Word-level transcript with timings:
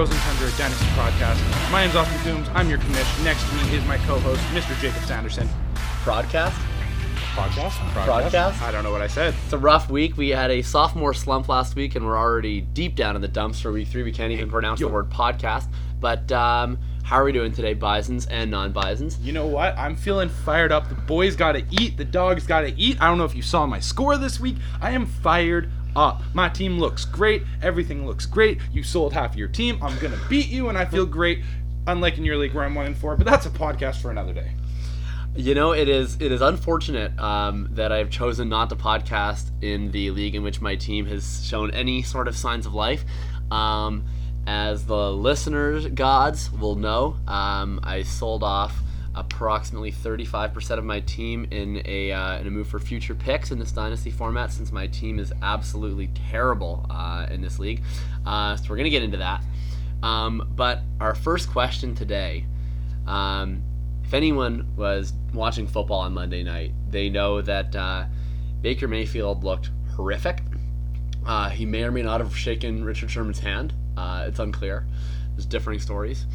Frozen 0.00 0.16
Tundra 0.20 0.50
Dynasty 0.56 0.86
Podcast. 0.96 1.70
My 1.70 1.82
name's 1.82 1.94
Austin 1.94 2.18
Coombs. 2.20 2.48
I'm 2.54 2.70
your 2.70 2.78
commish. 2.78 3.22
Next 3.22 3.46
to 3.46 3.54
me 3.56 3.76
is 3.76 3.84
my 3.84 3.98
co-host, 3.98 4.40
Mr. 4.44 4.74
Jakob 4.80 5.02
Sanderson. 5.02 5.46
Broadcast. 6.04 6.58
Podcast? 7.34 8.06
Broadcast? 8.06 8.62
I 8.62 8.72
don't 8.72 8.82
know 8.82 8.92
what 8.92 9.02
I 9.02 9.06
said. 9.08 9.34
It's 9.44 9.52
a 9.52 9.58
rough 9.58 9.90
week. 9.90 10.16
We 10.16 10.30
had 10.30 10.50
a 10.50 10.62
sophomore 10.62 11.12
slump 11.12 11.50
last 11.50 11.76
week, 11.76 11.96
and 11.96 12.06
we're 12.06 12.16
already 12.16 12.62
deep 12.62 12.94
down 12.94 13.14
in 13.14 13.20
the 13.20 13.28
dumps 13.28 13.60
for 13.60 13.72
week 13.72 13.88
three. 13.88 14.02
We 14.02 14.10
can't 14.10 14.32
even 14.32 14.48
pronounce 14.48 14.80
the 14.80 14.88
word 14.88 15.10
podcast. 15.10 15.68
But 16.00 16.32
um, 16.32 16.78
how 17.02 17.16
are 17.16 17.24
we 17.24 17.32
doing 17.32 17.52
today, 17.52 17.74
Bisons 17.74 18.24
and 18.24 18.50
non-Bisons? 18.50 19.18
You 19.18 19.32
know 19.34 19.46
what? 19.46 19.76
I'm 19.76 19.96
feeling 19.96 20.30
fired 20.30 20.72
up. 20.72 20.88
The 20.88 20.94
boys 20.94 21.36
got 21.36 21.52
to 21.52 21.64
eat. 21.72 21.98
The 21.98 22.06
dogs 22.06 22.46
got 22.46 22.62
to 22.62 22.74
eat. 22.80 22.96
I 23.02 23.08
don't 23.08 23.18
know 23.18 23.26
if 23.26 23.34
you 23.34 23.42
saw 23.42 23.66
my 23.66 23.80
score 23.80 24.16
this 24.16 24.40
week. 24.40 24.56
I 24.80 24.92
am 24.92 25.04
fired 25.04 25.70
up. 25.96 26.22
My 26.34 26.48
team 26.48 26.78
looks 26.78 27.04
great. 27.04 27.42
Everything 27.62 28.06
looks 28.06 28.26
great. 28.26 28.58
You 28.72 28.82
sold 28.82 29.12
half 29.12 29.36
your 29.36 29.48
team. 29.48 29.78
I'm 29.82 29.98
gonna 29.98 30.20
beat 30.28 30.48
you, 30.48 30.68
and 30.68 30.78
I 30.78 30.84
feel 30.84 31.06
great. 31.06 31.42
Unlike 31.86 32.18
in 32.18 32.24
your 32.24 32.36
league 32.36 32.54
where 32.54 32.64
I'm 32.64 32.74
one 32.74 32.86
and 32.86 32.96
four, 32.96 33.16
but 33.16 33.26
that's 33.26 33.46
a 33.46 33.50
podcast 33.50 34.00
for 34.00 34.10
another 34.10 34.32
day. 34.32 34.52
You 35.36 35.54
know, 35.54 35.72
it 35.72 35.88
is 35.88 36.16
it 36.20 36.32
is 36.32 36.40
unfortunate 36.40 37.18
um, 37.18 37.68
that 37.72 37.92
I've 37.92 38.10
chosen 38.10 38.48
not 38.48 38.68
to 38.70 38.76
podcast 38.76 39.50
in 39.62 39.90
the 39.92 40.10
league 40.10 40.34
in 40.34 40.42
which 40.42 40.60
my 40.60 40.74
team 40.74 41.06
has 41.06 41.46
shown 41.46 41.70
any 41.70 42.02
sort 42.02 42.28
of 42.28 42.36
signs 42.36 42.66
of 42.66 42.74
life. 42.74 43.04
Um, 43.50 44.04
as 44.46 44.86
the 44.86 45.12
listeners 45.12 45.86
gods 45.86 46.50
will 46.50 46.74
know, 46.74 47.16
um, 47.28 47.78
I 47.82 48.02
sold 48.02 48.42
off 48.42 48.80
approximately 49.14 49.90
35% 49.90 50.78
of 50.78 50.84
my 50.84 51.00
team 51.00 51.46
in 51.50 51.82
a 51.84 52.12
uh, 52.12 52.38
in 52.38 52.46
a 52.46 52.50
move 52.50 52.68
for 52.68 52.78
future 52.78 53.14
picks 53.14 53.50
in 53.50 53.58
this 53.58 53.72
dynasty 53.72 54.10
format 54.10 54.52
since 54.52 54.70
my 54.70 54.86
team 54.86 55.18
is 55.18 55.32
absolutely 55.42 56.08
terrible 56.30 56.86
uh, 56.90 57.26
in 57.30 57.40
this 57.40 57.58
league. 57.58 57.82
Uh, 58.24 58.56
so 58.56 58.64
we're 58.70 58.76
gonna 58.76 58.90
get 58.90 59.02
into 59.02 59.18
that. 59.18 59.42
Um, 60.02 60.52
but 60.54 60.80
our 61.00 61.14
first 61.14 61.50
question 61.50 61.94
today. 61.94 62.46
Um, 63.06 63.62
if 64.10 64.14
anyone 64.14 64.66
was 64.76 65.12
watching 65.32 65.68
football 65.68 66.00
on 66.00 66.12
Monday 66.12 66.42
night, 66.42 66.72
they 66.88 67.08
know 67.08 67.40
that 67.42 67.76
uh, 67.76 68.06
Baker 68.60 68.88
Mayfield 68.88 69.44
looked 69.44 69.70
horrific. 69.94 70.42
Uh, 71.24 71.48
he 71.48 71.64
may 71.64 71.84
or 71.84 71.92
may 71.92 72.02
not 72.02 72.20
have 72.20 72.36
shaken 72.36 72.84
Richard 72.84 73.08
Sherman's 73.08 73.38
hand. 73.38 73.72
Uh, 73.96 74.24
it's 74.26 74.40
unclear. 74.40 74.84
There's 75.34 75.46
differing 75.46 75.78
stories. 75.78 76.26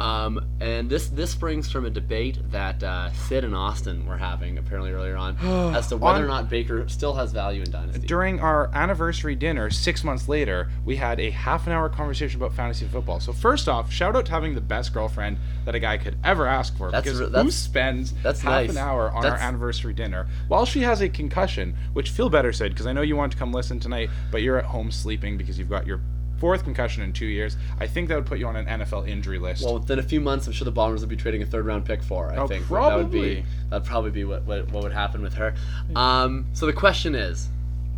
Um, 0.00 0.44
and 0.60 0.90
this 0.90 1.06
this 1.08 1.30
springs 1.30 1.70
from 1.70 1.84
a 1.84 1.90
debate 1.90 2.38
that 2.50 2.82
uh, 2.82 3.12
Syd 3.12 3.44
and 3.44 3.54
Austin 3.54 4.06
were 4.06 4.16
having 4.16 4.58
apparently 4.58 4.90
earlier 4.90 5.16
on 5.16 5.36
as 5.76 5.86
to 5.88 5.96
whether 5.96 6.18
On- 6.18 6.24
or 6.24 6.26
not 6.26 6.50
Baker 6.50 6.88
still 6.88 7.14
has 7.14 7.30
value 7.32 7.62
in 7.62 7.70
Dynasty. 7.70 8.04
During 8.06 8.40
our 8.40 8.70
anniversary 8.74 9.36
dinner 9.36 9.70
six 9.70 10.02
months 10.02 10.28
later, 10.28 10.68
we 10.84 10.96
had 10.96 11.20
a 11.20 11.30
half 11.30 11.66
an 11.68 11.72
hour 11.72 11.88
conversation 11.88 12.40
about 12.40 12.52
fantasy 12.54 12.86
football. 12.86 13.20
So 13.20 13.32
first 13.32 13.68
off, 13.68 13.92
shout 13.92 14.16
out 14.16 14.26
to 14.26 14.32
having 14.32 14.54
the 14.56 14.60
best 14.60 14.92
girlfriend 14.92 15.38
that 15.64 15.76
a 15.76 15.78
guy 15.80 15.96
could 15.98 16.16
ever 16.24 16.46
ask 16.46 16.76
for. 16.76 16.90
That's 16.90 17.04
because 17.04 17.20
re- 17.20 17.26
who 17.26 17.32
that's- 17.32 17.54
spends 17.54 18.12
that's 18.22 18.40
half 18.40 18.50
nice. 18.66 18.70
an 18.70 18.78
hour 18.78 19.10
on 19.12 19.22
That's- 19.22 19.40
our 19.40 19.46
anniversary 19.48 19.94
dinner 19.94 20.26
while 20.48 20.66
she 20.66 20.80
has 20.80 21.02
a 21.02 21.08
concussion, 21.08 21.74
which 21.92 22.10
feel 22.10 22.28
better 22.28 22.52
Syd 22.52 22.72
because 22.72 22.86
I 22.86 22.92
know 22.92 23.02
you 23.02 23.14
want 23.16 23.30
to 23.32 23.38
come 23.38 23.52
listen 23.52 23.78
tonight, 23.78 24.10
but 24.32 24.42
you're 24.42 24.58
at 24.58 24.64
home 24.64 24.90
sleeping 24.90 25.36
because 25.38 25.56
you've 25.58 25.70
got 25.70 25.86
your 25.86 26.00
fourth 26.38 26.64
concussion 26.64 27.02
in 27.02 27.12
two 27.12 27.26
years. 27.26 27.56
I 27.78 27.86
think 27.86 28.08
that 28.08 28.16
would 28.16 28.26
put 28.26 28.38
you 28.38 28.46
on 28.46 28.56
an 28.56 28.66
NFL 28.66 29.08
injury 29.08 29.38
list. 29.38 29.64
Well, 29.64 29.78
within 29.78 29.98
a 29.98 30.02
few 30.02 30.20
months, 30.20 30.46
I'm 30.46 30.52
sure 30.52 30.64
the 30.64 30.70
Bombers 30.72 31.00
would 31.00 31.08
be 31.10 31.16
trading 31.16 31.42
a 31.42 31.46
third 31.46 31.66
round 31.66 31.84
pick 31.84 32.02
for. 32.02 32.32
I 32.32 32.36
Oh, 32.36 32.46
think 32.46 32.68
that 32.68 32.96
would 32.96 33.10
be 33.10 33.44
that'd 33.70 33.86
probably 33.86 34.10
be 34.10 34.24
what, 34.24 34.44
what 34.44 34.70
what 34.70 34.82
would 34.82 34.92
happen 34.92 35.22
with 35.22 35.34
her. 35.34 35.54
Um, 35.96 36.46
so 36.52 36.66
the 36.66 36.72
question 36.72 37.14
is, 37.14 37.48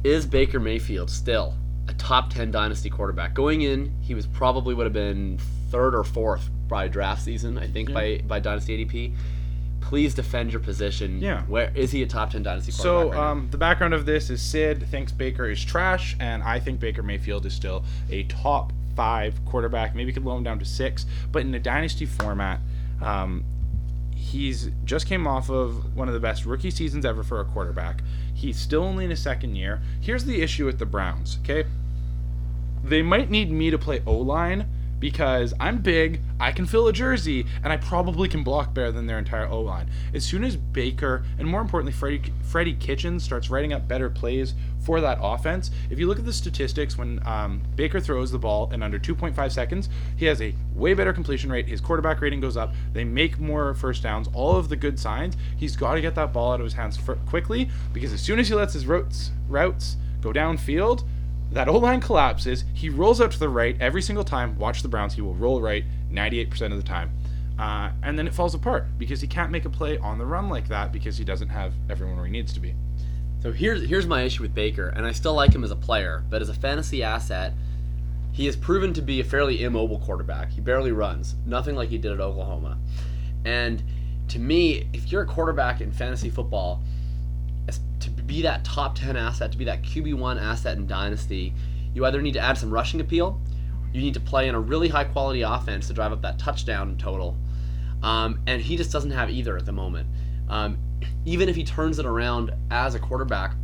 is 0.04 0.26
Baker 0.26 0.60
Mayfield 0.60 1.10
still 1.10 1.54
a 1.88 1.92
top 1.94 2.30
ten 2.30 2.50
dynasty 2.50 2.90
quarterback? 2.90 3.34
Going 3.34 3.62
in, 3.62 3.92
he 4.00 4.14
was 4.14 4.26
probably 4.26 4.74
would 4.74 4.86
have 4.86 4.92
been 4.92 5.38
third 5.70 5.94
or 5.94 6.04
fourth 6.04 6.48
by 6.68 6.88
draft 6.88 7.22
season. 7.22 7.58
I 7.58 7.66
think 7.68 7.92
by 7.92 8.20
by 8.26 8.40
dynasty 8.40 8.84
ADP. 8.84 9.14
Please 9.88 10.14
defend 10.14 10.50
your 10.52 10.58
position. 10.60 11.20
Yeah. 11.20 11.42
Where 11.42 11.70
is 11.76 11.92
he 11.92 12.02
a 12.02 12.06
top 12.08 12.30
ten 12.30 12.42
dynasty 12.42 12.72
So 12.72 12.82
quarterback? 12.82 13.14
right 13.18 13.24
now? 13.24 13.30
um, 13.30 13.48
the 13.52 13.56
background 13.58 13.94
of 13.94 14.04
this 14.04 14.30
is 14.30 14.42
Syd 14.42 14.84
thinks 14.88 15.12
Baker 15.12 15.48
is 15.48 15.64
trash, 15.64 16.16
and 16.18 16.42
I 16.42 16.58
think 16.58 16.80
Baker 16.80 17.04
Mayfield 17.04 17.46
is 17.46 17.54
still 17.54 17.84
a 18.10 18.24
top 18.24 18.72
five 18.96 19.38
quarterback. 19.44 19.94
Maybe 19.94 20.12
could 20.12 20.24
low 20.24 20.36
him 20.36 20.42
down 20.42 20.58
to 20.58 20.64
six, 20.64 21.06
but 21.30 21.42
in 21.42 21.54
a 21.54 21.60
dynasty 21.60 22.04
format, 22.04 22.58
um, 23.00 23.44
he's 24.12 24.70
just 24.84 25.06
came 25.06 25.24
off 25.24 25.50
of 25.50 25.94
one 25.94 26.08
of 26.08 26.14
the 26.14 26.20
best 26.20 26.46
rookie 26.46 26.72
seasons 26.72 27.04
ever 27.06 27.22
for 27.22 27.38
a 27.40 27.44
quarterback. 27.44 28.02
He's 28.34 28.58
still 28.58 28.82
only 28.82 29.04
in 29.04 29.10
his 29.10 29.22
second 29.22 29.54
year. 29.54 29.80
Here's 30.00 30.24
the 30.24 30.42
issue 30.42 30.64
with 30.66 30.80
the 30.80 30.86
Browns. 30.86 31.38
Okay, 31.44 31.64
they 32.82 33.02
might 33.02 33.30
need 33.30 33.52
me 33.52 33.70
to 33.70 33.78
play 33.78 34.02
O 34.04 34.16
line 34.16 34.66
because 34.98 35.52
I'm 35.60 35.78
big, 35.78 36.20
I 36.40 36.52
can 36.52 36.66
fill 36.66 36.88
a 36.88 36.92
jersey, 36.92 37.46
and 37.62 37.72
I 37.72 37.76
probably 37.76 38.28
can 38.28 38.42
block 38.42 38.74
better 38.74 38.92
than 38.92 39.06
their 39.06 39.18
entire 39.18 39.46
O 39.46 39.60
line. 39.60 39.90
As 40.14 40.24
soon 40.24 40.44
as 40.44 40.56
Baker, 40.56 41.24
and 41.38 41.46
more 41.48 41.60
importantly, 41.60 41.92
Freddie, 41.92 42.32
Freddie 42.42 42.74
Kitchens 42.74 43.22
starts 43.22 43.50
writing 43.50 43.72
up 43.72 43.86
better 43.86 44.08
plays 44.08 44.54
for 44.80 45.00
that 45.00 45.18
offense, 45.20 45.70
if 45.90 45.98
you 45.98 46.06
look 46.06 46.18
at 46.18 46.24
the 46.24 46.32
statistics, 46.32 46.96
when 46.96 47.20
um, 47.26 47.60
Baker 47.74 48.00
throws 48.00 48.30
the 48.30 48.38
ball 48.38 48.70
in 48.72 48.82
under 48.82 48.98
2.5 48.98 49.50
seconds, 49.50 49.88
he 50.16 50.26
has 50.26 50.40
a 50.40 50.54
way 50.74 50.94
better 50.94 51.12
completion 51.12 51.50
rate. 51.50 51.66
His 51.66 51.80
quarterback 51.80 52.20
rating 52.20 52.40
goes 52.40 52.56
up. 52.56 52.72
They 52.92 53.04
make 53.04 53.38
more 53.38 53.74
first 53.74 54.02
downs. 54.02 54.28
All 54.32 54.56
of 54.56 54.68
the 54.68 54.76
good 54.76 54.98
signs. 54.98 55.36
He's 55.56 55.76
got 55.76 55.94
to 55.94 56.00
get 56.00 56.14
that 56.14 56.32
ball 56.32 56.52
out 56.52 56.60
of 56.60 56.64
his 56.64 56.74
hands 56.74 56.98
quickly 57.26 57.68
because 57.92 58.12
as 58.12 58.20
soon 58.20 58.38
as 58.38 58.48
he 58.48 58.54
lets 58.54 58.74
his 58.74 58.86
routes 58.86 59.32
routes 59.48 59.96
go 60.20 60.32
downfield, 60.32 61.04
that 61.56 61.68
O 61.70 61.78
line 61.78 62.02
collapses. 62.02 62.64
He 62.74 62.90
rolls 62.90 63.18
out 63.18 63.30
to 63.30 63.38
the 63.38 63.48
right 63.48 63.78
every 63.80 64.02
single 64.02 64.24
time. 64.24 64.58
Watch 64.58 64.82
the 64.82 64.88
Browns. 64.88 65.14
He 65.14 65.22
will 65.22 65.34
roll 65.34 65.62
right 65.62 65.84
98% 66.12 66.70
of 66.70 66.76
the 66.76 66.82
time. 66.82 67.10
Uh, 67.58 67.92
and 68.02 68.18
then 68.18 68.26
it 68.26 68.34
falls 68.34 68.54
apart 68.54 68.86
because 68.98 69.22
he 69.22 69.26
can't 69.26 69.50
make 69.50 69.64
a 69.64 69.70
play 69.70 69.96
on 69.96 70.18
the 70.18 70.26
run 70.26 70.50
like 70.50 70.68
that 70.68 70.92
because 70.92 71.16
he 71.16 71.24
doesn't 71.24 71.48
have 71.48 71.72
everyone 71.88 72.16
where 72.16 72.26
he 72.26 72.30
needs 72.30 72.52
to 72.52 72.60
be. 72.60 72.74
So 73.42 73.52
here's 73.52 73.88
here's 73.88 74.06
my 74.06 74.20
issue 74.20 74.42
with 74.42 74.54
Baker, 74.54 74.88
and 74.88 75.06
I 75.06 75.12
still 75.12 75.32
like 75.32 75.54
him 75.54 75.64
as 75.64 75.70
a 75.70 75.76
player, 75.76 76.24
but 76.28 76.42
as 76.42 76.50
a 76.50 76.54
fantasy 76.54 77.02
asset, 77.02 77.54
he 78.32 78.44
has 78.44 78.54
proven 78.54 78.92
to 78.92 79.00
be 79.00 79.20
a 79.20 79.24
fairly 79.24 79.62
immobile 79.64 80.00
quarterback. 80.00 80.50
He 80.50 80.60
barely 80.60 80.92
runs, 80.92 81.36
nothing 81.46 81.74
like 81.74 81.88
he 81.88 81.96
did 81.96 82.12
at 82.12 82.20
Oklahoma. 82.20 82.76
And 83.46 83.82
to 84.28 84.38
me, 84.38 84.88
if 84.92 85.10
you're 85.10 85.22
a 85.22 85.26
quarterback 85.26 85.80
in 85.80 85.90
fantasy 85.90 86.28
football, 86.28 86.82
be 88.26 88.42
that 88.42 88.64
top 88.64 88.94
10 88.94 89.16
asset, 89.16 89.52
to 89.52 89.58
be 89.58 89.64
that 89.64 89.82
QB1 89.82 90.40
asset 90.40 90.76
in 90.76 90.86
Dynasty, 90.86 91.54
you 91.94 92.04
either 92.04 92.20
need 92.20 92.32
to 92.32 92.40
add 92.40 92.58
some 92.58 92.70
rushing 92.70 93.00
appeal, 93.00 93.40
you 93.92 94.00
need 94.00 94.14
to 94.14 94.20
play 94.20 94.48
in 94.48 94.54
a 94.54 94.60
really 94.60 94.88
high 94.88 95.04
quality 95.04 95.42
offense 95.42 95.86
to 95.86 95.94
drive 95.94 96.12
up 96.12 96.22
that 96.22 96.38
touchdown 96.38 96.96
total. 96.96 97.36
Um, 98.02 98.40
and 98.46 98.60
he 98.60 98.76
just 98.76 98.92
doesn't 98.92 99.10
have 99.10 99.30
either 99.30 99.56
at 99.56 99.64
the 99.64 99.72
moment. 99.72 100.08
Um, 100.48 100.78
even 101.24 101.48
if 101.48 101.56
he 101.56 101.64
turns 101.64 101.98
it 101.98 102.06
around 102.06 102.52
as 102.70 102.94
a 102.94 102.98
quarterback, 102.98 103.54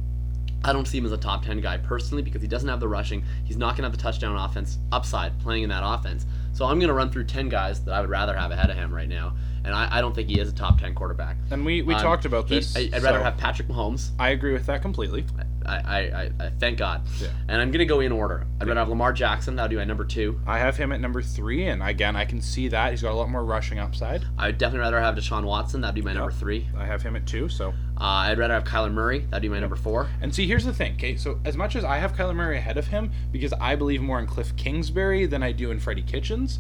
I 0.64 0.72
don't 0.72 0.86
see 0.86 0.98
him 0.98 1.06
as 1.06 1.12
a 1.12 1.16
top 1.16 1.44
10 1.44 1.60
guy 1.60 1.76
personally 1.76 2.22
because 2.22 2.40
he 2.40 2.48
doesn't 2.48 2.68
have 2.68 2.80
the 2.80 2.88
rushing. 2.88 3.24
He's 3.44 3.56
not 3.56 3.70
going 3.70 3.78
to 3.78 3.82
have 3.84 3.92
the 3.92 3.98
touchdown 3.98 4.36
offense 4.36 4.78
upside 4.92 5.38
playing 5.40 5.64
in 5.64 5.68
that 5.70 5.82
offense. 5.84 6.24
So 6.52 6.64
I'm 6.66 6.78
going 6.78 6.88
to 6.88 6.94
run 6.94 7.10
through 7.10 7.24
10 7.24 7.48
guys 7.48 7.84
that 7.84 7.92
I 7.92 8.00
would 8.00 8.10
rather 8.10 8.36
have 8.36 8.52
ahead 8.52 8.70
of 8.70 8.76
him 8.76 8.94
right 8.94 9.08
now. 9.08 9.34
And 9.64 9.74
I, 9.74 9.98
I 9.98 10.00
don't 10.00 10.14
think 10.14 10.28
he 10.28 10.40
is 10.40 10.48
a 10.48 10.52
top 10.52 10.80
10 10.80 10.94
quarterback. 10.94 11.36
And 11.50 11.64
we, 11.64 11.82
we 11.82 11.94
Um, 11.94 12.02
talked 12.02 12.24
about 12.24 12.48
he- 12.48 12.56
this. 12.56 12.76
I, 12.76 12.90
would 12.92 13.02
rather 13.02 13.22
have 13.22 13.36
Patrick 13.36 13.68
Mahomes. 13.68 14.10
I 14.18 14.30
agree 14.30 14.52
with 14.52 14.66
that 14.66 14.82
completely. 14.82 15.24
I, 15.64 15.76
I, 15.76 15.98
I, 15.98 16.30
I 16.46 16.50
thank 16.58 16.78
God. 16.78 17.02
Yeah. 17.20 17.28
And 17.46 17.60
I'm 17.60 17.70
going 17.70 17.78
to 17.78 17.86
go 17.86 18.00
in 18.00 18.10
order. 18.10 18.44
I'd 18.60 18.66
rather 18.66 18.80
have 18.80 18.88
Lamar 18.88 19.12
Jackson. 19.12 19.54
That 19.54 19.62
would 19.62 19.70
be 19.70 19.76
my 19.76 19.84
number 19.84 20.04
two. 20.04 20.40
I 20.46 20.58
have 20.58 20.76
him 20.76 20.90
at 20.90 21.00
number 21.00 21.22
three, 21.22 21.66
and 21.66 21.80
again, 21.80 22.16
I 22.16 22.24
can 22.24 22.40
see 22.40 22.66
that. 22.68 22.90
He's 22.90 23.02
got 23.02 23.12
a 23.12 23.14
lot 23.14 23.30
more 23.30 23.44
rushing 23.44 23.78
upside. 23.78 24.24
I 24.36 24.47
would 24.47 24.59
definitely 24.59 24.80
rather 24.80 25.00
have 25.00 25.14
Deshaun 25.14 25.44
Watson. 25.44 25.80
That'd 25.80 25.94
be 25.94 26.03
my 26.03 26.12
number 26.12 26.32
three. 26.32 26.66
I 26.76 26.84
have 26.84 27.03
him 27.03 27.15
at 27.15 27.26
two, 27.26 27.48
so. 27.48 27.68
Uh, 27.68 28.26
I'd 28.26 28.38
rather 28.38 28.54
have 28.54 28.65
Kyler 28.65 28.92
Murray. 28.92 29.20
That'd 29.30 29.42
be 29.42 29.48
my 29.48 29.60
number 29.60 29.76
four. 29.76 30.08
And 30.20 30.34
see, 30.34 30.44
here's 30.48 30.65
the 30.65 30.74
thing, 30.74 30.94
okay? 30.94 31.15
So, 31.16 31.38
as 31.44 31.56
much 31.56 31.76
as 31.76 31.84
I 31.84 31.98
have 31.98 32.15
Kyler 32.15 32.34
Murray 32.34 32.56
ahead 32.58 32.76
of 32.78 32.88
him, 32.88 33.12
because 33.30 33.53
I 33.60 33.76
believe 33.76 34.03
more 34.03 34.18
in 34.18 34.26
Cliff 34.26 34.56
Kingsbury 34.56 35.26
than 35.26 35.44
I 35.44 35.53
do 35.53 35.70
in 35.70 35.78
Freddie 35.78 36.03
Kitchens, 36.03 36.58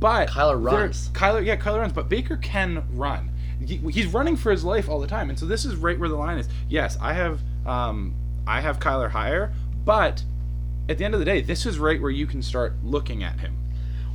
but 0.00 0.28
Kyler 0.30 0.62
runs. 0.62 1.10
Kyler, 1.10 1.44
yeah, 1.44 1.56
Kyler 1.56 1.80
runs, 1.80 1.92
but 1.92 2.08
Baker 2.08 2.36
can 2.36 2.82
run. 2.94 3.30
He, 3.64 3.76
he's 3.76 4.06
running 4.06 4.36
for 4.36 4.50
his 4.50 4.64
life 4.64 4.88
all 4.88 5.00
the 5.00 5.06
time, 5.06 5.28
and 5.28 5.38
so 5.38 5.44
this 5.46 5.64
is 5.64 5.76
right 5.76 5.98
where 5.98 6.08
the 6.08 6.16
line 6.16 6.38
is. 6.38 6.48
Yes, 6.68 6.96
I 7.00 7.12
have, 7.12 7.40
um, 7.66 8.14
I 8.46 8.60
have 8.62 8.78
Kyler 8.80 9.10
higher, 9.10 9.52
but 9.84 10.24
at 10.88 10.96
the 10.98 11.04
end 11.04 11.12
of 11.14 11.20
the 11.20 11.26
day, 11.26 11.42
this 11.42 11.66
is 11.66 11.78
right 11.78 12.00
where 12.00 12.10
you 12.10 12.26
can 12.26 12.42
start 12.42 12.72
looking 12.82 13.22
at 13.22 13.38
him. 13.40 13.56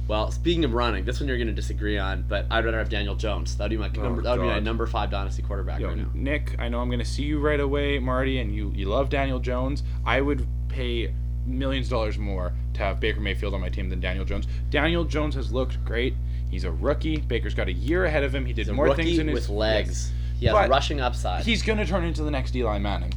Well, 0.08 0.30
speaking 0.32 0.66
of 0.66 0.74
running, 0.74 1.04
this 1.06 1.20
one 1.20 1.28
you're 1.28 1.38
going 1.38 1.48
to 1.48 1.54
disagree 1.54 1.98
on, 1.98 2.26
but 2.28 2.46
I'd 2.52 2.64
rather 2.66 2.78
have 2.78 2.90
Daniel 2.90 3.16
Jones. 3.16 3.58
That'd 3.58 3.72
be 3.72 3.78
my 3.78 3.88
number. 3.90 4.22
That 4.22 4.38
would 4.38 4.44
be 4.44 4.48
my 4.50 4.58
Oh, 4.58 4.60
number 4.60 4.86
five 4.86 5.10
dynasty 5.10 5.42
quarterback 5.42 5.80
Yo, 5.80 5.88
right 5.88 5.98
now. 5.98 6.10
Nick, 6.14 6.56
I 6.60 6.70
know 6.70 6.80
I'm 6.80 6.90
going 6.90 7.00
to 7.00 7.06
see 7.06 7.24
you 7.24 7.40
right 7.40 7.60
away, 7.60 7.98
Marty, 7.98 8.40
and 8.40 8.54
you, 8.54 8.72
you 8.76 8.88
love 8.88 9.10
Daniel 9.10 9.40
Jones. 9.40 9.82
I 10.06 10.22
would 10.22 10.46
pay 10.70 11.12
millions 11.46 11.88
of 11.88 11.92
dollars 11.92 12.18
more 12.18 12.54
to 12.74 12.80
have 12.80 13.00
Baker 13.00 13.20
Mayfield 13.20 13.54
on 13.54 13.62
my 13.62 13.70
team 13.70 13.90
than 13.90 14.00
Daniel 14.00 14.26
Jones. 14.26 14.48
Daniel 14.70 15.04
Jones 15.04 15.36
has 15.36 15.52
looked 15.52 15.84
great. 15.86 16.14
He's 16.50 16.64
a 16.64 16.72
rookie. 16.72 17.18
Baker's 17.18 17.54
got 17.54 17.68
a 17.68 17.74
year 17.74 18.06
ahead 18.06 18.24
of 18.24 18.34
him. 18.34 18.46
He 18.46 18.54
did 18.54 18.70
more 18.70 18.96
things 18.96 19.18
in 19.18 19.28
his 19.28 19.36
with 19.36 19.50
legs. 19.50 20.12
He 20.40 20.46
has 20.48 20.70
rushing 20.70 21.02
upside. 21.02 21.46
He's 21.46 21.62
going 21.64 21.80
to 21.80 21.86
turn 21.86 22.04
into 22.04 22.24
the 22.24 22.32
next 22.32 22.56
Eli 22.56 22.78
Manning. 22.78 23.14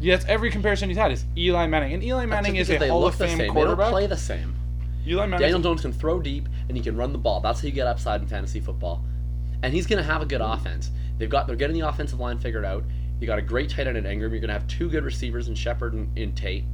Yes, 0.00 0.24
every 0.28 0.50
comparison 0.50 0.88
he's 0.88 0.98
had 0.98 1.10
is 1.10 1.24
Eli 1.36 1.66
Manning, 1.66 1.94
and 1.94 2.04
Eli 2.04 2.26
Manning 2.26 2.56
is 2.56 2.68
a 2.70 2.78
they 2.78 2.88
Hall 2.88 3.00
look 3.00 3.14
of 3.14 3.18
the 3.18 3.26
Fame 3.26 3.38
same. 3.38 3.46
They 3.46 3.52
quarterback. 3.52 3.86
don't 3.86 3.92
play 3.92 4.06
the 4.06 4.16
same. 4.16 4.54
Eli 5.06 5.26
Manning. 5.26 5.40
Daniel 5.40 5.60
Jones 5.60 5.82
can 5.82 5.92
throw 5.92 6.20
deep 6.20 6.48
and 6.68 6.76
he 6.76 6.82
can 6.82 6.96
run 6.96 7.12
the 7.12 7.18
ball. 7.18 7.40
That's 7.40 7.60
how 7.60 7.66
you 7.66 7.72
get 7.72 7.86
upside 7.86 8.20
in 8.20 8.26
fantasy 8.26 8.60
football. 8.60 9.04
And 9.62 9.72
he's 9.72 9.86
going 9.86 9.98
to 9.98 10.04
have 10.04 10.20
a 10.20 10.26
good 10.26 10.40
offense. 10.40 10.90
They've 11.18 11.30
got 11.30 11.46
they're 11.46 11.56
getting 11.56 11.78
the 11.78 11.88
offensive 11.88 12.20
line 12.20 12.38
figured 12.38 12.64
out. 12.64 12.84
You 13.20 13.26
got 13.26 13.38
a 13.38 13.42
great 13.42 13.70
tight 13.70 13.86
end 13.86 13.96
in 13.96 14.04
Engram. 14.04 14.20
You're 14.20 14.40
going 14.40 14.48
to 14.48 14.52
have 14.52 14.66
two 14.66 14.90
good 14.90 15.04
receivers 15.04 15.48
in 15.48 15.54
Shepard 15.54 15.94
and 15.94 16.16
in 16.18 16.34
Tate. 16.34 16.64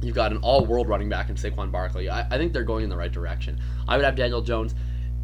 You've 0.00 0.14
got 0.14 0.30
an 0.32 0.38
all-world 0.38 0.88
running 0.88 1.08
back 1.08 1.28
in 1.28 1.34
Saquon 1.36 1.72
Barkley. 1.72 2.08
I, 2.08 2.20
I 2.28 2.38
think 2.38 2.52
they're 2.52 2.62
going 2.64 2.84
in 2.84 2.90
the 2.90 2.96
right 2.96 3.10
direction. 3.10 3.58
I 3.88 3.96
would 3.96 4.04
have 4.04 4.14
Daniel 4.16 4.40
Jones. 4.42 4.74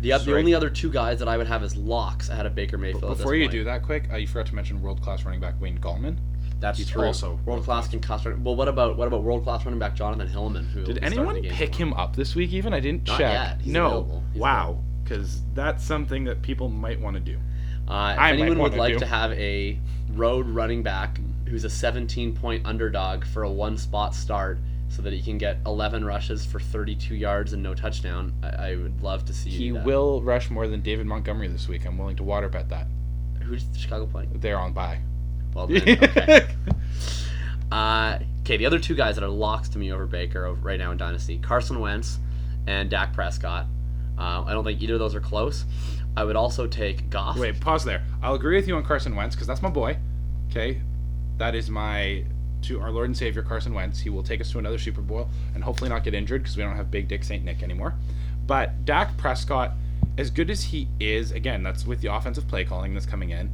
The, 0.00 0.12
oth- 0.12 0.24
the 0.24 0.36
only 0.36 0.52
other 0.54 0.68
two 0.68 0.90
guys 0.90 1.18
that 1.20 1.28
I 1.28 1.36
would 1.36 1.46
have 1.46 1.62
as 1.62 1.76
locks 1.76 2.28
ahead 2.28 2.44
of 2.44 2.54
Baker 2.54 2.76
Mayfield. 2.76 3.04
at 3.04 3.08
this 3.10 3.18
Before 3.18 3.34
you 3.36 3.44
point. 3.44 3.52
do 3.52 3.64
that, 3.64 3.82
quick, 3.82 4.08
uh, 4.12 4.16
you 4.16 4.26
forgot 4.26 4.46
to 4.46 4.54
mention 4.54 4.82
world 4.82 5.00
class 5.00 5.24
running 5.24 5.40
back 5.40 5.58
Wayne 5.60 5.78
Gallman. 5.78 6.16
that's 6.60 6.78
he's 6.78 6.90
true. 6.90 7.04
also 7.04 7.38
world 7.46 7.64
class 7.64 7.88
concussed. 7.88 8.24
running- 8.26 8.42
Well, 8.44 8.56
what 8.56 8.68
about 8.68 8.96
what 8.98 9.06
about 9.08 9.22
world 9.22 9.44
class 9.44 9.64
running 9.64 9.78
back 9.78 9.94
Jonathan 9.94 10.26
Hillman? 10.28 10.64
Who 10.66 10.80
Did 10.84 10.88
will 10.88 10.94
be 10.94 11.00
starting 11.14 11.18
anyone 11.44 11.56
pick 11.56 11.72
for 11.74 11.78
him 11.82 11.94
up 11.94 12.16
this 12.16 12.34
week? 12.34 12.52
Even 12.52 12.74
I 12.74 12.80
didn't 12.80 13.06
Not 13.06 13.18
check. 13.18 13.32
yet. 13.32 13.60
He's 13.62 13.72
no. 13.72 14.22
He's 14.32 14.40
wow. 14.42 14.78
Because 15.04 15.42
that's 15.54 15.84
something 15.84 16.24
that 16.24 16.42
people 16.42 16.68
might 16.68 17.00
want 17.00 17.14
to 17.14 17.20
do. 17.20 17.36
Uh, 17.86 18.12
if 18.14 18.18
I 18.18 18.32
might 18.32 18.40
anyone 18.40 18.58
would 18.58 18.74
like 18.74 18.94
do. 18.94 18.98
to 19.00 19.06
have 19.06 19.32
a 19.32 19.78
road 20.14 20.48
running 20.48 20.82
back 20.82 21.18
who's 21.48 21.64
a 21.64 21.70
17 21.70 22.34
point 22.34 22.64
underdog 22.66 23.24
for 23.24 23.42
a 23.42 23.50
one 23.50 23.76
spot 23.76 24.14
start 24.14 24.58
so 24.88 25.02
that 25.02 25.12
he 25.12 25.20
can 25.22 25.38
get 25.38 25.58
11 25.66 26.04
rushes 26.04 26.44
for 26.46 26.60
32 26.60 27.14
yards 27.14 27.52
and 27.52 27.62
no 27.62 27.74
touchdown, 27.74 28.32
I, 28.42 28.48
I 28.72 28.76
would 28.76 29.02
love 29.02 29.24
to 29.26 29.32
see 29.32 29.50
He 29.50 29.70
that. 29.70 29.84
will 29.84 30.22
rush 30.22 30.50
more 30.50 30.68
than 30.68 30.82
David 30.82 31.06
Montgomery 31.06 31.48
this 31.48 31.68
week. 31.68 31.84
I'm 31.84 31.98
willing 31.98 32.16
to 32.16 32.22
water 32.22 32.48
bet 32.48 32.68
that. 32.68 32.86
Who's 33.42 33.64
Chicago 33.76 34.06
playing? 34.06 34.30
They're 34.34 34.58
on 34.58 34.72
bye. 34.72 35.00
Well, 35.54 35.66
then, 35.68 35.82
okay. 36.02 36.46
Uh, 37.72 38.18
okay, 38.42 38.56
the 38.56 38.66
other 38.66 38.78
two 38.78 38.94
guys 38.94 39.16
that 39.16 39.24
are 39.24 39.28
locks 39.28 39.68
to 39.70 39.78
me 39.78 39.92
over 39.92 40.06
Baker 40.06 40.52
right 40.54 40.78
now 40.78 40.92
in 40.92 40.96
Dynasty 40.98 41.38
Carson 41.38 41.80
Wentz 41.80 42.18
and 42.66 42.88
Dak 42.88 43.12
Prescott. 43.12 43.66
Uh, 44.16 44.44
I 44.46 44.52
don't 44.52 44.64
think 44.64 44.80
either 44.80 44.94
of 44.94 45.00
those 45.00 45.14
are 45.14 45.20
close. 45.20 45.64
I 46.16 46.24
would 46.24 46.36
also 46.36 46.66
take 46.68 47.10
Goff. 47.10 47.36
Wait, 47.36 47.58
pause 47.60 47.84
there. 47.84 48.04
I'll 48.22 48.34
agree 48.34 48.54
with 48.56 48.68
you 48.68 48.76
on 48.76 48.84
Carson 48.84 49.16
Wentz 49.16 49.34
because 49.34 49.48
that's 49.48 49.62
my 49.62 49.70
boy. 49.70 49.96
Okay, 50.50 50.80
that 51.38 51.54
is 51.54 51.70
my 51.70 52.24
to 52.62 52.80
our 52.80 52.90
Lord 52.90 53.06
and 53.06 53.16
Savior 53.16 53.42
Carson 53.42 53.74
Wentz. 53.74 54.00
He 54.00 54.10
will 54.10 54.22
take 54.22 54.40
us 54.40 54.50
to 54.52 54.58
another 54.58 54.78
Super 54.78 55.02
Bowl 55.02 55.28
and 55.54 55.62
hopefully 55.62 55.90
not 55.90 56.02
get 56.02 56.14
injured 56.14 56.42
because 56.42 56.56
we 56.56 56.62
don't 56.62 56.76
have 56.76 56.90
Big 56.90 57.08
Dick 57.08 57.22
Saint 57.22 57.44
Nick 57.44 57.62
anymore. 57.62 57.94
But 58.46 58.84
Dak 58.84 59.16
Prescott, 59.16 59.72
as 60.16 60.30
good 60.30 60.50
as 60.50 60.64
he 60.64 60.88
is, 60.98 61.30
again, 61.32 61.62
that's 61.62 61.86
with 61.86 62.00
the 62.00 62.12
offensive 62.12 62.48
play 62.48 62.64
calling 62.64 62.94
that's 62.94 63.06
coming 63.06 63.30
in. 63.30 63.50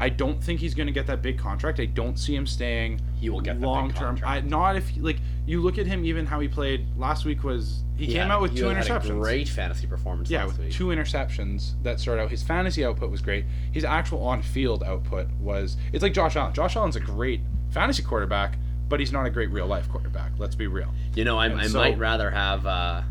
I 0.00 0.08
don't 0.08 0.42
think 0.42 0.60
he's 0.60 0.74
going 0.74 0.86
to 0.86 0.92
get 0.92 1.06
that 1.08 1.20
big 1.20 1.38
contract. 1.38 1.78
I 1.78 1.84
don't 1.84 2.18
see 2.18 2.34
him 2.34 2.46
staying 2.46 3.00
He 3.20 3.28
will 3.28 3.40
get 3.42 3.60
long 3.60 3.92
term. 3.92 4.18
I 4.24 4.40
not 4.40 4.76
if 4.76 4.90
like 4.98 5.18
you 5.46 5.60
look 5.60 5.76
at 5.78 5.86
him 5.86 6.04
even 6.06 6.24
how 6.26 6.40
he 6.40 6.48
played 6.48 6.86
last 6.96 7.24
week 7.26 7.44
was 7.44 7.82
he, 7.96 8.06
He 8.06 8.12
came 8.12 8.22
had- 8.22 8.30
out 8.30 8.40
with 8.42 8.56
two 8.56 8.64
interceptions. 8.64 9.10
A 9.10 9.20
great 9.20 9.48
fantasy 9.48 9.86
performance 9.86 10.30
Yeah, 10.30 10.44
last 10.44 10.56
with 10.56 10.66
week. 10.66 10.72
two 10.72 10.86
interceptions 10.86 11.74
that 11.82 12.00
started 12.00 12.22
out. 12.22 12.30
His 12.30 12.42
fantasy 12.42 12.84
output 12.84 13.10
was 13.10 13.20
great. 13.20 13.44
His 13.72 13.84
actual 13.84 14.22
on-field 14.26 14.82
output 14.82 15.28
was. 15.38 15.76
It's 15.92 16.02
like 16.02 16.14
Josh 16.14 16.34
Allen. 16.36 16.54
Josh 16.54 16.76
Allen's 16.76 16.96
a 16.96 17.00
great 17.00 17.42
fantasy 17.70 18.02
quarterback, 18.02 18.56
but 18.88 19.00
he's 19.00 19.12
not 19.12 19.26
a 19.26 19.30
great 19.30 19.50
real-life 19.50 19.88
quarterback. 19.90 20.32
Let's 20.38 20.54
be 20.56 20.66
real. 20.66 20.92
You 21.14 21.24
know, 21.24 21.38
I, 21.38 21.54
I 21.54 21.66
so- 21.66 21.78
might 21.78 21.98
rather 21.98 22.30
have 22.30 22.64
uh, 22.66 23.02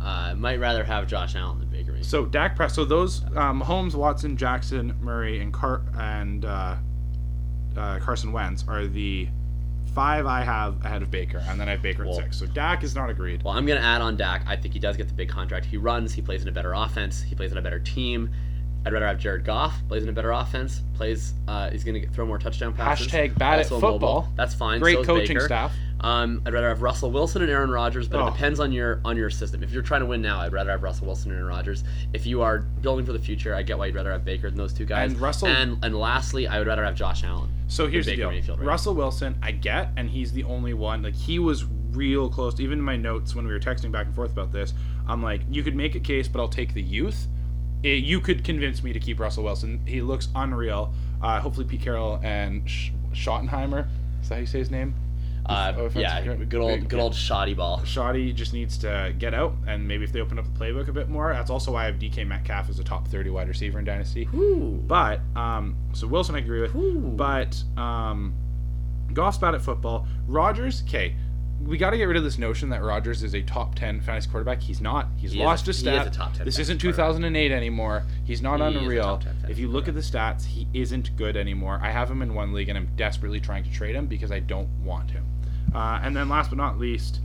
uh, 0.00 0.34
might 0.34 0.60
rather 0.60 0.82
have 0.84 1.06
Josh 1.08 1.34
Allen 1.36 1.67
Mayfield. 1.98 2.10
So 2.10 2.24
Dak 2.26 2.56
Press. 2.56 2.74
So 2.74 2.84
those 2.84 3.24
um, 3.36 3.60
Holmes, 3.60 3.94
Watson, 3.96 4.36
Jackson, 4.36 4.94
Murray, 5.00 5.40
and 5.40 5.52
Car 5.52 5.82
and 5.98 6.44
uh, 6.44 6.76
uh, 7.76 7.98
Carson 8.00 8.32
Wentz 8.32 8.64
are 8.68 8.86
the 8.86 9.28
five 9.94 10.26
I 10.26 10.42
have 10.42 10.84
ahead 10.84 11.02
of 11.02 11.10
Baker, 11.10 11.42
and 11.48 11.60
then 11.60 11.68
I 11.68 11.72
have 11.72 11.82
Baker 11.82 12.06
at 12.06 12.14
six. 12.14 12.38
So 12.38 12.46
Dak 12.46 12.82
is 12.84 12.94
not 12.94 13.10
agreed. 13.10 13.42
Well, 13.42 13.54
I'm 13.54 13.66
going 13.66 13.80
to 13.80 13.84
add 13.84 14.00
on 14.00 14.16
Dak. 14.16 14.44
I 14.46 14.56
think 14.56 14.74
he 14.74 14.80
does 14.80 14.96
get 14.96 15.08
the 15.08 15.14
big 15.14 15.28
contract. 15.28 15.66
He 15.66 15.76
runs. 15.76 16.12
He 16.12 16.22
plays 16.22 16.42
in 16.42 16.48
a 16.48 16.52
better 16.52 16.72
offense. 16.72 17.22
He 17.22 17.34
plays 17.34 17.52
in 17.52 17.58
a 17.58 17.62
better 17.62 17.80
team. 17.80 18.30
I'd 18.86 18.92
rather 18.92 19.06
have 19.06 19.18
Jared 19.18 19.44
Goff 19.44 19.74
plays 19.88 20.02
in 20.02 20.08
a 20.08 20.12
better 20.12 20.30
offense. 20.32 20.82
Plays. 20.94 21.34
Uh, 21.46 21.68
he's 21.70 21.84
going 21.84 22.00
to 22.00 22.08
throw 22.10 22.24
more 22.24 22.38
touchdown 22.38 22.72
passes. 22.72 23.08
Hashtag 23.08 23.36
bad 23.36 23.58
at 23.60 23.64
also 23.70 23.74
mobile. 23.80 23.90
football. 23.98 24.28
That's 24.36 24.54
fine. 24.54 24.80
Great 24.80 24.98
so 24.98 25.04
coaching 25.04 25.36
Baker. 25.36 25.46
staff. 25.46 25.74
Um, 26.00 26.42
I'd 26.46 26.52
rather 26.52 26.68
have 26.68 26.80
Russell 26.80 27.10
Wilson 27.10 27.42
and 27.42 27.50
Aaron 27.50 27.70
Rodgers, 27.70 28.06
but 28.08 28.20
Oh. 28.20 28.28
it 28.28 28.32
depends 28.32 28.60
on 28.60 28.70
your 28.70 29.00
on 29.04 29.16
your 29.16 29.30
system. 29.30 29.64
If 29.64 29.72
you're 29.72 29.82
trying 29.82 30.00
to 30.00 30.06
win 30.06 30.22
now, 30.22 30.38
I'd 30.40 30.52
rather 30.52 30.70
have 30.70 30.82
Russell 30.84 31.06
Wilson 31.06 31.32
and 31.32 31.40
Aaron 31.40 31.50
Rodgers. 31.52 31.82
If 32.12 32.24
you 32.24 32.40
are 32.40 32.58
building 32.60 33.04
for 33.04 33.12
the 33.12 33.18
future, 33.18 33.52
I 33.54 33.62
get 33.62 33.76
why 33.78 33.86
you'd 33.86 33.96
rather 33.96 34.12
have 34.12 34.24
Baker 34.24 34.48
than 34.48 34.56
those 34.56 34.72
two 34.72 34.84
guys. 34.84 35.10
And 35.12 35.20
Russell- 35.20 35.48
And 35.48 35.76
and 35.84 35.96
lastly, 35.98 36.46
I 36.46 36.58
would 36.58 36.68
rather 36.68 36.84
have 36.84 36.94
Josh 36.94 37.24
Allen. 37.24 37.50
So 37.66 37.88
here's 37.88 38.06
the 38.06 38.14
deal. 38.16 38.30
Mayfield, 38.30 38.60
right? 38.60 38.66
Russell 38.68 38.94
Wilson, 38.94 39.34
I 39.42 39.50
get, 39.50 39.90
and 39.96 40.08
he's 40.08 40.32
the 40.32 40.44
only 40.44 40.72
one. 40.72 41.02
Like 41.02 41.14
he 41.16 41.40
was 41.40 41.64
real 41.92 42.28
close. 42.30 42.60
Even 42.60 42.78
in 42.78 42.84
my 42.84 42.96
notes 42.96 43.34
when 43.34 43.44
we 43.46 43.52
were 43.52 43.58
texting 43.60 43.90
back 43.90 44.06
and 44.06 44.14
forth 44.14 44.30
about 44.30 44.52
this, 44.52 44.74
I'm 45.08 45.20
like, 45.22 45.40
you 45.50 45.64
could 45.64 45.74
make 45.74 45.96
a 45.96 46.00
case, 46.00 46.28
but 46.28 46.38
I'll 46.40 46.48
take 46.48 46.74
the 46.74 46.82
youth. 46.82 47.26
It, 47.82 48.04
you 48.04 48.20
could 48.20 48.42
convince 48.44 48.82
me 48.82 48.92
to 48.92 49.00
keep 49.00 49.20
Russell 49.20 49.44
Wilson. 49.44 49.80
He 49.86 50.00
looks 50.02 50.28
unreal. 50.34 50.92
Uh, 51.22 51.40
hopefully, 51.40 51.66
Pete 51.66 51.82
Carroll 51.82 52.20
and 52.22 52.68
Sch- 52.68 52.92
Schottenheimer. 53.12 53.86
Is 54.22 54.28
that 54.28 54.34
how 54.36 54.40
you 54.40 54.46
say 54.46 54.58
his 54.58 54.70
name? 54.70 54.94
Uh, 55.46 55.72
Oh, 55.78 55.88
yeah, 55.94 56.22
good 56.34 56.60
old 56.60 56.88
good 56.90 57.00
old 57.00 57.14
shoddy 57.14 57.54
ball. 57.54 57.82
Shoddy 57.84 58.34
just 58.34 58.52
needs 58.52 58.76
to 58.78 59.14
get 59.18 59.32
out, 59.32 59.54
and 59.66 59.88
maybe 59.88 60.04
if 60.04 60.12
they 60.12 60.20
open 60.20 60.38
up 60.38 60.44
the 60.44 60.60
playbook 60.60 60.88
a 60.88 60.92
bit 60.92 61.08
more, 61.08 61.32
that's 61.32 61.48
also 61.50 61.72
why 61.72 61.84
I 61.84 61.86
have 61.86 61.94
DK 61.94 62.26
Metcalf 62.26 62.68
as 62.68 62.78
a 62.78 62.84
top 62.84 63.08
30 63.08 63.30
wide 63.30 63.48
receiver 63.48 63.78
in 63.78 63.86
Dynasty. 63.86 64.28
Ooh. 64.34 64.82
But 64.86 65.20
um, 65.34 65.74
so 65.94 66.06
Wilson, 66.06 66.34
I 66.34 66.40
agree 66.40 66.60
with. 66.60 66.74
Ooh. 66.74 67.00
But 67.16 67.62
um, 67.78 68.34
Goff's 69.14 69.38
bad 69.38 69.54
at 69.54 69.62
football. 69.62 70.06
Rodgers, 70.26 70.82
okay, 70.86 71.14
we 71.64 71.76
got 71.76 71.90
to 71.90 71.96
get 71.96 72.04
rid 72.04 72.16
of 72.16 72.22
this 72.24 72.38
notion 72.38 72.68
that 72.70 72.82
Rodgers 72.82 73.22
is 73.22 73.34
a 73.34 73.42
top 73.42 73.74
ten 73.74 74.00
fantasy 74.00 74.30
quarterback. 74.30 74.60
He's 74.62 74.80
not. 74.80 75.08
He's 75.16 75.32
He 75.32 75.38
is 75.40 75.44
lost 75.44 75.64
a- 75.64 75.70
his 75.70 75.80
he 75.80 75.88
is 75.88 75.94
stat. 75.94 76.06
a 76.06 76.10
top 76.10 76.34
10 76.34 76.44
this 76.44 76.58
isn't 76.58 76.78
2008 76.78 77.50
anymore. 77.52 78.04
He's 78.24 78.40
not 78.40 78.60
He 78.60 78.66
is 78.68 78.74
a 78.76 78.78
unreal. 78.78 79.04
top 79.04 79.22
10 79.24 79.50
If 79.50 79.58
you 79.58 79.68
look 79.68 79.88
at 79.88 79.94
the 79.94 80.00
stats, 80.00 80.44
he 80.44 80.66
isn't 80.72 81.16
good 81.16 81.36
anymore. 81.36 81.80
I 81.82 81.90
have 81.90 82.10
him 82.10 82.22
in 82.22 82.34
one 82.34 82.52
league, 82.52 82.68
and 82.68 82.78
I'm 82.78 82.88
desperately 82.96 83.40
trying 83.40 83.64
to 83.64 83.70
trade 83.72 83.94
him 83.96 84.06
because 84.06 84.30
I 84.30 84.38
don't 84.40 84.68
want 84.84 85.10
him. 85.10 85.24
Uh, 85.74 86.00
and 86.02 86.16
then 86.16 86.28
last 86.28 86.50
but 86.50 86.56
not 86.56 86.78
least, 86.78 87.20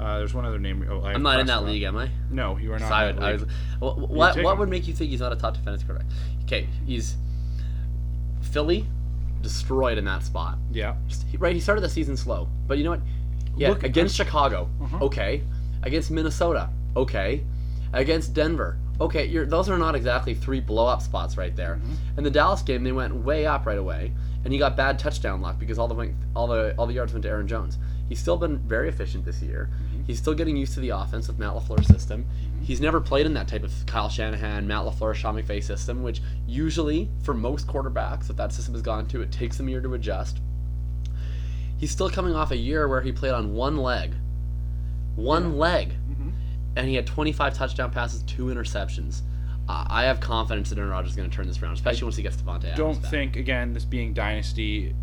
uh, 0.00 0.18
there's 0.18 0.32
one 0.32 0.44
other 0.44 0.58
name. 0.58 0.86
Oh, 0.88 1.02
I'm 1.02 1.22
not 1.22 1.40
in 1.40 1.46
that 1.48 1.64
league, 1.64 1.82
am 1.82 1.96
I? 1.96 2.08
No, 2.30 2.56
you 2.58 2.72
are 2.72 2.78
not. 2.78 2.90
I 2.92 3.06
would, 3.12 3.18
I 3.22 3.32
was, 3.32 3.42
wh- 3.78 3.82
what 4.10 4.10
what 4.10 4.36
him. 4.36 4.58
would 4.60 4.68
make 4.70 4.86
you 4.88 4.94
think 4.94 5.10
he's 5.10 5.20
not 5.20 5.32
a 5.32 5.36
top 5.36 5.54
10 5.54 5.64
fantasy 5.64 5.84
quarterback? 5.86 6.10
Okay, 6.44 6.68
he's 6.86 7.16
Philly 8.40 8.86
destroyed 9.42 9.98
in 9.98 10.04
that 10.04 10.22
spot. 10.22 10.56
yeah. 10.72 10.94
Right, 11.38 11.54
he 11.54 11.60
started 11.60 11.80
the 11.80 11.88
season 11.88 12.16
slow, 12.16 12.48
but 12.66 12.78
you 12.78 12.84
know 12.84 12.90
what? 12.90 13.00
Yeah, 13.56 13.70
Look, 13.70 13.82
against 13.82 14.14
Chicago, 14.16 14.68
Uh-huh. 14.82 15.04
okay. 15.06 15.42
Against 15.82 16.10
Minnesota, 16.10 16.70
okay. 16.96 17.44
Against 17.92 18.32
Denver, 18.32 18.78
okay. 19.00 19.26
You're, 19.26 19.44
those 19.46 19.68
are 19.68 19.76
not 19.76 19.94
exactly 19.94 20.34
three 20.34 20.60
blow 20.60 20.86
up 20.86 21.02
spots 21.02 21.36
right 21.36 21.54
there. 21.54 21.74
Mm-hmm. 21.76 22.18
In 22.18 22.24
the 22.24 22.30
Dallas 22.30 22.62
game, 22.62 22.82
they 22.84 22.92
went 22.92 23.14
way 23.14 23.44
up 23.46 23.66
right 23.66 23.76
away, 23.78 24.12
and 24.44 24.52
he 24.52 24.58
got 24.58 24.76
bad 24.76 24.98
touchdown 24.98 25.42
luck 25.42 25.58
because 25.58 25.78
all 25.78 25.88
the 25.88 26.12
all 26.34 26.46
the 26.46 26.74
all 26.78 26.86
the 26.86 26.94
yards 26.94 27.12
went 27.12 27.22
to 27.24 27.28
Aaron 27.28 27.46
Jones. 27.46 27.78
He's 28.08 28.18
still 28.18 28.36
been 28.38 28.58
very 28.58 28.88
efficient 28.88 29.24
this 29.24 29.42
year. 29.42 29.68
Mm-hmm. 29.72 30.04
He's 30.04 30.18
still 30.18 30.34
getting 30.34 30.56
used 30.56 30.72
to 30.74 30.80
the 30.80 30.90
offense 30.90 31.28
with 31.28 31.38
Matt 31.38 31.52
LaFleur's 31.52 31.86
system. 31.86 32.24
He's 32.62 32.80
never 32.80 33.00
played 33.00 33.26
in 33.26 33.34
that 33.34 33.48
type 33.48 33.62
of 33.64 33.72
Kyle 33.86 34.08
Shanahan, 34.08 34.66
Matt 34.66 34.84
LaFleur, 34.86 35.14
Sean 35.14 35.34
McVay 35.36 35.62
system, 35.62 36.02
which 36.02 36.22
usually 36.46 37.10
for 37.22 37.34
most 37.34 37.66
quarterbacks 37.66 38.26
that 38.28 38.36
that 38.38 38.52
system 38.52 38.72
has 38.74 38.82
gone 38.82 39.06
to, 39.08 39.20
it 39.20 39.30
takes 39.32 39.56
them 39.56 39.68
a 39.68 39.70
year 39.70 39.80
to 39.82 39.94
adjust. 39.94 40.40
He's 41.82 41.90
still 41.90 42.08
coming 42.08 42.32
off 42.36 42.52
a 42.52 42.56
year 42.56 42.86
where 42.86 43.00
he 43.00 43.10
played 43.10 43.32
on 43.32 43.54
one 43.54 43.76
leg, 43.76 44.14
one 45.16 45.58
leg, 45.58 45.94
Mhm. 46.08 46.30
and 46.76 46.86
he 46.86 46.94
had 46.94 47.08
25 47.08 47.54
touchdown 47.54 47.90
passes, 47.90 48.22
two 48.22 48.44
interceptions. 48.46 49.22
Uh, 49.68 49.84
I 49.90 50.04
have 50.04 50.20
confidence 50.20 50.68
that 50.70 50.78
Aaron 50.78 50.90
Rodgers 50.92 51.10
is 51.10 51.16
going 51.16 51.28
to 51.28 51.34
turn 51.34 51.48
this 51.48 51.60
around, 51.60 51.72
especially 51.72 52.04
once 52.04 52.14
he 52.14 52.22
gets 52.22 52.36
Davante 52.36 52.66
Adams 52.66 52.76
don't 52.78 53.02
back. 53.02 53.10
think 53.10 53.34
again 53.36 53.72
this 53.72 53.84
being 53.84 54.14
dynasty 54.14 54.94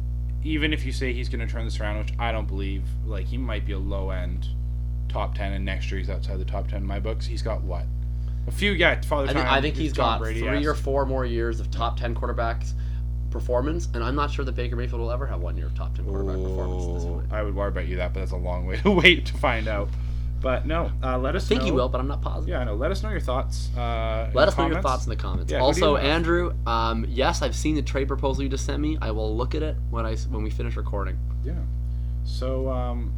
even 0.42 0.72
if 0.72 0.86
you 0.86 0.94
say 0.94 1.12
he's 1.12 1.28
going 1.28 1.46
to 1.46 1.54
turn 1.54 1.66
this 1.66 1.82
around 1.82 1.98
which 1.98 2.14
i 2.18 2.32
don't 2.32 2.48
believe 2.48 2.84
like 3.06 3.26
he 3.26 3.38
might 3.38 3.66
be 3.66 3.74
a 3.74 3.78
low 3.78 4.10
end 4.10 4.48
top 5.10 5.36
10 5.36 5.52
and 5.52 5.66
next 5.66 5.92
year 5.92 6.00
he's 6.00 6.10
outside 6.10 6.40
the 6.40 6.46
top 6.46 6.66
10 6.70 6.78
in 6.82 6.88
my 6.88 6.98
books 6.98 7.26
he's 7.26 7.42
got 7.42 7.62
what 7.62 7.84
a 8.48 8.52
few 8.52 8.72
yeah 8.72 9.02
father 9.02 9.28
I 9.30 9.34
think, 9.34 9.46
I 9.48 9.62
think 9.62 9.76
he's 9.76 9.92
Tom 9.92 10.06
got 10.14 10.20
Brady, 10.22 10.40
three 10.40 10.60
yes. 10.60 10.66
or 10.68 10.76
four 10.76 11.06
more 11.06 11.26
years 11.26 11.60
of 11.60 11.70
top 11.72 11.98
10 12.00 12.16
quarterbacks 12.16 12.72
performance, 13.32 13.88
and 13.94 14.04
I'm 14.04 14.16
not 14.16 14.32
sure 14.32 14.44
that 14.46 14.54
Baker 14.56 14.76
Mayfield 14.76 15.02
will 15.02 15.12
ever 15.12 15.26
have 15.28 15.40
one 15.42 15.56
year 15.58 15.68
of 15.68 15.76
top 15.76 15.96
10 15.96 16.06
quarterback 16.06 16.36
performance. 16.42 16.86
This 17.04 17.04
Oh, 17.10 17.18
way. 17.18 17.24
i 17.32 17.42
would 17.44 17.56
worry 17.56 17.70
about 17.70 17.88
you 17.88 17.96
that 17.98 18.14
but 18.14 18.20
that's 18.22 18.32
a 18.32 18.38
long 18.38 18.66
way 18.66 18.78
to 18.84 18.92
wait 18.92 19.26
to 19.28 19.38
find 19.38 19.68
out 19.68 19.90
but 20.42 20.66
no 20.66 20.90
uh, 21.04 21.18
let 21.18 21.36
us 21.36 21.46
I 21.46 21.50
think 21.50 21.62
know 21.62 21.66
he 21.66 21.72
will, 21.74 21.90
but 21.90 22.00
I'm 22.00 22.08
not 22.08 22.22
positive. 22.22 22.50
yeah 22.50 22.60
i 22.60 22.64
know 22.64 22.76
let 22.76 22.92
us 22.92 23.04
know 23.04 23.10
your 23.10 23.20
thoughts 23.20 23.70
uh, 23.78 24.30
Let 24.34 24.48
us 24.48 24.58
know 24.58 24.68
your 24.68 24.82
thoughts 24.82 25.06
in 25.06 25.10
the 25.10 25.16
comments. 25.16 25.52
Yeah, 25.52 25.58
you 25.60 25.64
also. 25.64 25.98
Andrew, 25.98 26.54
um, 26.66 27.06
yes, 27.10 27.42
I've 27.42 27.56
seen 27.56 27.76
the 27.76 27.82
trade 27.82 28.08
proposal 28.08 28.44
you 28.44 28.50
just 28.50 28.66
sent 28.66 28.82
me. 28.82 28.98
I 29.02 29.12
will 29.12 29.36
look 29.36 29.54
at 29.56 29.64
it 29.64 29.76
when 29.90 30.06
I 30.06 30.16
when 30.16 30.44
we 30.44 30.50
finish 30.50 30.76
recording. 30.78 31.18
yeah 31.44 31.54
so 32.24 32.70
um 32.70 33.12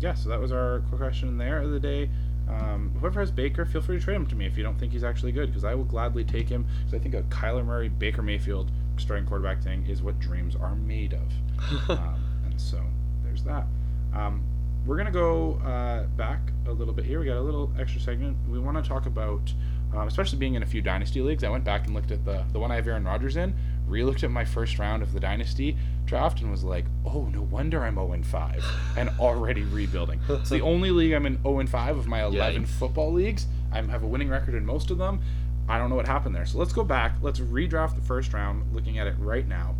yeah 0.00 0.14
so 0.14 0.28
that 0.28 0.38
was 0.40 0.52
our 0.52 0.80
quick 0.88 1.00
question 1.00 1.38
there 1.38 1.58
of 1.62 1.70
the 1.70 1.80
day 1.80 2.10
um, 2.48 2.94
whoever 3.00 3.20
has 3.20 3.30
Baker, 3.30 3.66
feel 3.66 3.82
free 3.82 3.98
to 3.98 4.02
trade 4.02 4.16
him 4.16 4.26
to 4.26 4.34
me 4.34 4.46
if 4.46 4.56
you 4.56 4.62
don't 4.62 4.78
think 4.78 4.92
he's 4.92 5.04
actually 5.04 5.32
good, 5.32 5.48
because 5.50 5.64
I 5.64 5.74
will 5.74 5.84
gladly 5.84 6.24
take 6.24 6.48
him. 6.48 6.64
Because 6.78 6.94
I 6.94 6.98
think 6.98 7.14
a 7.14 7.20
Kyler 7.24 7.62
Murray, 7.62 7.90
Baker 7.90 8.22
Mayfield 8.22 8.70
starting 8.98 9.26
quarterback 9.26 9.62
thing 9.62 9.86
is 9.86 10.02
what 10.02 10.18
dreams 10.18 10.56
are 10.56 10.74
made 10.74 11.14
of. 11.14 11.90
um, 11.90 12.24
and 12.44 12.60
so 12.60 12.80
there's 13.24 13.42
that. 13.44 13.66
Um, 14.14 14.42
we're 14.86 14.96
gonna 14.96 15.10
go 15.10 15.54
uh, 15.64 16.04
back 16.16 16.40
a 16.66 16.72
little 16.72 16.94
bit 16.94 17.04
here. 17.04 17.20
We 17.20 17.26
got 17.26 17.36
a 17.36 17.42
little 17.42 17.72
extra 17.78 18.00
segment. 18.00 18.36
We 18.48 18.58
want 18.58 18.82
to 18.82 18.88
talk 18.88 19.06
about, 19.06 19.52
um, 19.94 20.08
especially 20.08 20.38
being 20.38 20.54
in 20.54 20.62
a 20.62 20.66
few 20.66 20.80
dynasty 20.80 21.20
leagues. 21.20 21.44
I 21.44 21.50
went 21.50 21.64
back 21.64 21.86
and 21.86 21.94
looked 21.94 22.10
at 22.10 22.24
the 22.24 22.44
the 22.52 22.58
one 22.58 22.70
I 22.70 22.76
have 22.76 22.86
Aaron 22.88 23.04
Rodgers 23.04 23.36
in. 23.36 23.54
Re-looked 23.86 24.22
at 24.22 24.30
my 24.30 24.44
first 24.44 24.78
round 24.78 25.02
of 25.02 25.12
the 25.14 25.20
dynasty 25.20 25.76
draft 26.04 26.42
and 26.42 26.50
was 26.50 26.62
like, 26.62 26.84
oh, 27.06 27.24
no 27.24 27.42
wonder 27.42 27.84
I'm 27.84 27.94
0 27.94 28.20
5 28.22 28.64
and 28.98 29.08
already 29.18 29.62
rebuilding. 29.62 30.20
It's 30.28 30.50
the 30.50 30.60
only 30.60 30.90
league 30.90 31.12
I'm 31.12 31.24
in 31.26 31.40
0 31.42 31.66
5 31.66 31.96
of 31.96 32.06
my 32.06 32.22
11 32.24 32.64
Yikes. 32.64 32.68
football 32.68 33.12
leagues. 33.12 33.46
I 33.72 33.80
have 33.80 34.02
a 34.02 34.06
winning 34.06 34.28
record 34.28 34.54
in 34.54 34.64
most 34.64 34.90
of 34.90 34.98
them. 34.98 35.20
I 35.68 35.78
don't 35.78 35.90
know 35.90 35.96
what 35.96 36.06
happened 36.06 36.34
there. 36.34 36.46
So 36.46 36.58
let's 36.58 36.72
go 36.72 36.84
back. 36.84 37.16
Let's 37.20 37.40
redraft 37.40 37.94
the 37.94 38.00
first 38.00 38.32
round, 38.32 38.74
looking 38.74 38.98
at 38.98 39.06
it 39.06 39.14
right 39.18 39.46
now. 39.46 39.74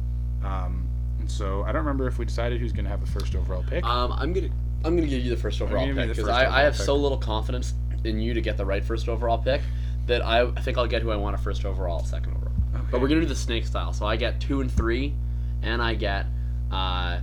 Um, 0.44 0.88
and 1.18 1.30
so 1.30 1.62
I 1.62 1.72
don't 1.72 1.80
remember 1.80 2.06
if 2.06 2.18
we 2.18 2.24
decided 2.24 2.60
who's 2.60 2.72
going 2.72 2.84
to 2.84 2.90
have 2.90 3.00
the 3.00 3.10
first 3.10 3.34
overall 3.34 3.64
pick. 3.66 3.84
Um, 3.84 4.12
I'm 4.12 4.32
gonna 4.32 4.50
I'm 4.84 4.96
gonna 4.96 5.08
give 5.08 5.24
you 5.24 5.30
the 5.30 5.36
first 5.36 5.60
overall 5.60 5.80
gonna 5.80 5.94
give 5.94 5.96
you 5.96 6.08
pick 6.08 6.16
because 6.16 6.28
I, 6.28 6.60
I 6.60 6.62
have 6.62 6.74
pick. 6.74 6.82
so 6.82 6.94
little 6.94 7.18
confidence 7.18 7.74
in 8.04 8.20
you 8.20 8.34
to 8.34 8.40
get 8.40 8.56
the 8.56 8.64
right 8.64 8.84
first 8.84 9.08
overall 9.08 9.38
pick 9.38 9.60
that 10.06 10.24
I, 10.24 10.42
I 10.42 10.60
think 10.60 10.78
I'll 10.78 10.86
get 10.86 11.02
who 11.02 11.10
I 11.10 11.16
want 11.16 11.34
a 11.34 11.38
first 11.38 11.64
overall, 11.64 12.04
second 12.04 12.34
overall. 12.34 12.52
Okay. 12.74 12.84
But 12.90 13.00
we're 13.00 13.08
gonna 13.08 13.22
do 13.22 13.26
the 13.26 13.34
snake 13.34 13.66
style. 13.66 13.92
So 13.92 14.06
I 14.06 14.16
get 14.16 14.40
two 14.40 14.60
and 14.60 14.70
three, 14.70 15.14
and 15.62 15.82
I 15.82 15.94
get 15.94 16.26
uh, 16.70 17.18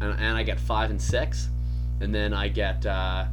and, 0.00 0.18
and 0.18 0.36
I 0.36 0.42
get 0.42 0.60
five 0.60 0.90
and 0.90 1.00
six, 1.00 1.48
and 2.00 2.14
then 2.14 2.34
I 2.34 2.48
get 2.48 2.84
uh, 2.84 3.26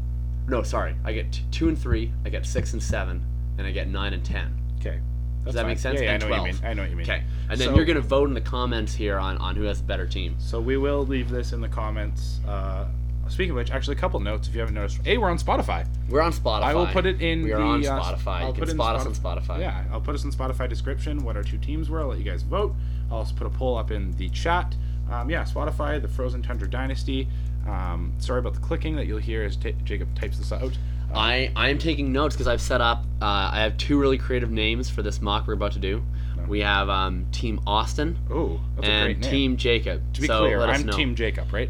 no 0.48 0.64
sorry 0.64 0.96
I 1.04 1.14
get 1.14 1.32
t- 1.32 1.44
two 1.52 1.68
and 1.68 1.78
three, 1.78 2.14
I 2.26 2.30
get 2.30 2.46
six 2.46 2.74
and 2.74 2.82
seven, 2.82 3.26
and 3.58 3.68
I 3.68 3.72
get 3.72 3.88
nine 3.88 4.14
and 4.14 4.24
ten. 4.24 4.58
okay. 4.80 5.00
That's 5.44 5.56
that 5.56 5.62
fine. 5.62 5.72
make 5.72 5.80
sense? 5.80 6.00
Yeah, 6.00 6.06
yeah, 6.06 6.14
I 6.14 6.18
know 6.18 6.30
what 6.30 6.36
you 6.36 6.42
12. 6.42 6.62
mean. 6.62 6.70
I 6.70 6.74
know 6.76 6.82
what 6.84 6.92
you 6.92 6.98
mean. 6.98 7.10
Okay, 7.10 7.24
and 7.50 7.60
then 7.60 7.70
So- 7.70 7.76
you're 7.76 7.86
gonna 7.86 8.00
vote 8.00 8.28
in 8.28 8.36
the 8.36 8.42
comments 8.42 8.94
here 8.94 9.18
on, 9.18 9.38
on 9.38 9.56
who 9.56 9.64
has 9.64 9.80
the 9.80 9.88
better 9.88 10.06
team. 10.06 10.36
So 10.38 10.62
we 10.62 10.78
will 10.78 11.04
leave 11.06 11.30
this 11.32 11.52
in 11.52 11.62
the 11.62 11.68
comments. 11.68 12.40
Uh, 12.48 12.86
speaking 13.28 13.52
of 13.52 13.56
which, 13.56 13.72
actually, 13.72 13.96
a 13.96 14.00
couple 14.00 14.20
notes 14.20 14.48
if 14.48 14.54
you 14.54 14.60
haven't 14.60 14.76
noticed. 14.76 15.00
A, 15.06 15.18
we're 15.18 15.32
on 15.32 15.40
Spotify. 15.40 15.88
We're 16.10 16.22
on 16.22 16.32
Spotify. 16.34 16.62
I 16.64 16.76
will 16.76 16.86
put 16.88 17.06
it 17.08 17.22
in 17.22 17.42
We 17.42 17.54
are 17.54 17.58
the, 17.58 17.64
on 17.64 17.86
uh, 17.86 18.04
Spotify. 18.04 18.42
I'll 18.42 18.48
you 18.50 18.54
put 18.54 18.68
can 18.68 18.76
spot 18.78 18.96
us 18.98 19.06
on 19.08 19.16
Spotify. 19.16 19.60
Yeah, 19.62 19.84
I'll 19.92 20.02
put 20.02 20.14
us 20.14 20.24
in 20.26 20.32
Spotify 20.32 20.70
description 20.70 21.24
what 21.24 21.36
our 21.36 21.44
two 21.44 21.58
teams 21.58 21.90
were. 21.90 22.02
I'll 22.02 22.08
let 22.10 22.20
you 22.20 22.24
guys 22.26 22.44
vote. 22.44 22.76
I'll 23.10 23.18
also 23.18 23.34
put 23.34 23.48
a 23.48 23.50
poll 23.50 23.78
up 23.78 23.90
in 23.90 24.12
the 24.18 24.30
chat. 24.30 24.76
Um, 25.10 25.30
yeah, 25.30 25.44
Spotify, 25.44 26.00
the 26.00 26.08
Frozen 26.08 26.44
Tundra 26.44 26.70
Dynasty. 26.70 27.28
Um, 27.68 28.14
sorry 28.20 28.40
about 28.40 28.54
the 28.54 28.60
clicking 28.60 28.96
that 28.96 29.08
you'll 29.08 29.18
hear 29.18 29.44
as 29.44 29.56
ta 29.56 29.70
Jakob 29.86 30.14
types 30.16 30.38
this 30.38 30.52
out. 30.52 30.78
Uh, 31.14 31.18
I, 31.18 31.52
I 31.56 31.70
am 31.70 31.78
taking 31.78 32.12
notes 32.12 32.36
because 32.36 32.48
I've 32.48 32.62
set 32.62 32.82
up. 32.82 33.06
Uh, 33.22 33.50
I 33.54 33.62
have 33.62 33.78
two 33.78 34.00
really 34.00 34.18
creative 34.18 34.52
names 34.52 34.90
for 34.90 35.02
this 35.02 35.22
mock 35.22 35.48
we're 35.48 35.54
about 35.54 35.74
to 35.74 35.80
do. 35.80 36.04
We 36.48 36.60
have 36.62 36.90
um, 36.90 37.28
Team 37.32 37.62
Austin 37.66 38.18
oh, 38.30 38.60
that's 38.76 38.88
a 38.88 38.92
and 38.92 39.06
great 39.06 39.20
name. 39.20 39.32
Team 39.32 39.58
Jakob. 39.58 40.14
to 40.14 40.22
be 40.22 40.28
so 40.28 40.40
clear, 40.40 40.60
let 40.60 40.70
us 40.70 40.80
I'm 40.80 40.88
know. 40.88 40.94
Team 40.94 41.16
Jakob, 41.16 41.54
right? 41.54 41.70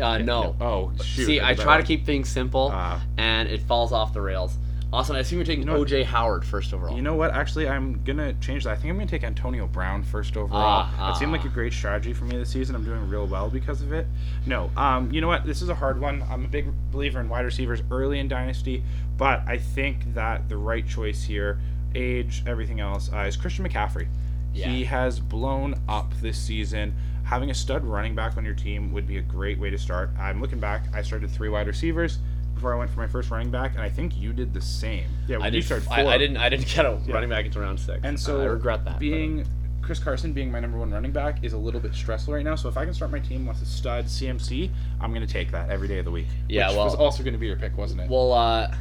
Uh, 0.00 0.18
no. 0.18 0.56
Oh, 0.60 0.92
shoot. 1.02 1.26
See, 1.26 1.40
I 1.40 1.54
try 1.54 1.78
to 1.78 1.82
keep 1.82 2.04
things 2.04 2.28
simple, 2.28 2.72
Uh, 2.74 3.00
and 3.16 3.48
it 3.48 3.62
falls 3.62 3.92
off 3.92 4.12
the 4.12 4.20
rails. 4.20 4.56
Austin, 4.96 5.14
I 5.14 5.18
assume 5.18 5.40
you're 5.40 5.44
taking 5.44 5.60
You 5.60 5.66
know 5.66 5.78
what? 5.78 5.88
OJ 5.88 6.04
Howard 6.06 6.42
first 6.42 6.72
overall. 6.72 6.96
You 6.96 7.02
know 7.02 7.14
what? 7.14 7.30
Actually, 7.32 7.68
I'm 7.68 8.02
gonna 8.04 8.32
change 8.40 8.64
that. 8.64 8.70
I 8.70 8.76
think 8.76 8.88
I'm 8.88 8.96
gonna 8.96 9.06
take 9.06 9.24
Antonio 9.24 9.66
Brown 9.66 10.02
first 10.02 10.38
overall. 10.38 10.88
Ah, 10.88 10.94
that 10.96 11.18
seemed 11.18 11.34
ah. 11.34 11.36
like 11.36 11.44
a 11.44 11.50
great 11.50 11.74
strategy 11.74 12.14
for 12.14 12.24
me 12.24 12.38
this 12.38 12.48
season. 12.48 12.74
I'm 12.74 12.82
doing 12.82 13.06
real 13.06 13.26
well 13.26 13.50
because 13.50 13.82
of 13.82 13.92
it. 13.92 14.06
No, 14.46 14.70
um, 14.74 15.12
you 15.12 15.20
know 15.20 15.28
what? 15.28 15.44
This 15.44 15.60
is 15.60 15.68
a 15.68 15.74
hard 15.74 16.00
one. 16.00 16.24
I'm 16.30 16.46
a 16.46 16.48
big 16.48 16.68
believer 16.90 17.20
in 17.20 17.28
wide 17.28 17.44
receivers 17.44 17.82
early 17.90 18.20
in 18.20 18.28
dynasty, 18.28 18.82
but 19.18 19.42
I 19.46 19.58
think 19.58 20.14
that 20.14 20.48
the 20.48 20.56
right 20.56 20.88
choice 20.88 21.22
here, 21.22 21.60
age, 21.94 22.42
everything 22.46 22.80
else, 22.80 23.10
uh, 23.12 23.18
is 23.18 23.36
Christian 23.36 23.68
McCaffrey. 23.68 24.08
Yeah. 24.54 24.70
He 24.70 24.84
has 24.84 25.20
blown 25.20 25.74
up 25.90 26.14
this 26.22 26.38
season. 26.38 26.94
Having 27.24 27.50
a 27.50 27.54
stud 27.54 27.84
running 27.84 28.14
back 28.14 28.38
on 28.38 28.46
your 28.46 28.54
team 28.54 28.94
would 28.94 29.06
be 29.06 29.18
a 29.18 29.22
great 29.22 29.58
way 29.58 29.68
to 29.68 29.76
start. 29.76 30.08
I'm 30.18 30.40
looking 30.40 30.58
back. 30.58 30.84
I 30.94 31.02
started 31.02 31.30
three 31.30 31.50
wide 31.50 31.66
receivers 31.66 32.20
before 32.56 32.74
I 32.74 32.78
went 32.78 32.90
for 32.90 32.98
my 32.98 33.06
first 33.06 33.30
running 33.30 33.50
back, 33.50 33.72
and 33.74 33.82
I 33.82 33.88
think 33.88 34.16
you 34.16 34.32
did 34.32 34.52
the 34.52 34.60
same. 34.60 35.04
Yeah, 35.28 35.38
I 35.40 35.50
did. 35.50 35.62
started 35.64 35.86
I, 35.88 36.02
four. 36.02 36.10
I 36.12 36.18
didn't. 36.18 36.38
I 36.38 36.48
didn't 36.48 36.66
get 36.66 36.84
a 36.84 36.98
Yeah. 37.06 37.14
running 37.14 37.30
back 37.30 37.44
into 37.44 37.60
round 37.60 37.78
six. 37.78 38.00
And 38.02 38.18
so 38.18 38.40
I 38.40 38.46
regret 38.46 38.84
that. 38.86 38.94
but- 38.94 38.98
Being 39.00 39.46
Chris 39.82 40.00
Carson 40.00 40.32
being 40.32 40.50
my 40.50 40.58
number 40.58 40.78
one 40.78 40.90
running 40.90 41.12
back 41.12 41.44
is 41.44 41.52
a 41.52 41.56
little 41.58 41.78
bit 41.78 41.94
stressful 41.94 42.34
right 42.34 42.44
now. 42.44 42.56
So 42.56 42.68
if 42.68 42.76
I 42.76 42.84
can 42.84 42.92
start 42.92 43.12
my 43.12 43.20
team 43.20 43.46
with 43.46 43.62
a 43.62 43.64
stud 43.64 44.06
CMC, 44.06 44.68
I'm 45.00 45.12
going 45.14 45.24
to 45.24 45.32
take 45.32 45.52
that 45.52 45.70
every 45.70 45.86
day 45.86 45.98
of 46.00 46.04
the 46.04 46.10
week. 46.10 46.26
Yeah, 46.48 46.66
which 46.68 46.76
well- 46.76 46.86
was 46.86 46.94
also 46.96 47.22
going 47.22 47.34
to 47.34 47.38
be 47.38 47.46
your 47.46 47.54
pick, 47.56 47.76
wasn't 47.78 48.00
it? 48.00 48.10
Well, 48.10 48.32
uh, 48.32 48.74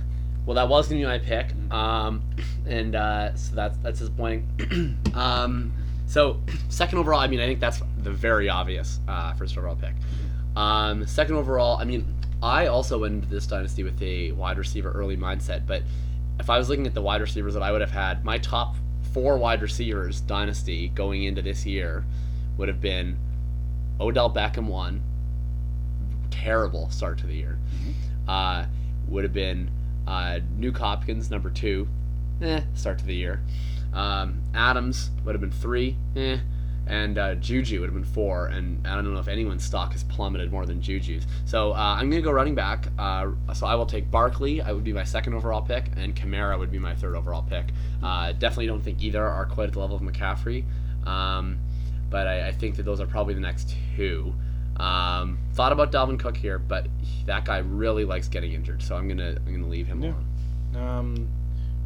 well, 0.47 0.55
that 0.55 0.67
was 0.69 0.87
gonna 0.87 1.01
be 1.01 1.05
my 1.05 1.17
pick, 1.17 1.47
um, 1.71 2.21
and 2.67 2.95
uh, 2.95 3.35
so 3.35 3.55
that's 3.55 3.77
that's 3.79 3.97
disappointing. 3.99 4.95
um, 5.15 5.73
so 6.07 6.39
second 6.69 6.99
overall, 6.99 7.19
I 7.19 7.25
mean, 7.27 7.39
I 7.39 7.47
think 7.47 7.59
that's 7.59 7.81
the 8.03 8.11
very 8.11 8.47
obvious 8.47 8.99
uh, 9.07 9.33
first 9.33 9.57
overall 9.57 9.75
pick. 9.75 9.93
Um, 10.55 11.05
second 11.07 11.35
overall, 11.35 11.77
I 11.77 11.83
mean, 11.83 12.14
I 12.41 12.67
also 12.67 12.99
went 12.99 13.15
into 13.15 13.27
this 13.27 13.47
dynasty 13.47 13.83
with 13.83 14.01
a 14.01 14.31
wide 14.33 14.57
receiver 14.57 14.91
early 14.91 15.17
mindset, 15.17 15.65
but 15.65 15.83
if 16.39 16.49
I 16.49 16.57
was 16.57 16.69
looking 16.69 16.85
at 16.85 16.93
the 16.93 17.01
wide 17.01 17.21
receivers 17.21 17.53
that 17.53 17.63
I 17.63 17.71
would 17.71 17.81
have 17.81 17.91
had, 17.91 18.23
my 18.23 18.37
top 18.37 18.75
four 19.13 19.37
wide 19.37 19.61
receivers 19.61 20.21
dynasty 20.21 20.89
going 20.89 21.23
into 21.23 21.41
this 21.41 21.65
year 21.65 22.05
would 22.57 22.67
have 22.67 22.81
been 22.81 23.17
Odell 23.99 24.29
Beckham 24.29 24.67
one, 24.67 25.01
terrible 26.29 26.89
start 26.89 27.17
to 27.19 27.27
the 27.27 27.35
year. 27.35 27.57
Uh, 28.27 28.65
would 29.07 29.23
have 29.23 29.33
been 29.33 29.69
uh, 30.07 30.39
Nuke 30.59 30.77
Hopkins 30.77 31.31
number 31.31 31.49
two, 31.49 31.87
eh, 32.41 32.61
start 32.73 32.99
to 32.99 33.05
the 33.05 33.15
year. 33.15 33.41
Um, 33.93 34.41
Adams 34.53 35.11
would 35.23 35.33
have 35.33 35.41
been 35.41 35.51
three, 35.51 35.95
eh, 36.15 36.39
and 36.87 37.17
uh, 37.17 37.35
Juju 37.35 37.79
would 37.81 37.87
have 37.87 37.93
been 37.93 38.03
four. 38.03 38.47
And 38.47 38.85
I 38.87 38.95
don't 38.95 39.13
know 39.13 39.19
if 39.19 39.27
anyone's 39.27 39.63
stock 39.63 39.91
has 39.93 40.03
plummeted 40.03 40.51
more 40.51 40.65
than 40.65 40.81
Juju's. 40.81 41.25
So 41.45 41.71
uh, 41.73 41.75
I'm 41.99 42.09
gonna 42.09 42.21
go 42.21 42.31
running 42.31 42.55
back. 42.55 42.87
Uh, 42.99 43.31
so 43.53 43.65
I 43.67 43.75
will 43.75 43.85
take 43.85 44.09
Barkley. 44.11 44.61
I 44.61 44.71
would 44.71 44.83
be 44.83 44.93
my 44.93 45.03
second 45.03 45.33
overall 45.33 45.61
pick, 45.61 45.85
and 45.97 46.15
Kamara 46.15 46.57
would 46.59 46.71
be 46.71 46.79
my 46.79 46.95
third 46.95 47.15
overall 47.15 47.43
pick. 47.43 47.65
Uh, 48.03 48.31
definitely 48.33 48.67
don't 48.67 48.81
think 48.81 49.01
either 49.03 49.23
are 49.25 49.45
quite 49.45 49.67
at 49.67 49.73
the 49.73 49.79
level 49.79 49.95
of 49.95 50.01
McCaffrey, 50.01 50.63
um, 51.07 51.57
but 52.09 52.27
I, 52.27 52.47
I 52.49 52.51
think 52.51 52.75
that 52.75 52.83
those 52.83 52.99
are 53.01 53.07
probably 53.07 53.33
the 53.33 53.39
next 53.41 53.75
two. 53.95 54.33
Um, 54.77 55.37
thought 55.53 55.71
about 55.71 55.91
Dalvin 55.91 56.19
Cook 56.19 56.35
here, 56.37 56.59
but 56.59 56.87
that 57.25 57.45
guy 57.45 57.59
really 57.59 58.03
likes 58.03 58.27
getting 58.27 58.51
injured, 58.53 58.81
so 58.83 58.95
I'm 58.97 59.07
gonna 59.07 59.37
I'm 59.47 59.53
gonna 59.53 59.67
leave 59.67 59.87
him 59.87 60.03
Yeah. 60.03 60.13
alone. 60.73 60.87
Um, 60.99 61.27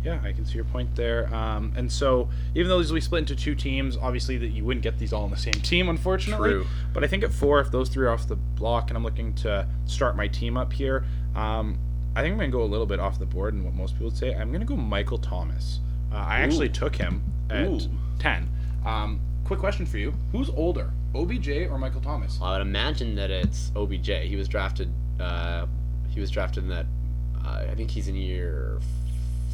yeah, 0.03 0.19
I 0.23 0.31
can 0.31 0.45
see 0.45 0.55
your 0.55 0.65
point 0.65 0.95
there. 0.95 1.33
Um, 1.33 1.73
and 1.75 1.91
so 1.91 2.29
even 2.55 2.69
though 2.69 2.79
these 2.79 2.91
we 2.91 3.01
split 3.01 3.19
into 3.19 3.35
two 3.35 3.55
teams, 3.55 3.97
obviously 3.97 4.37
that 4.37 4.47
you 4.47 4.63
wouldn't 4.63 4.83
get 4.83 4.97
these 4.97 5.11
all 5.11 5.23
on 5.23 5.31
the 5.31 5.37
same 5.37 5.53
team, 5.53 5.89
unfortunately. 5.89 6.51
True. 6.51 6.67
But 6.93 7.03
I 7.03 7.07
think 7.07 7.23
at 7.23 7.31
four, 7.31 7.59
if 7.59 7.71
those 7.71 7.89
three 7.89 8.05
are 8.05 8.11
off 8.11 8.27
the 8.27 8.35
block, 8.35 8.89
and 8.89 8.97
I'm 8.97 9.03
looking 9.03 9.33
to 9.35 9.67
start 9.85 10.15
my 10.15 10.27
team 10.27 10.55
up 10.55 10.71
here, 10.71 11.03
um, 11.35 11.77
I 12.15 12.21
think 12.21 12.33
I'm 12.33 12.39
gonna 12.39 12.51
go 12.51 12.63
a 12.63 12.65
little 12.65 12.85
bit 12.85 12.99
off 12.99 13.19
the 13.19 13.25
board, 13.25 13.53
and 13.53 13.63
what 13.63 13.73
most 13.73 13.93
people 13.93 14.07
would 14.07 14.17
say, 14.17 14.33
I'm 14.33 14.51
gonna 14.51 14.65
go 14.65 14.75
Michael 14.75 15.17
Thomas. 15.17 15.79
Uh, 16.11 16.15
I 16.15 16.39
actually 16.39 16.69
took 16.69 16.95
him 16.95 17.21
at 17.49 17.67
Ooh. 17.67 17.79
ten. 18.19 18.49
Um, 18.85 19.19
quick 19.43 19.59
question 19.59 19.85
for 19.85 19.97
you: 19.97 20.13
Who's 20.31 20.49
older, 20.49 20.91
OBJ 21.13 21.49
or 21.69 21.77
Michael 21.77 22.01
Thomas? 22.01 22.39
I 22.41 22.53
would 22.53 22.61
imagine 22.61 23.15
that 23.15 23.29
it's 23.31 23.71
OBJ. 23.75 24.09
He 24.23 24.35
was 24.35 24.47
drafted. 24.47 24.91
Uh, 25.19 25.67
he 26.09 26.19
was 26.19 26.31
drafted 26.31 26.63
in 26.63 26.69
that. 26.69 26.85
Uh, 27.45 27.65
I 27.69 27.75
think 27.75 27.91
he's 27.91 28.07
in 28.07 28.15
year 28.15 28.79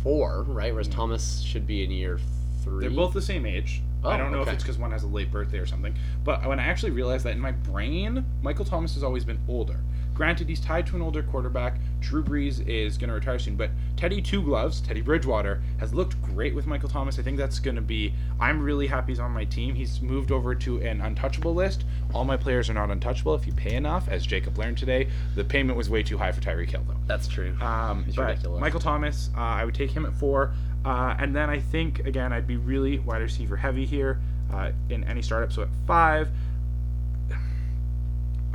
four, 0.05 0.43
right? 0.43 0.71
Whereas 0.71 0.87
mm-hmm. 0.87 0.99
Thomas 0.99 1.41
should 1.41 1.65
be 1.65 1.83
in 1.83 1.89
year 1.89 2.19
three. 2.63 2.85
They're 2.87 2.95
both 2.95 3.13
the 3.13 3.21
same 3.23 3.45
age. 3.45 3.81
I 4.03 4.13
Oh, 4.13 4.17
don't 4.19 4.31
know 4.31 4.43
if 4.43 4.47
it's 4.47 4.61
because 4.61 4.77
one 4.77 4.91
has 4.91 5.01
a 5.01 5.07
late 5.07 5.31
birthday 5.31 5.57
or 5.57 5.65
something. 5.65 5.95
But 6.23 6.45
when 6.47 6.59
I 6.59 6.65
actually 6.65 6.91
realized 6.91 7.25
that 7.25 7.31
in 7.33 7.39
my 7.39 7.53
brain, 7.53 8.23
Michael 8.43 8.65
Thomas 8.65 8.93
has 8.93 9.03
always 9.03 9.25
been 9.25 9.39
older. 9.49 9.79
Granted, 10.15 10.47
he's 10.47 10.61
tied 10.61 10.87
to 10.87 10.95
an 10.95 11.01
older 11.01 11.21
quarterback. 11.21 11.77
Drew 11.99 12.23
Brees 12.23 12.65
is 12.67 12.97
going 12.97 13.09
to 13.09 13.13
retire 13.13 13.37
soon. 13.37 13.55
But 13.55 13.69
Teddy 13.97 14.21
Two 14.21 14.41
Gloves, 14.41 14.79
Teddy 14.79 15.01
Bridgewater, 15.01 15.61
has 15.79 15.93
looked 15.93 16.19
great 16.21 16.55
with 16.55 16.65
Michael 16.65 16.89
Thomas. 16.89 17.19
I 17.19 17.21
think 17.21 17.37
that's 17.37 17.59
going 17.59 17.75
to 17.75 17.81
be. 17.81 18.13
I'm 18.39 18.61
really 18.61 18.87
happy 18.87 19.11
he's 19.11 19.19
on 19.19 19.31
my 19.31 19.43
team. 19.43 19.75
He's 19.75 20.01
moved 20.01 20.31
over 20.31 20.55
to 20.55 20.81
an 20.81 21.01
untouchable 21.01 21.53
list. 21.53 21.83
All 22.13 22.23
my 22.23 22.37
players 22.37 22.69
are 22.69 22.73
not 22.73 22.89
untouchable 22.89 23.35
if 23.35 23.45
you 23.45 23.53
pay 23.53 23.75
enough. 23.75 24.07
As 24.07 24.25
Jacob 24.25 24.57
learned 24.57 24.77
today, 24.77 25.09
the 25.35 25.43
payment 25.43 25.77
was 25.77 25.89
way 25.89 26.01
too 26.01 26.17
high 26.17 26.31
for 26.31 26.41
Tyreek 26.41 26.69
Hill, 26.69 26.83
though. 26.87 26.95
That's 27.07 27.27
true. 27.27 27.55
Um, 27.61 28.05
but 28.15 28.27
ridiculous. 28.27 28.61
Michael 28.61 28.79
Thomas, 28.79 29.29
uh, 29.35 29.41
I 29.41 29.65
would 29.65 29.75
take 29.75 29.91
him 29.91 30.05
at 30.05 30.13
four. 30.13 30.53
Uh, 30.85 31.15
and 31.19 31.35
then 31.35 31.49
I 31.49 31.59
think, 31.59 32.05
again, 32.05 32.31
I'd 32.31 32.47
be 32.47 32.57
really 32.57 32.99
wide 32.99 33.21
receiver 33.21 33.57
heavy 33.57 33.85
here 33.85 34.21
uh, 34.53 34.71
in 34.89 35.03
any 35.03 35.21
startup. 35.21 35.51
So 35.51 35.63
at 35.63 35.69
five, 35.87 36.29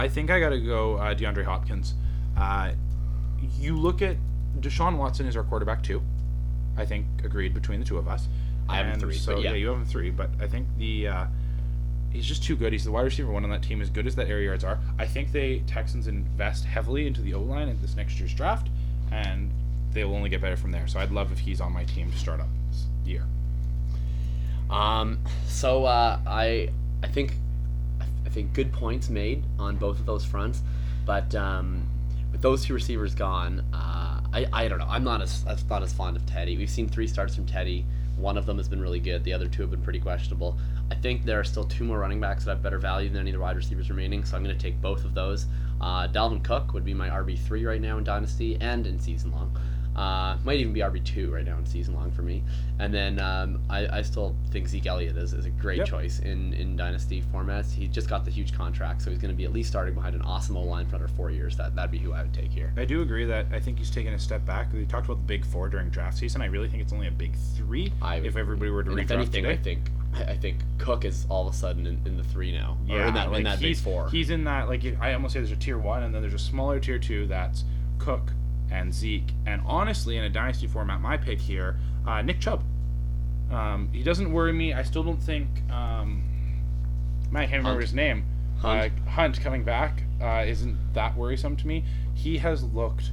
I 0.00 0.08
think 0.08 0.30
I 0.30 0.40
got 0.40 0.48
to 0.48 0.60
go 0.60 0.96
uh, 0.96 1.14
DeAndre 1.14 1.44
Hopkins. 1.44 1.92
Uh, 2.34 2.72
you 3.58 3.76
look 3.76 4.00
at 4.00 4.16
Deshaun 4.58 4.96
Watson 4.96 5.26
is 5.26 5.36
our 5.36 5.42
quarterback, 5.42 5.82
too. 5.82 6.00
I 6.74 6.86
think 6.86 7.04
agreed 7.22 7.52
between 7.52 7.80
the 7.80 7.84
two 7.84 7.98
of 7.98 8.08
us. 8.08 8.26
I 8.66 8.78
have 8.78 8.86
And 8.86 8.98
three, 8.98 9.14
So 9.14 9.34
but 9.34 9.42
yeah. 9.42 9.52
you 9.52 9.68
have 9.68 9.76
him 9.76 9.84
three. 9.84 10.08
But 10.10 10.30
I 10.40 10.46
think 10.46 10.68
the 10.78 11.08
uh, 11.08 11.26
he's 12.08 12.24
just 12.24 12.42
too 12.42 12.56
good. 12.56 12.72
He's 12.72 12.84
the 12.84 12.92
wide 12.92 13.02
receiver 13.02 13.30
one 13.30 13.44
on 13.44 13.50
that 13.50 13.62
team, 13.62 13.82
as 13.82 13.90
good 13.90 14.06
as 14.06 14.14
that 14.16 14.28
area 14.28 14.46
yards 14.46 14.64
are. 14.64 14.78
I 14.98 15.06
think 15.06 15.32
they 15.32 15.58
Texans 15.66 16.06
invest 16.06 16.64
heavily 16.64 17.06
into 17.06 17.20
the 17.20 17.34
O 17.34 17.42
line 17.42 17.68
in 17.68 17.78
this 17.82 17.94
next 17.94 18.18
year's 18.18 18.32
draft, 18.32 18.70
and 19.12 19.50
they 19.92 20.04
will 20.04 20.14
only 20.14 20.30
get 20.30 20.40
better 20.40 20.56
from 20.56 20.70
there. 20.70 20.86
So 20.86 20.98
I'd 20.98 21.10
love 21.10 21.30
if 21.30 21.40
he's 21.40 21.60
on 21.60 21.72
my 21.72 21.84
team 21.84 22.10
to 22.10 22.16
start 22.16 22.40
up 22.40 22.48
this 22.70 22.86
year. 23.04 23.26
Um, 24.70 25.18
so 25.46 25.84
uh, 25.84 26.18
I 26.26 26.70
I 27.02 27.08
think 27.08 27.34
think 28.30 28.52
good 28.52 28.72
points 28.72 29.08
made 29.08 29.44
on 29.58 29.76
both 29.76 29.98
of 29.98 30.06
those 30.06 30.24
fronts, 30.24 30.62
but 31.04 31.34
um, 31.34 31.86
with 32.32 32.42
those 32.42 32.64
two 32.64 32.74
receivers 32.74 33.14
gone, 33.14 33.64
uh, 33.72 34.20
I, 34.32 34.46
I 34.52 34.68
don't 34.68 34.78
know. 34.78 34.86
I'm 34.88 35.04
not 35.04 35.22
as 35.22 35.44
I'm 35.46 35.56
not 35.68 35.82
as 35.82 35.92
fond 35.92 36.16
of 36.16 36.24
Teddy. 36.26 36.56
We've 36.56 36.70
seen 36.70 36.88
three 36.88 37.06
starts 37.06 37.34
from 37.34 37.46
Teddy. 37.46 37.84
One 38.16 38.36
of 38.36 38.46
them 38.46 38.58
has 38.58 38.68
been 38.68 38.80
really 38.80 39.00
good. 39.00 39.24
The 39.24 39.32
other 39.32 39.48
two 39.48 39.62
have 39.62 39.70
been 39.70 39.82
pretty 39.82 40.00
questionable. 40.00 40.58
I 40.90 40.94
think 40.94 41.24
there 41.24 41.40
are 41.40 41.44
still 41.44 41.64
two 41.64 41.84
more 41.84 41.98
running 41.98 42.20
backs 42.20 42.44
that 42.44 42.50
have 42.50 42.62
better 42.62 42.78
value 42.78 43.08
than 43.08 43.20
any 43.20 43.30
of 43.30 43.34
the 43.34 43.40
wide 43.40 43.56
receivers 43.56 43.88
remaining, 43.88 44.24
so 44.24 44.36
I'm 44.36 44.44
going 44.44 44.56
to 44.56 44.60
take 44.60 44.80
both 44.80 45.04
of 45.04 45.14
those. 45.14 45.46
Uh, 45.80 46.06
Dalvin 46.08 46.44
Cook 46.44 46.74
would 46.74 46.84
be 46.84 46.92
my 46.92 47.08
RB 47.08 47.38
three 47.38 47.64
right 47.64 47.80
now 47.80 47.96
in 47.98 48.04
Dynasty 48.04 48.58
and 48.60 48.86
in 48.86 48.98
season 49.00 49.32
long. 49.32 49.56
Uh, 50.00 50.38
might 50.44 50.58
even 50.58 50.72
be 50.72 50.80
RB 50.80 51.04
two 51.04 51.30
right 51.30 51.44
now 51.44 51.58
in 51.58 51.66
season 51.66 51.94
long 51.94 52.10
for 52.10 52.22
me. 52.22 52.42
And 52.78 52.92
then 52.94 53.18
um, 53.20 53.60
I, 53.68 53.98
I 53.98 54.02
still 54.02 54.34
think 54.50 54.66
Zeke 54.66 54.86
Elliott 54.86 55.14
is, 55.18 55.34
is 55.34 55.44
a 55.44 55.50
great 55.50 55.76
Yep. 55.76 55.88
choice 55.88 56.20
in, 56.20 56.54
in 56.54 56.74
dynasty 56.74 57.22
formats. 57.34 57.70
He 57.70 57.86
just 57.86 58.08
got 58.08 58.24
the 58.24 58.30
huge 58.30 58.54
contract, 58.54 59.02
so 59.02 59.10
he's 59.10 59.18
going 59.18 59.30
to 59.30 59.36
be 59.36 59.44
at 59.44 59.52
least 59.52 59.68
starting 59.68 59.92
behind 59.92 60.14
an 60.14 60.22
awesome 60.22 60.56
O 60.56 60.62
line 60.62 60.86
for 60.86 60.96
another 60.96 61.12
four 61.12 61.30
years. 61.30 61.54
That 61.58 61.74
that'd 61.76 61.90
be 61.90 61.98
who 61.98 62.14
I 62.14 62.22
would 62.22 62.32
take 62.32 62.50
here. 62.50 62.72
I 62.78 62.86
do 62.86 63.02
agree 63.02 63.26
that 63.26 63.46
I 63.52 63.60
think 63.60 63.76
he's 63.76 63.90
taken 63.90 64.14
a 64.14 64.18
step 64.18 64.46
back. 64.46 64.72
We 64.72 64.86
talked 64.86 65.04
about 65.04 65.18
the 65.18 65.26
big 65.26 65.44
four 65.44 65.68
during 65.68 65.90
draft 65.90 66.16
season. 66.16 66.40
I 66.40 66.46
really 66.46 66.70
think 66.70 66.82
it's 66.82 66.94
only 66.94 67.08
a 67.08 67.12
big 67.12 67.36
three 67.54 67.92
I 68.00 68.16
if 68.16 68.36
everybody 68.36 68.70
were 68.70 68.82
to 68.82 68.90
redraft 68.90 69.02
if 69.02 69.10
anything, 69.10 69.44
today. 69.44 69.52
I 69.52 69.56
think 69.58 69.90
I 70.14 70.36
think 70.36 70.60
Cook 70.78 71.04
is 71.04 71.26
all 71.28 71.46
of 71.46 71.52
a 71.52 71.56
sudden 71.56 71.86
in, 71.86 72.00
in 72.06 72.16
the 72.16 72.24
three 72.24 72.52
now. 72.52 72.78
Yeah, 72.86 73.08
in 73.08 73.14
that, 73.14 73.30
like 73.30 73.38
in 73.38 73.44
that 73.44 73.60
big 73.60 73.68
he's, 73.68 73.80
four. 73.82 74.08
He's 74.08 74.30
in 74.30 74.44
that 74.44 74.66
like 74.66 74.82
I 74.98 75.12
almost 75.12 75.34
say 75.34 75.40
there's 75.40 75.52
a 75.52 75.56
tier 75.56 75.76
one, 75.78 76.04
and 76.04 76.14
then 76.14 76.22
there's 76.22 76.32
a 76.32 76.38
smaller 76.38 76.80
tier 76.80 76.98
two 76.98 77.26
that's 77.26 77.64
Cook 77.98 78.32
and 78.70 78.92
Zeke. 78.94 79.32
And 79.46 79.62
honestly, 79.66 80.16
in 80.16 80.24
a 80.24 80.30
dynasty 80.30 80.66
format, 80.66 81.00
my 81.00 81.16
pick 81.16 81.40
here, 81.40 81.78
uh, 82.06 82.22
Nick 82.22 82.40
Chubb. 82.40 82.62
Um, 83.50 83.88
he 83.92 84.02
doesn't 84.02 84.32
worry 84.32 84.52
me. 84.52 84.72
I 84.72 84.82
still 84.82 85.02
don't 85.02 85.20
think. 85.20 85.48
Um, 85.70 86.22
I 87.34 87.40
can't 87.46 87.50
remember 87.50 87.70
Hunt. 87.70 87.82
his 87.82 87.94
name. 87.94 88.24
Hunt. 88.58 88.92
Uh, 89.06 89.10
Hunt 89.10 89.40
coming 89.40 89.64
back 89.64 90.02
uh, 90.20 90.44
isn't 90.46 90.76
that 90.94 91.16
worrisome 91.16 91.56
to 91.56 91.66
me. 91.66 91.84
He 92.14 92.38
has 92.38 92.62
looked 92.62 93.10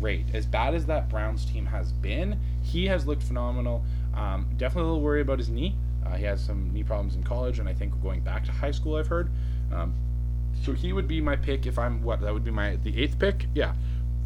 great. 0.00 0.26
As 0.34 0.46
bad 0.46 0.74
as 0.74 0.86
that 0.86 1.08
Browns 1.08 1.44
team 1.44 1.66
has 1.66 1.92
been, 1.92 2.40
he 2.62 2.86
has 2.86 3.06
looked 3.06 3.22
phenomenal. 3.22 3.84
Um, 4.14 4.48
definitely 4.56 4.88
a 4.88 4.92
little 4.92 5.02
worried 5.02 5.22
about 5.22 5.38
his 5.38 5.48
knee. 5.48 5.76
Uh, 6.04 6.16
he 6.16 6.24
has 6.24 6.42
some 6.42 6.72
knee 6.72 6.82
problems 6.82 7.16
in 7.16 7.22
college, 7.22 7.58
and 7.58 7.68
I 7.68 7.74
think 7.74 8.00
going 8.02 8.20
back 8.20 8.44
to 8.44 8.52
high 8.52 8.70
school, 8.70 8.96
I've 8.96 9.08
heard. 9.08 9.30
Um, 9.72 9.94
so 10.62 10.72
he 10.72 10.92
would 10.92 11.06
be 11.06 11.20
my 11.20 11.36
pick 11.36 11.66
if 11.66 11.78
I'm 11.78 12.02
what? 12.02 12.20
That 12.20 12.32
would 12.32 12.44
be 12.44 12.50
my 12.50 12.76
the 12.76 12.96
eighth 13.00 13.18
pick. 13.18 13.46
Yeah. 13.54 13.74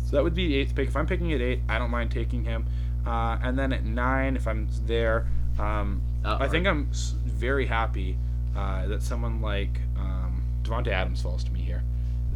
So 0.04 0.16
that 0.16 0.22
would 0.24 0.34
be 0.34 0.48
the 0.48 0.56
eighth 0.56 0.74
pick. 0.74 0.88
If 0.88 0.96
I'm 0.96 1.06
picking 1.06 1.32
at 1.32 1.40
eight, 1.40 1.60
I 1.68 1.78
don't 1.78 1.90
mind 1.90 2.10
taking 2.10 2.44
him. 2.44 2.66
Uh, 3.06 3.38
and 3.42 3.58
then 3.58 3.72
at 3.72 3.84
nine, 3.84 4.36
if 4.36 4.46
I'm 4.46 4.68
there, 4.86 5.26
um, 5.58 6.02
Uh, 6.24 6.36
I 6.40 6.48
think 6.48 6.66
I'm 6.66 6.88
very 7.24 7.66
happy 7.66 8.16
uh, 8.56 8.86
that 8.88 9.02
someone 9.02 9.40
like 9.40 9.80
um, 9.98 10.42
Davante 10.62 10.88
Adams 10.88 11.22
falls 11.22 11.42
to 11.44 11.50
me 11.52 11.60
here. 11.60 11.82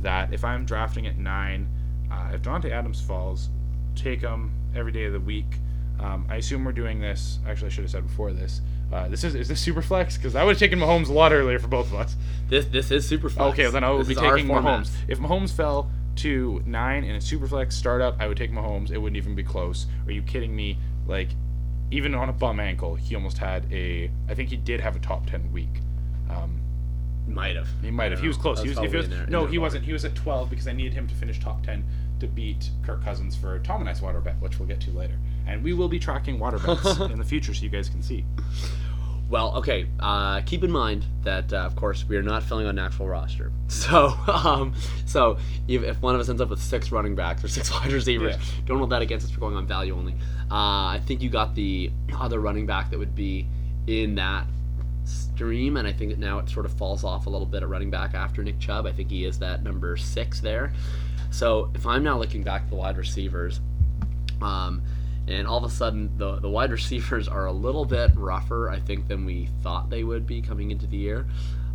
That 0.02 0.32
if 0.32 0.44
I'm 0.44 0.64
drafting 0.64 1.06
at 1.06 1.18
nine, 1.18 1.68
uh, 2.10 2.30
if 2.34 2.42
Davante 2.42 2.70
Adams 2.70 3.00
falls, 3.00 3.50
take 3.94 4.20
him 4.20 4.52
every 4.74 4.92
day 4.92 5.04
of 5.04 5.12
the 5.12 5.20
week. 5.20 5.58
Um, 6.00 6.26
I 6.28 6.36
assume 6.36 6.64
we're 6.64 6.72
doing 6.72 7.00
this. 7.00 7.38
Actually, 7.46 7.66
I 7.68 7.70
should 7.70 7.84
have 7.84 7.90
said 7.90 8.06
before 8.06 8.32
this. 8.32 8.60
Uh, 8.92 9.08
this 9.08 9.24
is 9.24 9.34
is 9.34 9.48
this 9.48 9.60
super 9.60 9.82
flex 9.82 10.16
because 10.16 10.34
I 10.34 10.44
would 10.44 10.52
have 10.52 10.58
taken 10.58 10.78
Mahomes 10.78 11.08
a 11.08 11.12
lot 11.12 11.32
earlier 11.32 11.58
for 11.58 11.68
both 11.68 11.86
of 11.92 11.94
us. 11.98 12.16
this 12.48 12.64
this 12.66 12.90
is 12.90 13.06
super 13.06 13.28
flex. 13.28 13.52
Okay, 13.58 13.70
then 13.70 13.82
I 13.84 13.90
would 13.90 14.06
This 14.06 14.08
be 14.08 14.14
taking. 14.14 14.46
Mahomes. 14.46 14.90
If 15.08 15.18
Mahomes 15.18 15.52
fell 15.52 15.88
to 16.16 16.62
nine 16.66 17.04
in 17.04 17.14
a 17.16 17.18
superflex 17.18 17.72
startup, 17.72 18.16
I 18.20 18.26
would 18.26 18.36
take 18.36 18.50
Mahomes. 18.52 18.90
It 18.90 18.98
wouldn't 18.98 19.16
even 19.16 19.34
be 19.34 19.42
close. 19.42 19.86
Are 20.06 20.12
you 20.12 20.22
kidding 20.22 20.54
me? 20.54 20.78
Like, 21.06 21.28
even 21.90 22.14
on 22.14 22.28
a 22.28 22.32
bum 22.32 22.60
ankle, 22.60 22.94
he 22.94 23.14
almost 23.14 23.38
had 23.38 23.70
a. 23.72 24.10
I 24.28 24.34
think 24.34 24.48
he 24.50 24.56
did 24.56 24.80
have 24.80 24.96
a 24.96 24.98
top 25.00 25.26
ten 25.26 25.50
week. 25.52 25.80
Um, 26.30 26.60
Might 27.26 27.56
have. 27.56 27.68
he 27.82 27.90
might 27.90 28.10
have. 28.10 28.20
He 28.20 28.28
was 28.28 28.36
close. 28.36 28.62
He 28.62 28.68
was. 28.68 28.78
He 28.78 28.88
was 28.88 29.08
there, 29.08 29.26
no, 29.28 29.46
he 29.46 29.58
wasn't. 29.58 29.84
He 29.84 29.92
was 29.92 30.04
at 30.04 30.14
twelve 30.14 30.50
because 30.50 30.66
I 30.66 30.72
needed 30.72 30.94
him 30.94 31.06
to 31.08 31.14
finish 31.14 31.38
top 31.40 31.64
ten 31.64 31.84
to 32.20 32.26
beat 32.26 32.70
Kirk 32.82 33.02
Cousins 33.04 33.36
for 33.36 33.58
Tom 33.60 33.80
and 33.80 33.88
I's 33.90 34.00
water 34.00 34.20
bet, 34.20 34.40
which 34.40 34.58
we'll 34.58 34.68
get 34.68 34.80
to 34.82 34.90
later. 34.90 35.18
And 35.46 35.62
we 35.62 35.72
will 35.74 35.88
be 35.88 35.98
tracking 35.98 36.38
water 36.38 36.58
bets 36.58 36.98
in 37.00 37.18
the 37.18 37.24
future, 37.24 37.52
so 37.52 37.62
you 37.62 37.68
guys 37.70 37.88
can 37.88 38.02
see. 38.02 38.24
Well, 39.34 39.56
okay. 39.56 39.88
Uh, 39.98 40.42
keep 40.46 40.62
in 40.62 40.70
mind 40.70 41.06
that, 41.24 41.52
uh, 41.52 41.56
of 41.56 41.74
course, 41.74 42.04
we 42.08 42.16
are 42.16 42.22
not 42.22 42.44
filling 42.44 42.68
on 42.68 42.78
actual 42.78 43.08
roster. 43.08 43.50
So, 43.68 44.14
um, 44.28 44.74
so 45.06 45.38
if, 45.66 45.82
if 45.82 46.00
one 46.00 46.14
of 46.14 46.20
us 46.20 46.28
ends 46.28 46.40
up 46.40 46.50
with 46.50 46.62
six 46.62 46.92
running 46.92 47.16
backs 47.16 47.42
or 47.42 47.48
six 47.48 47.68
wide 47.72 47.90
receivers, 47.90 48.36
Yeah. 48.36 48.42
don't 48.66 48.78
hold 48.78 48.90
that 48.90 49.02
against 49.02 49.26
us 49.26 49.32
for 49.32 49.40
going 49.40 49.56
on 49.56 49.66
value 49.66 49.96
only. 49.96 50.12
Uh, 50.48 50.94
I 50.94 51.00
think 51.04 51.20
you 51.20 51.30
got 51.30 51.56
the 51.56 51.90
other 52.16 52.38
running 52.38 52.64
back 52.64 52.90
that 52.90 52.98
would 53.00 53.16
be 53.16 53.48
in 53.88 54.14
that 54.14 54.46
stream, 55.02 55.78
and 55.78 55.88
I 55.88 55.92
think 55.92 56.12
that 56.12 56.20
now 56.20 56.38
it 56.38 56.48
sort 56.48 56.64
of 56.64 56.72
falls 56.74 57.02
off 57.02 57.26
a 57.26 57.30
little 57.30 57.44
bit 57.44 57.64
at 57.64 57.68
running 57.68 57.90
back 57.90 58.14
after 58.14 58.44
Nick 58.44 58.60
Chubb. 58.60 58.86
I 58.86 58.92
think 58.92 59.10
he 59.10 59.24
is 59.24 59.40
that 59.40 59.64
number 59.64 59.96
six 59.96 60.38
there. 60.38 60.72
So 61.32 61.72
if 61.74 61.88
I'm 61.88 62.04
now 62.04 62.16
looking 62.20 62.44
back 62.44 62.62
at 62.62 62.68
the 62.70 62.76
wide 62.76 62.96
receivers, 62.96 63.60
um, 64.40 64.80
and 65.28 65.46
all 65.46 65.58
of 65.58 65.64
a 65.64 65.70
sudden 65.70 66.16
the, 66.18 66.36
the 66.40 66.48
wide 66.48 66.70
receivers 66.70 67.28
are 67.28 67.46
a 67.46 67.52
little 67.52 67.84
bit 67.84 68.12
rougher, 68.14 68.70
I 68.70 68.80
think, 68.80 69.08
than 69.08 69.24
we 69.24 69.48
thought 69.62 69.90
they 69.90 70.04
would 70.04 70.26
be 70.26 70.42
coming 70.42 70.70
into 70.70 70.86
the 70.86 70.96
year. 70.96 71.26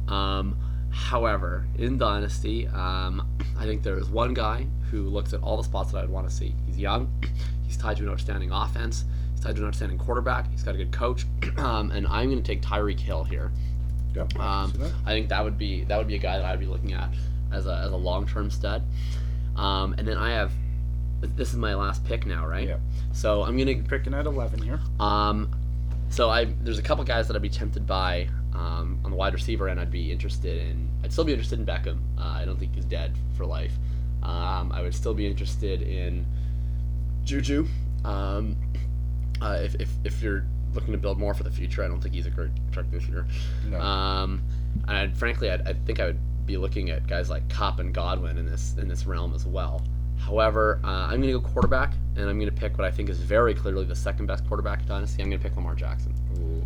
Um, 0.07 0.57
however, 0.91 1.67
in 1.77 1.97
Dynasty, 1.97 2.67
um, 2.67 3.27
I 3.57 3.65
think 3.65 3.83
there 3.83 3.97
is 3.97 4.09
one 4.09 4.33
guy 4.33 4.67
who 4.91 5.03
looks 5.03 5.33
at 5.33 5.41
all 5.41 5.57
the 5.57 5.63
spots 5.63 5.91
that 5.91 6.03
I'd 6.03 6.09
want 6.09 6.29
to 6.29 6.35
see. 6.35 6.55
He's 6.65 6.77
young, 6.77 7.11
he's 7.65 7.77
tied 7.77 7.97
to 7.97 8.03
an 8.03 8.09
outstanding 8.09 8.51
offense, 8.51 9.05
he's 9.31 9.41
tied 9.41 9.55
to 9.55 9.61
an 9.61 9.67
outstanding 9.67 9.97
quarterback, 9.97 10.49
he's 10.51 10.63
got 10.63 10.75
a 10.75 10.77
good 10.77 10.91
coach, 10.91 11.25
um, 11.57 11.91
and 11.91 12.07
I'm 12.07 12.29
going 12.29 12.41
to 12.41 12.47
take 12.47 12.61
Tyreek 12.61 12.99
Hill 12.99 13.23
here. 13.23 13.51
Yep. 14.15 14.39
Um, 14.39 14.73
I 15.05 15.11
think 15.11 15.29
that 15.29 15.43
would 15.43 15.57
be 15.57 15.83
that 15.83 15.97
would 15.97 16.07
be 16.07 16.15
a 16.15 16.19
guy 16.19 16.37
that 16.37 16.45
I'd 16.45 16.59
be 16.59 16.65
looking 16.65 16.93
at 16.93 17.09
as 17.51 17.67
a, 17.67 17.81
as 17.85 17.91
a 17.91 17.95
long 17.95 18.27
term 18.27 18.49
stud. 18.49 18.83
Um, 19.55 19.93
and 19.97 20.07
then 20.07 20.17
I 20.17 20.31
have 20.31 20.51
this 21.21 21.49
is 21.49 21.55
my 21.57 21.75
last 21.75 22.03
pick 22.05 22.25
now, 22.25 22.45
right? 22.47 22.67
Yeah. 22.67 22.77
So 23.11 23.43
I'm 23.43 23.57
gonna 23.57 23.75
Picking 23.83 24.13
at 24.13 24.25
eleven 24.25 24.61
here. 24.61 24.79
um, 24.99 25.49
so 26.09 26.29
I 26.29 26.45
there's 26.63 26.79
a 26.79 26.81
couple 26.81 27.03
guys 27.03 27.27
that 27.27 27.35
I'd 27.35 27.41
be 27.41 27.49
tempted 27.49 27.85
by 27.85 28.27
um, 28.53 28.99
on 29.03 29.11
the 29.11 29.17
wide 29.17 29.33
receiver 29.33 29.69
end. 29.69 29.79
I'd 29.79 29.91
be 29.91 30.11
interested 30.11 30.61
in. 30.61 30.89
I'd 31.03 31.11
still 31.11 31.23
be 31.23 31.33
interested 31.33 31.59
in 31.59 31.65
Beckham. 31.65 31.99
Uh, 32.17 32.23
I 32.23 32.45
don't 32.45 32.57
think 32.59 32.73
he's 32.75 32.85
dead 32.85 33.13
for 33.37 33.45
life. 33.45 33.73
Um, 34.23 34.71
I 34.71 34.81
would 34.81 34.93
still 34.95 35.13
be 35.13 35.25
interested 35.27 35.81
in 35.81 36.25
Juju. 37.23 37.67
Um, 38.03 38.55
uh, 39.41 39.59
if, 39.61 39.75
if 39.75 39.89
if 40.03 40.21
you're 40.21 40.45
looking 40.73 40.91
to 40.91 40.97
build 40.97 41.19
more 41.19 41.33
for 41.33 41.43
the 41.43 41.51
future, 41.51 41.83
I 41.83 41.87
don't 41.87 42.01
think 42.01 42.15
he's 42.15 42.25
a 42.27 42.29
great 42.31 42.51
practitioner. 42.71 43.25
No. 43.69 43.79
Um, 43.79 44.41
and 44.87 44.97
I'd, 44.97 45.17
frankly, 45.17 45.49
I'd, 45.49 45.67
I 45.67 45.73
think 45.73 45.99
I 45.99 46.05
would 46.05 46.19
be 46.45 46.57
looking 46.57 46.89
at 46.89 47.07
guys 47.07 47.29
like 47.29 47.47
Kupp 47.49 47.79
and 47.79 47.93
Godwin 47.93 48.37
in 48.37 48.45
this 48.45 48.75
in 48.77 48.87
this 48.87 49.05
realm 49.05 49.33
as 49.33 49.45
well. 49.45 49.81
However, 50.19 50.79
uh, 50.83 50.87
I'm 50.87 51.21
going 51.21 51.33
to 51.33 51.39
go 51.39 51.41
quarterback, 51.41 51.93
and 52.15 52.29
I'm 52.29 52.37
going 52.39 52.53
to 52.53 52.55
pick 52.55 52.77
what 52.77 52.85
I 52.85 52.91
think 52.91 53.09
is 53.09 53.19
very 53.19 53.53
clearly 53.53 53.85
the 53.85 53.95
second 53.95 54.25
best 54.27 54.45
quarterback 54.47 54.81
in 54.81 54.87
Dynasty. 54.87 55.23
I'm 55.23 55.29
going 55.29 55.39
to 55.41 55.47
pick 55.47 55.55
Lamar 55.55 55.75
Jackson. 55.75 56.13
Ooh. 56.39 56.63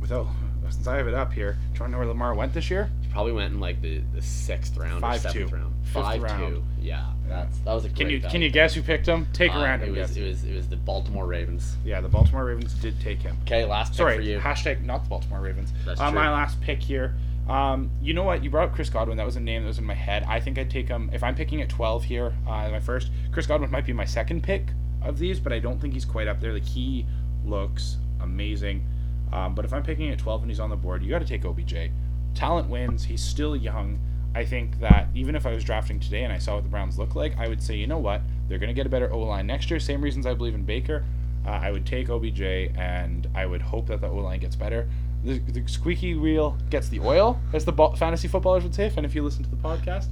Without 0.00 0.26
since 0.70 0.86
I 0.86 0.96
have 0.96 1.06
it 1.06 1.12
up 1.12 1.32
here, 1.34 1.52
do 1.52 1.58
you 1.58 1.80
want 1.80 1.88
to 1.88 1.88
know 1.90 1.98
where 1.98 2.06
Lamar 2.06 2.34
went 2.34 2.54
this 2.54 2.70
year? 2.70 2.88
He 3.02 3.08
probably 3.08 3.32
went 3.32 3.52
in 3.52 3.60
like 3.60 3.82
the, 3.82 3.98
the 4.14 4.22
sixth 4.22 4.74
round 4.78 5.02
Five, 5.02 5.16
or 5.16 5.28
seventh 5.28 5.50
two. 5.50 5.54
round. 5.56 5.74
Fifth 5.84 5.92
Five 5.92 6.22
round. 6.22 6.54
two. 6.54 6.62
Yeah, 6.80 7.12
that's 7.28 7.58
that 7.58 7.74
was 7.74 7.84
a 7.84 7.88
great 7.88 7.96
Can 7.98 8.08
you 8.10 8.20
value. 8.20 8.32
can 8.32 8.42
you 8.42 8.50
guess 8.50 8.72
who 8.72 8.80
picked 8.82 9.06
him? 9.06 9.26
Take 9.34 9.52
a 9.52 9.56
Uh, 9.58 9.64
random 9.64 9.90
it 9.94 10.00
was, 10.00 10.08
guess. 10.12 10.16
it 10.16 10.26
was 10.26 10.44
it 10.44 10.54
was 10.54 10.68
the 10.68 10.76
Baltimore 10.76 11.26
Ravens. 11.26 11.76
Yeah, 11.84 12.00
the 12.00 12.08
Baltimore 12.08 12.46
Ravens 12.46 12.72
did 12.74 12.98
take 13.00 13.20
him. 13.20 13.36
Okay, 13.42 13.66
last 13.66 13.90
pick 13.90 13.96
Sorry, 13.98 14.16
for 14.16 14.22
you. 14.22 14.38
hashtag 14.38 14.82
not 14.82 15.02
the 15.04 15.10
Baltimore 15.10 15.40
Ravens. 15.42 15.72
That's 15.84 16.00
uh, 16.00 16.10
true. 16.10 16.18
My 16.18 16.32
last 16.32 16.58
pick 16.62 16.82
here. 16.82 17.14
Um, 17.52 17.90
you 18.00 18.14
know 18.14 18.22
what? 18.22 18.42
You 18.42 18.48
brought 18.48 18.70
up 18.70 18.74
Chris 18.74 18.88
Godwin. 18.88 19.18
That 19.18 19.26
was 19.26 19.36
a 19.36 19.40
name 19.40 19.62
that 19.62 19.68
was 19.68 19.78
in 19.78 19.84
my 19.84 19.92
head. 19.92 20.24
I 20.26 20.40
think 20.40 20.56
I'd 20.56 20.70
take 20.70 20.88
him 20.88 21.10
if 21.12 21.22
I'm 21.22 21.34
picking 21.34 21.60
at 21.60 21.68
12 21.68 22.04
here. 22.04 22.32
Uh, 22.46 22.70
my 22.70 22.80
first. 22.80 23.10
Chris 23.30 23.46
Godwin 23.46 23.70
might 23.70 23.84
be 23.84 23.92
my 23.92 24.06
second 24.06 24.42
pick 24.42 24.68
of 25.02 25.18
these, 25.18 25.38
but 25.38 25.52
I 25.52 25.58
don't 25.58 25.78
think 25.78 25.92
he's 25.92 26.06
quite 26.06 26.28
up 26.28 26.40
there. 26.40 26.54
Like 26.54 26.64
he 26.64 27.04
looks 27.44 27.98
amazing. 28.22 28.86
Um, 29.34 29.54
but 29.54 29.66
if 29.66 29.74
I'm 29.74 29.82
picking 29.82 30.08
at 30.08 30.18
12 30.18 30.42
and 30.42 30.50
he's 30.50 30.60
on 30.60 30.70
the 30.70 30.76
board, 30.76 31.02
you 31.02 31.10
got 31.10 31.18
to 31.18 31.26
take 31.26 31.44
OBJ. 31.44 31.90
Talent 32.34 32.70
wins. 32.70 33.04
He's 33.04 33.22
still 33.22 33.54
young. 33.54 34.00
I 34.34 34.46
think 34.46 34.80
that 34.80 35.08
even 35.14 35.36
if 35.36 35.44
I 35.44 35.52
was 35.52 35.62
drafting 35.62 36.00
today 36.00 36.24
and 36.24 36.32
I 36.32 36.38
saw 36.38 36.54
what 36.54 36.64
the 36.64 36.70
Browns 36.70 36.98
look 36.98 37.14
like, 37.14 37.36
I 37.36 37.48
would 37.48 37.62
say, 37.62 37.76
you 37.76 37.86
know 37.86 37.98
what? 37.98 38.22
They're 38.48 38.58
going 38.58 38.68
to 38.68 38.74
get 38.74 38.86
a 38.86 38.90
better 38.90 39.12
O 39.12 39.18
line 39.18 39.46
next 39.46 39.70
year. 39.70 39.78
Same 39.78 40.00
reasons 40.00 40.24
I 40.24 40.32
believe 40.32 40.54
in 40.54 40.64
Baker. 40.64 41.04
Uh, 41.44 41.50
I 41.50 41.70
would 41.70 41.84
take 41.84 42.08
OBJ 42.08 42.40
and 42.40 43.28
I 43.34 43.44
would 43.44 43.60
hope 43.60 43.88
that 43.88 44.00
the 44.00 44.08
O 44.08 44.16
line 44.16 44.40
gets 44.40 44.56
better. 44.56 44.88
The, 45.24 45.38
the 45.38 45.68
squeaky 45.68 46.14
wheel 46.14 46.56
gets 46.70 46.88
the 46.88 47.00
oil, 47.00 47.40
as 47.52 47.64
the 47.64 47.72
fantasy 47.96 48.28
footballers 48.28 48.64
would 48.64 48.74
say, 48.74 48.86
if, 48.86 48.96
and 48.96 49.06
if 49.06 49.14
you 49.14 49.22
listen 49.22 49.44
to 49.44 49.50
the 49.50 49.56
podcast. 49.56 50.06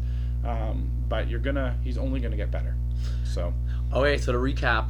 Um, 0.45 0.91
but 1.09 1.29
you're 1.29 1.41
gonna, 1.41 1.77
he's 1.83 1.99
only 1.99 2.21
gonna 2.21 2.37
get 2.37 2.51
better. 2.51 2.75
So 3.25 3.53
Okay, 3.93 4.19
so 4.19 4.31
to 4.31 4.39
recap, 4.39 4.87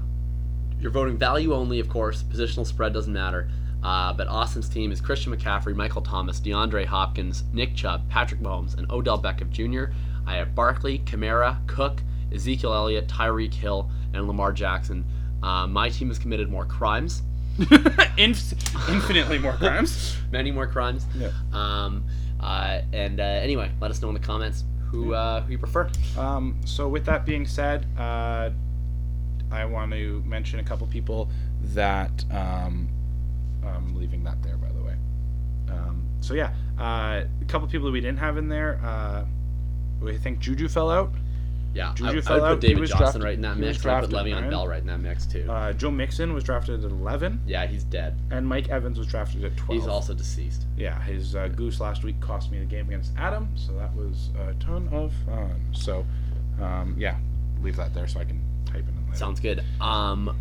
you're 0.79 0.91
voting 0.91 1.17
value 1.17 1.55
only, 1.55 1.81
of 1.81 1.89
course. 1.89 2.23
Positional 2.23 2.67
spread 2.67 2.93
doesn't 2.93 3.13
matter. 3.13 3.49
Uh, 3.83 4.13
but 4.13 4.29
Austin's 4.29 4.69
team 4.69 4.93
is 4.93 5.01
Christian 5.01 5.35
McCaffrey, 5.35 5.75
Michael 5.75 6.03
Thomas, 6.03 6.39
DeAndre 6.39 6.85
Hopkins, 6.85 7.45
Nick 7.55 7.75
Chubb, 7.75 8.07
Patrick 8.11 8.41
Mahomes, 8.41 8.77
and 8.77 8.91
Odell 8.93 9.19
Beckham 9.21 9.49
Jr. 9.49 9.95
I 10.27 10.37
have 10.37 10.55
Barkley, 10.55 10.99
Kamara, 11.01 11.67
Cook, 11.67 12.03
Ezekiel 12.31 12.75
Elliott, 12.75 13.09
Tyreek 13.09 13.55
Hill, 13.55 13.91
and 14.13 14.27
Lamar 14.27 14.53
Jackson. 14.53 15.03
Uh, 15.43 15.67
my 15.67 15.89
team 15.89 16.09
has 16.09 16.19
committed 16.19 16.51
more 16.51 16.67
crimes, 16.67 17.23
Inf- 18.17 18.89
infinitely 18.89 19.39
more 19.39 19.53
crimes. 19.55 20.17
many 20.31 20.51
more 20.51 20.67
crimes. 20.67 21.07
Yeah. 21.17 21.31
Um, 21.53 22.05
uh, 22.41 22.81
and 22.93 23.21
uh, 23.21 23.23
anyway, 23.23 23.71
let 23.81 23.91
us 23.91 24.01
know 24.01 24.09
in 24.09 24.15
the 24.15 24.21
comments 24.21 24.65
who 24.91 25.15
uh, 25.15 25.43
who 25.43 25.53
you 25.53 25.59
prefer. 25.59 25.91
Um, 26.19 26.57
so 26.65 26.89
with 26.89 27.05
that 27.07 27.25
being 27.25 27.47
said, 27.47 27.87
uh, 27.99 28.51
I 29.51 29.65
want 29.65 29.93
to 29.93 30.23
mention 30.27 30.61
a 30.61 30.65
couple 30.65 30.87
people 30.87 31.29
that 31.75 32.25
um, 32.31 32.89
I'm 33.65 33.95
leaving 33.95 34.25
that 34.25 34.43
there, 34.43 34.57
by 34.57 34.71
the 34.73 34.83
way. 34.83 34.95
Um, 35.69 36.05
so 36.21 36.35
yeah, 36.35 36.53
uh, 36.79 37.25
a 37.41 37.45
couple 37.47 37.69
people 37.69 37.87
that 37.87 37.93
we 37.93 38.01
didn't 38.01 38.19
have 38.19 38.37
in 38.37 38.49
there. 38.49 38.81
Uh, 38.83 39.25
I 40.07 40.17
think 40.17 40.39
Juju 40.39 40.69
fell 40.69 40.91
out. 40.91 41.13
Yeah, 41.73 41.95
Juju 41.95 42.23
I, 42.27 42.35
I 42.35 42.41
would 42.41 42.49
put 42.55 42.61
David 42.61 42.89
Johnson 42.89 42.99
drafted- 42.99 43.23
right 43.23 43.35
in 43.35 43.41
that 43.43 43.57
mix. 43.57 43.79
I 43.87 44.01
put 44.01 44.11
drafted 44.11 44.11
Le'Veon 44.11 44.41
nine. 44.41 44.51
Bell 44.51 44.67
right 44.67 44.81
in 44.81 44.87
that 44.89 44.99
mix 44.99 45.25
too. 45.27 45.47
Uh, 45.49 45.73
Joe 45.73 45.91
Mixon 45.93 46.33
was 46.35 46.43
drafted 46.43 46.85
at 46.85 46.91
11, 46.91 47.43
yeah, 47.47 47.67
he's 47.67 47.85
dead. 47.85 48.17
and 48.33 48.47
Mike 48.47 48.69
Evans 48.71 48.99
was 48.99 49.07
drafted 49.07 49.45
at 49.45 49.57
12. 49.57 49.81
He's 49.81 49.89
also 49.89 50.13
deceased. 50.13 50.67
yeah, 50.77 51.01
his 51.03 51.37
uh, 51.37 51.47
goose 51.49 51.79
last 51.81 52.03
week 52.03 52.19
cost 52.21 52.51
me 52.51 52.59
the 52.59 52.65
game 52.65 52.89
against 52.89 53.13
Adam, 53.17 53.49
so 53.55 53.73
that 53.75 53.95
was 53.95 54.31
a 54.49 54.55
ton 54.55 54.89
of 54.91 55.13
fun. 55.27 55.61
So, 55.73 56.05
um, 56.61 56.97
yeah, 56.99 57.17
leave 57.63 57.77
that 57.77 57.95
there 57.95 58.09
so 58.09 58.19
I 58.21 58.25
can 58.25 58.43
type 58.67 58.87
in 58.89 59.07
later. 59.07 59.17
Sounds 59.17 59.39
good. 59.39 59.63
Um, 59.81 60.37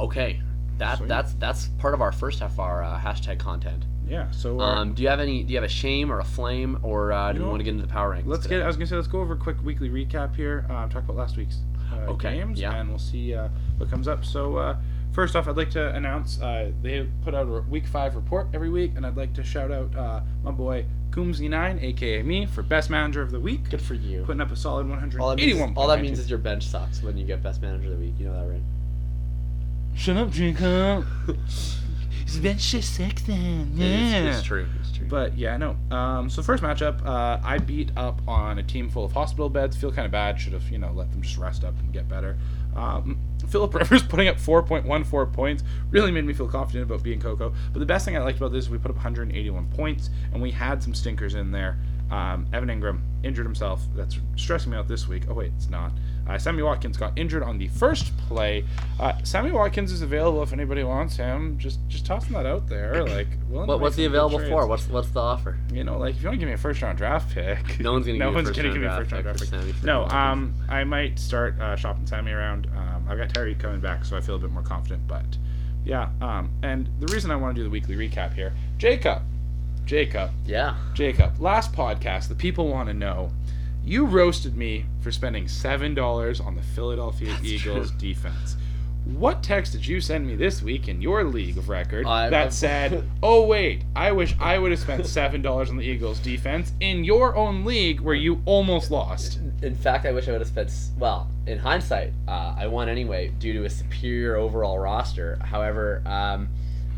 okay, 0.00 0.40
that 0.78 0.98
Sweet. 0.98 1.08
that's 1.08 1.34
that's 1.34 1.68
part 1.78 1.94
of 1.94 2.00
our 2.00 2.10
first 2.12 2.40
half 2.40 2.52
of 2.52 2.60
our 2.60 2.82
uh, 2.82 2.98
hashtag 2.98 3.38
content. 3.38 3.84
Yeah. 4.08 4.30
So 4.30 4.60
uh, 4.60 4.64
Um, 4.64 4.94
do 4.94 5.02
you 5.02 5.08
have 5.08 5.20
any? 5.20 5.42
Do 5.42 5.52
you 5.52 5.56
have 5.58 5.64
a 5.64 5.68
shame 5.72 6.10
or 6.12 6.18
a 6.20 6.24
flame, 6.24 6.78
or 6.82 7.12
uh, 7.12 7.32
do 7.32 7.38
You 7.38 7.44
we 7.44 7.50
want 7.50 7.60
to 7.60 7.64
get 7.64 7.70
into 7.74 7.86
the 7.86 7.92
power 7.92 8.14
rankings? 8.14 8.26
let's 8.26 8.42
today? 8.42 8.56
get. 8.56 8.64
I 8.64 8.66
was 8.66 8.76
gonna 8.76 8.86
say 8.86 8.96
let's 8.96 9.08
go 9.08 9.20
over 9.20 9.34
a 9.34 9.38
quick 9.38 9.56
weekly 9.64 9.88
recap 9.90 10.34
here. 10.36 10.66
Uh, 10.68 10.88
talk 10.88 11.04
about 11.04 11.16
last 11.16 11.36
week's 11.36 11.58
uh, 11.92 12.10
Okay, 12.12 12.36
games, 12.38 12.60
yeah. 12.60 12.74
and 12.74 12.88
we'll 12.88 12.98
see 12.98 13.34
uh, 13.34 13.48
what 13.78 13.90
comes 13.90 14.08
up. 14.08 14.24
So. 14.24 14.56
Uh, 14.56 14.76
First 15.12 15.36
off, 15.36 15.46
I'd 15.46 15.58
like 15.58 15.68
to 15.72 15.94
announce 15.94 16.40
uh, 16.40 16.70
they 16.80 17.06
put 17.22 17.34
out 17.34 17.46
a 17.46 17.60
week 17.68 17.86
five 17.86 18.16
report 18.16 18.48
every 18.54 18.70
week, 18.70 18.92
and 18.96 19.04
I'd 19.04 19.14
like 19.14 19.34
to 19.34 19.44
shout 19.44 19.70
out 19.70 19.94
uh, 19.94 20.22
my 20.42 20.50
boy 20.52 20.86
Coomsy9, 21.10 21.82
aka 21.82 22.22
me, 22.22 22.46
for 22.46 22.62
best 22.62 22.88
manager 22.88 23.20
of 23.20 23.30
the 23.30 23.38
week, 23.38 23.68
Good 23.68 23.82
for 23.82 23.92
you. 23.92 24.22
putting 24.24 24.40
up 24.40 24.50
a 24.50 24.56
solid 24.56 24.86
All 24.90 24.96
that 24.96 25.18
181. 25.18 25.66
means, 25.68 25.76
all 25.76 25.86
that 25.88 26.00
means 26.00 26.18
is 26.18 26.30
your 26.30 26.38
bench 26.38 26.66
sucks 26.66 27.02
when 27.02 27.18
you 27.18 27.26
get 27.26 27.42
best 27.42 27.60
manager 27.60 27.92
of 27.92 27.98
the 27.98 28.06
week. 28.06 28.14
You 28.18 28.28
know 28.28 28.40
that, 28.42 28.50
right? 28.54 28.62
Shut 29.94 30.16
up, 30.16 30.30
Jakob. 30.30 31.04
His 32.32 32.40
bench 32.40 32.60
shit 32.62 32.84
six 32.84 33.22
then. 33.22 33.72
It's, 33.76 34.38
it's 34.38 34.46
true. 34.46 34.66
It's 34.80 34.92
true. 34.92 35.06
But 35.06 35.36
yeah, 35.36 35.56
no. 35.56 35.76
Um, 35.90 36.30
so 36.30 36.42
first 36.42 36.62
matchup, 36.62 37.04
uh, 37.04 37.40
I 37.44 37.58
beat 37.58 37.90
up 37.96 38.20
on 38.26 38.58
a 38.58 38.62
team 38.62 38.88
full 38.88 39.04
of 39.04 39.12
hospital 39.12 39.50
beds. 39.50 39.76
Feel 39.76 39.92
kind 39.92 40.06
of 40.06 40.12
bad. 40.12 40.40
Should 40.40 40.54
have 40.54 40.68
you 40.70 40.78
know 40.78 40.90
let 40.92 41.10
them 41.12 41.20
just 41.20 41.36
rest 41.36 41.62
up 41.62 41.78
and 41.78 41.92
get 41.92 42.08
better. 42.08 42.38
Um, 42.74 43.18
Philip 43.48 43.74
Rivers 43.74 44.02
putting 44.08 44.28
up 44.28 44.36
4.14 44.36 45.32
points 45.32 45.62
really 45.90 46.10
made 46.10 46.24
me 46.24 46.32
feel 46.32 46.48
confident 46.48 46.84
about 46.84 47.02
being 47.02 47.20
Coco. 47.20 47.52
But 47.72 47.80
the 47.80 47.86
best 47.86 48.04
thing 48.04 48.16
I 48.16 48.20
liked 48.20 48.38
about 48.38 48.52
this 48.52 48.64
is 48.64 48.70
we 48.70 48.78
put 48.78 48.90
up 48.90 48.96
181 48.96 49.66
points 49.68 50.08
and 50.32 50.40
we 50.40 50.50
had 50.50 50.82
some 50.82 50.94
stinkers 50.94 51.34
in 51.34 51.50
there. 51.50 51.78
Um, 52.12 52.46
Evan 52.52 52.68
Engram 52.68 53.00
injured 53.22 53.46
himself. 53.46 53.82
That's 53.94 54.18
stressing 54.36 54.70
me 54.70 54.76
out 54.76 54.86
this 54.86 55.08
week. 55.08 55.24
Oh 55.28 55.34
wait, 55.34 55.52
it's 55.56 55.70
not. 55.70 55.92
Uh, 56.28 56.38
Sammy 56.38 56.62
Watkins 56.62 56.96
got 56.96 57.18
injured 57.18 57.42
on 57.42 57.58
the 57.58 57.68
first 57.68 58.16
play. 58.28 58.64
Uh, 59.00 59.14
Sammy 59.24 59.50
Watkins 59.50 59.90
is 59.90 60.02
available 60.02 60.42
if 60.42 60.52
anybody 60.52 60.84
wants 60.84 61.16
him. 61.16 61.58
Just 61.58 61.80
just 61.88 62.04
tossing 62.04 62.34
that 62.34 62.46
out 62.46 62.68
there. 62.68 63.02
Like, 63.12 63.28
what, 63.48 63.80
what's 63.80 63.96
he 63.96 64.04
available 64.04 64.38
for? 64.38 64.66
What's 64.66 64.88
what's 64.88 65.10
the 65.10 65.20
offer? 65.20 65.58
You 65.72 65.84
know, 65.84 65.98
like 65.98 66.14
if 66.16 66.22
you 66.22 66.28
want 66.28 66.36
to 66.36 66.38
give 66.38 66.48
me 66.48 66.54
a 66.54 66.58
first 66.58 66.80
round 66.82 66.98
draft 66.98 67.34
pick, 67.34 67.80
No 67.80 67.92
one's 67.92 68.06
gonna 68.06 68.18
no 68.18 68.26
give 68.26 68.32
you 68.32 68.32
a 68.32 68.34
one's 68.34 68.48
first 68.48 68.56
gonna 68.56 68.68
round 68.68 68.74
give 68.74 68.82
me 68.82 68.88
a 68.88 68.96
first 68.96 69.12
round 69.12 69.24
draft 69.24 69.40
pick. 69.40 69.48
Sammy 69.48 69.74
No, 69.82 70.04
um, 70.06 70.54
I 70.68 70.84
might 70.84 71.18
start 71.18 71.58
uh, 71.60 71.76
shopping 71.76 72.06
Sammy 72.06 72.32
around. 72.32 72.68
Um, 72.76 73.06
I've 73.08 73.18
got 73.18 73.34
Terry 73.34 73.54
coming 73.54 73.80
back, 73.80 74.04
so 74.04 74.16
I 74.16 74.20
feel 74.20 74.36
a 74.36 74.38
bit 74.38 74.50
more 74.50 74.62
confident. 74.62 75.06
But 75.08 75.24
yeah, 75.84 76.10
um, 76.20 76.50
and 76.62 76.88
the 77.00 77.06
reason 77.12 77.30
I 77.30 77.36
want 77.36 77.54
to 77.56 77.60
do 77.60 77.64
the 77.64 77.70
weekly 77.70 77.96
recap 77.96 78.34
here, 78.34 78.52
Jakob, 78.78 79.22
Jakob, 79.86 80.30
Yeah. 80.46 80.76
Jakob. 80.94 81.40
Last 81.40 81.72
podcast, 81.72 82.28
the 82.28 82.34
people 82.34 82.68
want 82.68 82.88
to 82.88 82.94
know. 82.94 83.30
You 83.84 84.06
roasted 84.06 84.56
me 84.56 84.84
for 85.00 85.10
spending 85.10 85.48
seven 85.48 85.94
dollars 85.94 86.40
on 86.40 86.54
the 86.54 86.62
Philadelphia 86.62 87.30
That's 87.32 87.44
Eagles 87.44 87.90
true. 87.90 87.98
defense. 87.98 88.56
What 89.04 89.42
text 89.42 89.72
did 89.72 89.84
you 89.84 90.00
send 90.00 90.24
me 90.28 90.36
this 90.36 90.62
week 90.62 90.86
in 90.86 91.02
your 91.02 91.24
league 91.24 91.58
of 91.58 91.68
record 91.68 92.06
I- 92.06 92.30
that 92.30 92.46
I- 92.46 92.50
said, 92.50 93.02
"Oh 93.22 93.44
wait, 93.44 93.82
I 93.96 94.12
wish 94.12 94.36
I 94.38 94.56
would 94.58 94.70
have 94.70 94.78
spent 94.78 95.04
seven 95.06 95.42
dollars 95.42 95.68
on 95.70 95.76
the 95.76 95.82
Eagles 95.84 96.20
defense 96.20 96.72
in 96.78 97.02
your 97.02 97.34
own 97.34 97.64
league 97.64 98.00
where 98.00 98.14
you 98.14 98.40
almost 98.44 98.92
lost." 98.92 99.40
In 99.62 99.74
fact, 99.74 100.06
I 100.06 100.12
wish 100.12 100.28
I 100.28 100.30
would 100.32 100.40
have 100.40 100.48
spent. 100.48 100.72
Well, 100.96 101.26
in 101.48 101.58
hindsight, 101.58 102.12
uh, 102.28 102.54
I 102.56 102.68
won 102.68 102.88
anyway 102.88 103.32
due 103.40 103.52
to 103.54 103.64
a 103.64 103.70
superior 103.70 104.36
overall 104.36 104.78
roster. 104.78 105.40
However, 105.42 106.02
um, 106.06 106.48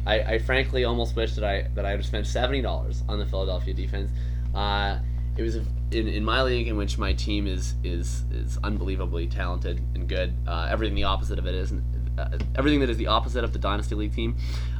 I, 0.07 0.21
I 0.21 0.39
frankly 0.39 0.85
almost 0.85 1.17
wish 1.17 1.35
that 1.35 1.45
I 1.45 1.69
that 1.75 1.85
I 1.85 1.91
have 1.91 2.05
spent 2.05 2.27
seventy 2.27 2.63
dollars 2.63 3.03
on 3.09 3.19
the 3.19 3.27
Philadelphia 3.27 3.75
defense. 3.75 4.11
Uh, 4.55 4.99
it 5.37 5.43
was 5.43 5.57
a, 5.57 5.65
in, 5.91 6.07
in 6.07 6.25
my 6.25 6.43
league 6.43 6.69
in 6.69 6.77
which 6.77 6.99
my 6.99 7.13
team 7.13 7.47
is 7.47 7.75
is 7.83 8.25
is 8.33 8.59
unbelievably 8.63 9.29
talented 9.29 9.81
and 9.95 10.09
good. 10.09 10.35
Uh, 10.47 10.69
everything 10.71 10.95
the 10.95 11.05
opposite 11.05 11.39
of 11.39 11.47
it 11.47 11.55
is, 11.55 11.73
uh, 12.19 12.39
everything 12.57 12.81
that 12.81 12.91
is 12.91 12.97
the 12.97 13.07
opposite 13.09 13.45
of 13.45 13.53
the 13.53 13.59
dynasty 13.59 13.95
league 13.95 14.15
team. 14.15 14.37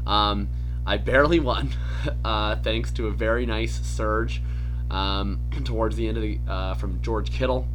Um, 0.07 0.49
I 0.87 0.99
barely 0.99 1.41
won, 1.41 1.71
uh, 2.25 2.57
thanks 2.57 2.91
to 2.93 3.07
a 3.07 3.11
very 3.11 3.47
nice 3.47 3.81
surge 3.81 4.43
um, 4.91 5.41
towards 5.65 5.97
the 5.97 6.07
end 6.07 6.17
of 6.19 6.23
the 6.23 6.39
uh, 6.49 6.75
from 6.75 7.01
George 7.03 7.31
Kittle, 7.31 7.67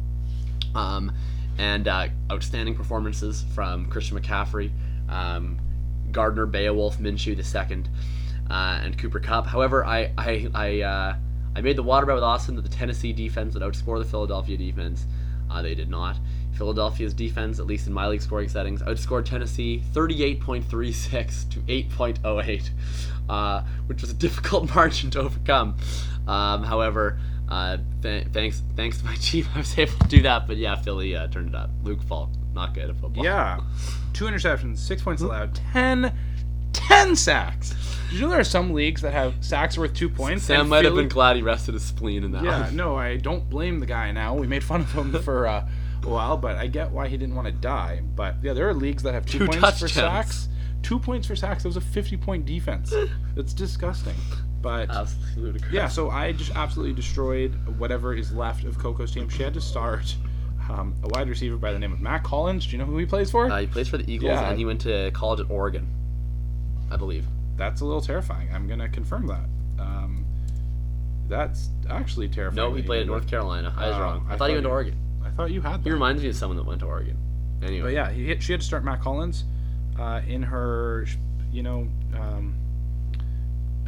um, 0.74 1.12
and 1.58 1.88
uh, 1.88 2.08
outstanding 2.30 2.74
performances 2.74 3.44
from 3.54 3.86
Christian 3.86 4.18
McCaffrey, 4.18 4.70
um, 5.08 5.58
Gardner 6.12 6.46
Beowulf 6.46 6.98
Minshew 6.98 7.36
II, 7.36 7.84
uh, 8.50 8.80
and 8.82 8.98
Cooper 8.98 9.20
Kupp. 9.20 9.46
However, 9.46 9.84
I 9.84 10.12
I 10.16 10.48
I, 10.54 10.80
uh, 10.80 11.16
I 11.56 11.60
made 11.60 11.76
the 11.76 11.82
water 11.82 12.06
bet 12.06 12.14
with 12.14 12.24
Austin 12.24 12.56
that 12.56 12.62
the 12.62 12.68
Tennessee 12.68 13.12
defense 13.12 13.54
would 13.54 13.62
outscore 13.62 13.98
the 13.98 14.08
Philadelphia 14.08 14.56
defense. 14.56 15.06
Uh, 15.50 15.62
they 15.62 15.74
did 15.74 15.90
not. 15.90 16.16
Philadelphia's 16.52 17.14
defense, 17.14 17.58
at 17.58 17.66
least 17.66 17.86
in 17.86 17.92
my 17.92 18.06
league 18.06 18.20
scoring 18.22 18.48
settings, 18.48 18.82
outscored 18.82 19.24
Tennessee 19.24 19.82
38.36 19.94 21.48
to 21.50 21.60
8.08, 21.60 22.70
uh, 23.28 23.62
which 23.86 24.02
was 24.02 24.10
a 24.10 24.14
difficult 24.26 24.72
margin 24.74 25.10
to 25.12 25.20
overcome. 25.20 25.76
Um, 26.28 26.62
however, 26.62 27.18
uh, 27.48 27.78
th- 28.02 28.26
thanks 28.32 28.62
thanks 28.76 28.98
to 28.98 29.04
my 29.04 29.14
team, 29.20 29.46
I 29.54 29.58
was 29.58 29.76
able 29.78 29.96
to 29.98 30.08
do 30.08 30.22
that. 30.22 30.46
But 30.46 30.56
yeah, 30.56 30.76
Philly 30.76 31.16
uh, 31.16 31.26
turned 31.28 31.48
it 31.48 31.54
up. 31.54 31.70
Luke 31.82 32.02
Falk, 32.02 32.30
not 32.54 32.74
good 32.74 32.90
at 32.90 32.96
football. 32.96 33.24
Yeah, 33.24 33.60
two 34.12 34.24
interceptions, 34.26 34.78
six 34.78 35.02
points 35.02 35.22
allowed, 35.22 35.54
10, 35.72 36.12
10 36.72 37.16
sacks. 37.16 37.74
Did 38.10 38.16
you 38.16 38.22
know 38.22 38.30
there 38.30 38.40
are 38.40 38.44
some 38.44 38.72
leagues 38.72 39.02
that 39.02 39.12
have 39.12 39.34
sacks 39.40 39.78
worth 39.78 39.94
two 39.94 40.08
points? 40.08 40.44
Sam 40.44 40.62
and 40.62 40.70
might 40.70 40.84
have 40.84 40.94
been 40.94 41.08
glad 41.08 41.36
he 41.36 41.42
rested 41.42 41.74
his 41.74 41.84
spleen 41.84 42.24
in 42.24 42.32
that 42.32 42.42
Yeah, 42.42 42.62
one. 42.62 42.76
no, 42.76 42.96
I 42.96 43.16
don't 43.16 43.48
blame 43.48 43.78
the 43.80 43.86
guy 43.86 44.10
now. 44.12 44.34
We 44.34 44.46
made 44.46 44.64
fun 44.64 44.80
of 44.80 44.90
him 44.92 45.12
for 45.22 45.46
uh, 45.46 45.68
a 46.02 46.08
while, 46.08 46.36
but 46.36 46.56
I 46.56 46.66
get 46.66 46.90
why 46.90 47.06
he 47.08 47.16
didn't 47.16 47.34
want 47.36 47.46
to 47.46 47.52
die. 47.52 48.00
But 48.16 48.36
yeah, 48.42 48.52
there 48.52 48.68
are 48.68 48.74
leagues 48.74 49.02
that 49.04 49.14
have 49.14 49.26
two, 49.26 49.38
Two 49.40 49.46
points 49.46 49.80
for 49.80 49.88
sacks. 49.88 50.48
Two 50.82 50.98
points 50.98 51.26
for 51.26 51.36
sacks. 51.36 51.62
That 51.62 51.68
was 51.68 51.76
a 51.76 51.80
50 51.80 52.16
point 52.16 52.46
defense. 52.46 52.92
It's 53.36 53.52
disgusting. 53.52 54.14
But 54.60 54.90
Absolutely 54.90 55.42
ludicrous. 55.42 55.72
yeah, 55.72 55.88
so 55.88 56.10
I 56.10 56.32
just 56.32 56.50
absolutely 56.54 56.94
destroyed 56.94 57.54
whatever 57.78 58.12
is 58.14 58.32
left 58.32 58.64
of 58.64 58.76
Coco's 58.76 59.12
team. 59.12 59.28
She 59.28 59.42
had 59.42 59.54
to 59.54 59.60
start 59.60 60.14
um, 60.70 60.94
a 61.02 61.08
wide 61.08 61.28
receiver 61.28 61.56
by 61.56 61.72
the 61.72 61.78
name 61.78 61.92
of 61.92 62.00
Mack 62.00 62.26
Hollins. 62.26 62.64
Do 62.66 62.72
you 62.72 62.78
know 62.78 62.84
who 62.84 62.96
he 62.98 63.06
plays 63.06 63.30
for? 63.30 63.50
Uh, 63.50 63.60
he 63.60 63.66
plays 63.66 63.88
for 63.88 63.98
the 63.98 64.10
Eagles, 64.10 64.30
Yeah. 64.30 64.48
and 64.50 64.58
he 64.58 64.64
went 64.64 64.80
to 64.82 65.10
college 65.12 65.40
at 65.40 65.50
Oregon, 65.50 65.86
I 66.90 66.96
believe. 66.96 67.26
That's 67.56 67.80
a 67.80 67.84
little 67.84 68.00
terrifying. 68.00 68.48
I'm 68.54 68.66
gonna 68.68 68.88
confirm 68.88 69.26
that. 69.26 69.48
Um, 69.82 70.24
that's 71.28 71.70
actually 71.88 72.28
terrifying. 72.28 72.56
No, 72.70 72.74
he 72.74 72.82
played 72.82 73.00
at 73.00 73.04
you- 73.06 73.10
North 73.12 73.26
Carolina. 73.26 73.72
I 73.76 73.88
was 73.88 73.96
Oh, 73.96 74.00
wrong. 74.00 74.26
I, 74.28 74.34
I 74.34 74.36
thought 74.36 74.48
he 74.50 74.54
thought 74.54 74.56
went 74.56 74.64
to 74.64 74.70
Oregon. 74.70 74.94
I 75.24 75.30
thought 75.30 75.50
you 75.50 75.60
had 75.60 75.80
that. 75.84 75.88
He 75.88 75.92
reminds 75.92 76.22
me 76.22 76.28
of 76.28 76.36
someone 76.36 76.56
that 76.56 76.66
went 76.66 76.80
to 76.80 76.86
Oregon. 76.86 77.16
Anyway. 77.62 77.82
But 77.88 77.92
yeah, 77.92 78.10
he 78.10 78.24
hit, 78.26 78.42
she 78.42 78.52
had 78.52 78.60
to 78.62 78.66
start 78.66 78.84
Mack 78.84 79.00
Hollins 79.02 79.44
uh, 79.98 80.22
in 80.26 80.42
her, 80.42 81.06
you 81.52 81.62
know, 81.62 81.86
um, 82.18 82.54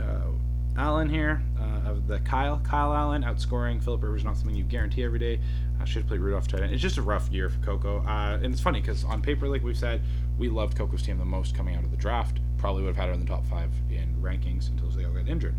uh, 0.00 0.30
Allen 0.76 1.08
here 1.08 1.42
uh, 1.60 1.90
of 1.90 2.06
the 2.06 2.18
Kyle 2.20 2.58
Kyle 2.64 2.92
Allen 2.94 3.22
outscoring 3.22 3.82
Philip 3.82 4.02
Rivers. 4.02 4.24
Not 4.24 4.36
something 4.36 4.54
you 4.56 4.64
guarantee 4.64 5.02
every 5.04 5.18
day. 5.18 5.40
Had 5.88 6.02
to 6.02 6.08
play 6.08 6.18
Rudolph 6.18 6.48
tight 6.48 6.62
end. 6.62 6.72
It's 6.72 6.80
just 6.82 6.96
a 6.98 7.02
rough 7.02 7.28
year 7.30 7.48
for 7.50 7.58
Coco, 7.60 7.98
uh, 8.06 8.38
and 8.42 8.46
it's 8.52 8.60
funny 8.60 8.80
because 8.80 9.04
on 9.04 9.20
paper, 9.20 9.46
like 9.48 9.62
we've 9.62 9.76
said, 9.76 10.00
we 10.38 10.48
loved 10.48 10.76
Coco's 10.76 11.02
team 11.02 11.18
the 11.18 11.24
most 11.24 11.54
coming 11.54 11.74
out 11.76 11.84
of 11.84 11.90
the 11.90 11.96
draft. 11.96 12.38
Probably 12.56 12.82
would 12.82 12.88
have 12.88 12.96
had 12.96 13.08
her 13.08 13.12
in 13.14 13.20
the 13.20 13.26
top 13.26 13.46
five 13.46 13.70
in 13.90 14.16
rankings 14.22 14.68
until 14.70 14.88
they 14.90 15.04
all 15.04 15.12
got 15.12 15.28
injured. 15.28 15.54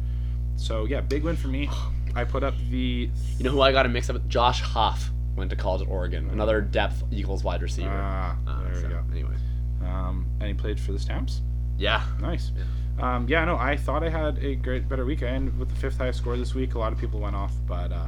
So 0.55 0.85
yeah, 0.85 1.01
big 1.01 1.23
win 1.23 1.35
for 1.35 1.47
me. 1.49 1.69
I 2.15 2.23
put 2.23 2.43
up 2.43 2.55
the 2.69 3.09
You 3.37 3.43
know 3.43 3.51
who 3.51 3.61
I 3.61 3.71
got 3.71 3.83
to 3.83 3.89
mix 3.89 4.09
up 4.09 4.13
with? 4.15 4.29
Josh 4.29 4.61
Huff 4.61 5.11
went 5.35 5.49
to 5.49 5.55
college 5.55 5.81
at 5.81 5.87
Oregon. 5.87 6.29
Another 6.29 6.61
depth 6.61 7.03
Eagles 7.11 7.43
wide 7.43 7.61
receiver. 7.61 7.89
ah, 7.91 8.35
Uh, 8.47 8.63
there 8.63 8.75
so, 8.75 8.87
we 8.87 8.93
go. 8.93 9.03
Anyway. 9.11 9.35
Um, 9.83 10.25
and 10.39 10.47
he 10.47 10.53
played 10.53 10.79
for 10.79 10.91
the 10.91 10.99
Stamps. 10.99 11.41
Yeah. 11.77 12.03
Nice. 12.21 12.51
Yeah. 12.55 13.15
Um, 13.15 13.27
yeah, 13.27 13.43
no, 13.45 13.57
I 13.57 13.75
thought 13.75 14.03
I 14.03 14.09
had 14.09 14.37
a 14.37 14.55
great, 14.55 14.87
better 14.87 15.03
weekend 15.05 15.57
with 15.57 15.69
the 15.69 15.75
fifth 15.75 15.97
highest 15.97 16.19
score 16.19 16.37
this 16.37 16.53
week. 16.53 16.75
A 16.75 16.79
lot 16.79 16.93
of 16.93 16.99
people 16.99 17.19
went 17.19 17.35
off, 17.35 17.53
but 17.67 17.91
uh, 17.91 18.07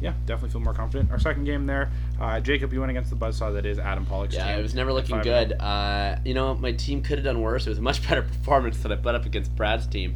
yeah, 0.00 0.12
definitely 0.26 0.50
feel 0.50 0.60
more 0.60 0.74
confident. 0.74 1.10
Our 1.10 1.18
second 1.18 1.44
game 1.44 1.66
there, 1.66 1.90
uh, 2.20 2.40
Jakob, 2.40 2.72
you 2.72 2.80
went 2.80 2.90
against 2.90 3.10
the 3.10 3.16
buzzsaw 3.16 3.52
that 3.54 3.66
is 3.66 3.78
Adam 3.78 4.06
Pollock's 4.06 4.34
Yeah, 4.34 4.44
team. 4.44 4.50
Yeah, 4.52 4.58
it 4.58 4.62
was 4.62 4.74
never 4.74 4.92
looking 4.92 5.20
good. 5.20 5.52
Uh, 5.52 6.16
you 6.24 6.34
know, 6.34 6.54
my 6.54 6.72
team 6.72 7.02
could 7.02 7.18
have 7.18 7.24
done 7.24 7.40
worse. 7.40 7.66
It 7.66 7.70
was 7.70 7.78
a 7.78 7.82
much 7.82 8.02
better 8.08 8.22
performance 8.22 8.78
than 8.78 8.92
I 8.92 8.96
put 8.96 9.14
up 9.14 9.26
against 9.26 9.54
Brad's 9.56 9.86
team. 9.86 10.14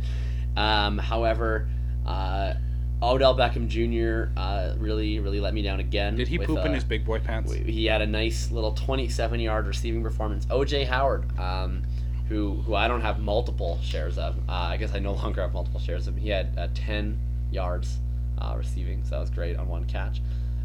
Um, 0.57 0.99
however, 0.99 1.69
uh, 2.07 2.55
Odell 3.03 3.37
Beckham 3.37 3.67
Jr. 3.67 4.33
Uh, 4.39 4.75
really, 4.79 5.19
really 5.19 5.41
let 5.41 5.55
me 5.55 5.63
down 5.63 5.81
again. 5.81 6.15
Did 6.15 6.29
he 6.29 6.39
with, 6.39 6.47
poop 6.47 6.59
in 6.61 6.71
uh, 6.71 6.75
his 6.75 6.85
big 6.85 7.05
boy 7.05 7.19
pants? 7.19 7.53
he 7.53 7.87
had 7.87 8.01
a 8.01 8.07
nice 8.07 8.53
little 8.53 8.73
27 8.73 9.41
yard 9.41 9.67
receiving 9.67 10.03
performance. 10.03 10.47
OJ 10.47 10.87
Howard, 10.87 11.37
um, 11.39 11.83
who 12.29 12.55
who 12.63 12.75
I 12.77 12.87
don't 12.87 13.01
have 13.01 13.19
multiple 13.19 13.81
shares 13.83 14.19
of. 14.19 14.37
Uh, 14.49 14.53
I 14.53 14.77
guess 14.77 14.95
I 14.95 15.01
no 15.01 15.13
longer 15.23 15.41
have 15.41 15.53
multiple 15.53 15.81
shares 15.81 16.07
of 16.07 16.15
him. 16.15 16.21
He 16.21 16.29
had 16.29 16.57
uh, 16.57 16.69
10 16.75 17.19
yards 17.51 17.99
uh, 18.43 18.55
receiving, 18.57 19.05
so 19.05 19.11
that 19.11 19.21
was 19.21 19.31
great 19.31 19.57
on 19.57 19.69
one 19.69 19.85
catch. 19.85 20.21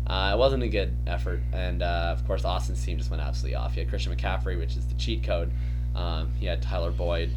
Uh, 0.07 0.31
it 0.33 0.37
wasn't 0.37 0.63
a 0.63 0.67
good 0.67 0.95
effort, 1.05 1.41
and 1.51 1.81
uh, 1.83 2.15
of 2.17 2.25
course 2.25 2.45
Austin's 2.45 2.83
team 2.83 2.97
just 2.97 3.09
went 3.09 3.21
absolutely 3.21 3.55
off. 3.55 3.73
He 3.73 3.81
had 3.81 3.89
Christian 3.89 4.15
McCaffrey, 4.15 4.57
which 4.57 4.75
is 4.77 4.87
the 4.87 4.93
cheat 4.95 5.23
code. 5.23 5.51
Um, 5.95 6.31
he 6.39 6.45
had 6.45 6.61
Tyler 6.61 6.91
Boyd. 6.91 7.31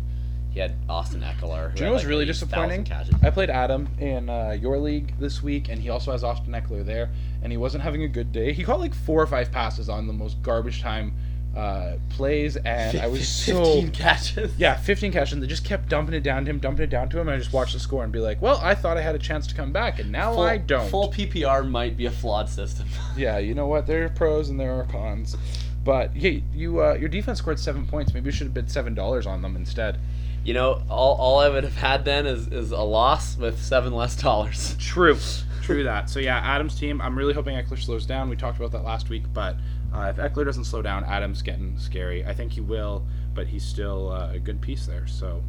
He 0.51 0.59
had 0.59 0.75
Austin 0.89 1.21
Ekeler. 1.21 1.75
Do 1.75 1.81
you 1.81 1.87
know 1.87 1.93
what's 1.93 2.05
like, 2.05 2.11
really 2.11 2.25
disappointing? 2.25 2.87
I 3.23 3.31
played 3.31 3.51
Adam 3.51 3.89
in 3.99 4.29
uh, 4.29 4.57
your 4.61 4.79
league 4.79 5.15
this 5.19 5.43
week, 5.43 5.69
and 5.69 5.81
he 5.81 5.91
also 5.91 6.11
has 6.11 6.25
Austin 6.25 6.53
Ekeler 6.53 6.85
there, 6.85 7.11
and 7.43 7.53
he 7.53 7.57
wasn't 7.57 7.85
having 7.85 8.03
a 8.03 8.09
good 8.09 8.33
day. 8.33 8.53
He 8.53 8.65
caught 8.65 8.81
like 8.81 8.95
four 8.95 9.23
or 9.23 9.27
five 9.27 9.53
passes 9.53 9.89
on 9.89 10.09
the 10.09 10.13
most 10.13 10.43
garbage 10.43 10.81
time 10.81 11.15
uh, 11.57 11.97
plays, 12.11 12.57
and 12.57 13.01
I 13.01 13.09
was 13.09 13.29
so 13.29 13.65
15 13.65 13.91
catches. 13.91 14.53
yeah, 14.57 14.77
15 14.77 15.13
catches, 15.13 15.33
and 15.33 15.43
they 15.43 15.47
just 15.47 15.65
kept 15.65 15.89
dumping 15.89 16.15
it 16.15 16.23
down 16.23 16.45
to 16.45 16.51
him, 16.51 16.59
dumping 16.59 16.85
it 16.85 16.91
down 16.91 17.09
to 17.11 17.19
him, 17.19 17.29
and 17.29 17.35
I 17.35 17.39
just 17.39 17.53
watched 17.53 17.73
the 17.73 17.81
score 17.81 18.05
and 18.05 18.13
be 18.13 18.21
like, 18.21 18.41
well, 18.41 18.61
I 18.63 18.75
thought 18.75 18.97
I 18.97 19.01
had 19.01 19.15
a 19.15 19.19
chance 19.19 19.47
to 19.49 19.55
come 19.55 19.73
back, 19.73 19.99
and 19.99 20.13
now 20.13 20.35
Full, 20.35 20.43
I 20.43 20.59
don't. 20.59 20.89
Full 20.89 21.11
PPR 21.11 21.69
might 21.69 21.97
be 21.97 22.07
a 22.07 22.11
flawed 22.11 22.49
system. 22.49 22.87
Yeah, 23.17 23.39
you 23.39 23.55
know 23.55 23.67
what? 23.67 23.87
There 23.87 24.05
are 24.05 24.09
pros 24.09 24.49
and 24.49 24.59
there 24.59 24.73
are 24.73 24.85
cons. 24.85 25.37
But 25.85 26.13
hey, 26.15 26.45
you 26.55 26.81
uh, 26.81 26.95
your 26.95 27.09
defense 27.09 27.39
scored 27.39 27.59
seven 27.59 27.87
points. 27.87 28.15
Maybe 28.15 28.27
you 28.27 28.33
should 28.33 28.47
have 28.47 28.55
bid 28.55 28.71
seven 28.71 28.95
dollars 28.95 29.27
on 29.27 29.43
them 29.43 29.57
instead. 29.57 29.99
You 30.45 30.55
know, 30.55 30.83
all, 30.89 31.17
all 31.17 31.39
I 31.39 31.49
would 31.49 31.65
have 31.65 31.77
had 31.77 32.05
then 32.05 32.27
is, 32.27 32.47
is 32.49 32.71
a 32.71 32.81
loss 32.81 33.37
with 33.37 33.61
seven 33.61 33.93
less 33.93 34.17
dollars. 34.17 34.77
True, 34.79 35.19
true 35.63 35.85
that. 35.85 36.09
So 36.09 36.21
yeah, 36.21 36.39
Adam's 36.39 36.79
team. 36.79 37.01
I'm 37.01 37.17
really 37.19 37.35
hoping 37.35 37.57
Ekeler 37.57 37.83
slows 37.83 38.07
down. 38.07 38.29
We 38.31 38.37
talked 38.37 38.59
about 38.59 38.73
that 38.73 38.85
last 38.85 39.09
week, 39.09 39.25
but 39.35 39.57
uh, 39.95 40.13
if 40.15 40.17
Ekeler 40.17 40.45
doesn't 40.45 40.65
slow 40.65 40.83
down, 40.83 41.05
Adam's 41.05 41.43
getting 41.43 41.79
scary. 41.79 42.25
I 42.25 42.33
think 42.35 42.53
he 42.53 42.61
will, 42.61 43.07
but 43.35 43.47
he's 43.47 43.65
still 43.65 44.11
uh, 44.13 44.33
a 44.33 44.39
good 44.39 44.61
piece 44.61 44.87
there. 44.87 45.07
So. 45.07 45.43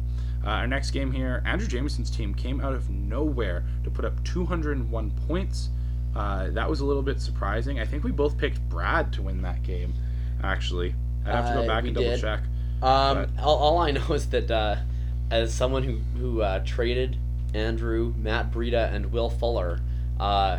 Uh, 0.44 0.48
our 0.48 0.66
next 0.66 0.90
game 0.90 1.12
here, 1.12 1.40
Andrew 1.46 1.68
Jameson's 1.68 2.10
team 2.10 2.34
came 2.34 2.60
out 2.60 2.72
of 2.72 2.90
nowhere 2.90 3.62
to 3.84 3.90
put 3.92 4.04
up 4.04 4.24
201 4.24 5.12
points. 5.28 5.68
Uh, 6.16 6.50
that 6.50 6.68
was 6.68 6.80
a 6.80 6.84
little 6.84 7.00
bit 7.04 7.20
surprising. 7.20 7.78
I 7.78 7.84
think 7.84 8.02
we 8.02 8.10
both 8.10 8.36
picked 8.36 8.60
Brad 8.68 9.12
to 9.12 9.22
win 9.22 9.40
that 9.42 9.62
game, 9.62 9.94
actually. 10.42 10.96
I'd 11.24 11.32
have 11.36 11.46
to 11.46 11.54
go 11.54 11.62
Uh, 11.62 11.66
back 11.68 11.84
and 11.84 11.94
double 11.94 12.10
did. 12.10 12.20
check. 12.20 12.40
Um, 12.82 13.28
all, 13.38 13.56
all 13.56 13.78
I 13.78 13.92
know 13.92 14.04
is 14.14 14.26
that 14.30 14.50
uh, 14.50 14.78
as 15.30 15.54
someone 15.54 15.84
who 15.84 15.98
who 16.18 16.42
uh, 16.42 16.60
traded 16.64 17.18
Andrew, 17.54 18.12
Matt 18.18 18.50
Breida, 18.50 18.92
and 18.92 19.12
Will 19.12 19.30
Fuller, 19.30 19.78
uh, 20.18 20.58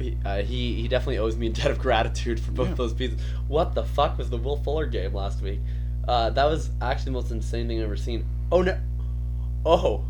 he, 0.00 0.16
uh, 0.24 0.38
he 0.42 0.74
he 0.74 0.88
definitely 0.88 1.18
owes 1.18 1.36
me 1.36 1.48
a 1.48 1.50
debt 1.50 1.70
of 1.70 1.78
gratitude 1.78 2.38
for 2.40 2.52
both 2.52 2.68
Yeah. 2.68 2.74
those 2.74 2.92
pieces. 2.94 3.20
What 3.48 3.74
the 3.74 3.84
fuck 3.84 4.18
was 4.18 4.30
the 4.30 4.36
Will 4.36 4.56
Fuller 4.56 4.86
game 4.86 5.12
last 5.14 5.42
week? 5.42 5.60
Uh, 6.06 6.30
that 6.30 6.44
was 6.44 6.70
actually 6.80 7.06
the 7.06 7.10
most 7.12 7.30
insane 7.30 7.68
thing 7.68 7.78
I've 7.78 7.84
ever 7.86 7.96
seen. 7.96 8.24
Oh 8.52 8.62
no! 8.62 8.78
Oh, 9.66 10.04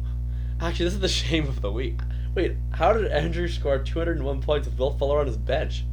actually, 0.60 0.84
this 0.86 0.94
is 0.94 1.00
the 1.00 1.08
shame 1.26 1.48
of 1.48 1.60
the 1.62 1.72
week. 1.72 1.98
Wait, 2.34 2.52
how 2.70 2.92
did 2.92 3.10
Andrew 3.10 3.48
score 3.48 3.78
201 3.78 4.42
points 4.42 4.68
with 4.68 4.78
Will 4.78 4.90
Fuller 4.96 5.18
on 5.20 5.26
his 5.26 5.36
bench? 5.36 5.84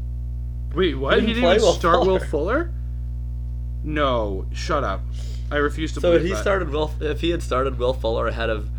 Wait, 0.75 0.93
what? 0.95 1.15
He 1.15 1.21
He 1.21 1.27
didn't 1.27 1.41
didn't 1.43 1.55
even 1.55 1.65
Will 1.65 1.73
start 1.73 1.99
Will 2.05 2.19
Fuller. 2.19 2.25
Fuller? 2.27 2.71
No, 3.83 4.45
shut 4.51 4.83
up. 4.83 5.01
I 5.51 5.57
refuse 5.57 5.93
to 5.93 6.01
So 6.01 6.11
believe 6.11 6.25
he 6.27 6.33
that. 6.33 6.41
started 6.41 6.69
Will, 6.69 6.91
if 7.01 7.21
he 7.21 7.29
had 7.29 7.41
started 7.43 7.77
Will 7.77 7.93
Fuller 7.93 8.27
ahead 8.27 8.49
of, 8.49 8.69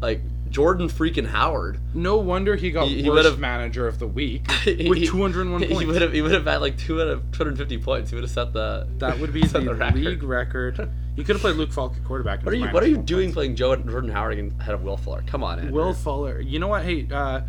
like 0.00 0.22
Jordan 0.50 0.88
freaking 0.88 1.26
Howard, 1.26 1.78
no 1.94 2.16
wonder 2.16 2.56
he 2.56 2.70
got 2.70 2.88
He- 2.88 3.02
he 3.02 3.10
worst 3.10 3.24
would've- 3.24 3.38
manager 3.40 3.86
of 3.86 3.98
the 3.98 4.06
week 4.06 4.50
he- 4.62 4.88
with 4.88 5.04
201 5.06 5.62
he 5.62 5.68
points. 5.74 5.86
would 5.86 6.02
have 6.02 6.12
he 6.12 6.22
would 6.22 6.32
have 6.32 6.44
had 6.46 6.60
like 6.60 6.76
two 6.78 7.00
out 7.00 7.08
of 7.08 7.30
250 7.32 7.78
points. 7.78 8.10
He 8.10 8.16
would 8.16 8.24
have 8.24 8.30
set 8.30 8.52
the 8.52 8.86
that 8.98 9.18
would 9.18 9.32
be 9.32 9.42
set 9.46 9.64
the, 9.64 9.74
record. 9.74 9.94
league 10.02 10.22
record. 10.22 10.90
He 11.16 11.24
could 11.24 11.34
have 11.36 11.40
played 11.40 11.56
Luke 11.56 11.72
Falk 11.72 11.94
at 11.96 12.04
quarterback. 12.04 12.44
What 12.44 12.52
are 12.54 12.56
you 12.56 12.66
What 12.68 12.82
are 12.82 12.86
you 12.88 12.96
doing 12.98 13.26
points. 13.28 13.34
playing 13.34 13.56
Joe 13.56 13.74
Jordan 13.76 14.10
Howard 14.10 14.32
against- 14.34 14.58
ahead 14.60 14.74
of 14.74 14.82
Will 14.82 14.96
Fuller? 14.96 15.22
Come 15.26 15.42
on, 15.42 15.58
Andrew. 15.58 15.74
Will 15.74 15.92
Fuller. 15.92 16.40
You 16.40 16.58
know 16.60 16.68
what? 16.68 16.84
Hey, 16.84 17.06
uh, 17.10 17.40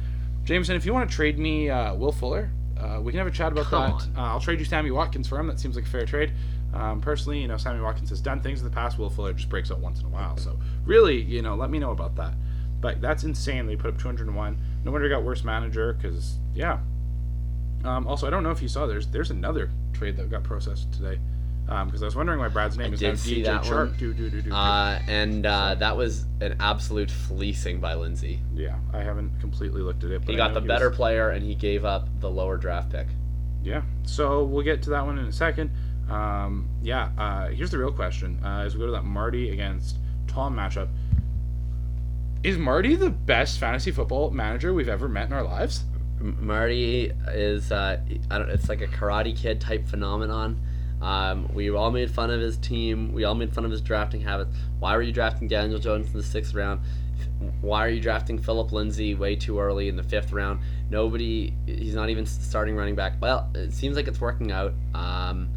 Jameson, 0.46 0.76
if 0.76 0.86
you 0.86 0.94
want 0.94 1.10
to 1.10 1.16
trade 1.16 1.38
me 1.38 1.70
uh, 1.70 1.94
Will 1.94 2.12
Fuller, 2.12 2.50
uh, 2.80 3.00
we 3.02 3.12
can 3.12 3.20
have 3.20 3.28
a 3.28 3.32
chat 3.32 3.52
about 3.52 3.66
Come 3.66 3.82
that. 3.84 3.92
on. 3.92 4.02
Uh, 4.18 4.30
I'll 4.34 4.40
trade 4.40 4.58
you 4.60 4.66
Sammy 4.66 4.90
Watkins 4.90 5.28
for 5.28 5.38
him. 5.40 5.48
That 5.48 5.60
seems 5.60 5.76
like 5.76 5.86
a 5.86 5.90
fair 5.90 6.06
trade. 6.06 6.32
Um, 6.74 7.02
personally, 7.02 7.40
you 7.42 7.48
know, 7.48 7.58
Sammy 7.58 7.82
Watkins 7.82 8.10
has 8.10 8.22
done 8.22 8.42
things 8.42 8.60
in 8.60 8.66
the 8.66 8.72
past. 8.72 8.98
Will 8.98 9.10
Fuller 9.10 9.34
just 9.34 9.50
breaks 9.50 9.70
out 9.72 9.80
once 9.80 10.00
in 10.00 10.06
a 10.06 10.10
while. 10.10 10.38
So 10.38 10.58
really, 10.86 11.22
you 11.22 11.42
know, 11.42 11.56
let 11.56 11.70
me 11.70 11.78
know 11.80 11.92
about 11.92 12.16
that. 12.16 12.34
But 12.82 13.02
that's 13.02 13.24
insane. 13.24 13.68
They 13.68 13.76
put 13.76 13.94
up 13.94 14.00
201. 14.00 14.58
No 14.86 14.92
wonder 14.92 15.06
he 15.08 15.10
got 15.14 15.24
worse 15.24 15.44
manager 15.44 15.94
because 15.94 16.38
yeah. 16.54 16.80
Um, 17.84 18.08
also, 18.08 18.28
I 18.28 18.30
don't 18.30 18.44
know 18.44 18.52
if 18.52 18.62
you 18.62 18.68
saw 18.68 18.86
there's 18.88 19.08
there's 19.08 19.32
another 19.32 19.72
trade 19.94 20.18
that 20.18 20.30
got 20.30 20.44
processed 20.44 20.92
today. 20.94 21.20
Because 21.86 22.02
I 22.02 22.06
was 22.06 22.16
wondering 22.16 22.40
why 22.40 22.48
Brad's 22.48 22.80
name 22.80 22.90
I 22.90 22.94
is 22.96 23.00
did 23.00 23.10
now 23.10 23.16
see 23.16 23.44
DJ 23.44 23.72
one. 23.72 23.96
Do, 24.00 24.12
do, 24.12 24.28
do, 24.32 24.42
do. 24.42 24.52
Uh, 24.52 25.00
and 25.08 25.46
uh, 25.46 25.76
that 25.76 25.96
was 25.96 26.26
an 26.42 26.56
absolute 26.60 27.12
fleecing 27.12 27.80
by 27.80 27.94
Lindsay. 27.94 28.40
yeah, 28.56 28.76
I 28.92 29.04
haven't 29.04 29.40
completely 29.40 29.82
looked 29.84 30.04
at 30.04 30.10
it. 30.10 30.22
But 30.26 30.32
He 30.32 30.36
got 30.36 30.56
the 30.56 30.62
was- 30.62 30.68
better 30.68 30.90
player, 30.90 31.30
and 31.30 31.46
he 31.46 31.54
gave 31.54 31.86
up 31.86 32.08
the 32.22 32.30
lower 32.30 32.58
draft 32.58 32.92
pick. 32.92 33.06
Yeah. 33.64 33.84
So 34.02 34.46
we'll 34.46 34.64
get 34.64 34.82
to 34.84 34.90
that 34.90 35.06
one 35.06 35.20
in 35.20 35.26
a 35.26 35.32
second. 35.32 35.70
Um, 36.10 36.68
yeah. 36.82 37.10
Uh, 37.20 37.50
here's 37.50 37.70
the 37.70 37.78
real 37.78 37.92
question: 37.92 38.40
uh, 38.44 38.62
as 38.66 38.74
we 38.74 38.80
go 38.80 38.88
to 38.88 38.92
that 38.94 39.06
Marty 39.06 39.52
against 39.52 39.98
Tom 40.26 40.56
matchup, 40.56 40.88
is 42.44 42.58
Marty 42.58 42.96
the 42.96 43.10
best 43.10 43.60
fantasy 43.60 43.92
football 43.92 44.32
manager 44.32 44.74
we've 44.74 44.90
ever 44.90 45.08
met 45.08 45.28
in 45.28 45.34
our 45.34 45.44
lives? 45.44 45.84
Marty 46.20 47.12
is 47.28 47.72
uh, 47.72 48.00
I 48.30 48.38
don't. 48.38 48.50
It's 48.50 48.70
like 48.70 48.82
a 48.82 48.88
Karate 48.88 49.36
Kid 49.36 49.62
type 49.62 49.88
phenomenon. 49.88 50.60
Um, 51.02 51.50
we 51.54 51.70
all 51.70 51.92
made 51.92 52.12
fun 52.12 52.30
of 52.30 52.42
his 52.42 52.58
team. 52.58 53.14
We 53.14 53.24
all 53.24 53.36
made 53.36 53.54
fun 53.54 53.64
of 53.64 53.72
his 53.72 53.82
drafting 53.82 54.20
habits. 54.20 54.54
Why 54.80 54.96
were 54.96 55.02
you 55.02 55.14
drafting 55.14 55.48
Daniel 55.48 55.80
Jones 55.80 56.08
in 56.08 56.14
the 56.14 56.24
sixth 56.24 56.54
round? 56.54 56.82
Why 57.62 57.86
are 57.86 57.90
you 57.90 58.02
drafting 58.02 58.38
Phillip 58.38 58.72
Lindsay 58.72 59.16
way 59.16 59.36
too 59.36 59.60
early 59.60 59.88
in 59.88 59.96
the 59.96 60.04
fifth 60.04 60.34
round? 60.34 60.60
Nobody. 60.90 61.54
He's 61.66 61.96
not 61.96 62.10
even 62.10 62.26
starting 62.26 62.76
running 62.76 62.96
back. 62.96 63.14
Well, 63.22 63.50
it 63.56 63.72
seems 63.72 63.96
like 63.96 64.08
it's 64.08 64.20
working 64.20 64.52
out. 64.52 64.74
Um, 64.94 65.50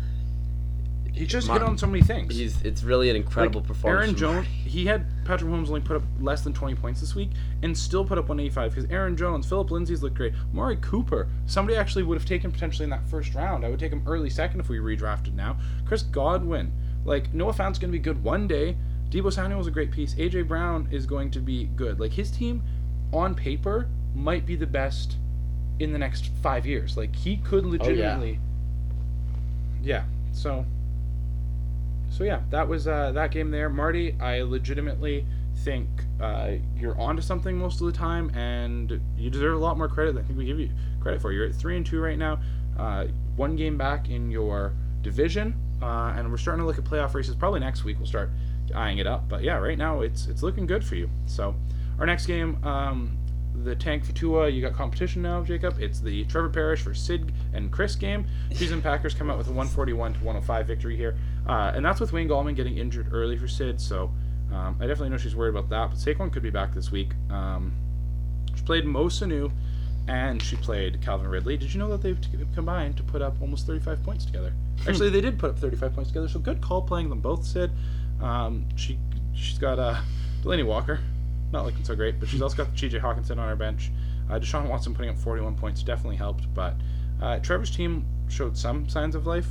He 1.12 1.26
just 1.26 1.46
Mar- 1.46 1.58
hit 1.58 1.68
on 1.68 1.76
so 1.76 1.86
many 1.86 2.02
things. 2.02 2.34
he's. 2.34 2.60
It's 2.62 2.82
really 2.82 3.10
an 3.10 3.16
incredible 3.16 3.60
Like, 3.60 3.68
performance. 3.68 4.02
Aaron 4.04 4.16
Jones, 4.16 4.46
he 4.64 4.86
had 4.86 5.04
Patrick 5.26 5.50
Mahomes 5.50 5.68
only 5.68 5.82
put 5.82 5.96
up 5.96 6.02
less 6.20 6.42
than 6.42 6.54
20 6.54 6.74
points 6.76 7.00
this 7.00 7.14
week 7.14 7.30
and 7.62 7.76
still 7.76 8.04
put 8.04 8.16
up 8.18 8.28
185 8.28 8.74
because 8.74 8.90
Aaron 8.90 9.16
Jones, 9.16 9.46
Phillip 9.46 9.70
Lindsay's 9.70 10.02
looked 10.02 10.16
great. 10.16 10.32
Amari 10.52 10.76
Cooper, 10.80 11.28
somebody 11.46 11.76
actually 11.76 12.02
would 12.04 12.16
have 12.16 12.26
taken 12.26 12.50
potentially 12.50 12.84
in 12.84 12.90
that 12.90 13.06
first 13.08 13.34
round. 13.34 13.64
I 13.64 13.68
would 13.68 13.78
take 13.78 13.92
him 13.92 14.02
early 14.06 14.30
second 14.30 14.60
if 14.60 14.70
we 14.70 14.78
redrafted 14.78 15.34
now. 15.34 15.58
Chris 15.84 16.02
Godwin, 16.02 16.72
like 17.04 17.32
Noah 17.34 17.52
Fant's 17.52 17.78
going 17.78 17.92
to 17.92 17.98
be 17.98 18.02
good 18.02 18.22
one 18.24 18.46
day. 18.46 18.76
Deebo 19.10 19.30
Samuel's 19.30 19.66
a 19.66 19.70
great 19.70 19.90
piece. 19.90 20.14
AJ 20.14 20.48
Brown 20.48 20.88
is 20.90 21.04
going 21.04 21.30
to 21.32 21.40
be 21.40 21.64
good. 21.76 22.00
Like 22.00 22.12
his 22.12 22.30
team, 22.30 22.62
on 23.12 23.34
paper, 23.34 23.86
might 24.14 24.46
be 24.46 24.56
the 24.56 24.66
best 24.66 25.18
in 25.78 25.92
the 25.92 25.98
next 25.98 26.28
five 26.42 26.64
years. 26.64 26.96
Like 26.96 27.14
he 27.14 27.36
could 27.36 27.66
oh, 27.66 27.68
legitimately. 27.68 28.40
yeah. 29.82 30.04
So. 30.32 30.64
So 32.12 32.24
yeah, 32.24 32.42
that 32.50 32.68
was 32.68 32.86
uh, 32.86 33.12
that 33.12 33.30
game 33.30 33.50
there, 33.50 33.70
Marty. 33.70 34.14
I 34.20 34.42
legitimately 34.42 35.24
think 35.64 35.88
uh, 36.20 36.52
you're 36.76 36.98
onto 37.00 37.22
something 37.22 37.56
most 37.56 37.80
of 37.80 37.86
the 37.86 37.92
time, 37.92 38.28
and 38.36 39.00
you 39.16 39.30
deserve 39.30 39.54
a 39.54 39.58
lot 39.58 39.78
more 39.78 39.88
credit 39.88 40.14
than 40.14 40.22
I 40.22 40.26
think 40.26 40.38
we 40.38 40.44
give 40.44 40.60
you 40.60 40.70
credit 41.00 41.22
for. 41.22 41.32
You're 41.32 41.46
at 41.46 41.54
three 41.54 41.76
and 41.78 41.86
two 41.86 42.00
right 42.00 42.18
now, 42.18 42.38
uh, 42.78 43.06
one 43.36 43.56
game 43.56 43.78
back 43.78 44.10
in 44.10 44.30
your 44.30 44.74
division, 45.00 45.54
uh, 45.80 46.12
and 46.14 46.30
we're 46.30 46.36
starting 46.36 46.60
to 46.60 46.66
look 46.66 46.76
at 46.76 46.84
playoff 46.84 47.14
races. 47.14 47.34
Probably 47.34 47.60
next 47.60 47.82
week 47.82 47.96
we'll 47.98 48.06
start 48.06 48.30
eyeing 48.74 48.98
it 48.98 49.06
up. 49.06 49.26
But 49.30 49.42
yeah, 49.42 49.56
right 49.56 49.78
now 49.78 50.02
it's 50.02 50.26
it's 50.26 50.42
looking 50.42 50.66
good 50.66 50.84
for 50.84 50.96
you. 50.96 51.08
So 51.24 51.54
our 51.98 52.04
next 52.04 52.26
game, 52.26 52.62
um, 52.62 53.16
the 53.64 53.74
Tank 53.74 54.04
for 54.04 54.12
Tua, 54.12 54.48
you 54.48 54.62
got 54.62 54.72
competition 54.72 55.22
now, 55.22 55.42
Jakob. 55.42 55.78
It's 55.80 56.00
the 56.00 56.24
Trevor 56.24 56.48
Parrish 56.48 56.80
for 56.80 56.94
Syd 56.94 57.32
and 57.52 57.70
Chris 57.70 57.94
game. 57.94 58.26
Cheese 58.54 58.72
and 58.72 58.82
Packers 58.82 59.14
come 59.14 59.30
out 59.30 59.38
with 59.38 59.46
a 59.48 59.52
141 59.52 60.14
to 60.14 60.18
105 60.20 60.66
victory 60.66 60.96
here, 60.96 61.16
uh, 61.46 61.72
and 61.74 61.84
that's 61.84 62.00
with 62.00 62.12
Wayne 62.12 62.28
Gallman 62.28 62.54
getting 62.54 62.78
injured 62.78 63.12
early 63.12 63.36
for 63.36 63.48
Syd. 63.48 63.80
So 63.80 64.10
um, 64.52 64.76
I 64.80 64.86
definitely 64.86 65.10
know 65.10 65.16
she's 65.16 65.36
worried 65.36 65.50
about 65.50 65.68
that. 65.70 65.90
But 65.90 65.98
Saquon 65.98 66.32
could 66.32 66.42
be 66.42 66.50
back 66.50 66.74
this 66.74 66.90
week. 66.90 67.12
Um, 67.30 67.72
she 68.54 68.62
played 68.62 68.84
Mo 68.84 69.06
Sanu, 69.06 69.50
and 70.08 70.42
she 70.42 70.56
played 70.56 71.00
Calvin 71.00 71.28
Ridley. 71.28 71.56
Did 71.56 71.72
you 71.72 71.78
know 71.78 71.88
that 71.90 72.02
they've 72.02 72.20
t- 72.20 72.28
combined 72.54 72.96
to 72.96 73.02
put 73.02 73.22
up 73.22 73.40
almost 73.40 73.66
35 73.66 74.02
points 74.02 74.24
together? 74.24 74.52
Actually, 74.88 75.10
they 75.10 75.20
did 75.20 75.38
put 75.38 75.50
up 75.50 75.58
35 75.58 75.94
points 75.94 76.10
together. 76.10 76.28
So 76.28 76.38
good 76.38 76.60
call 76.60 76.82
playing 76.82 77.08
them 77.08 77.20
both, 77.20 77.44
Syd. 77.44 77.70
Um, 78.20 78.66
she 78.76 78.98
she's 79.34 79.58
got 79.58 79.78
uh, 79.78 80.00
Delanie 80.42 80.66
Walker, 80.66 81.00
not 81.52 81.64
looking 81.64 81.84
so 81.84 81.94
great, 81.94 82.20
but 82.20 82.28
she's 82.28 82.42
also 82.42 82.56
got 82.56 82.76
T.J. 82.76 82.98
Hockenson 82.98 83.38
on 83.38 83.48
her 83.48 83.56
bench. 83.56 83.90
Uh, 84.30 84.38
Deshaun 84.38 84.68
Watson 84.68 84.94
putting 84.94 85.10
up 85.10 85.18
41 85.18 85.56
points 85.56 85.82
definitely 85.82 86.16
helped, 86.16 86.52
but 86.54 86.74
uh, 87.20 87.38
Trevor's 87.40 87.70
team 87.70 88.04
showed 88.28 88.56
some 88.56 88.88
signs 88.88 89.14
of 89.14 89.26
life. 89.26 89.48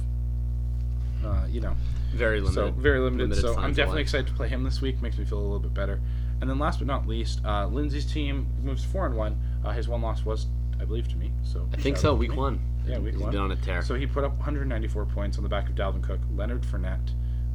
Uh, 1.23 1.45
you 1.49 1.61
know, 1.61 1.75
Very 2.13 2.39
limited. 2.41 2.55
so 2.55 2.71
very 2.71 2.99
limited. 2.99 3.29
limited 3.29 3.41
so 3.41 3.57
I'm 3.59 3.73
definitely 3.73 4.01
excited 4.01 4.27
to 4.27 4.33
play 4.33 4.47
him 4.47 4.63
this 4.63 4.81
week. 4.81 5.01
Makes 5.01 5.17
me 5.17 5.25
feel 5.25 5.39
a 5.39 5.41
little 5.41 5.59
bit 5.59 5.73
better. 5.73 5.99
and 6.41 6.49
then 6.49 6.57
last 6.59 6.79
but 6.79 6.87
not 6.87 7.07
least, 7.07 7.41
uh, 7.45 7.67
Lindsay's 7.67 8.05
team 8.11 8.47
moves 8.63 8.83
four 8.83 9.05
and 9.05 9.15
one. 9.15 9.39
Uh, 9.63 9.71
his 9.71 9.87
one 9.87 10.01
loss 10.01 10.25
was, 10.25 10.47
I 10.79 10.85
believe, 10.85 11.07
to 11.09 11.15
me. 11.15 11.31
So 11.43 11.67
I 11.73 11.77
think 11.77 11.97
so. 11.97 12.13
Week 12.15 12.31
me. 12.31 12.37
one. 12.37 12.59
Yeah, 12.87 12.97
week 12.97 13.13
He's 13.13 13.21
one. 13.21 13.31
been 13.31 13.41
on 13.41 13.51
a 13.51 13.55
tear. 13.57 13.83
So 13.83 13.93
he 13.93 14.07
put 14.07 14.23
up 14.23 14.31
194 14.37 15.05
points 15.05 15.37
on 15.37 15.43
the 15.43 15.49
back 15.49 15.69
of 15.69 15.75
Dalvin 15.75 16.01
Cook, 16.01 16.19
Leonard 16.35 16.63
Fournette, 16.63 17.11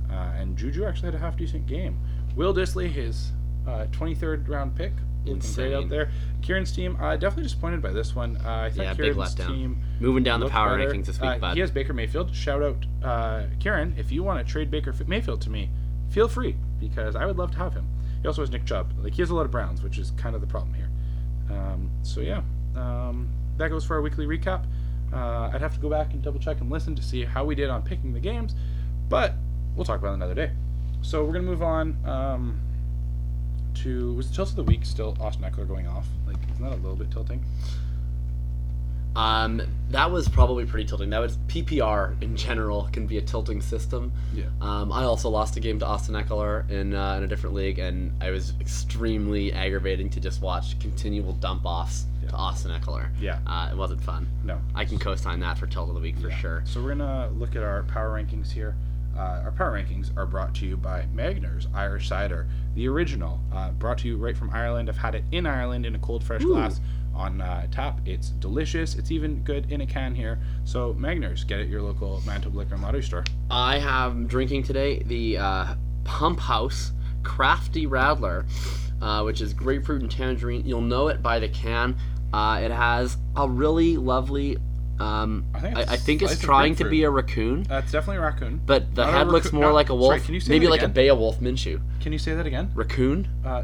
uh, 0.08 0.14
and 0.36 0.56
Juju 0.56 0.84
actually 0.84 1.06
had 1.06 1.16
a 1.16 1.18
half 1.18 1.36
decent 1.36 1.66
game. 1.66 1.98
Will 2.36 2.54
Dissly, 2.54 2.88
his 2.88 3.32
uh, 3.66 3.86
23rd 3.90 4.48
round 4.48 4.76
pick, 4.76 4.92
great 5.34 5.74
out 5.74 5.88
there. 5.88 6.10
Kieran's 6.42 6.72
team, 6.72 6.96
uh, 7.00 7.16
definitely 7.16 7.44
disappointed 7.44 7.82
by 7.82 7.90
this 7.92 8.14
one. 8.14 8.36
Uh, 8.36 8.40
I 8.66 8.70
thought 8.70 8.82
Yeah, 8.84 8.94
Kieran's 8.94 9.34
team 9.48 9.82
Moving 10.00 10.22
down 10.22 10.40
the 10.40 10.48
power 10.48 10.76
better. 10.78 10.90
rankings 10.90 11.06
this 11.06 11.20
week, 11.20 11.40
Uh. 11.40 11.54
He 11.54 11.60
has 11.60 11.70
Baker 11.70 11.92
Mayfield. 11.92 12.34
Shout 12.34 12.62
out, 12.62 12.86
uh, 13.02 13.44
Kieran, 13.58 13.94
if 13.96 14.12
you 14.12 14.22
want 14.22 14.44
to 14.44 14.50
trade 14.50 14.70
Baker 14.70 14.94
Mayfield 15.06 15.40
to 15.42 15.50
me, 15.50 15.70
feel 16.10 16.28
free 16.28 16.56
because 16.78 17.16
I 17.16 17.26
would 17.26 17.36
love 17.36 17.50
to 17.52 17.58
have 17.58 17.74
him. 17.74 17.86
He 18.22 18.28
also 18.28 18.42
has 18.42 18.50
Nick 18.50 18.64
Chubb. 18.64 18.92
Like 18.98 19.14
he 19.14 19.22
has 19.22 19.30
a 19.30 19.34
lot 19.34 19.44
of 19.44 19.50
Browns, 19.50 19.82
which 19.82 19.98
is 19.98 20.12
kind 20.12 20.34
of 20.34 20.40
the 20.40 20.46
problem 20.46 20.74
here. 20.74 20.88
Um, 21.50 21.90
so 22.02 22.20
yeah, 22.20 22.42
um, 22.76 23.28
that 23.56 23.68
goes 23.68 23.84
for 23.84 23.94
our 23.96 24.02
weekly 24.02 24.26
recap. 24.26 24.64
Uh, 25.12 25.50
I'd 25.52 25.60
have 25.60 25.74
to 25.74 25.80
go 25.80 25.88
back 25.88 26.12
and 26.12 26.22
double 26.22 26.40
check 26.40 26.60
and 26.60 26.70
listen 26.70 26.94
to 26.96 27.02
see 27.02 27.24
how 27.24 27.44
we 27.44 27.54
did 27.54 27.70
on 27.70 27.82
picking 27.82 28.12
the 28.12 28.20
games, 28.20 28.54
but 29.08 29.34
we'll 29.74 29.84
talk 29.84 29.98
about 30.00 30.10
it 30.12 30.14
another 30.14 30.34
day. 30.34 30.50
So 31.02 31.24
we're 31.24 31.32
gonna 31.32 31.44
move 31.44 31.62
on 31.62 31.96
um, 32.04 32.60
to 33.82 34.12
was 34.14 34.28
the 34.28 34.34
tilt 34.36 34.50
of 34.50 34.56
the 34.56 34.64
week 34.64 34.84
still 34.84 35.16
Austin 35.20 35.44
Ekeler 35.44 35.66
going 35.68 35.86
off? 35.86 36.06
Like 36.26 36.36
isn't 36.52 36.62
that 36.62 36.72
a 36.72 36.76
little 36.76 36.96
bit 36.96 37.10
tilting? 37.10 37.44
Um, 39.14 39.62
that 39.92 40.10
was 40.10 40.28
probably 40.28 40.66
pretty 40.66 40.86
tilting. 40.86 41.08
That 41.08 41.20
was 41.20 41.38
PPR 41.48 42.20
in 42.22 42.36
general 42.36 42.86
can 42.92 43.06
be 43.06 43.16
a 43.16 43.22
tilting 43.22 43.62
system. 43.62 44.12
Yeah. 44.34 44.44
Um, 44.60 44.92
I 44.92 45.04
also 45.04 45.30
lost 45.30 45.56
a 45.56 45.60
game 45.60 45.78
to 45.78 45.86
Austin 45.86 46.14
Ekeler 46.14 46.68
in, 46.70 46.92
uh, 46.94 47.14
in 47.14 47.22
a 47.22 47.26
different 47.26 47.54
league, 47.56 47.78
and 47.78 48.12
I 48.22 48.30
was 48.30 48.52
extremely 48.60 49.54
aggravating 49.54 50.10
to 50.10 50.20
just 50.20 50.42
watch 50.42 50.78
continual 50.80 51.32
dump 51.32 51.62
offs 51.64 52.04
Yeah. 52.22 52.28
to 52.28 52.34
Austin 52.36 52.78
Ekeler. 52.78 53.08
Yeah. 53.18 53.38
Uh, 53.46 53.70
it 53.72 53.76
wasn't 53.78 54.02
fun. 54.02 54.28
No. 54.44 54.60
I 54.74 54.84
can 54.84 54.98
co-sign 54.98 55.40
that 55.40 55.56
for 55.56 55.66
tilt 55.66 55.88
of 55.88 55.94
the 55.94 56.00
week 56.02 56.18
for 56.18 56.28
Yeah. 56.28 56.36
sure. 56.36 56.62
So 56.66 56.82
we're 56.82 56.90
gonna 56.94 57.30
look 57.38 57.56
at 57.56 57.62
our 57.62 57.84
power 57.84 58.10
rankings 58.22 58.50
here. 58.50 58.76
Uh, 59.16 59.40
our 59.44 59.52
power 59.52 59.72
rankings 59.72 60.14
are 60.18 60.26
brought 60.26 60.54
to 60.56 60.66
you 60.66 60.76
by 60.76 61.06
Magners 61.14 61.68
Irish 61.74 62.06
Cider, 62.06 62.46
the 62.76 62.86
original, 62.86 63.40
uh, 63.52 63.70
brought 63.72 63.98
to 63.98 64.08
you 64.08 64.16
right 64.16 64.36
from 64.36 64.50
Ireland. 64.50 64.88
I've 64.88 64.98
had 64.98 65.14
it 65.14 65.24
in 65.32 65.46
Ireland 65.46 65.86
in 65.86 65.94
a 65.94 65.98
cold, 65.98 66.22
fresh 66.22 66.44
Ooh. 66.44 66.48
glass 66.48 66.80
on 67.14 67.40
uh, 67.40 67.66
tap. 67.70 67.98
It's 68.04 68.28
delicious. 68.28 68.94
It's 68.94 69.10
even 69.10 69.42
good 69.42 69.72
in 69.72 69.80
a 69.80 69.86
can 69.86 70.14
here. 70.14 70.38
So 70.64 70.94
Magners, 70.94 71.46
get 71.46 71.58
it 71.58 71.64
at 71.64 71.68
your 71.68 71.82
local 71.82 72.22
Manitoba 72.26 72.58
Liquor 72.58 72.74
and 72.74 72.82
Lottery 72.82 73.02
store. 73.02 73.24
I 73.50 73.78
have 73.78 74.28
drinking 74.28 74.64
today 74.64 75.02
the 75.04 75.38
uh, 75.38 75.74
Pump 76.04 76.38
House 76.38 76.92
Crafty 77.22 77.86
Radler, 77.86 78.44
uh, 79.00 79.22
which 79.22 79.40
is 79.40 79.54
grapefruit 79.54 80.02
and 80.02 80.10
tangerine. 80.10 80.66
You'll 80.66 80.82
know 80.82 81.08
it 81.08 81.22
by 81.22 81.38
the 81.38 81.48
can. 81.48 81.96
Uh, 82.32 82.60
it 82.62 82.70
has 82.70 83.16
a 83.36 83.48
really 83.48 83.96
lovely. 83.96 84.58
Um, 84.98 85.44
I 85.54 85.60
think 85.60 85.76
I, 85.76 85.82
it's 85.82 85.90
I 85.92 85.96
think 85.96 86.22
it's 86.22 86.38
trying 86.38 86.74
to 86.76 86.88
be 86.88 87.02
a 87.04 87.10
raccoon, 87.10 87.64
That's 87.64 87.92
definitely 87.92 88.16
a 88.18 88.20
raccoon. 88.22 88.60
but 88.64 88.94
the 88.94 89.04
Not 89.04 89.12
head 89.14 89.28
looks 89.28 89.52
more 89.52 89.64
no, 89.66 89.72
like 89.74 89.90
a 89.90 89.94
wolf. 89.94 90.10
sorry, 90.12 90.20
can 90.20 90.34
you 90.34 90.40
say 90.40 90.50
maybe 90.52 90.66
that 90.66 90.70
like 90.70 90.80
a 90.82 90.84
again? 90.86 90.94
Beowulf 90.94 91.40
Minshew. 91.40 91.80
Can 92.00 92.12
you 92.12 92.18
say 92.18 92.34
that 92.34 92.46
again? 92.46 92.70
Raccoon? 92.74 93.28
Uh, 93.44 93.62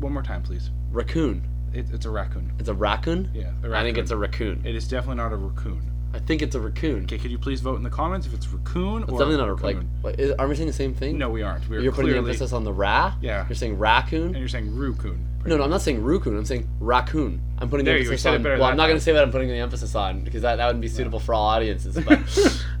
one 0.00 0.12
more 0.12 0.22
time, 0.22 0.42
please. 0.42 0.70
Raccoon. 0.90 1.46
It, 1.72 1.86
it's 1.92 2.04
a 2.04 2.10
raccoon. 2.10 2.52
It's 2.58 2.68
a 2.68 2.74
raccoon? 2.74 3.30
Yeah, 3.32 3.44
a 3.62 3.68
raccoon. 3.68 3.72
I 3.74 3.82
think 3.82 3.98
it's 3.98 4.10
a 4.10 4.16
raccoon. 4.16 4.62
It 4.66 4.74
is 4.74 4.86
definitely 4.88 5.16
not 5.16 5.32
a 5.32 5.36
raccoon. 5.36 5.90
I 6.14 6.18
think 6.18 6.42
it's 6.42 6.54
a 6.54 6.60
raccoon. 6.60 7.04
Okay, 7.04 7.16
could 7.16 7.30
you 7.30 7.38
please 7.38 7.62
vote 7.62 7.76
in 7.76 7.82
the 7.82 7.88
comments 7.88 8.26
if 8.26 8.34
it's 8.34 8.46
raccoon 8.46 9.02
It's 9.04 9.10
or 9.12 9.18
definitely 9.18 9.38
not 9.38 9.48
a 9.48 9.52
like. 9.54 9.76
raccoon? 9.76 9.88
What, 10.02 10.20
is, 10.20 10.32
are 10.32 10.46
we 10.46 10.54
saying 10.54 10.66
the 10.66 10.72
same 10.74 10.92
thing? 10.92 11.16
No, 11.16 11.30
we 11.30 11.40
aren't. 11.40 11.66
We're 11.70 11.80
You're 11.80 11.92
putting 11.92 12.10
the 12.10 12.18
emphasis 12.18 12.52
on 12.52 12.64
the 12.64 12.72
ra. 12.72 13.14
Yeah. 13.22 13.46
You're 13.48 13.56
saying 13.56 13.78
raccoon. 13.78 14.26
and 14.26 14.36
you're 14.36 14.48
saying 14.48 14.76
raccoon. 14.78 15.26
No, 15.44 15.56
no, 15.56 15.64
I'm 15.64 15.70
not 15.70 15.82
saying 15.82 16.02
raccoon. 16.02 16.36
I'm 16.36 16.44
saying 16.44 16.68
raccoon. 16.78 17.40
I'm 17.58 17.68
putting 17.68 17.84
There 17.84 17.94
the 17.94 18.04
emphasis 18.04 18.26
on. 18.26 18.42
Well, 18.42 18.64
I'm 18.64 18.76
not 18.76 18.86
going 18.86 18.98
to 18.98 19.02
say 19.02 19.12
that. 19.12 19.22
I'm 19.22 19.32
putting 19.32 19.48
the 19.48 19.56
emphasis 19.56 19.94
on 19.94 20.22
because 20.22 20.42
that, 20.42 20.56
that 20.56 20.66
wouldn't 20.66 20.82
be 20.82 20.88
suitable 20.88 21.20
for 21.20 21.34
all 21.34 21.46
audiences. 21.48 21.98
But 22.04 22.20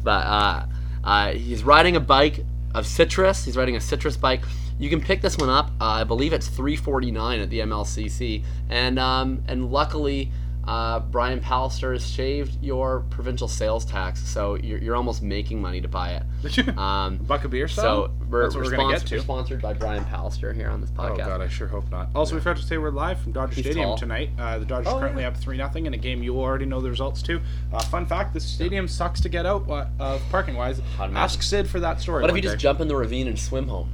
but 0.02 0.10
uh, 0.26 0.66
uh, 1.04 1.32
he's 1.32 1.64
riding 1.64 1.96
a 1.96 2.00
bike 2.00 2.44
of 2.74 2.86
citrus. 2.86 3.44
He's 3.44 3.56
riding 3.56 3.76
a 3.76 3.80
citrus 3.80 4.16
bike. 4.16 4.42
You 4.78 4.88
can 4.90 5.00
pick 5.00 5.22
this 5.22 5.36
one 5.38 5.48
up. 5.48 5.70
Uh, 5.80 5.86
I 5.86 6.04
believe 6.04 6.32
it's 6.32 6.48
349 6.48 7.40
at 7.40 7.50
the 7.50 7.60
MLCC, 7.60 8.44
and 8.68 8.98
um, 8.98 9.42
and 9.48 9.70
luckily. 9.70 10.30
Uh, 10.64 11.00
Brian 11.00 11.40
Pallister 11.40 11.92
has 11.92 12.08
shaved 12.08 12.62
your 12.62 13.00
provincial 13.10 13.48
sales 13.48 13.84
tax, 13.84 14.22
so 14.22 14.54
you're, 14.54 14.78
you're 14.78 14.94
almost 14.94 15.20
making 15.20 15.60
money 15.60 15.80
to 15.80 15.88
buy 15.88 16.12
it. 16.12 16.22
Um, 16.78 17.16
Buck 17.18 17.44
of 17.44 17.50
beer 17.50 17.66
style? 17.68 18.06
so 18.06 18.10
we're, 18.30 18.42
That's 18.44 18.54
what 18.54 18.64
we're, 18.64 18.70
we're 18.70 18.76
gonna 18.76 18.92
get 18.92 19.00
sponsored, 19.00 19.08
to. 19.08 19.16
we're 19.16 19.22
sponsored 19.22 19.62
by 19.62 19.72
Brian 19.74 20.04
Pallister 20.04 20.54
here 20.54 20.70
on 20.70 20.80
this 20.80 20.90
podcast. 20.90 21.12
Oh 21.12 21.16
god, 21.16 21.40
I 21.40 21.48
sure 21.48 21.66
hope 21.66 21.90
not. 21.90 22.10
Also, 22.14 22.34
we 22.36 22.40
forgot 22.40 22.56
to 22.58 22.62
say 22.62 22.78
we're 22.78 22.90
live 22.90 23.20
from 23.20 23.32
Dodger 23.32 23.54
He's 23.56 23.64
Stadium 23.64 23.88
tall. 23.88 23.98
tonight. 23.98 24.30
Uh, 24.38 24.58
the 24.60 24.64
Dodgers 24.64 24.92
Oh, 24.92 24.98
currently 25.00 25.22
yeah. 25.22 25.28
up 25.28 25.36
three 25.36 25.56
nothing 25.56 25.86
in 25.86 25.94
a 25.94 25.98
game 25.98 26.22
you 26.22 26.38
already 26.40 26.64
know 26.66 26.80
the 26.80 26.90
results 26.90 27.22
to. 27.22 27.40
Uh, 27.72 27.80
fun 27.84 28.06
fact: 28.06 28.32
this 28.34 28.44
stadium 28.44 28.86
sucks 28.86 29.20
to 29.20 29.28
get 29.28 29.46
out 29.46 29.68
uh, 29.68 29.86
of 29.98 30.22
parking 30.30 30.54
wise. 30.54 30.80
Ask 31.00 31.42
Syd 31.42 31.68
for 31.68 31.80
that 31.80 32.00
story. 32.00 32.22
What 32.22 32.30
if 32.30 32.36
you 32.36 32.42
just 32.42 32.58
jump 32.58 32.80
in 32.80 32.86
the 32.88 32.96
ravine 32.96 33.26
and 33.26 33.38
swim 33.38 33.66
home? 33.68 33.90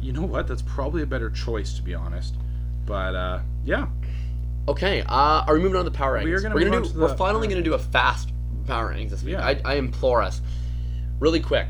You 0.00 0.12
know 0.12 0.22
what? 0.22 0.46
That's 0.48 0.62
probably 0.62 1.02
a 1.02 1.06
better 1.06 1.28
choice, 1.30 1.74
to 1.74 1.82
be 1.82 1.94
honest. 1.94 2.34
But 2.86 3.14
uh, 3.14 3.40
yeah, 3.64 3.86
Okay, 4.68 5.02
uh, 5.02 5.44
are 5.46 5.54
we 5.54 5.60
moving 5.60 5.76
on 5.76 5.84
to 5.84 5.90
the 5.90 5.96
power 5.96 6.18
rankings? 6.18 6.24
We 6.24 6.32
are 6.32 6.40
gonna 6.40 6.54
we're 6.54 6.68
gonna 6.68 6.82
do. 6.82 6.92
to 6.92 6.98
we're 6.98 7.16
finally 7.16 7.46
gonna 7.46 7.62
do 7.62 7.74
a 7.74 7.78
fast 7.78 8.32
power 8.66 8.92
rankings 8.92 9.10
this 9.10 9.22
week. 9.22 9.34
Yeah. 9.34 9.46
I, 9.46 9.60
I 9.64 9.74
implore 9.76 10.22
us, 10.22 10.40
really 11.20 11.40
quick. 11.40 11.68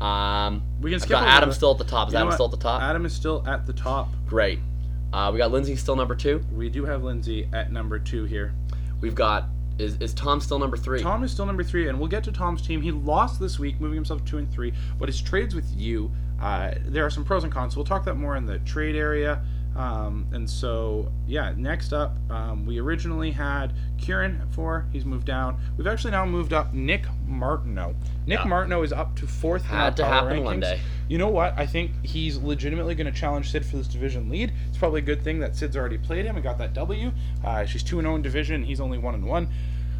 Um, 0.00 0.62
we 0.80 0.90
can 0.90 0.96
I've 0.96 1.02
skip 1.02 1.10
got 1.10 1.28
Adam 1.28 1.50
the- 1.50 1.54
still 1.54 1.70
at 1.70 1.78
the 1.78 1.84
top. 1.84 2.08
Is 2.08 2.14
You 2.14 2.18
Adam 2.20 2.32
still 2.32 2.46
at 2.46 2.50
the 2.50 2.56
top? 2.56 2.82
Adam 2.82 3.06
is 3.06 3.12
still 3.12 3.44
at 3.46 3.66
the 3.66 3.72
top. 3.72 4.08
Great. 4.26 4.58
Uh, 5.12 5.30
we 5.32 5.38
got 5.38 5.52
Lindsay 5.52 5.76
still 5.76 5.94
number 5.94 6.16
two. 6.16 6.42
We 6.52 6.68
do 6.68 6.84
have 6.84 7.04
Lindsay 7.04 7.48
at 7.52 7.70
number 7.70 7.98
two 8.00 8.24
here. 8.24 8.52
We've 9.00 9.14
got 9.14 9.44
is 9.78 9.96
is 10.00 10.12
Tom 10.12 10.40
still 10.40 10.58
number 10.58 10.76
three? 10.76 11.00
Tom 11.00 11.22
is 11.22 11.30
still 11.30 11.46
number 11.46 11.62
three, 11.62 11.88
and 11.88 11.98
we'll 12.00 12.08
get 12.08 12.24
to 12.24 12.32
Tom's 12.32 12.60
team. 12.62 12.82
He 12.82 12.90
lost 12.90 13.38
this 13.38 13.60
week, 13.60 13.80
moving 13.80 13.94
himself 13.96 14.24
to 14.24 14.30
two 14.30 14.38
and 14.38 14.50
three. 14.50 14.72
But 14.98 15.08
his 15.08 15.20
trades 15.22 15.54
with 15.54 15.70
you, 15.76 16.10
uh, 16.40 16.72
there 16.86 17.06
are 17.06 17.10
some 17.10 17.24
pros 17.24 17.44
and 17.44 17.52
cons. 17.52 17.76
We'll 17.76 17.84
talk 17.84 18.04
that 18.06 18.14
more 18.16 18.34
in 18.36 18.46
the 18.46 18.58
trade 18.60 18.96
area. 18.96 19.42
Um, 19.74 20.26
and 20.32 20.48
so, 20.48 21.10
yeah, 21.26 21.54
next 21.56 21.92
up, 21.94 22.16
um, 22.30 22.66
we 22.66 22.78
originally 22.78 23.30
had 23.30 23.72
Kieran 23.98 24.38
at 24.42 24.52
four. 24.54 24.86
He's 24.92 25.04
moved 25.06 25.26
down. 25.26 25.58
We've 25.78 25.86
actually 25.86 26.10
now 26.10 26.26
moved 26.26 26.52
up 26.52 26.74
Nick 26.74 27.04
Martineau. 27.26 27.94
Nick 28.26 28.40
Yeah. 28.40 28.44
Martineau 28.46 28.82
is 28.82 28.92
up 28.92 29.16
to 29.16 29.26
fourth. 29.26 29.64
Had 29.64 29.96
to 29.96 30.04
happen 30.04 30.44
one 30.44 30.58
rankings. 30.58 30.60
day. 30.60 30.80
You 31.08 31.16
know 31.18 31.28
what? 31.28 31.58
I 31.58 31.66
think 31.66 32.04
he's 32.04 32.36
legitimately 32.36 32.94
going 32.94 33.10
to 33.12 33.18
challenge 33.18 33.50
Syd 33.50 33.64
for 33.64 33.76
this 33.78 33.88
division 33.88 34.28
lead. 34.28 34.52
It's 34.68 34.76
probably 34.78 35.00
a 35.00 35.04
good 35.04 35.22
thing 35.22 35.40
that 35.40 35.56
Syd's 35.56 35.76
already 35.76 35.98
played 35.98 36.26
him 36.26 36.36
and 36.36 36.44
got 36.44 36.58
that 36.58 36.74
W. 36.74 37.10
Uh, 37.44 37.64
she's 37.64 37.82
2 37.82 38.00
0 38.00 38.14
in 38.16 38.22
division. 38.22 38.64
He's 38.64 38.80
only 38.80 38.98
1 38.98 39.14
and 39.14 39.24
1. 39.24 39.48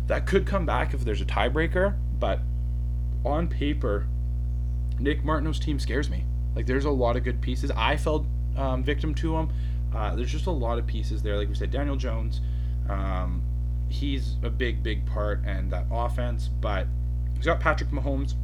That 0.08 0.26
could 0.26 0.46
come 0.46 0.66
back 0.66 0.92
if 0.92 1.04
there's 1.04 1.20
a 1.22 1.24
tiebreaker, 1.26 1.96
but 2.18 2.40
on 3.24 3.48
paper, 3.48 4.06
Nick 4.98 5.24
Martineau's 5.24 5.58
team 5.58 5.78
scares 5.78 6.10
me. 6.10 6.24
Like, 6.54 6.66
there's 6.66 6.84
a 6.84 6.90
lot 6.90 7.16
of 7.16 7.24
good 7.24 7.40
pieces. 7.40 7.70
I 7.70 7.96
fell 7.96 8.26
um, 8.56 8.82
victim 8.82 9.14
to 9.16 9.36
him. 9.36 9.48
Uh, 9.94 10.14
there's 10.16 10.30
just 10.32 10.46
a 10.46 10.50
lot 10.50 10.78
of 10.78 10.86
pieces 10.86 11.22
there. 11.22 11.36
Like 11.36 11.48
we 11.48 11.54
said, 11.54 11.70
Daniel 11.70 11.96
Jones, 11.96 12.40
um, 12.88 13.42
he's 13.88 14.36
a 14.42 14.50
big, 14.50 14.82
big 14.82 15.04
part 15.06 15.42
and 15.44 15.70
that 15.70 15.86
offense, 15.90 16.48
but 16.48 16.86
he's 17.36 17.44
got 17.44 17.60
Patrick 17.60 17.90
Mahomes. 17.90 18.34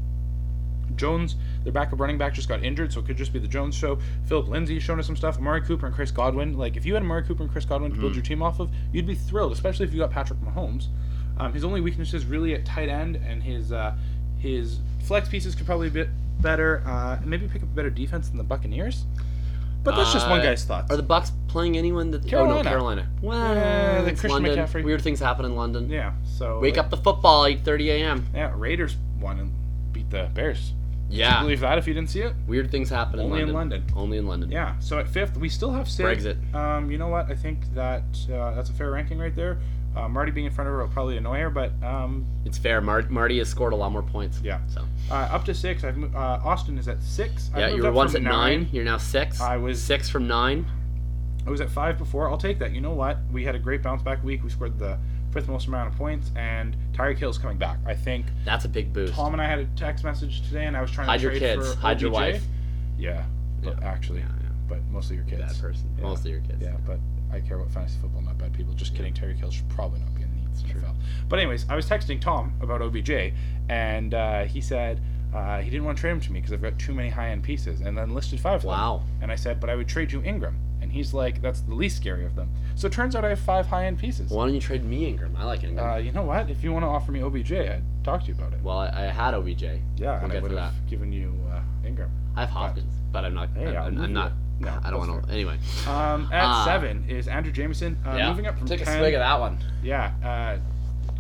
Jones, 0.97 1.37
their 1.65 1.73
backup 1.73 2.01
running 2.01 2.19
back, 2.19 2.35
just 2.35 2.49
got 2.49 2.65
injured, 2.65 2.93
so 2.93 3.01
it 3.01 3.07
could 3.07 3.17
just 3.17 3.33
be 3.33 3.39
the 3.39 3.49
Jones 3.49 3.75
show. 3.75 3.99
Philip 4.27 4.49
Lindsay 4.49 4.81
showing 4.81 4.99
us 4.99 5.07
some 5.07 5.17
stuff. 5.17 5.37
Amari 5.37 5.61
Cooper 5.61 5.87
and 5.87 5.95
Chris 5.95 6.11
Godwin. 6.11 6.57
Like, 6.57 6.77
if 6.77 6.87
you 6.87 6.95
had 6.95 7.03
Amari 7.03 7.25
Cooper 7.25 7.43
and 7.43 7.53
Chris 7.53 7.67
Godwin 7.67 7.93
to 7.93 7.99
build 7.99 8.15
your 8.15 8.25
team 8.25 8.43
off 8.43 8.59
of, 8.59 8.71
you'd 8.93 9.07
be 9.07 9.15
thrilled, 9.15 9.53
especially 9.53 9.87
if 9.87 9.93
you 9.93 10.01
got 10.01 10.11
Patrick 10.11 10.41
Mahomes. 10.41 10.87
Um, 11.39 11.53
his 11.53 11.63
only 11.63 11.81
weakness 11.81 12.15
is 12.15 12.25
really 12.25 12.55
at 12.55 12.65
tight 12.65 12.89
end, 12.89 13.17
and 13.17 13.43
his 13.43 13.71
uh, 13.71 13.95
his 14.39 14.81
flex 15.05 15.29
pieces 15.29 15.55
could 15.55 15.67
probably 15.67 15.91
be 15.91 16.05
better. 16.41 16.83
Uh, 16.87 17.19
maybe 17.25 17.47
pick 17.49 17.63
up 17.63 17.69
a 17.69 17.75
better 17.75 17.91
defense 17.91 18.29
than 18.29 18.39
the 18.39 18.45
Buccaneers. 18.45 19.05
But 19.85 19.97
that's 19.97 20.13
just 20.13 20.29
one 20.29 20.41
Uh, 20.41 20.45
guy's 20.45 20.65
thoughts. 20.65 20.91
Are 20.93 20.97
the 20.97 21.03
Bucks 21.03 21.33
playing 21.47 21.79
anyone 21.79 22.11
that? 22.11 22.25
Oh 22.27 22.29
Carolina. 22.29 22.63
no, 22.63 22.69
Carolina. 22.71 23.09
Well, 23.23 23.55
Yeah, 23.55 24.03
the 24.03 24.11
it's 24.11 24.21
Christian 24.21 24.43
London. 24.43 24.59
McCaffrey. 24.67 24.85
Weird 24.85 25.01
things 25.03 25.21
happen 25.21 25.45
in 25.47 25.55
London. 25.57 25.89
yeah, 25.89 26.13
so 26.25 26.59
Wake 26.61 26.77
up 26.79 26.91
the 26.91 26.97
football, 26.97 27.45
8:30 27.45 27.89
a.m. 27.91 28.27
Yeah, 28.35 28.53
Raiders 28.57 28.97
won 29.21 29.39
and 29.39 29.53
beat 29.93 30.11
the 30.11 30.29
Bears. 30.35 30.73
Yeah. 31.11 31.41
Believe 31.41 31.61
that 31.61 31.79
if 31.79 31.87
you 31.89 31.95
didn't 31.95 32.11
see 32.11 32.21
it. 32.21 32.35
Weird 32.47 32.71
things 32.71 32.91
happen 32.91 33.19
Only 33.19 33.41
in 33.41 33.49
in 33.49 33.55
London. 33.55 33.81
London. 33.81 33.97
Only 33.97 34.19
in 34.19 34.27
London. 34.27 34.51
Yeah. 34.51 34.79
So 34.79 34.99
at 34.99 35.09
fifth, 35.09 35.39
we 35.39 35.49
still 35.49 35.73
have 35.73 35.89
Syd. 35.89 36.05
Brexit. 36.19 36.55
Um, 36.55 36.91
you 36.91 36.99
know 36.99 37.09
what? 37.09 37.31
I 37.31 37.35
think 37.35 37.61
that 37.75 38.03
uh, 38.31 38.51
that's 38.55 38.69
a 38.69 38.75
fair 38.75 38.91
ranking 38.91 39.19
right 39.19 39.35
there. 39.35 39.59
Uh, 39.97 40.09
Marty 40.09 40.31
being 40.31 40.47
in 40.47 40.53
front 40.53 40.69
of 40.69 40.75
her 40.75 40.83
will 40.83 40.89
probably 40.93 41.17
annoy 41.17 41.39
her, 41.41 41.51
but 41.51 41.73
um, 41.83 42.25
It's 42.45 42.57
fair. 42.59 42.81
Mar- 42.81 43.07
Marty 43.09 43.39
has 43.39 43.49
scored 43.49 43.73
a 43.73 43.77
lot 43.77 43.91
more 43.91 44.03
points. 44.03 44.41
yeah. 44.45 44.61
So 44.69 44.85
Uh, 45.11 45.15
up 45.15 45.45
to 45.47 45.55
six. 45.55 45.83
I've 45.83 45.97
mo- 45.97 46.11
uh, 46.15 46.41
Austin 46.45 46.79
is 46.79 46.87
at 46.89 47.03
six. 47.03 47.51
I 47.55 47.61
yeah, 47.61 47.69
you 47.75 47.83
were 47.83 47.91
once 47.91 48.15
at 48.15 48.23
nine. 48.23 48.69
You're 48.71 48.85
now 48.85 48.99
six. 48.99 49.41
I 49.41 49.57
was- 49.57 49.83
six 49.83 50.09
from 50.09 50.29
nine. 50.29 50.67
I 51.47 51.51
was 51.51 51.61
at 51.61 51.71
five 51.71 51.99
before. 51.99 52.29
I'll 52.31 52.37
take 52.39 52.59
that. 52.61 52.73
You 52.73 52.81
know 52.81 52.93
what? 52.93 53.19
We 53.33 53.43
had 53.45 53.55
a 53.55 53.59
great 53.59 53.83
bounce 53.83 54.03
back 54.03 54.23
week. 54.23 54.45
We 54.45 54.51
scored 54.51 54.79
the 54.79 54.99
fifth 55.33 55.49
most 55.49 55.67
amount 55.67 55.91
of 55.93 55.99
points, 55.99 56.31
and 56.37 56.77
Tyreek 56.93 57.19
Hill's 57.19 57.39
coming 57.39 57.57
back. 57.59 57.79
I 57.87 57.95
think 57.95 58.27
That's 58.45 58.65
a 58.67 58.69
big 58.69 58.93
boost. 58.93 59.15
Tom 59.15 59.33
and 59.33 59.43
I 59.43 59.47
had 59.47 59.59
a 59.59 59.65
text 59.77 60.05
message 60.05 60.43
today, 60.43 60.67
and 60.67 60.77
I 60.77 60.81
was 60.83 60.91
trying 60.91 61.09
Hide 61.09 61.17
to 61.19 61.23
your 61.25 61.31
trade 61.33 61.41
kids. 61.59 61.75
for 61.75 61.81
Hide 61.81 62.01
your 62.01 62.11
OBJ. 62.11 62.15
wife. 62.15 62.45
Yeah, 62.99 63.25
but 63.63 63.83
actually, 63.83 64.21
Yeah, 64.21 64.27
but 64.69 64.79
mostly 64.91 65.17
your 65.17 65.25
kids. 65.25 65.41
Bad 65.41 65.61
person. 65.61 65.89
Yeah. 65.97 66.03
Mostly 66.05 66.31
your 66.31 66.41
kids. 66.41 66.59
Yeah, 66.63 66.77
but 66.87 66.99
I 67.33 67.41
care 67.41 67.57
about 67.59 67.71
fantasy 67.71 67.99
football, 68.01 68.23
not 68.23 68.38
people. 68.53 68.75
Just 68.75 68.95
kidding. 68.95 69.13
Tyreek 69.15 69.39
Hill 69.39 69.51
should 69.51 69.69
probably 69.69 70.01
not 70.01 70.15
be 70.15 70.23
in 70.23 70.31
the 70.31 70.39
NFL. 70.63 70.95
But 71.29 71.39
anyways, 71.39 71.67
I 71.69 71.77
was 71.77 71.87
texting 71.89 72.21
Tom 72.21 72.53
about 72.61 72.81
OBJ, 72.83 73.33
and 73.69 74.15
uh, 74.15 74.45
he 74.45 74.61
said 74.61 75.01
uh, 75.35 75.61
he 75.61 75.71
didn't 75.71 75.85
want 75.85 75.99
to 75.99 76.01
trade 76.01 76.13
him 76.13 76.21
to 76.21 76.33
me 76.33 76.41
because 76.41 76.53
I've 76.53 76.63
got 76.63 76.79
too 76.79 76.95
many 76.95 77.09
high 77.11 77.29
end 77.31 77.43
pieces, 77.43 77.81
and 77.81 77.97
then 77.97 78.15
listed 78.15 78.41
five. 78.41 78.57
of 78.57 78.63
them. 78.63 78.71
Wow. 78.71 79.03
And 79.21 79.31
I 79.31 79.37
said, 79.37 79.61
but 79.61 79.69
I 79.71 79.75
would 79.75 79.89
trade 79.89 80.11
you 80.11 80.21
Engram, 80.23 80.55
and 80.81 80.91
he's 80.91 81.13
like, 81.13 81.43
that's 81.43 81.61
the 81.61 81.75
least 81.75 81.97
scary 81.97 82.25
of 82.25 82.35
them. 82.35 82.49
So 82.77 82.87
it 82.87 82.93
turns 82.93 83.15
out 83.15 83.25
I 83.25 83.31
have 83.31 83.41
five 83.41 83.67
high 83.67 83.87
end 83.87 83.99
pieces. 83.99 84.31
Why 84.31 84.47
don't 84.47 84.55
you 84.55 84.61
trade 84.61 84.85
me 84.85 85.13
Engram? 85.13 85.37
I 85.39 85.45
like 85.45 85.61
Engram. 85.61 85.95
Uh, 85.95 85.97
you 85.99 86.13
know 86.13 86.23
what? 86.23 86.49
If 86.51 86.65
you 86.65 86.73
want 86.73 86.85
to 86.85 86.89
offer 86.89 87.13
me 87.13 87.21
OBJ, 87.23 87.53
I'd 87.53 87.83
talk 88.05 88.23
to 88.23 88.29
you 88.29 88.35
about 88.35 88.53
it. 88.55 88.61
well, 88.63 88.79
I, 88.79 88.89
I 88.89 89.03
had 89.07 89.35
OBJ. 89.35 89.63
yeah, 89.63 89.79
we'll 89.99 90.31
and 90.31 90.33
I 90.33 90.41
would 90.41 90.53
have 90.53 90.87
given 90.89 91.13
you 91.13 91.35
uh, 91.53 91.61
Engram. 91.85 92.11
I 92.37 92.41
have 92.43 92.51
Hopkins, 92.51 92.95
but 93.13 93.25
I'm 93.25 93.35
not. 93.35 93.51
Hey, 93.55 93.77
I'll 93.77 93.87
I'm, 93.89 94.01
I'm 94.01 94.13
not. 94.13 94.33
No, 94.61 94.79
I 94.83 94.91
don't 94.91 94.99
want 95.09 95.25
to. 95.27 95.33
Anyway. 95.33 95.59
Um, 95.87 96.29
at 96.33 96.45
Ah. 96.45 96.65
seven 96.65 97.05
is 97.09 97.29
Andrew 97.29 97.53
Jameson. 97.53 97.97
Uh, 98.07 98.15
yeah. 98.17 98.29
Moving 98.31 98.47
up 98.47 98.59
from 98.59 98.67
Take 98.67 98.85
10. 98.85 98.89
a 98.97 98.99
swig 98.99 99.15
of 99.15 99.21
that 99.21 99.39
one. 99.39 99.59
Yeah, 99.83 100.13
uh, 100.25 100.59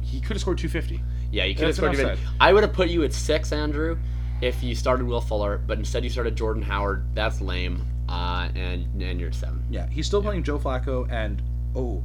he 0.02 0.20
could 0.20 0.32
have 0.32 0.40
scored 0.40 0.58
250. 0.58 1.02
Yeah, 1.30 1.44
you 1.44 1.54
could 1.54 1.66
have 1.66 1.76
scored 1.76 1.94
even. 1.94 2.18
I 2.40 2.52
would 2.52 2.62
have 2.64 2.72
put 2.72 2.88
you 2.88 3.04
at 3.04 3.12
six, 3.12 3.52
Andrew, 3.52 3.98
if 4.40 4.62
you 4.62 4.74
started 4.74 5.06
Will 5.06 5.20
Fuller, 5.20 5.58
but 5.66 5.78
instead 5.78 6.02
you 6.04 6.10
started 6.10 6.36
Jordan 6.36 6.62
Howard. 6.62 7.04
That's 7.14 7.40
lame. 7.40 7.84
Uh, 8.08 8.48
and 8.54 9.02
and 9.02 9.20
you're 9.20 9.28
at 9.28 9.34
seven. 9.34 9.62
Yeah, 9.70 9.86
he's 9.90 10.06
still 10.06 10.22
playing 10.22 10.42
Joe 10.42 10.58
Flacco, 10.58 11.06
and 11.12 11.42
oh, 11.76 12.02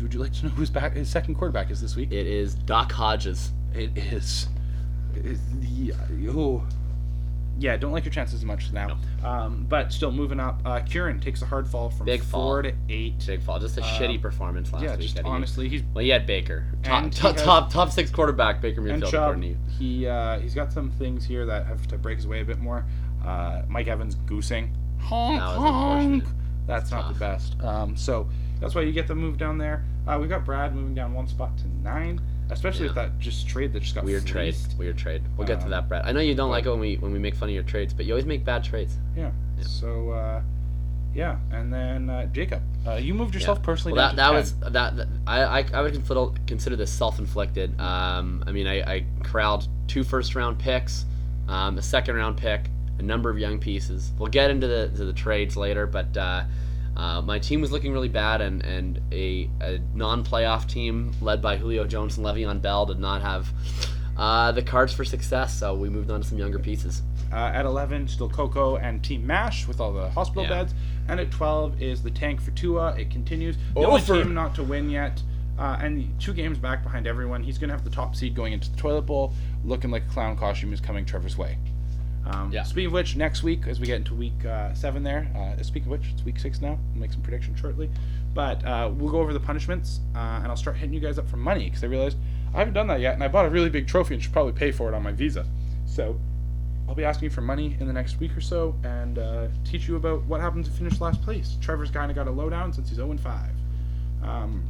would 0.00 0.12
you 0.12 0.20
like 0.20 0.32
to 0.34 0.44
know 0.46 0.50
who's 0.52 0.68
back? 0.70 0.94
His 0.94 1.08
second 1.08 1.36
quarterback 1.36 1.70
is 1.70 1.80
this 1.80 1.96
week. 1.96 2.12
It 2.12 2.26
is 2.26 2.54
Doc 2.54 2.92
Hodges. 2.92 3.52
It 3.74 3.96
is. 3.96 4.48
It 5.16 5.24
is 5.24 5.40
the 5.60 5.94
oh. 6.30 6.62
Yeah, 7.58 7.76
don't 7.76 7.92
like 7.92 8.04
your 8.04 8.12
chances 8.12 8.40
as 8.40 8.44
much 8.44 8.72
now. 8.72 8.98
Um, 9.22 9.66
but 9.68 9.92
still 9.92 10.10
moving 10.10 10.40
up. 10.40 10.60
Uh, 10.64 10.80
Kieran 10.80 11.20
takes 11.20 11.42
a 11.42 11.46
hard 11.46 11.68
fall 11.68 11.90
from 11.90 12.06
Big 12.06 12.20
four 12.22 12.62
fall. 12.62 12.62
to 12.62 12.72
eight. 12.88 13.22
Big 13.26 13.42
fall. 13.42 13.58
Just 13.60 13.76
a 13.78 13.82
Um, 13.82 13.88
shitty 13.90 14.20
performance 14.20 14.72
last 14.72 14.82
yeah, 14.82 14.92
week. 14.96 15.00
just 15.00 15.20
honestly, 15.24 15.68
he's 15.68 15.82
Well, 15.94 16.02
you 16.04 16.12
had 16.12 16.26
Baker. 16.26 16.64
Top 16.82 17.04
he 17.04 17.10
top, 17.10 17.32
has- 17.36 17.42
top 17.44 17.70
top 17.70 17.90
six 17.90 18.10
quarterback 18.10 18.60
Baker 18.60 18.80
Mayfield 18.80 19.10
Chubb. 19.12 19.22
according 19.22 19.42
to 19.42 19.48
you. 19.48 19.56
He 19.78 20.06
uh, 20.06 20.38
he's 20.40 20.54
got 20.54 20.72
some 20.72 20.90
things 20.92 21.24
here 21.24 21.44
that 21.46 21.66
have 21.66 21.86
to 21.88 21.98
break 21.98 22.16
his 22.16 22.26
way 22.26 22.40
a 22.40 22.44
bit 22.44 22.58
more. 22.58 22.84
Uh, 23.24 23.62
Mike 23.68 23.86
Evans 23.86 24.14
goosing. 24.26 24.74
Honk 24.98 25.38
That 25.38 25.44
honk. 25.58 26.24
That's 26.66 26.90
not 26.90 27.02
Tough. 27.02 27.12
the 27.14 27.18
best. 27.18 27.60
Um, 27.62 27.96
so 27.96 28.28
that's 28.60 28.74
why 28.74 28.82
you 28.82 28.92
get 28.92 29.06
the 29.08 29.14
move 29.14 29.36
down 29.36 29.58
there. 29.58 29.84
Uh, 30.06 30.18
we 30.20 30.26
got 30.26 30.44
Brad 30.44 30.74
moving 30.74 30.94
down 30.94 31.12
one 31.12 31.26
spot 31.28 31.56
to 31.58 31.68
nine, 31.82 32.20
especially 32.52 32.86
with 32.86 32.94
that 32.94 33.18
just 33.18 33.48
trade 33.48 33.72
that 33.72 33.80
just 33.80 33.94
got 33.94 34.04
Weird 34.04 34.24
trade. 34.26 34.54
Weird 34.78 34.96
trade. 34.98 35.22
We'll 35.36 35.46
get 35.46 35.58
to 35.60 35.64
Um, 35.66 35.70
that, 35.70 35.88
Brett. 35.88 36.06
I 36.06 36.12
know 36.12 36.20
you 36.20 36.34
don't 36.34 36.50
like 36.50 36.66
it 36.66 36.70
when 36.70 36.80
we 36.80 36.96
when 36.96 37.12
we 37.12 37.18
make 37.18 37.34
fun 37.34 37.48
of 37.48 37.54
your 37.54 37.64
trades, 37.64 37.92
but 37.94 38.06
you 38.06 38.12
always 38.12 38.26
make 38.26 38.44
bad 38.44 38.62
trades. 38.64 38.96
Yeah. 39.16 39.30
Yeah. 39.58 39.64
So 39.64 40.10
uh, 40.10 40.42
yeah, 41.14 41.36
and 41.50 41.72
then 41.72 42.08
uh, 42.08 42.24
Jakob, 42.26 42.62
uh, 42.86 42.92
you 42.94 43.12
moved 43.14 43.34
yourself 43.34 43.58
Yeah. 43.58 43.64
personally 43.66 43.96
Well, 43.98 44.08
that, 44.08 44.16
down 44.16 44.34
that 44.34 44.44
to 44.46 44.52
10. 44.52 44.60
was 44.62 44.72
that, 44.72 44.96
that 44.96 45.08
I, 45.26 45.42
I 45.60 45.64
I 45.74 45.82
would 45.82 45.92
consider 45.92 46.26
consider 46.46 46.76
this 46.76 46.90
self-inflicted. 46.90 47.78
Um, 47.80 48.42
I 48.46 48.52
mean, 48.52 48.66
I, 48.66 48.80
I 48.80 49.04
corralled 49.22 49.68
two 49.88 50.04
first-round 50.04 50.58
picks, 50.58 51.04
um, 51.48 51.76
a 51.76 51.82
second-round 51.82 52.38
pick, 52.38 52.62
a 52.98 53.02
number 53.02 53.28
of 53.28 53.38
young 53.38 53.58
pieces. 53.58 54.10
We'll 54.18 54.28
get 54.30 54.50
into 54.50 54.66
the 54.66 54.88
to 54.96 55.04
the 55.04 55.12
trades 55.12 55.54
later, 55.56 55.86
but 55.86 56.16
uh, 56.16 56.44
uh, 56.96 57.22
my 57.22 57.38
team 57.38 57.60
was 57.60 57.72
looking 57.72 57.92
really 57.92 58.08
bad, 58.08 58.40
and 58.40 58.62
and 58.64 59.00
a, 59.12 59.48
a 59.60 59.78
non-playoff 59.94 60.68
team 60.68 61.12
led 61.20 61.40
by 61.40 61.56
Julio 61.56 61.84
Jones 61.86 62.16
and 62.18 62.26
Le'Veon 62.26 62.60
Bell 62.60 62.86
did 62.86 62.98
not 62.98 63.22
have 63.22 63.48
uh, 64.16 64.52
the 64.52 64.62
cards 64.62 64.92
for 64.92 65.04
success. 65.04 65.58
So 65.58 65.74
we 65.74 65.88
moved 65.88 66.10
on 66.10 66.20
to 66.20 66.26
some 66.28 66.38
younger 66.38 66.58
pieces. 66.58 67.02
Uh, 67.32 67.50
at 67.54 67.64
11, 67.64 68.08
still 68.08 68.28
Coco 68.28 68.76
and 68.76 69.02
Team 69.02 69.26
Mash 69.26 69.66
with 69.66 69.80
all 69.80 69.90
the 69.92 70.10
hospital 70.10 70.42
Yeah. 70.42 70.50
beds. 70.50 70.74
And 71.08 71.18
at 71.18 71.30
12 71.30 71.80
is 71.80 72.02
the 72.02 72.10
tank 72.10 72.42
for 72.42 72.50
Tua. 72.50 72.94
It 72.96 73.10
continues. 73.10 73.56
The 73.74 73.80
only 73.80 74.02
team 74.02 74.34
not 74.34 74.54
to 74.56 74.62
win 74.62 74.90
yet. 74.90 75.22
Uh, 75.58 75.78
and 75.80 76.12
two 76.20 76.34
games 76.34 76.58
back 76.58 76.82
behind 76.82 77.06
everyone. 77.06 77.42
He's 77.42 77.56
going 77.56 77.68
to 77.68 77.74
have 77.74 77.84
the 77.84 77.90
top 77.90 78.14
seed 78.14 78.34
going 78.34 78.52
into 78.52 78.70
the 78.70 78.76
toilet 78.76 79.02
bowl, 79.02 79.32
looking 79.64 79.90
like 79.90 80.04
a 80.06 80.12
clown 80.12 80.36
costume 80.36 80.72
is 80.74 80.80
coming 80.80 81.06
Trevor's 81.06 81.38
way. 81.38 81.56
Um, 82.24 82.52
Yeah. 82.52 82.62
Speaking 82.62 82.86
of 82.86 82.92
which, 82.92 83.16
next 83.16 83.42
week, 83.42 83.66
as 83.66 83.80
we 83.80 83.86
get 83.86 83.96
into 83.96 84.14
week 84.14 84.44
uh, 84.44 84.72
seven 84.74 85.02
there, 85.02 85.28
uh, 85.34 85.60
speaking 85.62 85.92
of 85.92 85.98
which, 85.98 86.10
it's 86.12 86.24
week 86.24 86.38
six 86.38 86.60
now. 86.60 86.78
We'll 86.92 87.00
make 87.00 87.12
some 87.12 87.22
predictions 87.22 87.58
shortly. 87.58 87.90
But 88.34 88.64
uh, 88.64 88.90
we'll 88.94 89.10
go 89.10 89.20
over 89.20 89.32
the 89.32 89.40
punishments, 89.40 90.00
uh, 90.14 90.18
and 90.18 90.46
I'll 90.46 90.56
start 90.56 90.76
hitting 90.76 90.94
you 90.94 91.00
guys 91.00 91.18
up 91.18 91.28
for 91.28 91.36
money 91.36 91.64
because 91.64 91.82
I 91.84 91.88
realized 91.88 92.16
I 92.54 92.58
haven't 92.58 92.74
done 92.74 92.86
that 92.86 93.00
yet, 93.00 93.14
and 93.14 93.24
I 93.24 93.28
bought 93.28 93.46
a 93.46 93.50
really 93.50 93.70
big 93.70 93.86
trophy 93.86 94.14
and 94.14 94.22
should 94.22 94.32
probably 94.32 94.52
pay 94.52 94.70
for 94.70 94.88
it 94.88 94.94
on 94.94 95.02
my 95.02 95.12
Visa. 95.12 95.44
So 95.86 96.18
I'll 96.88 96.94
be 96.94 97.04
asking 97.04 97.24
you 97.26 97.30
for 97.30 97.40
money 97.40 97.76
in 97.80 97.86
the 97.86 97.92
next 97.92 98.20
week 98.20 98.36
or 98.36 98.40
so 98.40 98.74
and 98.84 99.18
uh, 99.18 99.48
teach 99.64 99.88
you 99.88 99.96
about 99.96 100.24
what 100.24 100.40
happens 100.40 100.66
to 100.68 100.72
finish 100.74 101.00
last 101.00 101.22
place. 101.22 101.56
Trevor's 101.60 101.90
kind 101.90 102.10
of 102.10 102.14
got 102.14 102.28
a 102.28 102.30
lowdown 102.30 102.72
since 102.72 102.88
he's 102.88 102.96
0 102.96 103.16
5. 103.16 103.50
Um, 104.22 104.62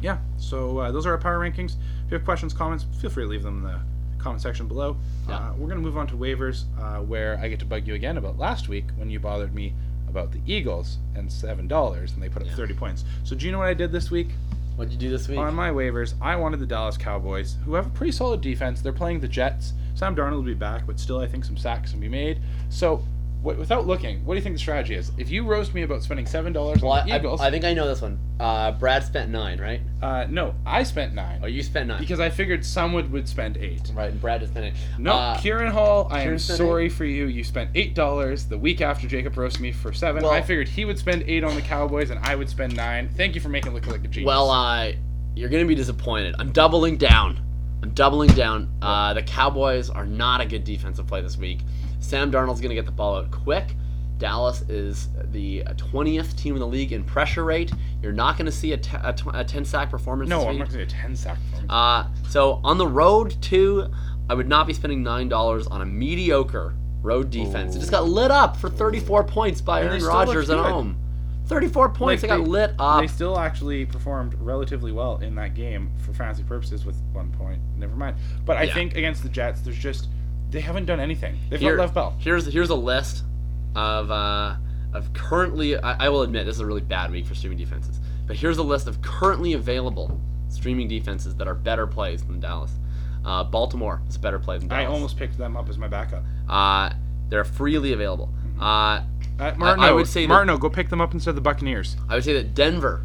yeah, 0.00 0.18
so 0.38 0.78
uh, 0.78 0.90
those 0.92 1.06
are 1.06 1.12
our 1.12 1.18
power 1.18 1.38
rankings. 1.38 1.74
If 2.06 2.10
you 2.10 2.16
have 2.16 2.24
questions, 2.24 2.52
comments, 2.54 2.86
feel 3.00 3.10
free 3.10 3.24
to 3.24 3.28
leave 3.28 3.42
them 3.42 3.58
in 3.58 3.64
the 3.64 3.80
comment 4.20 4.42
section 4.42 4.66
below. 4.68 4.96
Yeah. 5.28 5.36
Uh, 5.36 5.52
we're 5.52 5.66
going 5.68 5.78
to 5.80 5.84
move 5.84 5.96
on 5.96 6.06
to 6.08 6.14
waivers, 6.14 6.64
uh, 6.80 7.00
where 7.02 7.38
I 7.42 7.48
get 7.48 7.58
to 7.60 7.64
bug 7.66 7.86
you 7.86 7.94
again 7.94 8.16
about 8.16 8.38
last 8.38 8.68
week 8.68 8.84
when 8.96 9.10
you 9.10 9.18
bothered 9.20 9.54
me 9.54 9.72
about 10.08 10.32
the 10.32 10.40
Eagles 10.46 10.98
and 11.14 11.28
$7 11.28 12.14
and 12.14 12.22
they 12.22 12.28
put 12.28 12.42
up 12.42 12.48
Yeah. 12.48 12.54
30 12.56 12.74
points. 12.74 13.04
So, 13.24 13.34
do 13.36 13.46
you 13.46 13.52
know 13.52 13.58
what 13.58 13.68
I 13.68 13.74
did 13.74 13.92
this 13.92 14.10
week? 14.10 14.28
What'd 14.76 14.92
you 14.92 14.98
do 14.98 15.10
this 15.10 15.28
week? 15.28 15.38
On 15.38 15.54
my 15.54 15.70
waivers, 15.70 16.14
I 16.20 16.36
wanted 16.36 16.58
the 16.60 16.66
Dallas 16.66 16.96
Cowboys, 16.96 17.56
who 17.64 17.74
have 17.74 17.86
a 17.86 17.90
pretty 17.90 18.12
solid 18.12 18.40
defense. 18.40 18.80
They're 18.80 18.92
playing 18.92 19.20
the 19.20 19.28
Jets. 19.28 19.72
Sam 19.94 20.16
Darnold 20.16 20.36
will 20.36 20.42
be 20.42 20.54
back, 20.54 20.86
but 20.86 20.98
still, 20.98 21.18
I 21.20 21.26
think 21.28 21.44
some 21.44 21.56
sacks 21.56 21.90
can 21.90 22.00
be 22.00 22.08
made. 22.08 22.40
So, 22.70 23.04
w- 23.42 23.58
without 23.58 23.86
looking, 23.86 24.24
what 24.24 24.34
do 24.34 24.38
you 24.38 24.42
think 24.42 24.54
the 24.54 24.60
strategy 24.60 24.94
is? 24.94 25.12
If 25.18 25.30
you 25.30 25.44
roast 25.44 25.74
me 25.74 25.82
about 25.82 26.02
spending 26.02 26.26
seven 26.26 26.52
dollars 26.52 26.82
well, 26.82 26.92
on 26.92 27.06
the 27.06 27.12
I, 27.12 27.16
Eagles, 27.18 27.40
I, 27.40 27.46
I 27.48 27.50
think 27.50 27.64
I 27.64 27.74
know 27.74 27.86
this 27.88 28.00
one. 28.02 28.18
Uh, 28.38 28.72
Brad 28.72 29.04
spent 29.04 29.30
nine, 29.30 29.60
right? 29.60 29.80
uh, 30.02 30.26
no, 30.30 30.54
I 30.64 30.82
spent 30.82 31.12
nine 31.14 31.40
Oh, 31.42 31.46
you 31.46 31.62
spent 31.62 31.88
nine. 31.88 32.00
because 32.00 32.20
I 32.20 32.30
figured 32.30 32.64
someone 32.64 33.10
would 33.12 33.28
spend 33.28 33.56
eight. 33.58 33.90
Right, 33.94 34.10
and 34.10 34.20
Brad 34.20 34.40
just 34.40 34.52
spent 34.52 34.66
eight. 34.66 34.74
No, 34.98 35.12
Uh, 35.12 35.38
Kieran 35.40 35.70
Hall, 35.70 36.08
I 36.10 36.20
am 36.20 36.24
Kieran 36.24 36.38
spent 36.38 36.58
sorry 36.58 36.88
for 36.88 37.04
you. 37.04 37.26
You 37.26 37.44
spent 37.44 37.70
eight 37.74 37.94
dollars 37.94 38.46
the 38.46 38.56
week 38.58 38.80
after 38.80 39.06
Jakob 39.06 39.36
roasted 39.36 39.60
me 39.62 39.72
for 39.72 39.92
seven. 39.92 40.22
Well- 40.22 40.32
I 40.32 40.40
figured 40.42 40.68
he 40.68 40.84
would 40.84 40.98
spend 40.98 41.24
eight 41.26 41.44
on 41.44 41.54
the 41.54 41.62
Cowboys 41.62 42.10
and 42.10 42.18
I 42.24 42.34
would 42.36 42.48
spend 42.48 42.74
nine. 42.76 43.08
Thank 43.16 43.34
you 43.34 43.40
for 43.40 43.48
making 43.50 43.72
it 43.72 43.74
look 43.74 43.86
like 43.86 44.04
a 44.04 44.08
genius. 44.08 44.26
Well, 44.26 44.50
uh, 44.50 44.92
you're 45.36 45.48
gonna 45.50 45.64
be 45.66 45.74
disappointed. 45.74 46.34
I'm 46.38 46.50
doubling 46.52 46.96
down. 46.96 47.40
I'm 47.82 47.90
doubling 47.90 48.28
down. 48.30 48.68
Uh, 48.82 49.14
the 49.14 49.22
Cowboys 49.22 49.88
are 49.88 50.04
not 50.04 50.40
a 50.42 50.46
good 50.46 50.64
defensive 50.64 51.06
play 51.06 51.22
this 51.22 51.36
week. 51.38 51.60
Sam 52.00 52.30
Darnold's 52.32 52.60
gonna 52.60 52.74
get 52.74 52.86
the 52.86 52.92
ball 52.92 53.16
out 53.16 53.30
quick. 53.30 53.74
Dallas 54.18 54.60
is 54.68 55.08
the 55.32 55.62
20th 55.76 56.36
team 56.36 56.54
in 56.54 56.60
the 56.60 56.66
league 56.66 56.92
in 56.92 57.02
pressure 57.02 57.42
rate. 57.44 57.72
You're 58.02 58.12
not 58.12 58.36
going 58.36 58.44
to 58.44 58.52
see 58.52 58.72
a, 58.72 58.76
t- 58.76 58.94
a, 58.94 59.14
a 59.32 59.42
10 59.42 59.64
sack 59.64 59.88
performance 59.88 60.28
no, 60.28 60.46
I'm 60.46 60.58
not 60.58 60.68
going 60.68 60.72
to 60.72 60.72
say 60.74 60.82
a 60.82 60.86
ten 61.00 61.16
sack 61.16 61.38
performance. 61.46 61.72
Uh, 61.72 62.06
so 62.28 62.60
on 62.62 62.76
the 62.76 62.86
road 62.86 63.40
too, 63.40 63.90
I 64.28 64.34
would 64.34 64.46
not 64.46 64.66
be 64.66 64.74
spending 64.74 65.02
nine 65.02 65.30
dollars 65.30 65.66
on 65.68 65.80
a 65.80 65.86
mediocre 65.86 66.74
road 67.00 67.30
defense. 67.30 67.74
It 67.74 67.78
just 67.78 67.90
got 67.90 68.04
lit 68.04 68.30
up 68.30 68.58
for 68.58 68.68
34 68.68 69.24
points 69.24 69.62
by 69.62 69.80
And 69.80 69.88
they 69.88 69.92
Aaron 69.94 70.04
Rodgers 70.04 70.50
at 70.50 70.58
home. 70.58 70.98
34 71.46 71.88
points. 71.88 72.22
Like, 72.22 72.30
they 72.30 72.36
got 72.36 72.46
lit 72.46 72.74
up. 72.78 73.00
They 73.00 73.06
still 73.06 73.38
actually 73.38 73.86
performed 73.86 74.34
relatively 74.34 74.92
well 74.92 75.16
in 75.18 75.34
that 75.36 75.54
game 75.54 75.90
for 76.04 76.12
fantasy 76.12 76.42
purposes 76.42 76.84
with 76.84 77.00
one 77.12 77.30
point. 77.32 77.60
Never 77.76 77.96
mind. 77.96 78.16
But 78.44 78.58
I 78.58 78.64
Yeah. 78.64 78.74
think 78.74 78.96
against 78.96 79.22
the 79.22 79.30
Jets, 79.30 79.62
there's 79.62 79.78
just 79.78 80.08
they 80.50 80.60
haven't 80.60 80.86
done 80.86 81.00
anything. 81.00 81.38
They've 81.48 81.60
Here- 81.60 81.76
got 81.76 81.82
Lev 81.82 81.94
Bell. 81.94 82.14
Here's 82.18 82.46
here's 82.46 82.70
a 82.70 82.74
list 82.74 83.24
of 83.74 84.10
uh, 84.10 84.56
of 84.92 85.12
currently. 85.12 85.76
I, 85.76 86.06
I 86.06 86.08
will 86.08 86.22
admit 86.22 86.46
this 86.46 86.56
is 86.56 86.60
a 86.60 86.66
really 86.66 86.80
bad 86.80 87.10
week 87.10 87.26
for 87.26 87.34
streaming 87.34 87.58
defenses, 87.58 88.00
but 88.26 88.36
here's 88.36 88.58
a 88.58 88.62
list 88.62 88.86
of 88.88 89.00
currently 89.02 89.52
available 89.54 90.20
streaming 90.48 90.88
defenses 90.88 91.34
that 91.36 91.46
are 91.46 91.54
better 91.54 91.86
plays 91.86 92.22
than 92.24 92.40
Dallas. 92.40 92.72
Uh, 93.24 93.44
Baltimore 93.44 94.02
is 94.08 94.16
a 94.16 94.18
better 94.18 94.38
play 94.38 94.58
than 94.58 94.68
Dallas. 94.68 94.82
I 94.82 94.86
almost 94.92 95.16
picked 95.16 95.36
them 95.38 95.56
up 95.56 95.68
as 95.68 95.78
my 95.78 95.88
backup. 95.88 96.24
Uh, 96.48 96.90
they're 97.28 97.44
freely 97.44 97.92
available. 97.92 98.30
Uh, 98.60 99.02
Uh, 99.38 99.54
Martino, 99.56 99.86
I 99.86 99.92
would 99.92 100.06
say 100.06 100.26
that- 100.26 100.60
go 100.60 100.68
pick 100.68 100.90
them 100.90 101.00
up 101.00 101.14
instead 101.14 101.30
of 101.30 101.36
the 101.36 101.40
Buccaneers. 101.40 101.96
I 102.10 102.14
would 102.14 102.24
say 102.24 102.34
that 102.34 102.54
Denver 102.54 103.02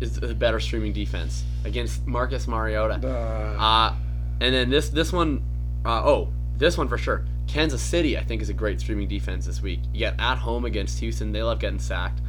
is 0.00 0.18
a 0.18 0.34
better 0.34 0.60
streaming 0.60 0.92
defense 0.92 1.44
against 1.64 2.06
Marcus 2.06 2.46
Mariota. 2.46 2.94
Uh, 3.06 3.94
and 4.40 4.54
then 4.54 4.68
this 4.70 4.88
this 4.90 5.12
one, 5.12 5.42
uh, 5.84 6.02
oh, 6.04 6.28
this 6.60 6.78
one 6.78 6.86
for 6.86 6.96
sure. 6.98 7.24
Kansas 7.48 7.82
City, 7.82 8.16
I 8.16 8.22
think, 8.22 8.40
is 8.42 8.48
a 8.48 8.54
great 8.54 8.78
streaming 8.78 9.08
defense 9.08 9.46
this 9.46 9.60
week. 9.60 9.80
Yet 9.92 10.14
at 10.20 10.36
home 10.38 10.64
against 10.64 11.00
Houston. 11.00 11.32
They 11.32 11.42
love 11.42 11.58
getting 11.58 11.80
sacked. 11.80 12.20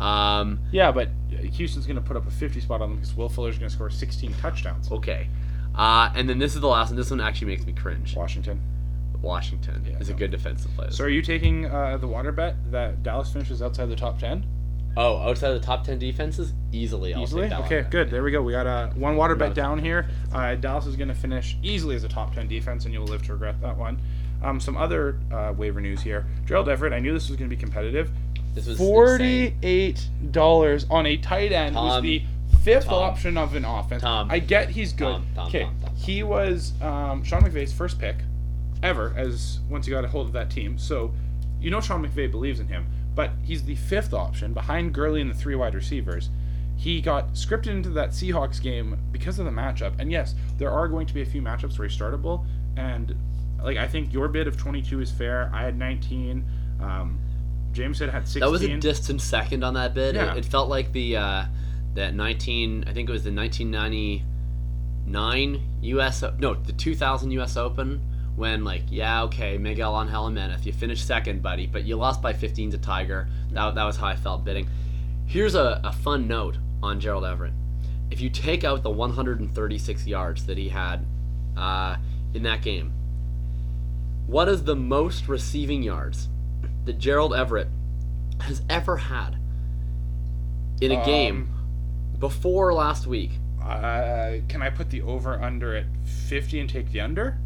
Um, 0.00 0.60
yeah, 0.70 0.92
but 0.92 1.10
Houston's 1.28 1.84
going 1.86 1.96
to 1.96 2.02
put 2.02 2.16
up 2.16 2.26
a 2.26 2.30
50 2.30 2.60
spot 2.60 2.80
on 2.80 2.90
them 2.90 2.98
because 2.98 3.14
Will 3.16 3.28
Fuller's 3.28 3.58
going 3.58 3.68
to 3.68 3.74
score 3.74 3.90
16 3.90 4.32
touchdowns. 4.34 4.90
okay. 4.90 5.28
Uh, 5.74 6.10
and 6.14 6.28
then 6.28 6.38
this 6.38 6.54
is 6.54 6.60
the 6.60 6.66
last 6.68 6.88
one. 6.88 6.96
This 6.96 7.10
one 7.10 7.20
actually 7.20 7.48
makes 7.48 7.66
me 7.66 7.72
cringe. 7.72 8.16
Washington. 8.16 8.60
Washington 9.20 9.84
Yeah, 9.84 9.98
is 9.98 10.08
a 10.08 10.14
good 10.14 10.30
defensive 10.30 10.72
player. 10.76 10.90
So 10.92 11.04
are 11.04 11.08
you 11.08 11.22
taking 11.22 11.66
uh, 11.66 11.96
the 11.98 12.06
water 12.06 12.30
bet 12.32 12.56
that 12.70 13.02
Dallas 13.02 13.32
finishes 13.32 13.60
outside 13.60 13.86
the 13.86 13.96
top 13.96 14.18
10? 14.18 14.46
Oh, 14.96 15.18
outside 15.18 15.52
of 15.52 15.60
the 15.60 15.66
top 15.66 15.84
10 15.84 15.98
defenses? 15.98 16.52
Easily. 16.72 17.14
I'll 17.14 17.22
Easily? 17.22 17.52
Okay, 17.52 17.82
one. 17.82 17.90
good. 17.90 18.10
There 18.10 18.22
we 18.22 18.30
go. 18.30 18.42
We 18.42 18.52
got 18.52 18.66
uh, 18.66 18.88
one 18.90 19.16
water 19.16 19.34
bet 19.34 19.54
down 19.54 19.78
here. 19.78 20.08
Uh, 20.32 20.54
Dallas 20.54 20.86
is 20.86 20.96
going 20.96 21.08
to 21.08 21.14
finish 21.14 21.56
easily 21.62 21.96
as 21.96 22.04
a 22.04 22.08
top 22.08 22.34
10 22.34 22.48
defense, 22.48 22.84
and 22.84 22.92
you'll 22.94 23.06
live 23.06 23.22
to 23.24 23.32
regret 23.32 23.60
that 23.60 23.76
one. 23.76 24.00
Um, 24.42 24.60
some 24.60 24.76
other 24.76 25.18
uh, 25.32 25.52
waiver 25.56 25.80
news 25.80 26.00
here. 26.00 26.26
Gerald 26.46 26.68
Everett, 26.68 26.92
I 26.92 27.00
knew 27.00 27.12
this 27.12 27.28
was 27.28 27.36
going 27.36 27.50
to 27.50 27.54
be 27.56 27.60
competitive. 27.60 28.10
This 28.54 28.66
was. 28.66 28.78
Forty-eight 28.78 30.08
dollars 30.30 30.86
on 30.90 31.06
a 31.06 31.16
tight 31.16 31.52
end 31.52 31.76
who's 31.76 32.02
the 32.02 32.22
fifth 32.62 32.86
Tom, 32.86 32.94
option 32.94 33.36
of 33.36 33.54
an 33.54 33.64
offense. 33.64 34.02
Tom, 34.02 34.30
I 34.30 34.38
get 34.38 34.70
he's 34.70 34.92
good. 34.92 35.04
Tom, 35.04 35.26
Tom, 35.34 35.46
Okay, 35.48 35.62
Tom, 35.64 35.76
Tom, 35.80 35.88
Tom. 35.90 35.96
he 35.96 36.22
was 36.22 36.72
um, 36.80 37.22
Sean 37.24 37.42
McVay's 37.42 37.72
first 37.72 37.98
pick 37.98 38.16
ever 38.82 39.12
as 39.16 39.60
once 39.68 39.86
he 39.86 39.90
got 39.92 40.04
a 40.04 40.08
hold 40.08 40.26
of 40.26 40.32
that 40.32 40.50
team. 40.50 40.78
So 40.78 41.12
you 41.60 41.70
know 41.70 41.80
Sean 41.80 42.06
McVay 42.06 42.30
believes 42.30 42.60
in 42.60 42.68
him, 42.68 42.86
but 43.18 43.32
he's 43.42 43.64
the 43.64 43.74
fifth 43.74 44.14
option 44.14 44.52
behind 44.52 44.94
Gurley 44.94 45.20
and 45.20 45.28
the 45.28 45.34
three 45.34 45.56
wide 45.56 45.74
receivers. 45.74 46.30
He 46.76 47.00
got 47.00 47.32
scripted 47.32 47.66
into 47.66 47.88
that 47.88 48.10
Seahawks 48.10 48.62
game 48.62 48.96
because 49.10 49.40
of 49.40 49.44
the 49.44 49.50
matchup. 49.50 49.98
And 49.98 50.12
yes, 50.12 50.36
there 50.56 50.70
are 50.70 50.86
going 50.86 51.04
to 51.08 51.14
be 51.14 51.22
a 51.22 51.26
few 51.26 51.42
matchups 51.42 51.80
where 51.80 51.88
he's 51.88 51.98
startable. 51.98 52.46
And 52.76 53.16
like 53.60 53.76
I 53.76 53.88
think 53.88 54.12
your 54.12 54.28
bid 54.28 54.46
of 54.46 54.56
22 54.56 55.00
is 55.00 55.10
fair. 55.10 55.50
I 55.52 55.64
had 55.64 55.76
19. 55.76 56.44
Um, 56.80 57.18
James 57.72 57.98
said 57.98 58.08
had 58.08 58.28
16. 58.28 58.40
That 58.40 58.52
was 58.52 58.62
a 58.62 58.76
distant 58.76 59.20
second 59.20 59.64
on 59.64 59.74
that 59.74 59.94
bid. 59.94 60.14
Yeah. 60.14 60.34
It, 60.34 60.38
it 60.38 60.44
felt 60.44 60.68
like 60.68 60.92
the 60.92 61.16
uh, 61.16 61.46
that 61.94 62.14
19. 62.14 62.84
I 62.86 62.92
think 62.92 63.08
it 63.08 63.12
was 63.12 63.24
the 63.24 63.34
1999 63.34 65.60
U.S. 65.82 66.22
No, 66.38 66.54
the 66.54 66.72
2000 66.72 67.32
U.S. 67.32 67.56
Open 67.56 68.00
when 68.38 68.64
like 68.64 68.82
yeah 68.88 69.24
okay 69.24 69.58
Miguel 69.58 70.00
Angel 70.00 70.26
Jimenez 70.28 70.64
you 70.64 70.72
finished 70.72 71.06
second 71.06 71.42
buddy 71.42 71.66
but 71.66 71.84
you 71.84 71.96
lost 71.96 72.22
by 72.22 72.32
15 72.32 72.70
to 72.72 72.78
Tiger. 72.78 73.28
That, 73.50 73.74
that 73.74 73.84
was 73.84 73.96
how 73.96 74.06
I 74.06 74.16
felt 74.16 74.44
bidding. 74.44 74.68
Here's 75.26 75.54
a, 75.54 75.80
a 75.84 75.92
fun 75.92 76.26
note 76.28 76.56
on 76.82 77.00
Gerald 77.00 77.24
Everett. 77.24 77.52
If 78.10 78.20
you 78.20 78.30
take 78.30 78.64
out 78.64 78.82
the 78.82 78.90
136 78.90 80.06
yards 80.06 80.46
that 80.46 80.56
he 80.56 80.68
had 80.70 81.04
uh, 81.56 81.96
in 82.32 82.42
that 82.44 82.62
game, 82.62 82.92
what 84.26 84.48
is 84.48 84.64
the 84.64 84.76
most 84.76 85.28
receiving 85.28 85.82
yards 85.82 86.28
that 86.84 86.98
Gerald 86.98 87.34
Everett 87.34 87.68
has 88.40 88.62
ever 88.70 88.96
had 88.96 89.36
in 90.80 90.92
a 90.92 90.98
Um, 91.00 91.04
game 91.04 91.48
before 92.18 92.72
last 92.72 93.06
week? 93.06 93.32
Uh, 93.62 94.38
can 94.48 94.62
I 94.62 94.70
put 94.70 94.88
the 94.90 95.02
over 95.02 95.34
under 95.42 95.76
at 95.76 95.86
50 96.04 96.60
and 96.60 96.70
take 96.70 96.90
the 96.92 97.00
under? 97.00 97.36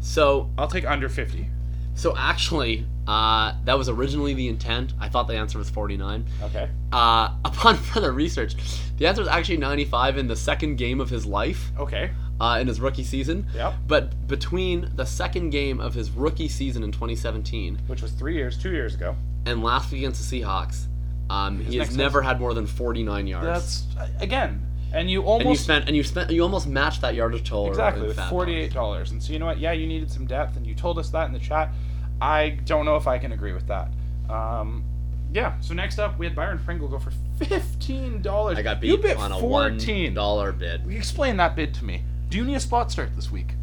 So, 0.00 0.50
I'll 0.56 0.68
take 0.68 0.86
under 0.86 1.08
50. 1.08 1.48
so 1.94 2.14
actually, 2.16 2.86
uh, 3.06 3.54
that 3.64 3.76
was 3.78 3.88
originally 3.88 4.34
the 4.34 4.48
intent. 4.48 4.92
I 5.00 5.08
thought 5.08 5.26
the 5.28 5.36
answer 5.36 5.58
was 5.58 5.68
49. 5.70 6.24
Okay. 6.42 6.68
Uh, 6.92 7.30
upon 7.44 7.76
further 7.76 8.12
research, 8.12 8.54
the 8.98 9.06
answer 9.06 9.22
is 9.22 9.28
actually 9.28 9.56
95 9.58 10.18
in 10.18 10.26
the 10.28 10.36
second 10.36 10.76
game 10.76 11.00
of 11.00 11.08
his 11.10 11.24
life 11.26 11.70
Okay. 11.78 12.10
uh, 12.40 12.58
in 12.60 12.66
his 12.68 12.80
rookie 12.80 13.02
season. 13.04 13.46
Yep. 13.54 13.74
But 13.86 14.26
between 14.28 14.90
the 14.94 15.06
second 15.06 15.50
game 15.50 15.80
of 15.80 15.94
his 15.94 16.10
rookie 16.10 16.48
season 16.48 16.82
in 16.82 16.92
2017 16.92 17.80
Which 17.86 18.02
was 18.02 18.12
three 18.12 18.34
years, 18.34 18.56
two 18.58 18.70
years 18.72 18.94
ago. 18.94 19.16
and 19.46 19.62
last 19.62 19.90
week 19.90 20.02
against 20.02 20.30
the 20.30 20.40
Seahawks, 20.42 20.86
um, 21.30 21.60
he 21.60 21.76
has 21.78 21.96
never 21.96 22.22
had 22.22 22.38
more 22.40 22.54
than 22.54 22.66
49 22.66 23.26
yards. 23.26 23.46
That's 23.94 24.12
again, 24.20 24.62
and 24.92 25.10
you 25.10 25.20
and 25.20 25.40
you 25.40 25.46
almost 25.46 25.64
spent 25.64 25.86
and 25.86 25.96
you 25.96 26.02
spent 26.02 26.30
you 26.30 26.42
almost 26.42 26.66
matched 26.66 27.00
that 27.02 27.14
yardage 27.14 27.48
total 27.48 27.68
exactly 27.68 28.06
with 28.06 28.18
forty-eight 28.28 28.72
dollars. 28.72 29.10
And 29.10 29.22
so 29.22 29.32
you 29.32 29.38
know 29.38 29.46
what? 29.46 29.58
Yeah, 29.58 29.72
you 29.72 29.86
needed 29.86 30.10
some 30.10 30.26
depth, 30.26 30.56
and 30.56 30.66
you 30.66 30.74
told 30.74 30.98
us 30.98 31.10
that 31.10 31.26
in 31.26 31.32
the 31.32 31.38
chat. 31.38 31.70
I 32.20 32.58
don't 32.64 32.84
know 32.84 32.96
if 32.96 33.06
I 33.06 33.18
can 33.18 33.32
agree 33.32 33.52
with 33.52 33.66
that. 33.68 33.88
Um, 34.28 34.84
yeah. 35.32 35.58
So 35.60 35.74
next 35.74 35.98
up, 35.98 36.18
we 36.18 36.26
had 36.26 36.34
Byron 36.34 36.58
Pringle 36.58 36.88
go 36.88 36.98
for 36.98 37.12
fifteen 37.38 38.22
dollars. 38.22 38.58
I 38.58 38.62
got 38.62 38.80
beat 38.80 38.88
You 38.88 38.98
bit 38.98 39.16
on 39.16 39.32
a 39.32 39.38
fourteen. 39.38 40.06
one 40.06 40.14
dollar 40.14 40.52
bid. 40.52 40.90
Explain 40.90 41.36
that 41.36 41.54
bid 41.54 41.74
to 41.74 41.84
me. 41.84 42.02
Do 42.28 42.38
you 42.38 42.44
need 42.44 42.56
a 42.56 42.60
spot 42.60 42.90
start 42.90 43.14
this 43.14 43.30
week? 43.30 43.54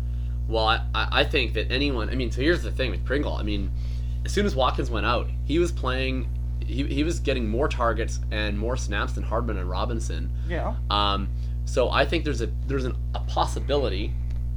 Well, 0.47 0.67
I 0.67 0.81
I 0.93 1.23
think 1.23 1.53
that 1.53 1.71
anyone. 1.71 2.09
I 2.09 2.15
mean, 2.15 2.31
so 2.31 2.41
here's 2.41 2.63
the 2.63 2.71
thing 2.71 2.91
with 2.91 3.03
Pringle. 3.03 3.33
I 3.33 3.43
mean, 3.43 3.71
as 4.25 4.31
soon 4.31 4.45
as 4.45 4.55
Watkins 4.55 4.89
went 4.89 5.05
out, 5.05 5.27
he 5.45 5.59
was 5.59 5.71
playing. 5.71 6.29
He, 6.65 6.83
he 6.83 7.03
was 7.03 7.19
getting 7.19 7.47
more 7.47 7.67
targets 7.67 8.19
and 8.31 8.57
more 8.57 8.75
snaps 8.75 9.13
than 9.13 9.23
Hardman 9.23 9.57
and 9.57 9.69
Robinson. 9.69 10.31
Yeah. 10.47 10.75
Um, 10.89 11.29
so 11.65 11.89
I 11.89 12.05
think 12.05 12.23
there's 12.23 12.41
a 12.41 12.49
there's 12.67 12.85
an, 12.85 12.95
a 13.13 13.19
possibility, 13.21 14.13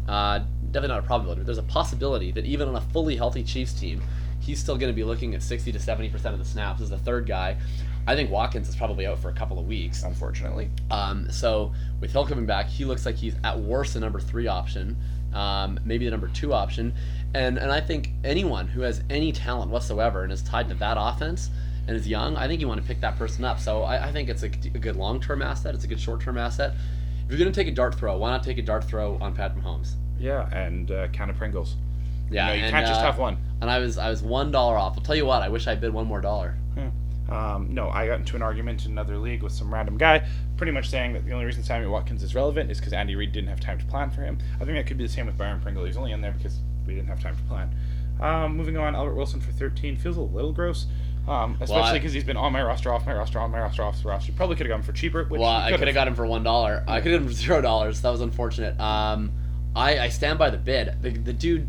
uh, 0.07 0.41
definitely 0.71 0.89
not 0.89 1.01
a 1.01 1.07
probability, 1.07 1.41
but 1.41 1.47
there's 1.47 1.59
a 1.59 1.63
possibility 1.63 2.31
that 2.33 2.45
even 2.45 2.69
on 2.69 2.77
a 2.77 2.81
fully 2.81 3.17
healthy 3.17 3.43
Chiefs 3.43 3.73
team, 3.73 4.03
he's 4.41 4.61
still 4.61 4.77
going 4.77 4.93
to 4.93 4.97
be 4.97 5.05
looking 5.05 5.35
at 5.35 5.43
60 5.43 5.73
to 5.73 5.79
70 5.79 6.11
percent 6.11 6.35
of 6.35 6.39
the 6.39 6.45
snaps 6.45 6.81
as 6.81 6.91
the 6.91 6.99
third 6.99 7.27
guy. 7.27 7.57
I 8.07 8.15
think 8.15 8.31
Watkins 8.31 8.69
is 8.69 8.77
probably 8.77 9.07
out 9.07 9.19
for 9.19 9.29
a 9.29 9.35
couple 9.35 9.59
of 9.59 9.67
weeks. 9.67 10.03
Unfortunately. 10.03 10.71
Um, 10.91 11.31
so 11.31 11.73
with 12.01 12.13
Hill 12.13 12.27
coming 12.27 12.47
back, 12.47 12.67
he 12.67 12.85
looks 12.85 13.05
like 13.05 13.17
he's 13.17 13.35
at 13.45 13.59
worst 13.59 13.95
the 13.95 14.01
number 14.01 14.21
three 14.21 14.47
option, 14.47 14.97
um, 15.35 15.79
maybe 15.85 16.05
the 16.05 16.11
number 16.11 16.29
two 16.29 16.53
option, 16.53 16.95
and 17.35 17.59
and 17.59 17.71
I 17.73 17.81
think 17.81 18.11
anyone 18.25 18.67
who 18.67 18.83
has 18.83 19.03
any 19.09 19.33
talent 19.33 19.71
whatsoever 19.71 20.25
and 20.25 20.33
is 20.33 20.43
tied 20.43 20.69
to 20.69 20.75
that 20.77 20.97
offense 20.99 21.51
and 21.89 21.97
is 21.97 22.07
young, 22.07 22.37
I 22.37 22.47
think 22.47 22.61
you 22.61 22.69
want 22.69 22.81
to 22.81 22.87
pick 22.87 23.01
that 23.01 23.17
person 23.17 23.45
up. 23.45 23.59
So 23.59 23.83
I, 23.83 24.09
I 24.09 24.13
think 24.13 24.29
it's 24.29 24.43
a, 24.43 24.47
a 24.47 24.79
good 24.79 24.97
long 24.97 25.21
term 25.21 25.43
asset. 25.43 25.75
It's 25.75 25.85
a 25.85 25.89
good 25.89 26.01
short 26.01 26.21
term 26.21 26.39
asset. 26.39 26.75
If 27.25 27.31
you're 27.31 27.39
gonna 27.39 27.51
take 27.51 27.67
a 27.67 27.73
dart 27.73 27.95
throw, 27.95 28.17
why 28.17 28.31
not 28.31 28.43
take 28.43 28.59
a 28.59 28.63
dart 28.63 28.85
throw 28.85 29.19
on 29.21 29.35
Patrick 29.35 29.65
Mahomes? 29.65 29.95
Yeah, 30.19 30.49
and 30.55 30.91
uh, 30.91 31.09
count 31.09 31.31
of 31.31 31.37
Pringles. 31.37 31.77
Yeah, 32.31 32.47
you, 32.47 32.49
know, 32.49 32.55
you 32.55 32.63
and, 32.65 32.73
can't 32.73 32.87
just 32.87 33.01
uh, 33.01 33.05
have 33.05 33.19
one. 33.19 33.39
And 33.61 33.71
I 33.71 33.79
was 33.79 33.99
I 33.99 34.11
was 34.11 34.23
one 34.23 34.51
dollar 34.51 34.77
off. 34.77 34.97
I'll 34.97 35.05
tell 35.05 35.17
you 35.17 35.27
what, 35.27 35.43
I 35.43 35.49
wish 35.49 35.67
I 35.67 35.75
bid 35.75 35.93
one 35.93 36.07
more 36.07 36.21
dollar. 36.21 36.57
Um, 37.29 37.75
no, 37.75 37.91
I 37.91 38.07
got 38.07 38.19
into 38.21 38.37
an 38.37 38.43
argument 38.43 38.87
in 38.87 38.93
another 38.93 39.19
league 39.19 39.43
with 39.43 39.53
some 39.53 39.73
random 39.73 39.99
guy, 39.99 40.27
pretty 40.57 40.73
much 40.73 40.89
saying 40.89 41.13
that 41.13 41.27
the 41.27 41.33
only 41.33 41.45
reason 41.45 41.63
Sammy 41.63 41.87
Watkins 41.87 42.23
is 42.23 42.35
relevant 42.35 42.71
is 42.71 42.79
because 42.79 42.95
Andy 42.95 43.17
Reid 43.17 43.33
didn't 43.33 43.51
have 43.51 43.61
time 43.61 43.79
to 43.79 43.85
plan 43.85 44.11
for 44.11 44.23
him. 44.23 44.39
I 44.57 44.65
think 44.65 44.79
that 44.79 44.87
could 44.87 44.97
be 44.97 45.05
the 45.05 45.13
same 45.13 45.27
with 45.27 45.37
Byron 45.37 45.61
Pringle. 45.61 45.85
He's 45.85 45.99
only 45.99 46.13
in 46.13 46.23
there 46.23 46.33
because 46.33 46.59
we 46.87 46.95
didn't 46.95 47.09
have 47.09 47.23
time 47.23 47.37
to 47.37 47.43
plan. 47.43 47.75
Um, 48.21 48.57
moving 48.57 48.77
on, 48.77 48.97
Albert 48.97 49.15
Wilson 49.15 49.41
for 49.41 49.53
13 49.53 49.97
feels 49.97 50.17
a 50.17 50.23
little 50.23 50.53
gross, 50.53 50.87
um, 51.29 51.57
especially 51.61 51.99
because 51.99 52.13
he's 52.13 52.25
been 52.25 52.37
on 52.37 52.53
my 52.53 52.63
roster, 52.63 52.93
off 52.93 53.07
my 53.07 53.15
roster, 53.15 53.39
on 53.39 53.51
my 53.51 53.61
roster, 53.61 53.83
off 53.83 54.03
the 54.03 54.09
roster. 54.09 54.33
Probably 54.33 54.57
could 54.57 54.67
have 54.67 54.75
gone 54.75 54.83
for 54.83 54.93
cheaper. 54.93 55.25
Which 55.25 55.41
Well, 55.41 55.51
I 55.51 55.71
could 55.77 55.87
have 55.89 55.95
got 55.95 56.09
him 56.09 56.15
for 56.15 56.27
one 56.27 56.43
dollar. 56.43 56.85
I 56.89 57.01
could 57.01 57.13
have 57.13 57.23
him 57.23 57.29
for 57.29 57.35
zero 57.45 57.61
dollars. 57.61 58.01
That 58.03 58.11
was 58.11 58.21
unfortunate. 58.21 58.79
Um, 58.81 59.33
I, 59.77 59.99
I 59.99 60.09
stand 60.09 60.39
by 60.39 60.51
the 60.51 60.59
bid. 60.59 61.03
The, 61.03 61.11
the 61.11 61.33
dude, 61.33 61.69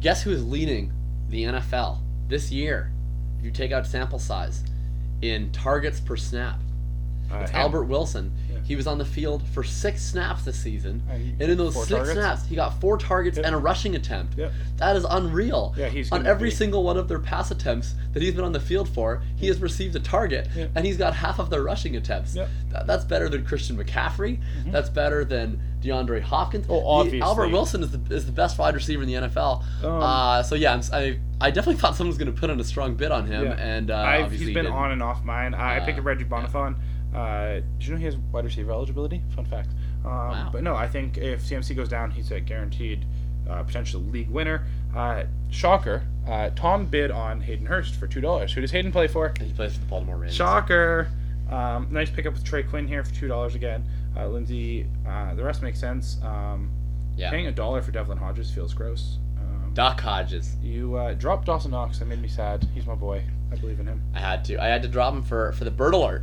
guess 0.00 0.22
who 0.22 0.30
is 0.30 0.44
leading 0.44 0.92
the 1.28 1.44
NFL 1.44 1.98
this 2.28 2.50
year? 2.50 2.92
If 3.38 3.44
you 3.44 3.50
take 3.50 3.72
out 3.72 3.86
sample 3.86 4.18
size, 4.18 4.64
in 5.22 5.50
targets 5.52 6.00
per 6.00 6.16
snap, 6.16 6.60
Uh, 7.32 7.38
it's 7.38 7.50
him. 7.50 7.60
Albert 7.60 7.84
Wilson. 7.84 8.32
Yeah. 8.64 8.68
He 8.68 8.76
was 8.76 8.86
on 8.86 8.98
the 8.98 9.04
field 9.04 9.42
for 9.52 9.62
six 9.62 10.02
snaps 10.02 10.44
this 10.44 10.56
season, 10.58 11.02
And 11.10 11.40
and 11.40 11.50
in 11.52 11.58
those 11.58 11.74
six 11.74 11.88
targets? 11.88 12.12
snaps, 12.12 12.46
he 12.46 12.56
got 12.56 12.80
four 12.80 12.96
targets 12.98 13.36
Yep. 13.36 13.46
and 13.46 13.54
a 13.54 13.58
rushing 13.58 13.94
attempt. 13.94 14.36
Yep. 14.38 14.52
That 14.78 14.96
is 14.96 15.04
unreal. 15.08 15.74
Yeah, 15.76 15.88
he's 15.88 16.10
on 16.12 16.26
every 16.26 16.48
be- 16.48 16.54
single 16.54 16.82
one 16.82 16.96
of 16.96 17.08
their 17.08 17.18
pass 17.18 17.50
attempts 17.50 17.94
that 18.12 18.22
he's 18.22 18.34
been 18.34 18.44
on 18.44 18.52
the 18.52 18.60
field 18.60 18.88
for, 18.88 19.22
he 19.36 19.46
has 19.48 19.60
received 19.60 19.94
a 19.96 20.00
target, 20.00 20.48
Yep. 20.56 20.70
and 20.74 20.86
he's 20.86 20.96
got 20.96 21.14
half 21.14 21.38
of 21.38 21.50
their 21.50 21.62
rushing 21.62 21.96
attempts. 21.96 22.34
Yep. 22.34 22.48
That, 22.70 22.86
that's 22.86 23.04
better 23.04 23.28
than 23.28 23.44
Christian 23.44 23.76
McCaffrey. 23.76 24.40
That's 24.66 24.88
better 24.88 25.24
than 25.24 25.60
DeAndre 25.82 26.22
Hopkins. 26.22 26.66
Oh, 26.68 26.80
The- 26.80 26.86
obviously. 26.86 27.20
Albert 27.22 27.48
Wilson 27.48 27.82
is 27.82 27.90
the, 27.90 28.14
is 28.14 28.24
the 28.26 28.32
best 28.32 28.58
wide 28.58 28.74
receiver 28.74 29.02
in 29.02 29.08
the 29.08 29.14
NFL. 29.14 29.62
Um, 29.84 30.02
uh, 30.02 30.42
so 30.42 30.54
yeah, 30.54 30.72
I'm, 30.72 30.80
I 30.92 31.18
I 31.40 31.50
definitely 31.50 31.78
thought 31.80 31.94
someone 31.96 32.08
was 32.08 32.16
going 32.16 32.32
to 32.32 32.40
put 32.40 32.48
in 32.48 32.58
a 32.58 32.64
strong 32.64 32.94
bid 32.94 33.10
on 33.10 33.26
him, 33.26 33.44
Yeah. 33.44 33.52
and 33.58 33.90
uh, 33.90 34.28
he's 34.28 34.40
he 34.40 34.46
been 34.46 34.64
didn't. 34.64 34.72
on 34.72 34.92
and 34.92 35.02
off 35.02 35.22
mine. 35.24 35.52
I 35.52 35.78
Uh, 35.78 35.84
picked 35.84 35.98
up 35.98 36.04
Reggie 36.06 36.24
Bonnafon. 36.24 36.76
Uh, 37.14 37.60
did 37.78 37.86
you 37.86 37.92
know 37.92 37.98
he 37.98 38.04
has 38.06 38.16
wide 38.16 38.44
receiver 38.44 38.72
eligibility? 38.72 39.22
Fun 39.34 39.44
fact. 39.46 39.70
Um, 40.04 40.10
Wow. 40.10 40.48
But 40.52 40.62
no, 40.62 40.74
I 40.74 40.88
think 40.88 41.16
if 41.18 41.42
CMC 41.42 41.74
goes 41.76 41.88
down, 41.88 42.10
he's 42.10 42.30
a 42.30 42.40
guaranteed 42.40 43.04
uh, 43.48 43.62
potential 43.62 44.00
league 44.00 44.28
winner. 44.30 44.66
Uh, 44.94 45.24
shocker. 45.50 46.02
Uh, 46.26 46.50
Tom 46.56 46.86
bid 46.86 47.10
on 47.10 47.40
Hayden 47.40 47.66
Hurst 47.66 47.94
for 47.96 48.06
two 48.06 48.20
dollars. 48.20 48.52
Who 48.52 48.60
does 48.60 48.70
Hayden 48.70 48.90
play 48.92 49.06
for? 49.08 49.32
He 49.40 49.52
plays 49.52 49.74
for 49.74 49.80
the 49.80 49.86
Baltimore 49.86 50.16
Ravens. 50.16 50.34
Shocker. 50.36 51.08
Um, 51.50 51.88
nice 51.90 52.08
pickup 52.10 52.32
with 52.32 52.42
Trey 52.44 52.62
Quinn 52.62 52.88
here 52.88 53.04
for 53.04 53.14
two 53.14 53.28
dollars 53.28 53.54
again. 53.54 53.84
Uh, 54.16 54.26
Lindsay. 54.28 54.86
Uh, 55.06 55.34
the 55.34 55.44
rest 55.44 55.62
makes 55.62 55.78
sense. 55.78 56.18
Um, 56.22 56.70
Yeah. 57.16 57.30
Paying 57.30 57.46
a 57.46 57.52
dollar 57.52 57.80
for 57.82 57.92
Devlin 57.92 58.18
Hodges 58.18 58.50
feels 58.50 58.72
gross. 58.74 59.18
Um, 59.38 59.72
Doc 59.74 60.00
Hodges. 60.00 60.56
you 60.62 60.96
uh, 60.96 61.14
dropped 61.14 61.46
Dawson 61.46 61.70
Knox. 61.70 61.98
That 61.98 62.06
made 62.06 62.20
me 62.22 62.28
sad. 62.28 62.66
He's 62.74 62.86
my 62.86 62.94
boy. 62.94 63.22
I 63.52 63.56
believe 63.56 63.78
in 63.78 63.86
him. 63.86 64.02
I 64.14 64.20
had 64.20 64.44
to. 64.46 64.58
I 64.60 64.66
had 64.66 64.82
to 64.82 64.88
drop 64.88 65.12
him 65.14 65.22
for 65.22 65.52
for 65.52 65.64
the 65.64 65.70
bird 65.70 65.94
alert. 65.94 66.22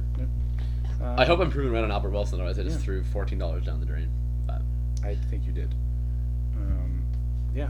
Uh, 1.02 1.16
I 1.18 1.26
hope 1.26 1.40
I'm 1.40 1.50
proving 1.50 1.72
right 1.74 1.84
on 1.84 1.92
Albert 1.92 2.12
Wilson. 2.12 2.36
Otherwise, 2.40 2.60
I 2.60 2.64
just 2.64 2.80
Yeah. 2.80 2.84
threw 2.86 3.04
fourteen 3.04 3.40
dollars 3.40 3.66
down 3.66 3.80
the 3.80 3.86
drain. 3.86 4.10
But 4.46 4.62
I 5.04 5.16
think 5.16 5.46
you 5.46 5.52
did. 5.52 5.74
Um, 6.58 7.02
yeah. 7.56 7.70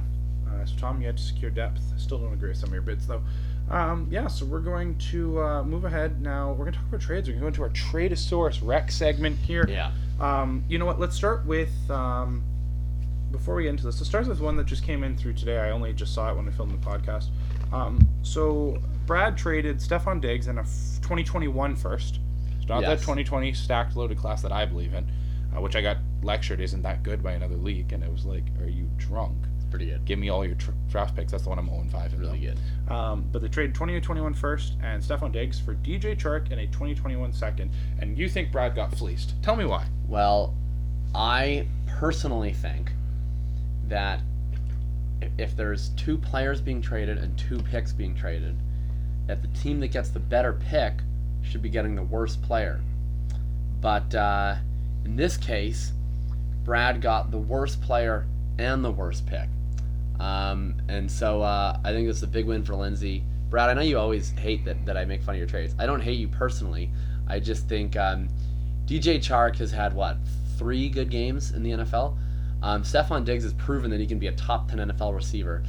Uh, 0.49 0.65
so 0.65 0.75
Tom, 0.77 0.99
you 0.99 1.07
had 1.07 1.17
to 1.17 1.23
secure 1.23 1.49
depth. 1.49 1.79
I 1.93 1.97
still 1.97 2.17
don't 2.19 2.33
agree 2.33 2.49
with 2.49 2.57
some 2.57 2.69
of 2.69 2.73
your 2.73 2.81
bids 2.81 3.07
though. 3.07 3.21
Um, 3.69 4.07
yeah. 4.11 4.27
So 4.27 4.45
we're 4.45 4.59
going 4.59 4.97
to 5.11 5.41
uh, 5.41 5.63
move 5.63 5.85
ahead 5.85 6.21
now. 6.21 6.49
We're 6.51 6.65
going 6.65 6.73
to 6.73 6.79
talk 6.79 6.87
about 6.89 7.01
trades. 7.01 7.29
We're 7.29 7.39
going 7.39 7.53
to 7.53 7.57
go 7.59 7.63
into 7.65 7.85
our 7.85 7.91
Tradosaurus 8.09 8.59
Rec 8.61 8.91
segment 8.91 9.37
here. 9.37 9.65
yeah, 9.69 9.91
Um, 10.19 10.63
you 10.67 10.77
know 10.77 10.85
what? 10.85 10.99
Let's 10.99 11.15
start 11.15 11.45
with. 11.45 11.71
Um, 11.89 12.43
before 13.31 13.55
we 13.55 13.63
get 13.63 13.69
into 13.69 13.85
this, 13.85 13.95
let's 13.97 14.09
start 14.09 14.27
with 14.27 14.41
one 14.41 14.57
that 14.57 14.65
just 14.65 14.83
came 14.83 15.05
in 15.05 15.15
through 15.15 15.31
today. 15.33 15.57
I 15.57 15.69
only 15.71 15.93
just 15.93 16.13
saw 16.13 16.29
it 16.29 16.35
when 16.35 16.45
I 16.49 16.51
filmed 16.51 16.73
the 16.73 16.85
podcast. 16.85 17.29
Um, 17.71 18.05
so 18.23 18.77
Brad 19.05 19.37
traded 19.37 19.77
Stefon 19.77 20.19
Diggs 20.19 20.47
and 20.47 20.59
a 20.59 20.63
f- 20.63 20.99
2021 21.01 21.77
first. 21.77 22.19
Not 22.71 22.81
that 22.83 22.99
2020 22.99 23.53
stacked 23.53 23.95
loaded 23.95 24.17
class 24.17 24.41
that 24.41 24.51
I 24.51 24.65
believe 24.65 24.93
in, 24.93 25.09
uh, 25.55 25.61
which 25.61 25.75
I 25.75 25.81
got 25.81 25.97
lectured 26.23 26.61
isn't 26.61 26.81
that 26.83 27.03
good 27.03 27.21
by 27.21 27.33
another 27.33 27.57
league, 27.57 27.91
and 27.91 28.03
it 28.03 28.11
was 28.11 28.25
like, 28.25 28.43
are 28.61 28.67
you 28.69 28.89
drunk? 28.97 29.37
It's 29.57 29.65
pretty 29.65 29.87
good. 29.87 30.05
Give 30.05 30.17
me 30.17 30.29
all 30.29 30.45
your 30.45 30.55
tr- 30.55 30.71
draft 30.89 31.15
picks. 31.15 31.31
That's 31.31 31.43
the 31.43 31.49
one 31.49 31.59
I'm 31.59 31.67
0 31.67 31.85
5 31.91 32.13
in. 32.13 32.19
Really 32.19 32.39
good. 32.39 32.59
Um, 32.89 33.25
but 33.31 33.41
they 33.41 33.49
traded 33.49 33.75
2021 33.75 34.33
first 34.33 34.77
and 34.81 35.03
Stefon 35.03 35.31
Diggs 35.31 35.59
for 35.59 35.75
DJ 35.75 36.17
Chark 36.17 36.49
and 36.51 36.61
a 36.61 36.67
2021 36.67 37.33
second. 37.33 37.71
And 37.99 38.17
you 38.17 38.29
think 38.29 38.51
Brad 38.51 38.75
got 38.75 38.95
fleeced? 38.95 39.33
Tell 39.41 39.55
me 39.55 39.65
why. 39.65 39.85
Well, 40.07 40.55
I 41.13 41.67
personally 41.87 42.53
think 42.53 42.93
that 43.87 44.21
if, 45.21 45.31
if 45.37 45.55
there's 45.57 45.89
two 45.89 46.17
players 46.17 46.61
being 46.61 46.81
traded 46.81 47.17
and 47.17 47.37
two 47.37 47.59
picks 47.59 47.91
being 47.91 48.15
traded, 48.15 48.55
that 49.27 49.41
the 49.41 49.49
team 49.49 49.79
that 49.81 49.89
gets 49.89 50.09
the 50.09 50.19
better 50.19 50.53
pick 50.53 50.95
should 51.43 51.61
be 51.61 51.69
getting 51.69 51.95
the 51.95 52.03
worst 52.03 52.41
player. 52.41 52.81
But 53.79 54.13
uh, 54.13 54.55
in 55.05 55.15
this 55.15 55.37
case, 55.37 55.91
Brad 56.63 57.01
got 57.01 57.31
the 57.31 57.37
worst 57.37 57.81
player 57.81 58.27
and 58.59 58.83
the 58.83 58.91
worst 58.91 59.25
pick. 59.25 59.49
Um, 60.19 60.75
and 60.87 61.09
so 61.09 61.41
uh, 61.41 61.79
I 61.83 61.91
think 61.91 62.07
it's 62.07 62.21
a 62.21 62.27
big 62.27 62.45
win 62.45 62.63
for 62.63 62.75
Lindsay. 62.75 63.23
Brad, 63.49 63.69
I 63.69 63.73
know 63.73 63.81
you 63.81 63.97
always 63.97 64.29
hate 64.31 64.63
that, 64.65 64.85
that 64.85 64.95
I 64.95 65.03
make 65.03 65.23
fun 65.23 65.35
of 65.35 65.39
your 65.39 65.47
trades. 65.47 65.75
I 65.79 65.85
don't 65.85 65.99
hate 65.99 66.19
you 66.19 66.27
personally. 66.27 66.91
I 67.27 67.39
just 67.39 67.67
think 67.67 67.97
um, 67.97 68.27
DJ 68.85 69.17
Chark 69.17 69.57
has 69.57 69.71
had, 69.71 69.93
what, 69.93 70.17
three 70.57 70.89
good 70.89 71.09
games 71.09 71.51
in 71.51 71.63
the 71.63 71.71
NFL? 71.71 72.17
Um, 72.61 72.83
Stefon 72.83 73.25
Diggs 73.25 73.43
has 73.43 73.53
proven 73.53 73.89
that 73.89 73.99
he 73.99 74.05
can 74.05 74.19
be 74.19 74.27
a 74.27 74.31
top 74.33 74.69
10 74.69 74.77
NFL 74.77 75.15
receiver. 75.15 75.63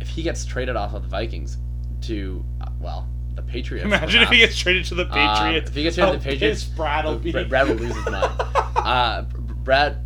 If 0.00 0.08
he 0.08 0.22
gets 0.22 0.44
traded 0.44 0.76
off 0.76 0.92
of 0.92 1.02
the 1.02 1.08
Vikings 1.08 1.56
to, 2.02 2.44
uh, 2.60 2.66
well, 2.78 3.08
the 3.34 3.42
Patriots. 3.42 3.84
Imagine 3.84 4.22
if 4.22 4.28
he 4.30 4.38
gets 4.38 4.56
traded 4.56 4.84
to 4.86 4.94
the 4.94 5.04
Um, 5.04 5.10
Patriots. 5.10 5.70
if 5.70 5.76
he 5.76 5.82
gets 5.82 5.96
traded 5.96 6.20
to 6.20 6.24
the 6.24 6.30
Patriots, 6.32 6.64
Brad 6.64 7.04
will 7.04 7.18
be. 7.18 7.32
Brad, 7.32 7.68
will 7.68 7.76
lose 7.76 7.94
his 7.94 8.06
mind. 8.06 8.40
Uh, 8.76 9.22
Brad, 9.22 9.96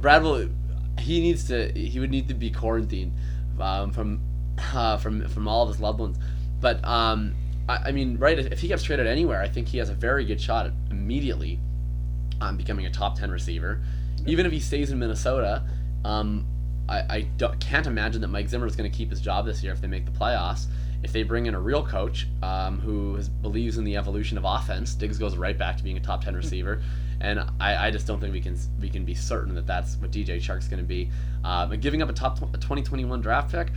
Brad 0.00 0.22
will. 0.22 0.48
He 1.00 1.20
needs 1.20 1.48
to. 1.48 1.72
He 1.72 1.98
would 1.98 2.10
need 2.10 2.28
to 2.28 2.34
be 2.34 2.48
quarantined 2.50 3.12
um, 3.60 3.90
from 3.92 4.20
uh, 4.72 4.96
from 4.98 5.26
from 5.28 5.48
all 5.48 5.64
of 5.64 5.68
his 5.70 5.80
loved 5.80 5.98
ones. 5.98 6.16
But 6.60 6.84
um, 6.84 7.34
I, 7.68 7.76
I 7.86 7.92
mean, 7.92 8.16
right? 8.18 8.38
If 8.38 8.60
he 8.60 8.68
gets 8.68 8.84
traded 8.84 9.06
anywhere, 9.08 9.42
I 9.42 9.48
think 9.48 9.66
he 9.66 9.78
has 9.78 9.88
a 9.88 9.94
very 9.94 10.24
good 10.24 10.40
shot 10.40 10.66
at 10.66 10.72
immediately 10.90 11.58
um, 12.40 12.56
becoming 12.56 12.86
a 12.86 12.90
top 12.90 13.18
ten 13.18 13.30
receiver. 13.32 13.82
Even 14.26 14.46
if 14.46 14.52
he 14.52 14.60
stays 14.60 14.92
in 14.92 14.98
Minnesota, 15.00 15.64
um, 16.04 16.46
I, 16.88 16.98
I 17.40 17.52
can't 17.58 17.86
imagine 17.86 18.20
that 18.20 18.28
Mike 18.28 18.48
Zimmer 18.48 18.66
is 18.66 18.76
going 18.76 18.90
to 18.90 18.96
keep 18.96 19.10
his 19.10 19.20
job 19.20 19.44
this 19.46 19.62
year 19.62 19.72
if 19.72 19.80
they 19.80 19.88
make 19.88 20.04
the 20.04 20.12
playoffs. 20.12 20.66
If 21.02 21.12
they 21.12 21.22
bring 21.22 21.46
in 21.46 21.54
a 21.54 21.60
real 21.60 21.86
coach 21.86 22.26
um, 22.42 22.80
who 22.80 23.16
is, 23.16 23.28
believes 23.28 23.78
in 23.78 23.84
the 23.84 23.96
evolution 23.96 24.36
of 24.36 24.44
offense, 24.44 24.94
Diggs 24.94 25.16
goes 25.18 25.36
right 25.36 25.56
back 25.56 25.76
to 25.76 25.84
being 25.84 25.96
a 25.96 26.00
top 26.00 26.24
ten 26.24 26.34
receiver, 26.42 26.82
and 27.20 27.40
I, 27.60 27.86
I 27.86 27.90
just 27.90 28.06
don't 28.06 28.20
think 28.20 28.32
we 28.32 28.40
can 28.40 28.56
we 28.80 28.88
can 28.88 29.04
be 29.04 29.14
certain 29.14 29.54
that 29.54 29.66
that's 29.66 29.96
what 29.96 30.10
DJ 30.10 30.40
Chark's 30.40 30.66
going 30.68 30.82
to 30.82 30.86
be. 30.88 31.10
Um, 31.44 31.72
and 31.72 31.80
giving 31.80 32.02
up 32.02 32.08
a 32.08 32.12
top 32.12 32.38
tw- 32.38 32.52
a 32.54 32.58
2021 32.58 33.20
draft 33.20 33.52
pick, 33.52 33.68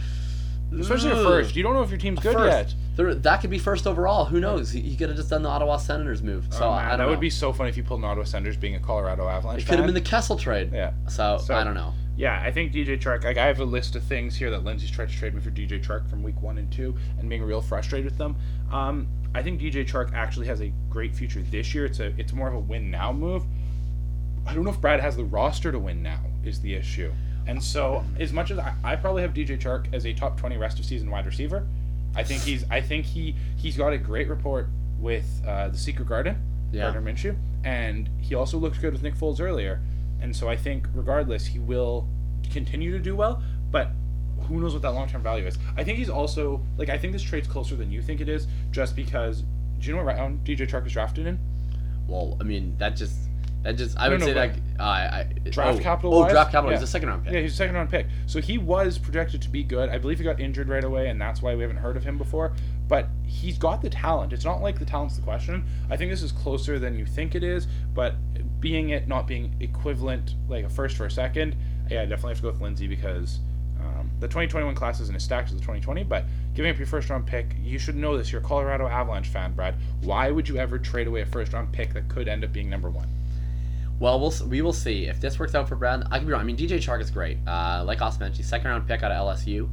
Especially 0.79 1.11
ugh. 1.11 1.25
first. 1.25 1.55
You 1.55 1.63
don't 1.63 1.73
know 1.73 1.83
if 1.83 1.89
your 1.89 1.99
team's 1.99 2.19
good 2.21 2.33
First. 2.33 2.69
yet. 2.69 2.75
There, 2.95 3.13
that 3.13 3.41
could 3.41 3.49
be 3.49 3.59
first 3.59 3.85
overall. 3.85 4.25
Who 4.25 4.39
knows? 4.39 4.71
He, 4.71 4.81
he 4.81 4.95
could 4.95 5.09
have 5.09 5.17
just 5.17 5.29
done 5.29 5.43
the 5.43 5.49
Ottawa 5.49 5.77
Senators 5.77 6.21
move. 6.21 6.47
So 6.51 6.65
oh, 6.65 6.71
I 6.71 6.81
man, 6.87 6.97
that 6.97 7.03
know. 7.03 7.09
would 7.09 7.19
be 7.19 7.29
so 7.29 7.51
funny 7.53 7.69
if 7.69 7.77
you 7.77 7.83
pulled 7.83 7.99
an 7.99 8.05
Ottawa 8.05 8.23
Senators 8.23 8.57
being 8.57 8.75
a 8.75 8.79
Colorado 8.79 9.27
Avalanche 9.27 9.63
It 9.63 9.67
could 9.67 9.77
have 9.77 9.85
been 9.85 9.93
the 9.95 10.01
Kessel 10.01 10.37
trade. 10.37 10.71
Yeah. 10.73 10.93
So, 11.07 11.37
So- 11.37 11.55
I 11.55 11.63
don't 11.63 11.75
know. 11.75 11.93
Yeah, 12.21 12.39
I 12.39 12.51
think 12.51 12.71
DJ 12.71 13.01
Chark. 13.01 13.23
Like 13.23 13.37
I 13.37 13.47
have 13.47 13.59
a 13.61 13.65
list 13.65 13.95
of 13.95 14.03
things 14.03 14.35
here 14.35 14.51
that 14.51 14.63
Lindsay's 14.63 14.91
tried 14.91 15.09
to 15.09 15.15
trade 15.15 15.33
me 15.33 15.41
for 15.41 15.49
DJ 15.49 15.83
Chark 15.83 16.07
from 16.07 16.21
week 16.21 16.39
one 16.39 16.59
and 16.59 16.71
two, 16.71 16.95
and 17.17 17.27
being 17.27 17.41
real 17.41 17.61
frustrated 17.61 18.05
with 18.05 18.19
them. 18.19 18.35
Um, 18.71 19.07
I 19.33 19.41
think 19.41 19.59
DJ 19.59 19.83
Chark 19.87 20.13
actually 20.13 20.45
has 20.45 20.61
a 20.61 20.71
great 20.87 21.15
future 21.15 21.41
this 21.49 21.73
year. 21.73 21.83
It's 21.85 21.99
a 21.99 22.13
it's 22.19 22.31
more 22.31 22.47
of 22.47 22.53
a 22.53 22.59
win 22.59 22.91
now 22.91 23.11
move. 23.11 23.43
I 24.45 24.53
don't 24.53 24.63
know 24.63 24.69
if 24.69 24.79
Brad 24.79 24.99
has 24.99 25.17
the 25.17 25.23
roster 25.23 25.71
to 25.71 25.79
win 25.79 26.03
now 26.03 26.19
is 26.45 26.61
the 26.61 26.75
issue. 26.75 27.11
And 27.47 27.63
so 27.63 28.03
as 28.19 28.31
much 28.31 28.51
as 28.51 28.59
I, 28.59 28.75
I 28.83 28.95
probably 28.97 29.23
have 29.23 29.33
DJ 29.33 29.59
Chark 29.59 29.91
as 29.91 30.05
a 30.05 30.13
top 30.13 30.37
twenty 30.37 30.57
rest 30.57 30.77
of 30.77 30.85
season 30.85 31.09
wide 31.09 31.25
receiver, 31.25 31.65
I 32.15 32.21
think 32.21 32.43
he's 32.43 32.65
I 32.69 32.81
think 32.81 33.03
he 33.07 33.35
he's 33.55 33.75
got 33.75 33.93
a 33.93 33.97
great 33.97 34.27
report 34.29 34.67
with 34.99 35.41
uh, 35.47 35.69
the 35.69 35.77
Secret 35.79 36.07
Garden, 36.07 36.39
Yeah. 36.71 36.91
Gardner 36.91 37.01
Minshew, 37.11 37.35
and 37.63 38.07
he 38.19 38.35
also 38.35 38.59
looked 38.59 38.79
good 38.79 38.93
with 38.93 39.01
Nick 39.01 39.15
Foles 39.15 39.41
earlier. 39.41 39.81
And 40.21 40.35
so 40.35 40.47
I 40.49 40.55
think, 40.55 40.87
regardless, 40.93 41.45
he 41.45 41.59
will 41.59 42.07
continue 42.51 42.91
to 42.91 42.99
do 42.99 43.15
well. 43.15 43.41
But 43.71 43.89
who 44.47 44.59
knows 44.59 44.73
what 44.73 44.81
that 44.81 44.91
long 44.91 45.07
term 45.07 45.23
value 45.23 45.45
is? 45.45 45.57
I 45.77 45.83
think 45.83 45.97
he's 45.97 46.09
also 46.09 46.61
like 46.77 46.89
I 46.89 46.97
think 46.97 47.13
this 47.13 47.23
trade's 47.23 47.47
closer 47.47 47.75
than 47.75 47.91
you 47.91 48.01
think 48.01 48.21
it 48.21 48.29
is, 48.29 48.47
just 48.71 48.95
because. 48.95 49.43
Do 49.79 49.87
you 49.87 49.95
know 49.95 50.03
what 50.03 50.15
round 50.15 50.45
DJ 50.45 50.69
Chark 50.69 50.83
was 50.83 50.93
drafted 50.93 51.25
in? 51.25 51.39
Well, 52.07 52.37
I 52.39 52.43
mean, 52.43 52.77
that 52.77 52.95
just 52.95 53.15
that 53.63 53.77
just 53.77 53.99
I 53.99 54.05
No, 54.05 54.11
would 54.11 54.19
no, 54.21 54.25
say 54.27 54.33
that 54.33 54.55
uh, 54.79 54.83
I, 54.83 55.27
draft 55.49 55.79
oh, 55.79 55.81
capital 55.81 56.15
Oh, 56.15 56.29
draft 56.29 56.51
capital. 56.51 56.71
Yeah. 56.71 56.77
He's 56.77 56.87
a 56.87 56.91
second 56.91 57.09
round 57.09 57.23
pick. 57.23 57.33
Yeah, 57.33 57.41
he's 57.41 57.53
a 57.53 57.57
second 57.57 57.75
round 57.75 57.89
pick. 57.89 58.07
So 58.25 58.39
he 58.41 58.57
was 58.57 58.97
projected 58.97 59.41
to 59.43 59.49
be 59.49 59.63
good. 59.63 59.89
I 59.89 59.97
believe 59.97 60.17
he 60.17 60.23
got 60.23 60.39
injured 60.39 60.67
right 60.69 60.83
away, 60.83 61.09
and 61.09 61.21
that's 61.21 61.41
why 61.41 61.55
we 61.55 61.61
haven't 61.61 61.77
heard 61.77 61.97
of 61.97 62.03
him 62.03 62.17
before. 62.17 62.53
But 62.91 63.07
he's 63.25 63.57
got 63.57 63.81
the 63.81 63.89
talent. 63.89 64.33
It's 64.33 64.43
not 64.43 64.61
like 64.61 64.77
the 64.77 64.83
talent's 64.83 65.15
the 65.15 65.21
question. 65.21 65.63
I 65.89 65.95
think 65.95 66.11
this 66.11 66.21
is 66.21 66.33
closer 66.33 66.77
than 66.77 66.99
you 66.99 67.05
think 67.05 67.35
it 67.35 67.41
is, 67.41 67.65
but 67.93 68.15
being 68.59 68.89
it 68.89 69.07
not 69.07 69.27
being 69.27 69.55
equivalent, 69.61 70.35
like 70.49 70.65
a 70.65 70.69
first 70.69 70.97
for 70.97 71.05
a 71.05 71.09
second, 71.09 71.55
yeah, 71.89 72.01
I 72.01 72.05
definitely 72.05 72.31
have 72.31 72.37
to 72.39 72.43
go 72.43 72.51
with 72.51 72.59
Lindsay 72.59 72.87
because 72.87 73.39
um, 73.79 74.11
the 74.19 74.27
2021 74.27 74.75
class 74.75 74.99
isn't 74.99 75.15
as 75.15 75.23
stacked 75.23 75.47
as 75.47 75.53
the 75.53 75.61
2020. 75.61 76.03
But 76.03 76.25
giving 76.53 76.69
up 76.69 76.77
your 76.77 76.85
first 76.85 77.09
round 77.09 77.25
pick, 77.25 77.55
you 77.63 77.79
should 77.79 77.95
know 77.95 78.17
this. 78.17 78.29
You're 78.29 78.41
a 78.41 78.43
Colorado 78.43 78.87
Avalanche 78.87 79.29
fan, 79.29 79.53
Brad. 79.53 79.75
Why 80.01 80.29
would 80.29 80.49
you 80.49 80.57
ever 80.57 80.77
trade 80.77 81.07
away 81.07 81.21
a 81.21 81.25
first 81.25 81.53
round 81.53 81.71
pick 81.71 81.93
that 81.93 82.09
could 82.09 82.27
end 82.27 82.43
up 82.43 82.51
being 82.51 82.69
number 82.69 82.89
one? 82.89 83.07
Well, 84.01 84.19
we'll 84.19 84.33
we 84.49 84.61
will 84.61 84.73
see 84.73 85.05
if 85.05 85.21
this 85.21 85.39
works 85.39 85.55
out 85.55 85.69
for 85.69 85.77
Brad. 85.77 86.03
I 86.11 86.17
could 86.17 86.27
be 86.27 86.33
wrong. 86.33 86.41
I 86.41 86.43
mean, 86.43 86.57
DJ 86.57 86.71
Chark 86.71 86.99
is 86.99 87.09
great. 87.09 87.37
Uh, 87.47 87.85
like 87.87 88.01
Austin 88.01 88.25
mentioned, 88.25 88.45
second 88.45 88.69
round 88.69 88.85
pick 88.85 89.01
out 89.01 89.13
of 89.13 89.37
LSU. 89.37 89.69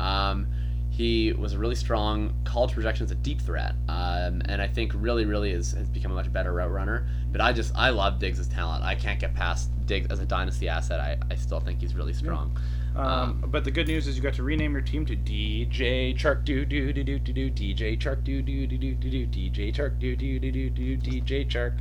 Um, 0.00 0.46
he 0.92 1.32
was 1.32 1.54
a 1.54 1.58
really 1.58 1.74
strong 1.74 2.34
college 2.44 2.72
projection 2.72 3.04
as 3.04 3.10
a 3.10 3.14
deep 3.14 3.40
threat, 3.40 3.74
um, 3.88 4.42
and 4.44 4.60
I 4.60 4.68
think 4.68 4.92
really, 4.94 5.24
really 5.24 5.50
is, 5.50 5.72
has 5.72 5.88
become 5.88 6.12
a 6.12 6.14
much 6.14 6.30
better 6.30 6.52
route 6.52 6.70
runner. 6.70 7.08
But 7.32 7.40
I 7.40 7.54
just 7.54 7.74
I 7.74 7.88
love 7.88 8.18
Diggs' 8.18 8.46
talent. 8.46 8.84
I 8.84 8.94
can't 8.94 9.18
get 9.18 9.34
past 9.34 9.70
Diggs 9.86 10.08
as 10.10 10.18
a 10.18 10.26
dynasty 10.26 10.68
asset. 10.68 11.00
I, 11.00 11.16
I 11.30 11.36
still 11.36 11.60
think 11.60 11.80
he's 11.80 11.94
really 11.94 12.12
strong. 12.12 12.54
Um, 12.94 13.42
but 13.46 13.64
the 13.64 13.70
good 13.70 13.86
news 13.86 14.06
is 14.06 14.16
you 14.16 14.22
got 14.22 14.34
to 14.34 14.42
rename 14.42 14.72
your 14.72 14.82
team 14.82 15.06
to 15.06 15.16
DJ 15.16 16.14
Chark 16.14 16.44
do 16.44 16.66
do 16.66 16.92
do 16.92 17.02
do 17.02 17.18
do 17.18 17.32
do 17.32 17.50
DJ 17.50 17.98
Chark 17.98 18.22
do 18.22 18.42
do 18.42 18.66
do 18.66 18.76
do 18.76 18.94
do 18.94 19.10
do 19.10 19.26
DJ 19.26 19.74
Chark 19.74 19.98
do 19.98 20.14
do 20.14 20.38
do 20.38 20.52
do 20.52 20.68
do 20.68 20.98
DJ 20.98 21.48
Chark. 21.48 21.78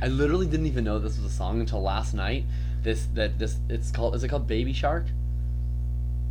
I 0.00 0.06
literally 0.06 0.46
didn't 0.46 0.66
even 0.66 0.84
know 0.84 1.00
this 1.00 1.16
was 1.16 1.32
a 1.32 1.34
song 1.34 1.58
until 1.58 1.82
last 1.82 2.14
night. 2.14 2.44
This 2.80 3.08
that 3.14 3.40
this 3.40 3.58
it's 3.68 3.90
called 3.90 4.14
is 4.14 4.22
it 4.22 4.28
called 4.28 4.46
Baby 4.46 4.72
Shark? 4.72 5.06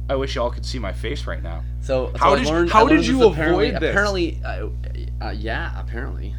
I 0.09 0.15
wish 0.15 0.35
y'all 0.35 0.51
could 0.51 0.65
see 0.65 0.79
my 0.79 0.91
face 0.91 1.25
right 1.25 1.41
now. 1.41 1.63
So, 1.81 2.11
so 2.11 2.17
How 2.17 2.33
I 2.33 2.39
did- 2.39 2.47
learned, 2.47 2.69
how 2.71 2.87
did 2.87 3.05
you 3.07 3.23
avoid 3.23 3.75
this? 3.79 3.91
Apparently, 3.91 4.41
uh, 4.43 4.67
uh, 5.21 5.29
yeah, 5.31 5.79
apparently. 5.79 6.35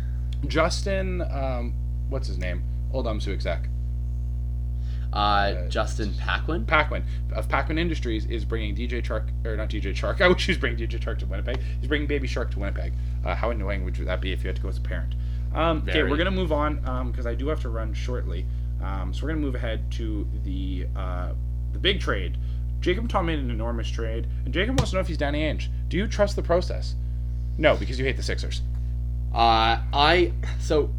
Justin, 0.46 1.22
um, 1.22 1.74
what's 2.08 2.26
his 2.28 2.38
name? 2.38 2.62
Old 2.92 3.06
Umsu 3.06 3.32
exec. 3.32 3.68
Uh, 5.12 5.68
Justin 5.68 6.14
Paquin. 6.14 6.64
Paquin 6.64 7.04
of 7.34 7.46
Paquin 7.48 7.76
Industries 7.78 8.24
is 8.26 8.44
bringing 8.46 8.74
DJ 8.74 9.04
Shark 9.04 9.28
or 9.44 9.56
not 9.56 9.68
DJ 9.68 9.94
Shark. 9.94 10.20
I 10.22 10.28
wish 10.28 10.46
he 10.46 10.52
was 10.52 10.58
bringing 10.58 10.78
DJ 10.88 11.02
Shark 11.02 11.18
to 11.18 11.26
Winnipeg. 11.26 11.58
He's 11.80 11.88
bringing 11.88 12.08
Baby 12.08 12.26
Shark 12.26 12.50
to 12.52 12.58
Winnipeg. 12.58 12.94
Uh, 13.24 13.34
how 13.34 13.50
annoying 13.50 13.84
would 13.84 13.94
that 13.96 14.20
be 14.22 14.32
if 14.32 14.42
you 14.42 14.48
had 14.48 14.56
to 14.56 14.62
go 14.62 14.68
as 14.68 14.78
a 14.78 14.80
parent? 14.80 15.14
Um, 15.54 15.84
okay, 15.86 16.02
we're 16.02 16.16
gonna 16.16 16.30
move 16.30 16.50
on 16.50 17.10
because 17.10 17.26
I 17.26 17.34
do 17.34 17.48
have 17.48 17.60
to 17.60 17.68
run 17.68 17.92
shortly. 17.92 18.46
Um, 18.82 19.12
so 19.12 19.22
we're 19.22 19.28
gonna 19.30 19.40
move 19.42 19.54
ahead 19.54 19.90
to 19.92 20.26
the 20.44 20.86
uh, 20.96 21.32
the 21.72 21.78
big 21.78 22.00
trade. 22.00 22.38
Jakob 22.82 23.08
Tom 23.08 23.26
made 23.26 23.38
an 23.38 23.50
enormous 23.50 23.88
trade, 23.88 24.26
and 24.44 24.52
Jakob 24.52 24.78
wants 24.78 24.90
to 24.90 24.96
know 24.96 25.00
if 25.00 25.08
he's 25.08 25.16
Danny 25.16 25.40
Ainge. 25.42 25.68
Do 25.88 25.96
you 25.96 26.06
trust 26.06 26.36
the 26.36 26.42
process? 26.42 26.94
No, 27.56 27.76
because 27.76 27.98
you 27.98 28.04
hate 28.04 28.16
the 28.16 28.22
Sixers. 28.22 28.60
Uh, 29.34 29.78
I 29.92 30.32
so 30.60 30.90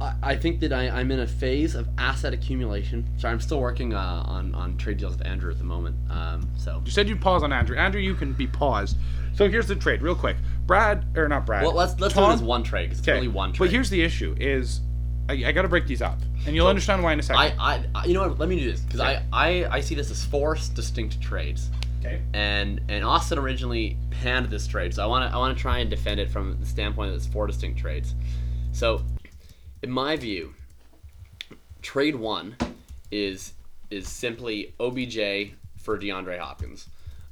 I, 0.00 0.14
I 0.22 0.36
think 0.36 0.60
that 0.60 0.72
I, 0.72 0.88
I'm 0.88 1.10
in 1.10 1.20
a 1.20 1.26
phase 1.26 1.74
of 1.74 1.88
asset 1.96 2.34
accumulation. 2.34 3.06
Sorry, 3.18 3.32
I'm 3.32 3.40
still 3.40 3.60
working 3.60 3.94
uh, 3.94 4.24
on 4.26 4.54
on 4.54 4.76
trade 4.76 4.98
deals 4.98 5.16
with 5.16 5.26
Andrew 5.26 5.50
at 5.50 5.58
the 5.58 5.64
moment. 5.64 5.96
Um, 6.10 6.48
so 6.56 6.82
You 6.84 6.90
said 6.90 7.08
you'd 7.08 7.20
pause 7.20 7.42
on 7.42 7.52
Andrew. 7.52 7.76
Andrew, 7.76 8.00
you 8.00 8.14
can 8.14 8.32
be 8.32 8.46
paused. 8.46 8.96
So 9.34 9.48
here's 9.48 9.68
the 9.68 9.76
trade, 9.76 10.02
real 10.02 10.14
quick. 10.16 10.36
Brad 10.66 11.04
or 11.16 11.28
not 11.28 11.46
Brad? 11.46 11.62
well, 11.64 11.74
let's 11.74 11.98
let's 12.00 12.14
do 12.14 12.20
Tom- 12.20 12.32
this 12.32 12.40
one 12.42 12.62
trade 12.62 12.86
because 12.86 12.98
it's 12.98 13.08
Okay, 13.08 13.16
only 13.16 13.28
one 13.28 13.52
trade. 13.52 13.66
But 13.68 13.72
here's 13.72 13.90
the 13.90 14.02
issue: 14.02 14.34
is 14.38 14.80
I, 15.30 15.48
I 15.48 15.52
got 15.52 15.62
to 15.62 15.68
break 15.68 15.86
these 15.86 16.02
up, 16.02 16.18
and 16.46 16.54
you'll 16.56 16.66
So, 16.66 16.70
understand 16.70 17.02
why 17.02 17.12
in 17.12 17.20
a 17.20 17.22
second. 17.22 17.40
I, 17.60 17.84
I 17.94 18.04
you 18.06 18.14
know 18.14 18.26
what? 18.28 18.38
Let 18.38 18.48
me 18.48 18.58
do 18.58 18.70
this 18.70 18.80
because 18.80 19.00
Okay. 19.00 19.22
I, 19.32 19.62
I 19.64 19.76
I 19.76 19.80
see 19.80 19.94
this 19.94 20.10
as 20.10 20.24
four 20.24 20.56
distinct 20.74 21.20
trades. 21.20 21.70
okay. 22.00 22.20
and 22.34 22.80
and 22.88 23.04
Austin 23.04 23.38
originally 23.38 23.96
panned 24.10 24.46
this 24.46 24.66
trade, 24.66 24.92
so 24.94 25.02
I 25.02 25.06
want 25.06 25.30
to 25.30 25.34
I 25.34 25.38
want 25.38 25.56
to 25.56 25.60
try 25.62 25.78
and 25.78 25.88
defend 25.88 26.18
it 26.20 26.30
from 26.30 26.58
the 26.58 26.66
standpoint 26.66 27.10
that 27.12 27.16
it's 27.16 27.26
four 27.26 27.46
distinct 27.46 27.78
trades. 27.78 28.14
So, 28.72 29.02
in 29.82 29.90
my 29.90 30.16
view, 30.16 30.54
trade 31.82 32.16
one 32.16 32.56
is 33.10 33.52
is 33.90 34.08
simply 34.08 34.74
OBJ 34.80 35.52
for 35.76 35.98
DeAndre 35.98 36.38
Hopkins. 36.38 36.88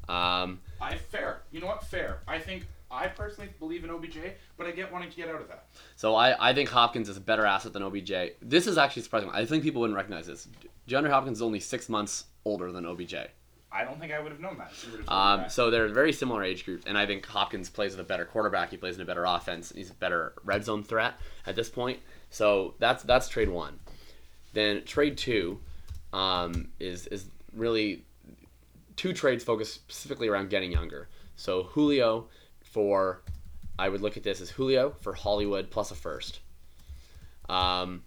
Um, 0.08 0.60
I 0.80 0.96
fair. 0.96 1.42
You 1.50 1.60
know 1.60 1.66
what? 1.66 1.84
Fair. 1.84 2.20
I 2.26 2.38
think 2.38 2.66
I 2.90 3.08
personally 3.08 3.50
believe 3.58 3.84
in 3.84 3.90
OBJ, 3.90 4.18
but 4.56 4.66
I 4.66 4.70
get 4.70 4.90
wanting 4.92 5.10
to 5.10 5.16
get 5.16 5.28
out 5.28 5.40
of 5.42 5.48
that. 5.48 5.66
so 5.96 6.14
I, 6.14 6.50
I 6.50 6.54
think 6.54 6.70
Hopkins 6.70 7.08
is 7.08 7.16
a 7.16 7.20
better 7.20 7.44
asset 7.44 7.72
than 7.74 7.82
OBJ. 7.82 8.12
This 8.40 8.66
is 8.66 8.78
actually 8.78 9.02
surprising. 9.02 9.30
I 9.32 9.44
think 9.44 9.62
people 9.62 9.80
wouldn't 9.82 9.96
recognize 9.96 10.26
this. 10.26 10.48
DeAndre 10.88 11.10
Hopkins 11.10 11.38
is 11.38 11.42
only 11.42 11.60
six 11.60 11.88
months 11.88 12.24
older 12.44 12.72
than 12.72 12.86
OBJ. 12.86 13.14
I 13.70 13.84
don't 13.84 14.00
think 14.00 14.12
I 14.14 14.18
would 14.18 14.32
have 14.32 14.40
known 14.40 14.56
that. 14.56 14.70
if 14.72 14.86
you 14.86 14.92
would've 14.92 15.08
Um, 15.10 15.40
that. 15.40 15.52
so 15.52 15.70
they're 15.70 15.88
very 15.88 16.12
similar 16.14 16.42
age 16.42 16.64
groups, 16.64 16.86
and 16.86 16.96
I 16.96 17.04
think 17.04 17.26
Hopkins 17.26 17.68
plays 17.68 17.92
with 17.92 18.00
a 18.00 18.08
better 18.08 18.24
quarterback. 18.24 18.70
He 18.70 18.78
plays 18.78 18.96
in 18.96 19.02
a 19.02 19.04
better 19.04 19.24
offense. 19.26 19.70
He's 19.74 19.90
a 19.90 19.94
better 19.94 20.32
red 20.44 20.64
zone 20.64 20.82
threat 20.82 21.14
at 21.46 21.54
this 21.54 21.68
point. 21.68 21.98
So 22.30 22.74
that's 22.78 23.02
that's 23.02 23.28
trade 23.28 23.50
one. 23.50 23.78
Then 24.54 24.84
trade 24.86 25.18
two 25.18 25.60
um, 26.14 26.68
is 26.80 27.06
is 27.08 27.26
really 27.52 28.06
two 28.96 29.12
trades 29.12 29.44
focused 29.44 29.74
specifically 29.74 30.28
around 30.28 30.48
getting 30.48 30.72
younger. 30.72 31.08
So 31.36 31.64
Julio 31.64 32.28
for 32.70 33.22
I 33.78 33.88
would 33.88 34.00
look 34.00 34.16
at 34.16 34.22
this 34.22 34.40
as 34.40 34.50
Julio 34.50 34.94
for 35.00 35.12
Hollywood 35.14 35.70
plus 35.70 35.90
a 35.90 35.94
first. 35.94 36.40
Um, 37.48 38.02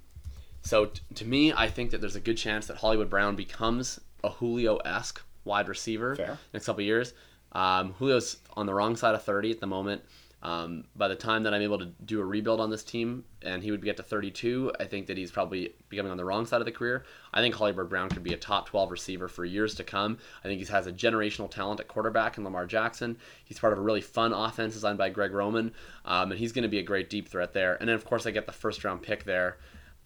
so 0.61 0.85
t- 0.85 1.01
to 1.15 1.25
me, 1.25 1.53
I 1.53 1.67
think 1.67 1.91
that 1.91 2.01
there's 2.01 2.15
a 2.15 2.21
good 2.21 2.37
chance 2.37 2.67
that 2.67 2.77
Hollywood 2.77 3.09
Brown 3.09 3.35
becomes 3.35 3.99
a 4.23 4.29
Julio 4.29 4.77
esque 4.77 5.21
wide 5.43 5.67
receiver 5.67 6.15
Fair. 6.15 6.37
next 6.53 6.65
couple 6.65 6.83
years. 6.83 7.13
Um, 7.53 7.95
Julio's 7.97 8.37
on 8.55 8.65
the 8.65 8.73
wrong 8.73 8.95
side 8.95 9.15
of 9.15 9.23
30 9.23 9.51
at 9.51 9.59
the 9.59 9.67
moment. 9.67 10.03
Um, 10.43 10.85
by 10.95 11.07
the 11.07 11.15
time 11.15 11.43
that 11.43 11.53
I'm 11.53 11.61
able 11.61 11.77
to 11.77 11.85
do 12.03 12.19
a 12.19 12.25
rebuild 12.25 12.59
on 12.59 12.71
this 12.71 12.83
team 12.83 13.25
and 13.43 13.61
he 13.61 13.69
would 13.69 13.79
be 13.79 13.85
get 13.85 13.97
to 13.97 14.03
32, 14.03 14.71
I 14.79 14.85
think 14.85 15.05
that 15.07 15.17
he's 15.17 15.29
probably 15.29 15.75
becoming 15.87 16.11
on 16.11 16.17
the 16.17 16.25
wrong 16.25 16.47
side 16.47 16.61
of 16.61 16.65
the 16.65 16.71
career. 16.71 17.05
I 17.31 17.41
think 17.41 17.53
Hollywood 17.53 17.89
Brown 17.89 18.09
could 18.09 18.23
be 18.23 18.33
a 18.33 18.37
top 18.37 18.67
12 18.67 18.89
receiver 18.89 19.27
for 19.27 19.45
years 19.45 19.75
to 19.75 19.83
come. 19.83 20.17
I 20.43 20.47
think 20.47 20.59
he 20.59 20.65
has 20.71 20.87
a 20.87 20.91
generational 20.91 21.49
talent 21.49 21.79
at 21.79 21.87
quarterback 21.87 22.39
in 22.39 22.43
Lamar 22.43 22.65
Jackson. 22.65 23.17
He's 23.45 23.59
part 23.59 23.71
of 23.71 23.79
a 23.79 23.83
really 23.83 24.01
fun 24.01 24.33
offense 24.33 24.73
designed 24.73 24.97
by 24.97 25.09
Greg 25.09 25.31
Roman, 25.31 25.73
um, 26.05 26.31
and 26.31 26.39
he's 26.39 26.51
going 26.51 26.63
to 26.63 26.69
be 26.69 26.79
a 26.79 26.83
great 26.83 27.09
deep 27.09 27.29
threat 27.29 27.53
there. 27.53 27.75
And 27.75 27.87
then, 27.87 27.95
of 27.95 28.03
course, 28.05 28.25
I 28.25 28.31
get 28.31 28.47
the 28.47 28.51
first 28.51 28.83
round 28.83 29.03
pick 29.03 29.23
there 29.25 29.57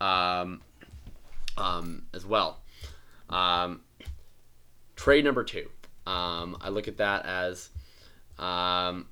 um, 0.02 0.62
um, 1.58 2.04
as 2.14 2.26
well. 2.26 2.60
Um, 3.30 3.82
trade 4.98 5.24
number 5.24 5.46
two. 5.46 5.70
Um, 6.06 6.58
I 6.62 6.70
look 6.70 6.88
at 6.88 6.98
that 6.98 7.26
as 7.26 7.70
um, 8.38 9.08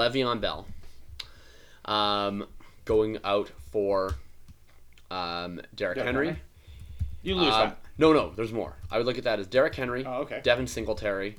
Le'Veon 0.00 0.40
Bell 0.40 0.66
um, 1.86 2.46
going 2.84 3.18
out 3.24 3.50
for 3.72 4.14
um, 5.10 5.60
Derrick 5.74 5.96
Derrick 5.96 5.98
Henry. 5.98 6.26
Henry? 6.26 6.40
You 7.22 7.34
lose 7.36 7.52
Uh, 7.54 7.64
that. 7.66 7.78
no, 7.98 8.12
no, 8.12 8.30
there's 8.36 8.52
more. 8.52 8.74
I 8.90 8.98
would 8.98 9.06
look 9.06 9.18
at 9.18 9.24
that 9.24 9.40
as 9.40 9.46
Derrick 9.46 9.74
Henry, 9.74 10.04
Oh, 10.04 10.20
okay. 10.22 10.40
Devin 10.42 10.66
Singletary, 10.66 11.36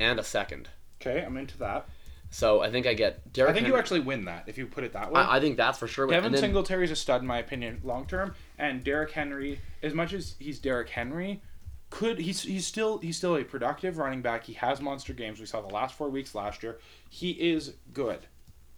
and 0.00 0.18
a 0.18 0.24
second. 0.24 0.68
Okay, 1.00 1.22
I'm 1.24 1.36
into 1.36 1.58
that. 1.58 1.86
So 2.30 2.60
I 2.60 2.70
think 2.70 2.86
I 2.86 2.94
get 2.94 3.32
Derrick. 3.32 3.50
I 3.50 3.54
think 3.54 3.66
you 3.66 3.72
Henry- 3.72 3.80
actually 3.80 4.00
win 4.00 4.24
that 4.26 4.44
if 4.46 4.58
you 4.58 4.66
put 4.66 4.84
it 4.84 4.92
that 4.94 5.12
way. 5.12 5.20
I, 5.20 5.36
I 5.36 5.40
think 5.40 5.56
that's 5.56 5.78
for 5.78 5.86
sure. 5.86 6.06
Devin 6.06 6.26
And 6.26 6.34
then- 6.34 6.40
Singletary's 6.42 6.90
a 6.90 6.96
stud 6.96 7.20
in 7.22 7.26
my 7.26 7.38
opinion, 7.38 7.80
long 7.84 8.06
term, 8.06 8.34
and 8.58 8.82
Derrick 8.84 9.10
Henry, 9.12 9.60
as 9.82 9.94
much 9.94 10.12
as 10.12 10.34
he's 10.38 10.58
Derrick 10.58 10.88
Henry, 10.90 11.40
could 11.90 12.18
he's 12.18 12.42
he's 12.42 12.66
still 12.66 12.98
he's 12.98 13.16
still 13.16 13.36
a 13.36 13.44
productive 13.44 13.98
running 13.98 14.22
back. 14.22 14.44
He 14.44 14.54
has 14.54 14.80
monster 14.80 15.12
games. 15.12 15.40
We 15.40 15.46
saw 15.46 15.60
the 15.60 15.72
last 15.72 15.94
four 15.94 16.08
weeks 16.08 16.34
last 16.34 16.62
year. 16.62 16.78
He 17.08 17.30
is 17.30 17.74
good. 17.92 18.20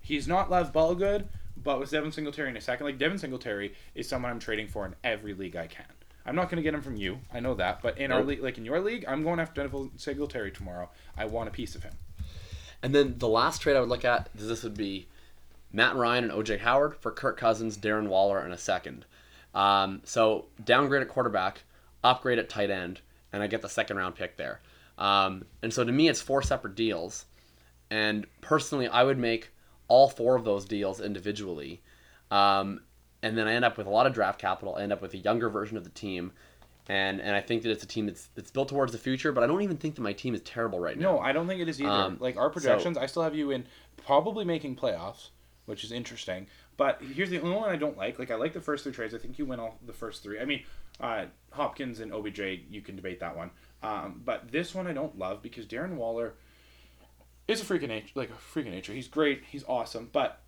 He's 0.00 0.28
not 0.28 0.50
Lev 0.50 0.72
Ball 0.72 0.94
good, 0.94 1.28
but 1.56 1.80
with 1.80 1.90
Devin 1.90 2.12
Singletary 2.12 2.48
in 2.50 2.56
a 2.56 2.60
second, 2.60 2.86
like 2.86 2.98
Devin 2.98 3.18
Singletary 3.18 3.74
is 3.94 4.08
someone 4.08 4.30
I'm 4.30 4.38
trading 4.38 4.68
for 4.68 4.86
in 4.86 4.94
every 5.04 5.34
league 5.34 5.56
I 5.56 5.66
can. 5.66 5.86
I'm 6.24 6.36
not 6.36 6.50
going 6.50 6.56
to 6.56 6.62
get 6.62 6.74
him 6.74 6.82
from 6.82 6.96
you. 6.96 7.20
I 7.32 7.40
know 7.40 7.54
that, 7.54 7.80
but 7.80 7.96
in 7.96 8.12
our 8.12 8.22
league, 8.22 8.42
like 8.42 8.58
in 8.58 8.64
your 8.64 8.80
league, 8.80 9.04
I'm 9.08 9.22
going 9.22 9.40
after 9.40 9.62
Devin 9.62 9.92
Singletary 9.96 10.50
tomorrow. 10.50 10.90
I 11.16 11.24
want 11.24 11.48
a 11.48 11.52
piece 11.52 11.74
of 11.74 11.82
him. 11.82 11.94
And 12.82 12.94
then 12.94 13.16
the 13.18 13.28
last 13.28 13.62
trade 13.62 13.76
I 13.76 13.80
would 13.80 13.88
look 13.88 14.04
at 14.04 14.28
this 14.34 14.62
would 14.62 14.76
be 14.76 15.08
Matt 15.72 15.96
Ryan 15.96 16.24
and 16.24 16.32
OJ 16.32 16.60
Howard 16.60 16.96
for 16.96 17.10
Kirk 17.10 17.38
Cousins, 17.38 17.76
Darren 17.76 18.08
Waller, 18.08 18.38
and 18.38 18.52
a 18.52 18.58
second. 18.58 19.04
Um, 19.54 20.02
so 20.04 20.46
downgrade 20.64 21.02
at 21.02 21.08
quarterback, 21.08 21.62
upgrade 22.04 22.38
at 22.38 22.48
tight 22.48 22.70
end, 22.70 23.00
and 23.32 23.42
I 23.42 23.46
get 23.46 23.62
the 23.62 23.68
second 23.68 23.96
round 23.96 24.14
pick 24.14 24.36
there. 24.36 24.60
Um, 24.98 25.44
and 25.62 25.72
so 25.72 25.84
to 25.84 25.92
me, 25.92 26.08
it's 26.08 26.20
four 26.20 26.42
separate 26.42 26.74
deals. 26.74 27.26
And 27.90 28.26
personally, 28.40 28.88
I 28.88 29.02
would 29.04 29.18
make 29.18 29.50
all 29.86 30.08
four 30.08 30.36
of 30.36 30.44
those 30.44 30.64
deals 30.64 31.00
individually. 31.00 31.82
Um, 32.30 32.80
and 33.22 33.36
then 33.36 33.48
I 33.48 33.54
end 33.54 33.64
up 33.64 33.78
with 33.78 33.86
a 33.86 33.90
lot 33.90 34.06
of 34.06 34.12
draft 34.12 34.40
capital. 34.40 34.76
I 34.76 34.82
end 34.82 34.92
up 34.92 35.00
with 35.00 35.14
a 35.14 35.18
younger 35.18 35.48
version 35.48 35.76
of 35.76 35.84
the 35.84 35.90
team. 35.90 36.32
And, 36.88 37.20
and 37.20 37.34
I 37.34 37.40
think 37.40 37.62
that 37.62 37.70
it's 37.70 37.82
a 37.82 37.86
team 37.86 38.06
that's, 38.06 38.28
that's 38.34 38.50
built 38.50 38.68
towards 38.68 38.92
the 38.92 38.98
future, 38.98 39.30
but 39.30 39.44
I 39.44 39.46
don't 39.46 39.62
even 39.62 39.76
think 39.76 39.94
that 39.96 40.00
my 40.00 40.14
team 40.14 40.34
is 40.34 40.40
terrible 40.42 40.80
right 40.80 40.96
now. 40.98 41.12
No, 41.12 41.18
I 41.18 41.32
don't 41.32 41.46
think 41.46 41.60
it 41.60 41.68
is 41.68 41.80
either. 41.80 41.90
Um, 41.90 42.16
like 42.18 42.36
our 42.36 42.48
projections, 42.48 42.96
I 42.96 43.06
still 43.06 43.22
have 43.22 43.34
you 43.34 43.50
in 43.50 43.66
probably 44.06 44.44
making 44.44 44.76
playoffs, 44.76 45.28
which 45.66 45.84
is 45.84 45.92
interesting. 45.92 46.46
But 46.78 47.02
here's 47.14 47.28
the 47.28 47.40
only 47.40 47.56
one 47.56 47.68
I 47.68 47.76
don't 47.76 47.98
like. 47.98 48.18
Like 48.18 48.30
I 48.30 48.36
like 48.36 48.54
the 48.54 48.60
first 48.60 48.84
three 48.84 48.92
trades. 48.92 49.14
I 49.14 49.18
think 49.18 49.38
you 49.38 49.44
win 49.44 49.60
all 49.60 49.78
the 49.84 49.92
first 49.92 50.22
three. 50.22 50.40
I 50.40 50.46
mean, 50.46 50.64
uh, 51.00 51.26
Hopkins 51.52 52.00
and 52.00 52.12
OBJ, 52.12 52.40
you 52.70 52.80
can 52.82 52.96
debate 52.96 53.20
that 53.20 53.36
one. 53.36 53.50
Um, 53.82 54.22
but 54.24 54.50
this 54.50 54.74
one 54.74 54.86
I 54.86 54.92
don't 54.92 55.18
love 55.18 55.42
because 55.42 55.66
Darren 55.66 55.94
Waller 55.94 56.34
is 57.46 57.60
a 57.60 57.64
freak 57.64 57.82
of 57.82 57.88
nature. 57.88 58.12
Like 58.14 58.30
a 58.30 58.34
freak 58.34 58.66
of 58.66 58.72
nature. 58.72 58.92
He's 58.92 59.08
great. 59.08 59.42
He's 59.50 59.64
awesome. 59.68 60.08
But 60.12 60.40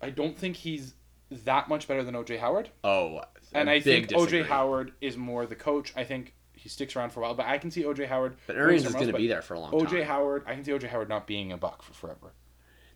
I 0.00 0.10
don't 0.10 0.36
think 0.38 0.56
he's 0.56 0.94
that 1.30 1.68
much 1.68 1.88
better 1.88 2.04
than 2.04 2.14
OJ 2.14 2.38
Howard. 2.38 2.70
Oh, 2.84 3.22
And 3.52 3.68
I 3.68 3.80
think 3.80 4.08
disagree. 4.08 4.40
OJ 4.42 4.46
Howard 4.46 4.92
is 5.00 5.16
more 5.16 5.46
the 5.46 5.56
coach. 5.56 5.92
I 5.96 6.04
think 6.04 6.34
he 6.52 6.68
sticks 6.68 6.94
around 6.96 7.10
for 7.10 7.20
a 7.20 7.22
while. 7.24 7.34
But 7.34 7.46
I 7.46 7.58
can 7.58 7.70
see 7.70 7.82
OJ 7.82 8.06
Howard. 8.08 8.36
But 8.46 8.56
Arians 8.56 8.84
is 8.86 8.92
going 8.92 9.08
to 9.08 9.12
be 9.12 9.26
there 9.26 9.42
for 9.42 9.54
a 9.54 9.60
long 9.60 9.72
OJ 9.72 9.90
time. 9.90 10.02
Howard, 10.02 10.44
I 10.46 10.54
can 10.54 10.64
see 10.64 10.72
OJ 10.72 10.88
Howard 10.88 11.08
not 11.08 11.26
being 11.26 11.52
a 11.52 11.56
buck 11.56 11.82
for 11.82 11.92
forever. 11.94 12.32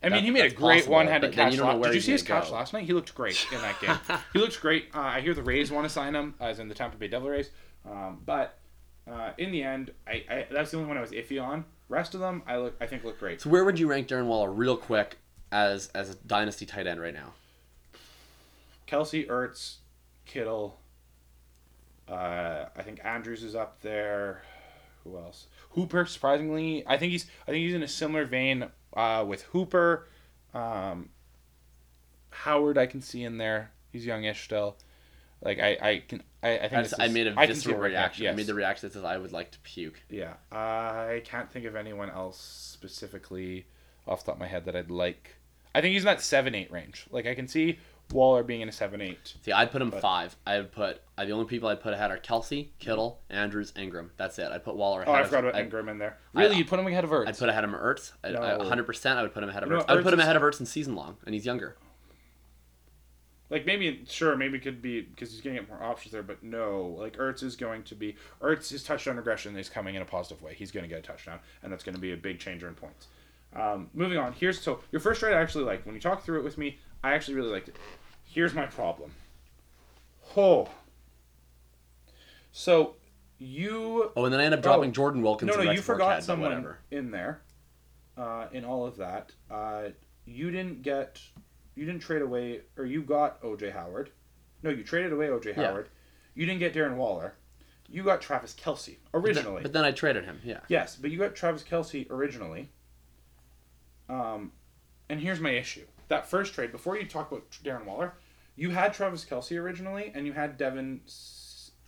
I 0.02 0.08
mean, 0.08 0.24
he 0.24 0.30
made 0.30 0.50
a 0.50 0.54
great 0.54 0.76
possible, 0.78 0.94
one-handed 0.94 1.32
catch. 1.32 1.52
you 1.52 1.58
don't 1.58 1.74
know 1.74 1.76
where 1.78 1.90
Did 1.90 1.96
you 1.96 2.00
see 2.00 2.12
his 2.12 2.22
catch 2.22 2.48
go. 2.48 2.54
last 2.54 2.72
night? 2.72 2.84
He 2.84 2.92
looked 2.92 3.14
great 3.14 3.46
in 3.52 3.60
that 3.60 3.80
game. 3.80 4.18
he 4.32 4.38
looks 4.38 4.56
great. 4.56 4.88
Uh, 4.94 5.00
I 5.00 5.20
hear 5.20 5.34
the 5.34 5.42
Rays 5.42 5.70
want 5.70 5.84
to 5.84 5.90
sign 5.90 6.14
him, 6.14 6.34
as 6.40 6.58
in 6.58 6.68
the 6.68 6.74
Tampa 6.74 6.96
Bay 6.96 7.08
Devil 7.08 7.28
Rays. 7.28 7.50
Um, 7.84 8.20
but 8.24 8.58
uh, 9.10 9.32
in 9.36 9.50
the 9.52 9.62
end, 9.62 9.92
I, 10.06 10.24
I 10.30 10.46
that's 10.50 10.70
the 10.70 10.78
only 10.78 10.88
one 10.88 10.96
I 10.96 11.02
was 11.02 11.10
iffy 11.10 11.42
on. 11.42 11.64
Rest 11.88 12.14
of 12.14 12.20
them, 12.20 12.42
I 12.46 12.56
look, 12.56 12.76
I 12.80 12.86
think 12.86 13.04
look 13.04 13.18
great. 13.18 13.40
So 13.40 13.50
where 13.50 13.64
would 13.64 13.78
you 13.78 13.88
rank 13.88 14.08
Darren 14.08 14.26
Waller 14.26 14.50
real 14.50 14.76
quick 14.76 15.18
as 15.52 15.88
as 15.94 16.10
a 16.10 16.14
dynasty 16.14 16.64
tight 16.64 16.86
end 16.86 17.00
right 17.00 17.14
now? 17.14 17.32
Kelce, 18.86 19.28
Ertz, 19.28 19.76
Kittle. 20.24 20.78
Uh, 22.08 22.66
I 22.76 22.82
think 22.82 23.00
Andrews 23.04 23.42
is 23.42 23.54
up 23.54 23.80
there. 23.82 24.42
Who 25.04 25.16
else? 25.16 25.46
Hooper. 25.70 26.06
Surprisingly, 26.06 26.84
I 26.86 26.96
think 26.96 27.12
he's. 27.12 27.26
I 27.46 27.52
think 27.52 27.64
he's 27.64 27.74
in 27.74 27.82
a 27.82 27.88
similar 27.88 28.24
vein 28.24 28.66
uh, 28.94 29.24
with 29.26 29.42
Hooper. 29.42 30.08
Um, 30.54 31.10
Howard, 32.30 32.78
I 32.78 32.86
can 32.86 33.00
see 33.00 33.22
in 33.22 33.38
there. 33.38 33.70
He's 33.92 34.06
youngish 34.06 34.42
still. 34.42 34.76
Like 35.42 35.58
I, 35.58 35.78
I 35.80 36.02
can. 36.06 36.22
I, 36.42 36.58
I 36.58 36.60
think 36.60 36.72
I, 36.72 36.82
just, 36.82 37.00
I 37.00 37.08
made 37.08 37.26
a 37.26 37.34
visceral 37.34 37.76
it 37.76 37.78
right 37.78 37.92
now, 37.92 38.00
reaction. 38.00 38.26
I 38.28 38.32
made 38.32 38.46
the 38.46 38.54
reaction 38.54 38.88
that 38.88 38.92
says 38.92 39.04
I 39.04 39.16
would 39.16 39.32
like 39.32 39.50
to 39.52 39.58
puke. 39.60 40.00
Yeah, 40.10 40.34
I 40.52 41.22
can't 41.24 41.50
think 41.50 41.64
of 41.64 41.76
anyone 41.76 42.10
else 42.10 42.38
specifically 42.40 43.66
off 44.06 44.20
the 44.20 44.26
top 44.26 44.36
of 44.36 44.40
my 44.40 44.46
head 44.46 44.66
that 44.66 44.76
I'd 44.76 44.90
like. 44.90 45.36
I 45.74 45.80
think 45.80 45.92
he's 45.92 46.02
in 46.02 46.06
that 46.06 46.20
seven 46.20 46.54
eight 46.54 46.70
range. 46.70 47.06
Like 47.10 47.26
I 47.26 47.34
can 47.34 47.48
see 47.48 47.78
Waller 48.12 48.42
being 48.42 48.60
in 48.60 48.68
a 48.68 48.72
seven 48.72 49.00
eight. 49.00 49.34
See, 49.42 49.52
I'd 49.52 49.70
put 49.70 49.80
him 49.82 49.90
But- 49.90 50.00
five. 50.00 50.36
I 50.46 50.58
would 50.58 50.72
put 50.72 51.00
I, 51.16 51.24
the 51.26 51.32
only 51.32 51.44
people 51.46 51.68
I'd 51.68 51.80
put 51.80 51.92
ahead 51.92 52.10
are 52.10 52.18
Kelce, 52.18 52.68
Kittle, 52.78 53.20
Andrews, 53.28 53.72
Engram. 53.72 54.08
That's 54.16 54.38
it. 54.38 54.50
I'd 54.50 54.64
put 54.64 54.74
Waller 54.76 55.02
ahead. 55.02 55.14
Oh, 55.14 55.18
I 55.18 55.24
forgot 55.24 55.44
about 55.44 55.54
I'd, 55.54 55.70
Engram 55.70 55.90
in 55.90 55.98
there. 55.98 56.16
I- 56.34 56.40
Really, 56.42 56.56
you 56.56 56.64
put 56.64 56.78
him 56.80 56.86
ahead 56.86 57.04
of 57.04 57.10
Ertz. 57.10 57.28
I'd 57.28 57.38
put 57.38 57.48
ahead 57.48 57.64
of 57.64 57.70
Ertz. 57.70 58.12
I, 58.24 58.30
No. 58.30 58.40
I, 58.42 58.52
100%. 58.64 59.16
I 59.16 59.22
would 59.22 59.34
put 59.34 59.42
him 59.42 59.48
ahead 59.50 59.62
of 59.62 59.68
You 59.68 59.76
know, 59.76 59.82
Ertz. 59.82 59.86
I 59.88 59.94
would 59.94 60.04
put 60.04 60.12
him 60.14 60.20
ahead 60.20 60.36
of 60.36 60.42
Ertz 60.42 60.60
in 60.60 60.66
season 60.66 60.94
long, 60.96 61.16
and 61.26 61.34
he's 61.34 61.44
younger. 61.46 61.76
Like 63.50 63.66
maybe 63.66 64.04
sure, 64.08 64.36
maybe 64.36 64.58
it 64.58 64.60
could 64.62 64.80
be 64.80 65.00
because 65.00 65.32
he's 65.32 65.40
getting 65.40 65.66
more 65.68 65.82
options 65.82 66.12
there, 66.12 66.22
but 66.22 66.42
no. 66.42 66.94
Like 66.98 67.16
Ertz 67.16 67.42
is 67.42 67.56
going 67.56 67.82
to 67.84 67.96
be 67.96 68.14
Ertz 68.40 68.70
his 68.70 68.84
touchdown 68.84 69.16
regression 69.16 69.56
is 69.58 69.68
coming 69.68 69.96
in 69.96 70.02
a 70.02 70.04
positive 70.04 70.40
way. 70.40 70.54
He's 70.54 70.70
going 70.70 70.84
to 70.84 70.88
get 70.88 71.00
a 71.00 71.02
touchdown, 71.02 71.40
and 71.62 71.72
that's 71.72 71.82
going 71.82 71.96
to 71.96 72.00
be 72.00 72.12
a 72.12 72.16
big 72.16 72.38
changer 72.38 72.68
in 72.68 72.74
points. 72.74 73.08
Um, 73.52 73.90
moving 73.92 74.18
on. 74.18 74.34
Here's 74.34 74.60
so 74.60 74.80
your 74.92 75.00
first 75.00 75.18
trade 75.18 75.34
I 75.34 75.40
actually 75.40 75.64
liked. 75.64 75.84
When 75.84 75.96
you 75.96 76.00
talked 76.00 76.24
through 76.24 76.38
it 76.38 76.44
with 76.44 76.58
me, 76.58 76.78
I 77.02 77.12
actually 77.14 77.34
really 77.34 77.50
liked 77.50 77.68
it. 77.68 77.76
Here's 78.32 78.54
my 78.54 78.66
problem. 78.66 79.12
Oh. 80.36 80.68
So 82.52 82.94
you 83.38 84.12
Oh, 84.16 84.24
and 84.24 84.32
then 84.32 84.40
I 84.40 84.44
end 84.44 84.54
up 84.54 84.60
Oh. 84.60 84.62
dropping 84.62 84.92
Jordan 84.92 85.22
Wilkins. 85.22 85.50
no, 85.54 85.62
no, 85.62 85.70
you 85.70 85.80
forgot 85.82 86.22
someone 86.22 86.76
in 86.90 87.10
there. 87.10 87.42
Uh, 88.16 88.46
in 88.52 88.64
all 88.64 88.86
of 88.86 88.96
that, 88.98 89.32
uh, 89.50 89.88
you 90.26 90.50
didn't 90.50 90.82
get, 90.82 91.20
you 91.74 91.86
didn't 91.86 92.02
trade 92.02 92.22
away, 92.22 92.60
or 92.76 92.84
you 92.84 93.02
got 93.02 93.40
OJ 93.42 93.70
Howard. 93.72 94.10
No, 94.62 94.70
you 94.70 94.84
traded 94.84 95.12
away 95.12 95.28
OJ 95.28 95.54
Howard. 95.54 95.86
Yeah. 95.86 96.40
You 96.40 96.46
didn't 96.46 96.58
get 96.60 96.74
Darren 96.74 96.96
Waller. 96.96 97.34
You 97.88 98.02
got 98.04 98.20
Travis 98.20 98.54
Kelce 98.54 98.98
originally. 99.14 99.62
But 99.62 99.72
then 99.72 99.84
I 99.84 99.90
traded 99.90 100.24
him. 100.24 100.40
Yeah. 100.44 100.60
yes, 100.68 100.96
but 100.96 101.10
you 101.10 101.18
got 101.18 101.34
Travis 101.34 101.64
Kelce 101.64 102.08
originally. 102.10 102.70
Um, 104.08 104.52
and 105.08 105.20
here's 105.20 105.40
my 105.40 105.50
issue: 105.50 105.86
that 106.08 106.28
first 106.28 106.52
trade. 106.54 106.70
Before 106.72 106.96
you 106.96 107.06
talk 107.06 107.32
about 107.32 107.50
Darren 107.64 107.84
Waller, 107.84 108.14
you 108.60 108.70
had 108.70 108.92
Travis 108.92 109.24
Kelce 109.24 109.58
originally, 109.60 110.12
and 110.14 110.26
you 110.26 110.32
had 110.34 110.58
Devin. 110.58 111.00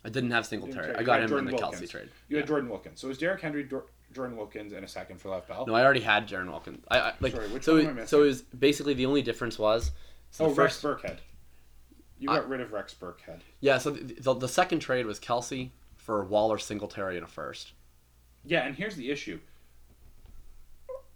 I 0.04 0.08
didn't 0.08 0.30
have 0.30 0.46
Singletary. 0.46 0.96
I 0.96 1.02
got 1.02 1.20
him 1.20 1.28
Jordan 1.28 1.48
in 1.48 1.54
the 1.54 1.60
Wilkins. 1.62 1.82
Kelce 1.82 1.90
trade. 1.90 2.08
You 2.28 2.38
had 2.38 2.46
Jordan 2.46 2.70
Wilkins. 2.70 2.98
So 2.98 3.06
it 3.06 3.10
was 3.10 3.18
Derrick 3.18 3.40
Henry, 3.42 3.62
Dor- 3.62 3.84
Jordan 4.12 4.36
Wilkins, 4.36 4.72
and 4.72 4.82
a 4.84 4.88
second 4.88 5.20
for 5.20 5.28
Lev 5.28 5.46
Bell. 5.46 5.66
No, 5.66 5.74
I 5.74 5.84
already 5.84 6.00
had 6.00 6.26
Jaron 6.26 6.48
Wilkins. 6.50 6.82
I, 6.90 6.98
I 6.98 7.14
like 7.20 7.32
Sorry, 7.34 7.48
which 7.48 7.64
so. 7.64 7.76
one 7.76 7.86
am 7.88 7.98
I 7.98 8.02
it- 8.02 8.08
so 8.08 8.22
it 8.22 8.26
was 8.26 8.42
basically 8.42 8.94
the 8.94 9.04
only 9.06 9.20
difference 9.22 9.58
was. 9.58 9.92
So 10.30 10.46
Oh, 10.46 10.48
the 10.48 10.54
Rex 10.62 10.80
Burkhead. 10.80 11.18
You 12.18 12.30
I- 12.30 12.36
got 12.36 12.48
rid 12.48 12.60
of 12.62 12.72
Rex 12.72 12.94
Burkhead. 12.94 13.40
yeah. 13.60 13.76
So 13.78 13.90
the, 13.90 14.14
the, 14.14 14.34
the 14.34 14.48
second 14.48 14.80
trade 14.80 15.04
was 15.06 15.20
Kelce 15.20 15.70
for 15.96 16.24
Waller, 16.24 16.56
Singletary, 16.58 17.16
and 17.16 17.24
a 17.24 17.28
first. 17.28 17.72
Yeah, 18.44 18.64
and 18.66 18.74
here's 18.74 18.96
the 18.96 19.10
issue. 19.10 19.38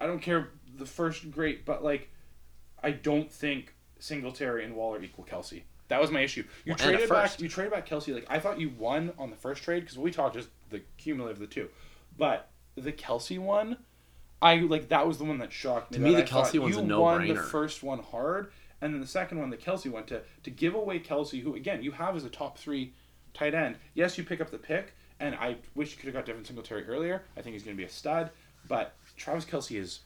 I 0.00 0.06
don't 0.06 0.20
care 0.20 0.50
the 0.76 0.86
first 0.86 1.30
great, 1.30 1.64
but 1.64 1.82
like, 1.82 2.10
I 2.82 2.90
don't 2.90 3.32
think 3.32 3.74
Singletary 3.98 4.64
and 4.64 4.74
Waller 4.74 5.02
equal 5.02 5.24
Kelce. 5.24 5.62
That 5.88 6.00
was 6.00 6.10
my 6.10 6.20
issue. 6.20 6.44
You 6.64 6.72
Well, 6.72 6.78
traded 6.78 7.08
back. 7.08 7.40
You 7.40 7.48
traded 7.48 7.72
back 7.72 7.88
Kelce. 7.88 8.12
Like 8.12 8.26
I 8.28 8.38
thought 8.38 8.58
you 8.60 8.70
won 8.70 9.12
on 9.18 9.30
the 9.30 9.36
first 9.36 9.62
trade 9.62 9.80
because 9.80 9.98
we 9.98 10.10
talked 10.10 10.34
just 10.34 10.48
the 10.70 10.82
cumulative 10.98 11.40
of 11.40 11.48
the 11.48 11.54
two, 11.54 11.68
but 12.18 12.50
the 12.74 12.92
Kelce 12.92 13.38
one, 13.38 13.76
I 14.42 14.56
like 14.56 14.88
that 14.88 15.06
was 15.06 15.18
the 15.18 15.24
one 15.24 15.38
that 15.38 15.52
shocked 15.52 15.92
me. 15.92 15.98
To 15.98 16.04
me, 16.04 16.14
the 16.14 16.22
I 16.24 16.26
Kelce 16.26 16.58
one's 16.58 16.76
you 16.76 16.82
a 16.82 16.98
won 16.98 17.26
the 17.26 17.34
no-brainer. 17.34 17.44
first 17.44 17.82
one 17.82 18.00
hard, 18.00 18.50
and 18.80 18.92
then 18.92 19.00
the 19.00 19.06
second 19.06 19.38
one, 19.38 19.50
the 19.50 19.56
Kelce 19.56 19.90
one, 19.90 20.04
to 20.06 20.22
to 20.42 20.50
give 20.50 20.74
away 20.74 20.98
Kelce, 20.98 21.40
who 21.40 21.54
again 21.54 21.82
you 21.82 21.92
have 21.92 22.16
as 22.16 22.24
a 22.24 22.30
top 22.30 22.58
three 22.58 22.92
tight 23.32 23.54
end. 23.54 23.76
Yes, 23.94 24.18
you 24.18 24.24
pick 24.24 24.40
up 24.40 24.50
the 24.50 24.58
pick, 24.58 24.94
and 25.20 25.34
I 25.36 25.56
wish 25.74 25.92
you 25.92 25.98
could 25.98 26.06
have 26.06 26.14
got 26.14 26.26
Devin 26.26 26.44
Singletary 26.44 26.86
earlier. 26.88 27.22
I 27.36 27.42
think 27.42 27.54
he's 27.54 27.62
going 27.62 27.76
to 27.76 27.80
be 27.80 27.86
a 27.86 27.90
stud, 27.90 28.30
but 28.68 28.94
Travis 29.16 29.44
Kelce 29.44 29.78
is 29.80 30.00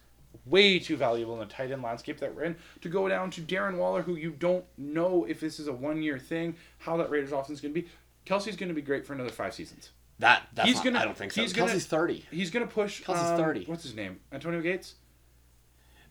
way 0.47 0.79
too 0.79 0.97
valuable 0.97 1.35
in 1.35 1.41
the 1.41 1.53
tight 1.53 1.71
end 1.71 1.83
landscape 1.83 2.19
that 2.21 2.35
we're 2.35 2.45
in 2.45 2.57
to 2.81 2.89
go 2.89 3.09
down 3.09 3.31
to 3.33 3.41
Darren 3.41 3.77
Waller, 3.77 4.03
who 4.03 4.15
you 4.17 4.31
don't 4.31 4.65
know 4.79 5.25
if 5.29 5.41
this 5.41 5.59
is 5.61 5.67
a 5.69 5.73
one 5.73 6.03
year 6.03 6.19
thing, 6.19 6.57
how 6.79 6.97
that 6.97 7.11
Raiders 7.11 7.33
offense 7.33 7.51
is 7.51 7.61
going 7.61 7.75
to 7.75 7.83
be. 7.83 7.89
Kelce's 8.27 8.57
going 8.57 8.69
to 8.69 8.75
be 8.75 8.83
great 8.83 9.07
for 9.07 9.13
another 9.15 9.31
five 9.31 9.55
seasons. 9.55 9.91
That 10.19 10.43
that's 10.55 10.69
He's 10.69 10.77
not, 10.77 10.85
gonna- 10.85 10.99
I 11.01 11.05
don't 11.07 11.17
think 11.17 11.33
so. 11.33 11.41
he's 11.41 11.53
gonna- 11.53 11.73
Kelce's 11.73 11.87
thirty, 11.87 12.27
He's 12.31 12.51
going 12.51 12.67
to 12.67 12.73
push. 12.73 13.03
Kelce's 13.03 13.31
um, 13.33 13.37
30. 13.39 13.65
What's 13.65 13.83
his 13.83 13.95
name? 13.95 14.21
Antonio 14.33 14.61
Gates. 14.61 14.95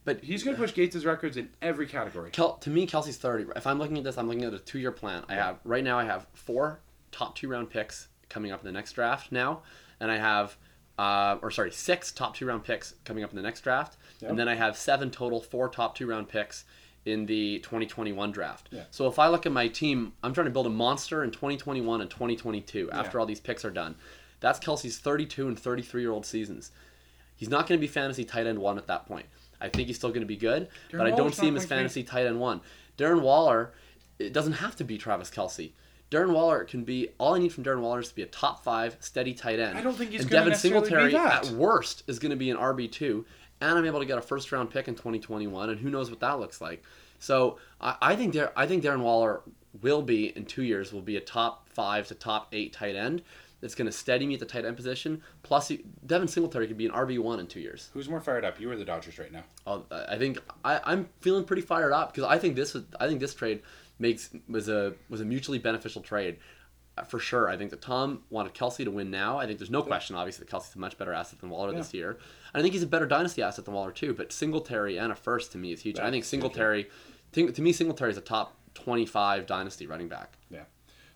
but 0.04 0.24
He's 0.24 0.44
going 0.44 0.56
to 0.56 0.62
push 0.62 0.74
Gates' 0.74 1.06
records 1.06 1.38
in 1.38 1.50
every 1.62 1.86
category. 1.86 2.32
Kel, 2.32 2.54
to 2.58 2.70
me, 2.70 2.88
Kelce's 2.88 3.18
thirty. 3.18 3.46
If 3.56 3.68
I'm 3.68 3.78
looking 3.80 3.98
at 3.98 4.04
this, 4.04 4.18
I'm 4.18 4.28
looking 4.28 4.44
at 4.46 4.54
a 4.54 4.60
two-year 4.60 4.92
plan. 4.92 5.24
I 5.30 5.36
have 5.36 5.60
right 5.64 5.84
now. 5.84 6.00
I 6.00 6.06
have 6.06 6.26
four 6.34 6.80
top 7.12 7.36
two-round 7.36 7.70
picks 7.70 8.08
coming 8.30 8.52
up 8.52 8.62
in 8.62 8.66
the 8.66 8.72
next 8.72 8.94
draft 8.94 9.32
now, 9.32 9.62
and 10.00 10.12
I 10.12 10.18
have, 10.18 10.58
uh, 11.00 11.38
or 11.42 11.50
sorry, 11.50 11.72
six 11.72 12.12
top 12.12 12.36
two-round 12.36 12.64
picks 12.64 12.94
coming 13.06 13.24
up 13.24 13.30
in 13.30 13.36
the 13.38 13.42
next 13.42 13.62
draft, 13.62 13.96
Yep. 14.22 14.32
and 14.32 14.40
then 14.40 14.50
I 14.50 14.56
have 14.56 14.76
seven 14.76 15.10
total 15.12 15.40
four 15.42 15.70
top 15.70 15.96
two-round 15.96 16.28
picks 16.28 16.66
in 17.06 17.26
the 17.26 17.60
2021 17.60 18.32
draft. 18.34 18.68
Yeah. 18.72 18.84
So 18.92 19.08
if 19.08 19.18
I 19.18 19.30
look 19.30 19.46
at 19.46 19.54
my 19.54 19.70
team, 19.70 20.12
I'm 20.22 20.34
trying 20.34 20.46
to 20.48 20.52
build 20.52 20.68
a 20.68 20.70
monster 20.72 21.24
in 21.24 21.32
2021 21.32 22.02
and 22.02 22.10
2022 22.10 22.92
after 22.92 23.18
Yeah. 23.18 23.22
all 23.22 23.26
these 23.26 23.40
picks 23.40 23.64
are 23.64 23.72
done. 23.72 23.96
That's 24.42 24.60
Kelce's 24.60 24.98
32 24.98 25.48
and 25.48 25.58
33 25.58 26.02
year 26.02 26.12
old 26.12 26.26
seasons. 26.26 26.72
He's 27.38 27.50
not 27.50 27.68
going 27.68 27.80
to 27.80 27.82
be 27.82 27.88
fantasy 27.88 28.26
tight 28.26 28.46
end 28.48 28.60
one 28.60 28.78
at 28.78 28.88
that 28.88 29.06
point. 29.06 29.28
I 29.62 29.70
think 29.70 29.88
he's 29.88 29.96
still 29.96 30.10
going 30.10 30.22
to 30.22 30.26
be 30.28 30.36
good, 30.36 30.68
but 30.92 31.08
I 31.08 31.12
don't 31.12 31.34
see 31.34 31.48
him 31.48 31.56
as 31.56 31.66
fantasy 31.66 32.04
tight 32.04 32.26
end 32.26 32.40
one. 32.42 32.60
Darren 32.98 33.22
Waller, 33.22 33.72
it 34.20 34.34
doesn't 34.34 34.54
have 34.54 34.76
to 34.78 34.84
be 34.84 34.98
Travis 34.98 35.30
Kelce. 35.30 35.72
Darren 36.12 36.32
Waller 36.34 36.64
can 36.64 36.84
be 36.84 37.10
all 37.20 37.36
I 37.36 37.40
need 37.40 37.54
from 37.54 37.64
Darren 37.64 37.82
Waller 37.82 38.00
is 38.00 38.10
to 38.10 38.16
be 38.16 38.24
a 38.24 38.28
top 38.28 38.64
five 38.64 38.98
steady 39.00 39.34
tight 39.34 39.60
end. 39.60 39.78
I 39.78 39.82
don't 39.82 39.96
think 39.96 40.12
he's 40.12 40.22
and 40.22 40.30
gonna 40.30 40.40
Devin 40.42 40.52
necessarily 40.52 40.82
be 40.82 40.88
Singletary 40.90 41.14
that. 41.14 41.48
at 41.48 41.52
worst 41.54 42.04
is 42.08 42.18
going 42.20 42.32
to 42.32 42.36
be 42.36 42.50
an 42.50 42.58
RB 42.58 42.92
two, 42.92 43.26
and 43.62 43.78
I'm 43.78 43.86
able 43.86 44.00
to 44.00 44.06
get 44.06 44.18
a 44.18 44.22
first 44.22 44.52
round 44.52 44.72
pick 44.72 44.88
in 44.88 44.96
2021, 44.96 45.70
and 45.70 45.80
who 45.80 45.90
knows 45.90 46.10
what 46.10 46.20
that 46.22 46.40
looks 46.40 46.62
like. 46.62 46.84
So 47.20 47.60
I, 47.80 47.96
I 48.02 48.16
think 48.16 48.34
Dar- 48.34 48.54
I 48.56 48.66
think 48.66 48.84
Darren 48.84 49.02
Waller 49.02 49.42
will 49.84 50.02
be 50.02 50.36
in 50.36 50.46
two 50.46 50.64
years 50.64 50.92
will 50.92 51.02
be 51.02 51.18
a 51.18 51.22
top 51.22 51.70
five 51.70 52.08
to 52.08 52.16
top 52.16 52.48
eight 52.54 52.74
tight 52.74 52.96
end. 52.96 53.22
That's 53.62 53.76
going 53.76 53.88
to 53.88 53.92
steady 53.92 54.26
me 54.26 54.36
at 54.36 54.40
the 54.40 54.46
tight 54.46 54.64
end 54.64 54.78
position. 54.78 55.22
Plus, 55.44 55.68
he, 55.68 55.84
Devin 56.08 56.30
Singletary 56.30 56.66
could 56.66 56.78
be 56.78 56.86
an 56.86 56.94
RB 56.94 57.20
one 57.20 57.42
in 57.42 57.46
two 57.48 57.60
years. 57.60 57.90
Who's 57.94 58.08
more 58.08 58.22
fired 58.22 58.46
up? 58.46 58.58
You 58.58 58.72
or 58.72 58.78
the 58.78 58.86
Dodgers 58.86 59.20
right 59.20 59.34
now? 59.34 59.44
Oh, 59.68 59.84
I'll- 59.92 60.06
I 60.10 60.18
think 60.18 60.40
I, 60.64 60.80
I'm 60.86 61.10
feeling 61.20 61.44
pretty 61.44 61.62
fired 61.62 61.92
up 61.92 62.14
because 62.14 62.24
I 62.28 62.40
think 62.40 62.56
this 62.56 62.74
was 62.74 62.86
I 63.00 63.08
think 63.08 63.20
this 63.20 63.36
trade 63.36 63.62
makes 64.00 64.30
was 64.48 64.70
a 64.70 64.94
was 65.10 65.22
a 65.22 65.26
mutually 65.26 65.60
beneficial 65.60 66.02
trade 66.02 66.38
uh, 66.98 67.04
for 67.04 67.20
sure. 67.20 67.50
I 67.50 67.58
think 67.58 67.70
that 67.72 67.82
Tom 67.82 68.24
wanted 68.30 68.54
Kelce 68.54 68.84
to 68.84 68.92
win 68.92 69.12
now. 69.12 69.38
I 69.38 69.46
think 69.46 69.60
there's 69.60 69.70
no 69.70 69.82
question, 69.82 70.16
obviously, 70.16 70.46
that 70.46 70.52
Kelce's 70.52 70.76
a 70.76 70.80
much 70.80 70.98
better 70.98 71.14
asset 71.14 71.40
than 71.40 71.50
Waller 71.50 71.72
this 71.74 71.94
year. 71.94 72.12
And 72.54 72.60
I 72.60 72.62
think 72.62 72.74
he's 72.74 72.84
a 72.84 72.88
better 72.88 73.06
dynasty 73.06 73.42
asset 73.42 73.66
than 73.66 73.74
Waller 73.74 73.92
too. 73.92 74.14
But 74.14 74.32
Singletary 74.32 74.98
and 74.98 75.12
a 75.12 75.16
first 75.16 75.52
to 75.54 75.58
me 75.58 75.72
is 75.72 75.82
huge. 75.82 76.00
I 76.00 76.10
think 76.10 76.24
That's 76.24 76.30
Singletary, 76.30 76.90
to, 77.34 77.52
to 77.52 77.62
me, 77.62 77.72
Singletary 77.72 78.12
is 78.12 78.18
a 78.18 78.22
top 78.22 78.56
25 78.74 79.46
dynasty 79.46 79.88
running 79.88 80.08
back. 80.08 80.38
Yeah. 80.50 80.64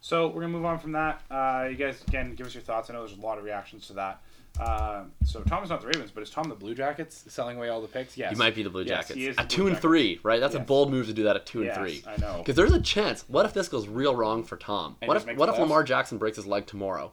So 0.01 0.27
we're 0.27 0.41
gonna 0.41 0.49
move 0.49 0.65
on 0.65 0.79
from 0.79 0.91
that. 0.93 1.21
Uh, 1.31 1.67
you 1.69 1.77
guys 1.77 2.03
again 2.07 2.35
give 2.35 2.45
us 2.45 2.53
your 2.53 2.63
thoughts. 2.63 2.89
I 2.89 2.93
know 2.93 3.05
there's 3.05 3.17
a 3.17 3.21
lot 3.21 3.37
of 3.37 3.43
reactions 3.43 3.87
to 3.87 3.93
that. 3.93 4.21
Uh, 4.59 5.05
so 5.25 5.41
Tom 5.41 5.63
is 5.63 5.69
not 5.71 5.81
the 5.81 5.87
Ravens, 5.87 6.11
but 6.11 6.21
is 6.21 6.29
Tom 6.29 6.47
the 6.47 6.55
Blue 6.55 6.75
Jackets 6.75 7.23
selling 7.27 7.57
away 7.57 7.69
all 7.69 7.81
the 7.81 7.87
picks? 7.87 8.15
Yes. 8.17 8.31
He 8.31 8.37
might 8.37 8.53
be 8.53 8.61
the 8.61 8.69
Blue 8.69 8.83
Yes, 8.83 9.07
Jackets 9.07 9.15
the 9.15 9.29
at 9.41 9.49
two 9.49 9.61
and 9.63 9.71
Jackets. 9.71 9.81
three, 9.81 10.19
right? 10.21 10.39
That's 10.39 10.53
a 10.55 10.59
bold 10.59 10.91
move 10.91 11.07
to 11.07 11.13
do 11.13 11.23
that 11.23 11.35
at 11.35 11.45
two 11.45 11.63
Yes, 11.63 11.75
and 11.75 11.85
three. 11.87 12.03
I 12.07 12.17
know. 12.17 12.37
Because 12.37 12.55
there's 12.55 12.71
a 12.71 12.79
chance. 12.81 13.25
What 13.27 13.45
if 13.45 13.53
this 13.53 13.67
goes 13.67 13.87
real 13.87 14.15
wrong 14.15 14.43
for 14.43 14.55
Tom? 14.57 14.97
And 15.01 15.07
what 15.07 15.17
if 15.17 15.37
what 15.37 15.49
if? 15.49 15.57
Lamar 15.57 15.83
Jackson 15.83 16.17
breaks 16.19 16.37
his 16.37 16.45
leg 16.45 16.67
tomorrow? 16.67 17.11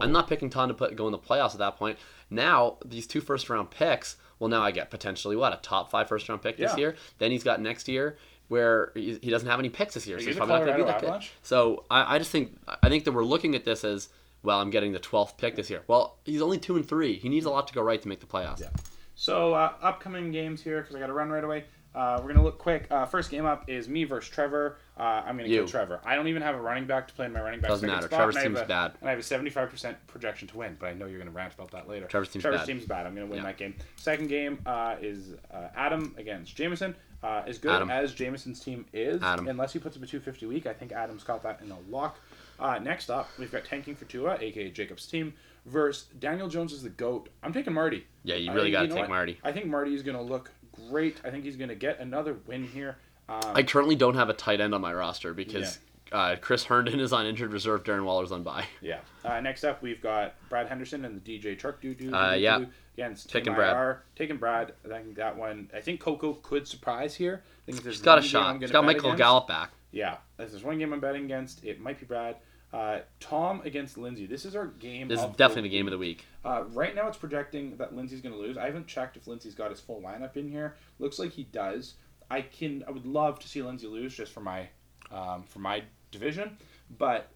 I'm 0.00 0.12
not 0.12 0.28
picking 0.28 0.48
Tom 0.50 0.68
to 0.68 0.74
put 0.74 0.96
go 0.96 1.06
in 1.06 1.12
the 1.12 1.18
playoffs 1.18 1.52
at 1.52 1.58
that 1.58 1.76
point. 1.76 1.98
Now 2.30 2.76
these 2.84 3.06
two 3.06 3.20
first 3.20 3.50
round 3.50 3.70
picks. 3.70 4.16
Well, 4.38 4.48
now 4.48 4.62
I 4.62 4.70
get 4.70 4.90
potentially 4.90 5.34
what 5.36 5.52
a 5.52 5.56
top 5.56 5.90
five 5.90 6.08
first 6.08 6.28
round 6.28 6.40
pick 6.42 6.56
this 6.56 6.72
Yeah. 6.72 6.76
year. 6.78 6.96
Then 7.18 7.32
he's 7.32 7.42
got 7.44 7.60
next 7.60 7.88
year 7.88 8.16
where 8.48 8.92
he 8.94 9.18
he 9.20 9.30
doesn't 9.30 9.48
have 9.48 9.58
any 9.58 9.68
picks 9.68 9.94
this 9.94 10.06
year, 10.06 10.16
Are 10.16 10.20
so 10.20 10.26
he's 10.26 10.36
probably 10.36 10.54
not 10.54 10.64
going 10.64 10.78
to 10.78 10.84
be 10.84 10.90
that 10.90 11.00
good. 11.00 11.28
So 11.42 11.84
I, 11.90 12.14
I 12.14 12.18
just 12.18 12.30
think 12.30 12.56
I 12.82 12.88
think 12.88 13.04
that 13.04 13.12
we're 13.12 13.24
looking 13.24 13.54
at 13.54 13.64
this 13.64 13.84
as 13.84 14.08
well. 14.42 14.60
I'm 14.60 14.70
getting 14.70 14.92
the 14.92 15.00
12th 15.00 15.36
pick 15.36 15.56
this 15.56 15.70
year. 15.70 15.82
Well, 15.88 16.18
he's 16.24 16.42
only 16.42 16.58
two 16.58 16.76
and 16.76 16.86
three. 16.88 17.14
He 17.16 17.28
needs 17.28 17.46
a 17.46 17.50
lot 17.50 17.66
to 17.68 17.74
go 17.74 17.82
right 17.82 18.00
to 18.00 18.08
make 18.08 18.20
the 18.20 18.26
playoffs. 18.26 18.60
Yeah. 18.60 18.68
So 19.14 19.54
uh, 19.54 19.72
upcoming 19.82 20.30
games 20.30 20.62
here 20.62 20.80
because 20.80 20.94
I 20.94 21.00
got 21.00 21.08
to 21.08 21.12
run 21.12 21.30
right 21.30 21.42
away. 21.44 21.64
Uh, 21.94 22.20
we're 22.22 22.28
gonna 22.28 22.44
look 22.44 22.58
quick. 22.58 22.86
Uh, 22.90 23.06
first 23.06 23.30
game 23.30 23.46
up 23.46 23.68
is 23.68 23.88
me 23.88 24.04
versus 24.04 24.30
Trevor. 24.30 24.76
Uh, 24.96 25.02
I'm 25.02 25.36
gonna 25.38 25.48
You. 25.48 25.60
kill 25.60 25.66
Trevor. 25.68 26.00
I 26.04 26.14
don't 26.14 26.28
even 26.28 26.42
have 26.42 26.54
a 26.54 26.60
running 26.60 26.84
back 26.86 27.08
to 27.08 27.14
play 27.14 27.26
in 27.26 27.32
my 27.32 27.40
running 27.40 27.60
back. 27.60 27.70
Doesn't 27.70 27.88
second 27.88 27.96
matter. 27.96 28.06
spot, 28.08 28.18
Trevor's 28.18 28.36
and 28.36 28.40
I 28.40 28.42
have 28.44 28.52
team's 28.52 28.64
a- 28.64 28.68
bad. 28.68 28.92
And 29.00 29.08
I 29.08 29.10
have 29.10 29.18
a 29.18 29.22
75% 29.22 29.96
projection 30.06 30.46
to 30.48 30.56
win, 30.58 30.76
but 30.78 30.86
I 30.86 30.92
know 30.92 31.06
you're 31.06 31.18
gonna 31.18 31.30
rant 31.32 31.54
about 31.54 31.70
that 31.72 31.88
later. 31.88 32.06
Trevor's 32.06 32.28
team's 32.28 32.42
Trevor's 32.42 32.60
bad. 32.60 32.66
team's 32.66 32.84
bad. 32.84 33.06
I'm 33.06 33.14
gonna 33.14 33.26
win 33.26 33.38
Yeah. 33.38 33.44
that 33.44 33.56
game. 33.56 33.74
Second 33.96 34.28
game 34.28 34.60
uh, 34.66 34.96
is 35.00 35.32
uh, 35.50 35.68
Adam 35.74 36.14
against 36.18 36.54
Jameson. 36.54 36.94
Uh, 37.20 37.42
as 37.48 37.58
good 37.58 37.72
Adam. 37.72 37.90
as 37.90 38.14
Jameson's 38.14 38.60
team 38.60 38.84
is, 38.92 39.20
Adam. 39.22 39.48
unless 39.48 39.72
he 39.72 39.80
puts 39.80 39.96
up 39.96 40.02
a 40.02 40.06
250 40.06 40.46
week, 40.46 40.66
I 40.66 40.72
think 40.74 40.92
Adam's 40.92 41.24
got 41.24 41.42
that 41.42 41.60
in 41.62 41.70
a 41.72 41.78
lock. 41.88 42.20
Uh, 42.58 42.78
next 42.78 43.10
up, 43.10 43.28
we've 43.38 43.52
got 43.52 43.64
tanking 43.64 43.94
for 43.94 44.04
Tua, 44.06 44.36
aka 44.40 44.70
Jakob's 44.70 45.06
team, 45.06 45.32
versus 45.66 46.06
Daniel 46.18 46.48
Jones 46.48 46.72
is 46.72 46.82
the 46.82 46.88
goat. 46.90 47.28
I'm 47.42 47.52
taking 47.52 47.72
Marty. 47.72 48.06
Yeah, 48.24 48.36
you 48.36 48.52
really 48.52 48.70
got 48.70 48.82
to 48.82 48.88
know 48.88 48.94
take 48.94 49.02
what? 49.02 49.10
Marty. 49.10 49.38
I 49.44 49.52
think 49.52 49.66
Marty 49.66 49.94
is 49.94 50.02
going 50.02 50.16
to 50.16 50.22
look 50.22 50.50
great. 50.90 51.20
I 51.24 51.30
think 51.30 51.44
he's 51.44 51.56
going 51.56 51.68
to 51.68 51.74
get 51.76 52.00
another 52.00 52.36
win 52.46 52.64
here. 52.64 52.96
Um, 53.28 53.40
I 53.54 53.62
currently 53.62 53.94
don't 53.94 54.14
have 54.14 54.28
a 54.28 54.34
tight 54.34 54.60
end 54.60 54.74
on 54.74 54.80
my 54.80 54.92
roster 54.92 55.34
because 55.34 55.78
uh, 56.12 56.36
Chris 56.40 56.64
Herndon 56.64 56.98
is 56.98 57.12
on 57.12 57.26
injured 57.26 57.52
reserve. 57.52 57.84
Darren 57.84 58.04
Waller's 58.04 58.32
on 58.32 58.42
bye. 58.42 58.64
yeah. 58.80 59.00
Uh, 59.24 59.40
next 59.40 59.64
up, 59.64 59.82
we've 59.82 60.00
got 60.00 60.34
Brad 60.48 60.66
Henderson 60.66 61.04
and 61.04 61.22
the 61.22 61.38
DJ 61.38 61.58
Truck 61.58 61.80
Doo 61.80 61.94
Doo. 61.94 62.12
Uh, 62.14 62.34
yeah. 62.34 62.64
Against 62.94 63.30
Taking 63.30 63.54
Brad. 63.54 63.98
Taking 64.16 64.38
Brad. 64.38 64.72
I 64.84 64.88
think 64.88 65.14
that 65.16 65.36
one. 65.36 65.70
I 65.72 65.80
think 65.80 66.00
Coco 66.00 66.32
could 66.34 66.66
surprise 66.66 67.14
here. 67.14 67.42
I 67.44 67.70
think 67.70 67.84
there's 67.84 67.96
He's 67.96 68.02
got 68.04 68.18
a 68.18 68.22
shot. 68.22 68.54
I'm 68.54 68.58
got 68.58 68.84
Michael 68.84 69.10
against- 69.10 69.18
Gallup 69.18 69.46
back. 69.46 69.70
Yeah, 69.92 70.16
if 70.38 70.50
there's 70.50 70.64
one 70.64 70.78
game 70.78 70.92
I'm 70.92 71.00
betting 71.00 71.24
against, 71.24 71.64
it 71.64 71.80
might 71.80 71.98
be 72.00 72.06
Brad. 72.06 72.36
Uh, 72.72 72.98
Tom 73.18 73.62
against 73.64 73.96
Lindsay. 73.96 74.26
This 74.26 74.44
is 74.44 74.54
our 74.54 74.66
game. 74.66 75.08
This 75.08 75.20
is 75.20 75.26
definitely 75.36 75.70
the 75.70 75.76
game 75.76 75.86
of 75.86 75.92
the 75.92 75.98
week. 75.98 76.26
Uh, 76.44 76.64
right 76.72 76.94
now, 76.94 77.08
it's 77.08 77.16
projecting 77.16 77.76
that 77.78 77.96
Lindsay's 77.96 78.20
going 78.20 78.34
to 78.34 78.40
lose. 78.40 78.58
I 78.58 78.66
haven't 78.66 78.86
checked 78.86 79.16
if 79.16 79.26
Lindsay's 79.26 79.54
got 79.54 79.70
his 79.70 79.80
full 79.80 80.02
lineup 80.02 80.36
in 80.36 80.50
here. 80.50 80.76
Looks 80.98 81.18
like 81.18 81.32
he 81.32 81.44
does. 81.44 81.94
I 82.30 82.42
can. 82.42 82.84
I 82.86 82.90
would 82.90 83.06
love 83.06 83.38
to 83.38 83.48
see 83.48 83.62
Lindsay 83.62 83.86
lose 83.86 84.14
just 84.14 84.32
for 84.32 84.40
my, 84.40 84.68
um, 85.10 85.44
for 85.44 85.60
my 85.60 85.82
division, 86.10 86.58
but 86.98 87.30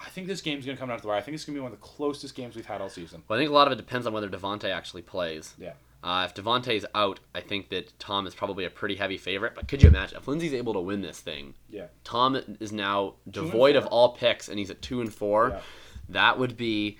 I 0.00 0.10
think 0.10 0.26
this 0.26 0.40
game's 0.42 0.64
going 0.64 0.76
to 0.76 0.80
come 0.80 0.90
down 0.90 0.98
to 0.98 1.02
the 1.02 1.08
wire. 1.08 1.16
I 1.16 1.22
think 1.22 1.34
it's 1.34 1.44
going 1.44 1.54
to 1.54 1.60
be 1.60 1.62
one 1.62 1.72
of 1.72 1.80
the 1.80 1.84
closest 1.86 2.34
games 2.34 2.54
we've 2.54 2.66
had 2.66 2.80
all 2.80 2.90
season. 2.90 3.22
Well, 3.26 3.38
I 3.38 3.42
think 3.42 3.50
a 3.50 3.54
lot 3.54 3.66
of 3.66 3.72
it 3.72 3.76
depends 3.76 4.06
on 4.06 4.12
whether 4.12 4.28
Davante 4.28 4.70
actually 4.70 5.02
plays. 5.02 5.54
Yeah. 5.58 5.72
Uh, 6.02 6.28
if 6.28 6.34
Davante's 6.34 6.86
out, 6.94 7.18
I 7.34 7.40
think 7.40 7.70
that 7.70 7.98
Tom 7.98 8.26
is 8.26 8.34
probably 8.34 8.64
a 8.64 8.70
pretty 8.70 8.94
heavy 8.94 9.18
favorite. 9.18 9.54
But 9.54 9.66
could 9.66 9.82
you 9.82 9.88
imagine 9.88 10.16
if 10.16 10.28
Lindsay's 10.28 10.54
able 10.54 10.72
to 10.74 10.80
win 10.80 11.02
this 11.02 11.20
thing? 11.20 11.54
Yeah. 11.68 11.86
Tom 12.04 12.36
is 12.60 12.72
now 12.72 13.14
devoid 13.28 13.74
of 13.74 13.86
all 13.86 14.10
picks, 14.10 14.48
and 14.48 14.58
he's 14.58 14.70
at 14.70 14.80
two 14.80 15.00
and 15.00 15.12
four. 15.12 15.50
Yeah. 15.50 15.60
That 16.08 16.38
would 16.38 16.56
be 16.56 16.98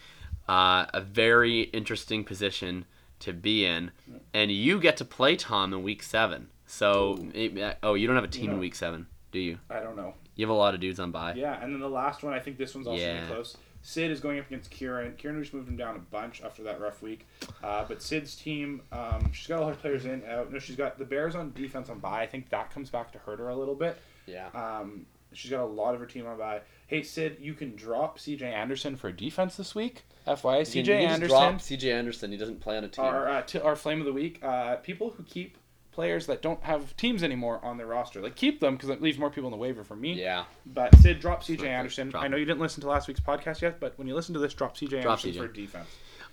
uh, 0.49 0.87
a 0.93 1.01
very 1.01 1.63
interesting 1.63 2.25
position 2.25 2.87
to 3.21 3.33
be 3.33 3.65
in, 3.65 3.93
and 4.35 4.51
you 4.51 4.81
get 4.81 4.97
to 4.99 5.05
play 5.05 5.37
Tom 5.37 5.73
in 5.73 5.83
week 5.83 6.03
seven. 6.03 6.49
So, 6.67 7.19
maybe, 7.35 7.65
oh, 7.83 7.95
you 7.95 8.07
don't 8.07 8.17
have 8.17 8.25
a 8.25 8.29
team 8.29 8.51
in 8.51 8.59
week 8.59 8.75
seven, 8.75 9.07
do 9.33 9.39
you? 9.39 9.59
I 9.71 9.81
don't 9.81 9.97
know. 9.97 10.15
You 10.39 10.47
have 10.47 10.55
a 10.55 10.59
lot 10.59 10.73
of 10.75 10.81
dudes 10.81 11.01
on 11.01 11.11
bye. 11.11 11.35
Yeah, 11.35 11.63
and 11.63 11.73
then 11.75 11.81
the 11.81 11.89
last 11.91 12.23
one, 12.23 12.33
I 12.33 12.39
think 12.39 12.57
this 12.59 12.75
one's 12.75 12.87
also 12.87 12.99
Yeah. 13.03 13.21
be 13.23 13.27
close. 13.27 13.57
Syd 13.83 14.11
is 14.11 14.21
going 14.21 14.39
up 14.39 14.47
against 14.47 14.71
Kieran. 14.71 15.15
Kieran 15.17 15.41
just 15.43 15.53
moved 15.53 15.69
him 15.69 15.77
down 15.77 15.97
a 15.97 15.99
bunch 15.99 16.43
after 16.43 16.63
that 16.63 16.81
rough 16.81 17.03
week. 17.03 17.27
Uh, 17.63 17.85
but 17.89 18.01
Syd's 18.01 18.35
team, 18.37 18.83
um, 18.93 19.33
she's 19.33 19.47
got 19.49 19.61
all 19.63 19.69
her 19.69 19.75
players 19.75 20.05
in. 20.05 20.25
Out. 20.27 20.53
No, 20.53 20.59
she's 20.59 20.77
got 20.77 20.97
the 20.99 21.05
Bears 21.05 21.35
on 21.35 21.53
defense 21.53 21.91
on 21.91 21.99
bye. 21.99 22.23
I 22.23 22.27
think 22.27 22.49
that 22.51 22.71
comes 22.73 22.89
back 22.89 23.13
to 23.13 23.19
hurt 23.19 23.39
her 23.41 23.49
a 23.49 23.57
little 23.57 23.75
bit. 23.75 23.99
Yeah. 24.27 24.49
Um, 24.55 25.07
she's 25.33 25.51
got 25.51 25.63
a 25.63 25.67
lot 25.67 25.95
of 25.95 26.01
her 26.01 26.07
team 26.07 26.27
on 26.27 26.39
bye. 26.39 26.61
Hey 26.87 27.03
Syd, 27.03 27.39
you 27.41 27.53
can 27.55 27.75
drop 27.77 28.19
C.J. 28.21 28.47
Anderson 28.47 28.95
for 28.97 29.11
defense 29.13 29.57
this 29.57 29.75
week. 29.75 30.05
FYI, 30.27 30.65
C.J. 30.67 31.05
Anderson, 31.05 31.59
CJ 31.59 31.93
Anderson. 31.93 32.31
He 32.31 32.37
doesn't 32.39 32.61
play 32.61 32.77
on 32.77 32.85
a 32.85 32.89
team. 32.89 33.05
our 33.05 33.29
uh, 33.29 33.43
t- 33.43 33.59
our 33.61 33.75
flame 33.77 33.99
of 34.01 34.07
the 34.07 34.13
week. 34.13 34.39
Uh, 34.43 34.77
people 34.77 35.11
who 35.11 35.23
keep 35.25 35.58
players 35.99 36.27
that 36.27 36.41
don't 36.43 36.63
have 36.63 36.97
teams 36.97 37.25
anymore 37.25 37.59
on 37.65 37.77
their 37.77 37.89
roster. 37.89 38.21
Like 38.23 38.37
keep 38.37 38.61
them 38.61 38.77
because 38.77 38.89
it 38.89 39.03
leaves 39.03 39.19
more 39.19 39.31
people 39.31 39.49
in 39.49 39.51
the 39.51 39.57
waiver 39.57 39.83
for 39.83 39.97
me. 39.97 40.13
Yeah. 40.13 40.45
But 40.65 40.95
Syd, 41.01 41.19
drop 41.19 41.43
CJ. 41.43 41.65
Anderson. 41.65 42.11
Drop 42.11 42.23
I 42.23 42.29
know 42.29 42.37
you 42.37 42.45
didn't 42.45 42.61
listen 42.61 42.81
to 42.83 42.89
last 42.89 43.09
week's 43.09 43.19
podcast 43.19 43.63
yet, 43.63 43.81
but 43.81 43.99
when 43.99 44.07
you 44.07 44.15
listen 44.15 44.33
to 44.35 44.39
this, 44.39 44.55
drop 44.55 44.77
CJ 44.77 45.03
Drop 45.03 45.19
Anderson 45.19 45.33
CJ. 45.33 45.37
for 45.39 45.49
defense. 45.49 45.89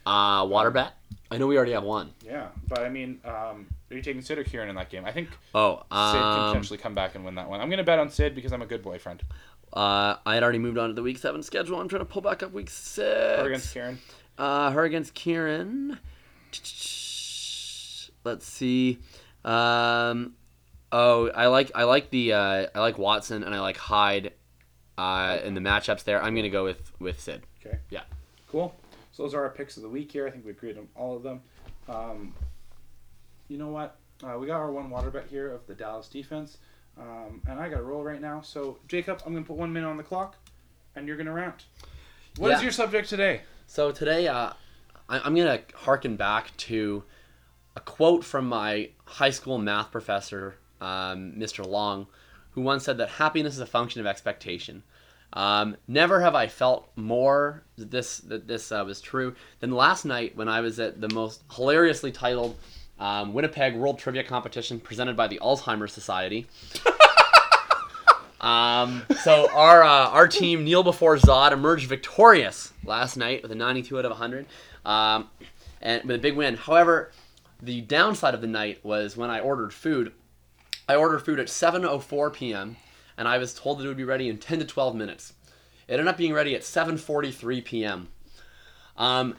Uh, 0.05 0.45
water 0.47 0.69
bat. 0.69 0.93
I 1.31 1.39
know 1.39 1.47
we 1.47 1.57
already 1.57 1.71
have 1.71 1.81
one. 1.81 2.11
Yeah, 2.23 2.49
but 2.67 2.81
I 2.81 2.89
mean, 2.89 3.19
um, 3.25 3.65
are 3.89 3.95
you 3.95 4.03
taking 4.03 4.21
Syd 4.21 4.37
or 4.37 4.43
Kieran 4.43 4.69
in 4.69 4.75
that 4.75 4.91
game? 4.91 5.03
I 5.03 5.11
think 5.11 5.29
Oh, 5.55 5.77
Syd 5.91 6.21
can 6.21 6.39
um, 6.41 6.47
potentially 6.49 6.77
come 6.77 6.93
back 6.93 7.15
and 7.15 7.25
win 7.25 7.33
that 7.33 7.49
one. 7.49 7.59
I'm 7.59 7.71
gonna 7.71 7.83
bet 7.83 7.97
on 7.97 8.11
Syd 8.11 8.35
because 8.35 8.53
I'm 8.53 8.61
a 8.61 8.67
good 8.67 8.83
boyfriend. 8.83 9.23
uh, 9.73 10.17
I 10.27 10.35
had 10.35 10.43
already 10.43 10.59
moved 10.59 10.77
on 10.77 10.89
to 10.89 10.93
the 10.93 11.01
week 11.01 11.17
seven 11.17 11.41
schedule. 11.41 11.79
I'm 11.81 11.87
trying 11.87 12.01
to 12.01 12.05
pull 12.05 12.21
back 12.21 12.43
up 12.43 12.53
week 12.53 12.69
six. 12.69 13.41
Or 13.41 13.47
against 13.47 13.73
Kieran. 13.73 13.97
Uh, 14.37 14.69
her 14.69 14.83
against 14.83 15.15
Kieran. 15.15 15.97
Let's 18.23 18.45
see. 18.47 18.99
Um, 19.45 20.33
oh, 20.91 21.29
I 21.29 21.47
like 21.47 21.71
I 21.75 21.83
like 21.83 22.09
the 22.09 22.33
uh, 22.33 22.67
I 22.73 22.79
like 22.79 22.97
Watson 22.97 23.43
and 23.43 23.53
I 23.53 23.59
like 23.61 23.77
Hyde 23.77 24.33
uh, 24.97 25.37
in 25.43 25.53
the 25.53 25.61
matchups 25.61 26.03
there. 26.03 26.21
I'm 26.21 26.35
gonna 26.35 26.49
go 26.49 26.63
with 26.63 26.91
with 26.99 27.19
Syd. 27.21 27.43
Okay. 27.65 27.77
Yeah. 27.89 28.01
Cool. 28.49 28.75
So 29.11 29.23
those 29.23 29.33
are 29.33 29.43
our 29.43 29.49
picks 29.49 29.77
of 29.77 29.83
the 29.83 29.89
week 29.89 30.11
here. 30.11 30.27
I 30.27 30.31
think 30.31 30.45
we 30.45 30.51
agreed 30.51 30.77
on 30.77 30.87
all 30.95 31.15
of 31.15 31.23
them. 31.23 31.41
Um, 31.87 32.33
you 33.47 33.57
know 33.57 33.69
what? 33.69 33.97
Uh, 34.23 34.37
we 34.39 34.47
got 34.47 34.57
our 34.57 34.71
one 34.71 34.89
water 34.89 35.09
bet 35.11 35.27
here 35.29 35.51
of 35.51 35.65
the 35.67 35.73
Dallas 35.75 36.07
defense, 36.07 36.57
um, 36.97 37.41
and 37.47 37.59
I 37.59 37.69
got 37.69 37.77
to 37.77 37.83
roll 37.83 38.03
right 38.03 38.21
now. 38.21 38.41
So 38.41 38.79
Jakob, 38.87 39.21
I'm 39.25 39.33
gonna 39.33 39.45
put 39.45 39.57
one 39.57 39.71
minute 39.71 39.87
on 39.87 39.97
the 39.97 40.03
clock, 40.03 40.35
and 40.95 41.07
you're 41.07 41.17
gonna 41.17 41.31
rant. 41.33 41.65
What 42.37 42.51
is 42.51 42.57
Yeah. 42.59 42.63
your 42.63 42.71
subject 42.71 43.07
today? 43.09 43.41
So 43.67 43.91
today, 43.91 44.27
uh, 44.27 44.53
I, 45.07 45.19
I'm 45.19 45.35
gonna 45.35 45.59
harken 45.75 46.15
back 46.15 46.55
to 46.57 47.03
a 47.75 47.79
quote 47.81 48.23
from 48.23 48.47
my 48.47 48.89
high 49.05 49.29
school 49.29 49.57
math 49.57 49.91
professor, 49.91 50.57
um, 50.81 51.33
Mr. 51.37 51.67
Long, 51.67 52.07
who 52.51 52.61
once 52.61 52.83
said 52.83 52.97
that 52.97 53.09
happiness 53.09 53.53
is 53.53 53.59
a 53.59 53.65
function 53.65 54.01
of 54.01 54.07
expectation. 54.07 54.83
Um, 55.33 55.75
never 55.87 56.21
have 56.21 56.35
I 56.35 56.47
felt 56.47 56.87
more 56.95 57.63
that 57.77 57.91
this 57.91 58.19
that 58.19 58.47
this 58.47 58.71
uh, 58.71 58.83
was 58.85 59.01
true 59.01 59.35
than 59.59 59.71
last 59.71 60.05
night 60.05 60.37
when 60.37 60.47
I 60.47 60.61
was 60.61 60.79
at 60.79 61.01
the 61.01 61.09
most 61.13 61.43
hilariously 61.53 62.11
titled 62.11 62.55
um, 62.99 63.33
Winnipeg 63.33 63.75
World 63.75 63.99
Trivia 63.99 64.23
Competition 64.23 64.79
presented 64.79 65.17
by 65.17 65.27
the 65.27 65.39
Alzheimer's 65.41 65.91
Society. 65.91 66.47
Um, 68.45 69.01
so 69.23 69.49
our 69.53 69.83
uh, 69.83 70.09
our 70.09 70.27
team, 70.27 70.63
Neil 70.63 70.83
Before 70.83 71.17
Zod, 71.17 71.51
emerged 71.51 71.89
victorious 71.89 72.73
last 72.83 73.17
night 73.17 73.41
with 73.41 73.51
a 73.51 73.55
92 73.55 73.97
out 73.97 74.05
of 74.05 74.11
100, 74.11 74.45
um, 74.85 75.29
and 75.81 76.03
with 76.03 76.17
a 76.17 76.19
big 76.19 76.35
win. 76.35 76.55
However, 76.55 77.11
the 77.61 77.81
downside 77.81 78.33
of 78.33 78.41
the 78.41 78.47
night 78.47 78.83
was 78.83 79.17
when 79.17 79.29
I 79.29 79.39
ordered 79.39 79.73
food. 79.73 80.11
I 80.87 80.95
ordered 80.95 81.19
food 81.19 81.39
at 81.39 81.47
7:04 81.47 82.33
p.m. 82.33 82.77
and 83.17 83.27
I 83.27 83.37
was 83.37 83.53
told 83.53 83.79
that 83.79 83.85
it 83.85 83.87
would 83.87 83.97
be 83.97 84.03
ready 84.03 84.29
in 84.29 84.37
10 84.37 84.59
to 84.59 84.65
12 84.65 84.95
minutes. 84.95 85.33
It 85.87 85.93
ended 85.93 86.07
up 86.07 86.17
being 86.17 86.33
ready 86.33 86.55
at 86.55 86.61
7:43 86.61 87.63
p.m. 87.65 88.07
Um, 88.97 89.35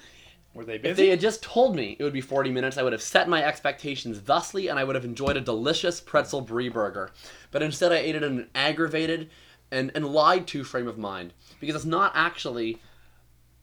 Were 0.55 0.65
they 0.65 0.77
if 0.77 0.97
they 0.97 1.09
had 1.09 1.21
just 1.21 1.43
told 1.43 1.77
me 1.77 1.97
it 1.99 2.05
would 2.05 2.13
be 2.13 2.21
40 2.21 2.51
minutes, 2.51 2.79
I 2.79 2.83
would 2.83 2.93
have 2.93 3.03
set 3.03 3.29
my 3.29 3.45
expectations 3.45 4.21
thusly 4.21 4.69
and 4.69 4.79
I 4.79 4.85
would 4.85 4.95
have 4.95 5.05
enjoyed 5.05 5.37
a 5.37 5.41
delicious 5.41 6.01
pretzel 6.01 6.41
brie 6.41 6.69
burger. 6.69 7.11
But 7.51 7.63
instead, 7.63 7.93
I 7.93 7.97
ate 7.97 8.17
it 8.17 8.23
in 8.23 8.39
an 8.39 8.51
aggravated 8.55 9.31
and, 9.71 9.91
and 9.95 10.07
lied 10.07 10.47
to 10.49 10.65
frame 10.65 10.89
of 10.89 10.99
mind. 10.99 11.33
Because 11.61 11.77
it's 11.77 11.85
not 11.85 12.13
actually 12.15 12.81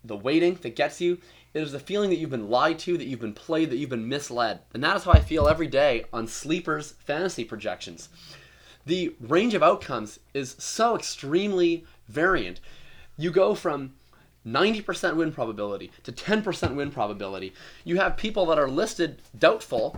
the 0.04 0.18
waiting 0.18 0.56
that 0.56 0.76
gets 0.76 1.00
you, 1.00 1.20
it 1.54 1.62
is 1.62 1.72
the 1.72 1.80
feeling 1.80 2.10
that 2.10 2.18
you've 2.18 2.30
been 2.30 2.50
lied 2.50 2.80
to, 2.80 2.98
that 2.98 3.06
you've 3.06 3.20
been 3.20 3.34
played, 3.34 3.70
that 3.70 3.78
you've 3.78 3.90
been 3.90 4.08
misled. 4.08 4.60
And 4.74 4.84
that 4.84 4.98
is 4.98 5.04
how 5.04 5.12
I 5.12 5.20
feel 5.20 5.48
every 5.48 5.68
day 5.68 6.06
on 6.12 6.28
Sleeper's 6.28 6.92
fantasy 6.92 7.44
projections. 7.44 8.10
The 8.86 9.16
range 9.20 9.54
of 9.54 9.64
outcomes 9.64 10.20
is 10.34 10.56
so 10.58 10.96
extremely 10.96 11.86
variant. 12.08 12.60
You 13.18 13.32
go 13.32 13.54
from 13.56 13.94
90% 14.46 15.16
win 15.16 15.32
probability 15.32 15.92
to 16.04 16.12
10% 16.12 16.76
win 16.76 16.92
probability. 16.92 17.54
You 17.84 17.98
have 17.98 18.18
people 18.18 18.46
that 18.48 18.60
are 18.60 18.68
listed 18.68 19.22
doubtful 19.38 19.96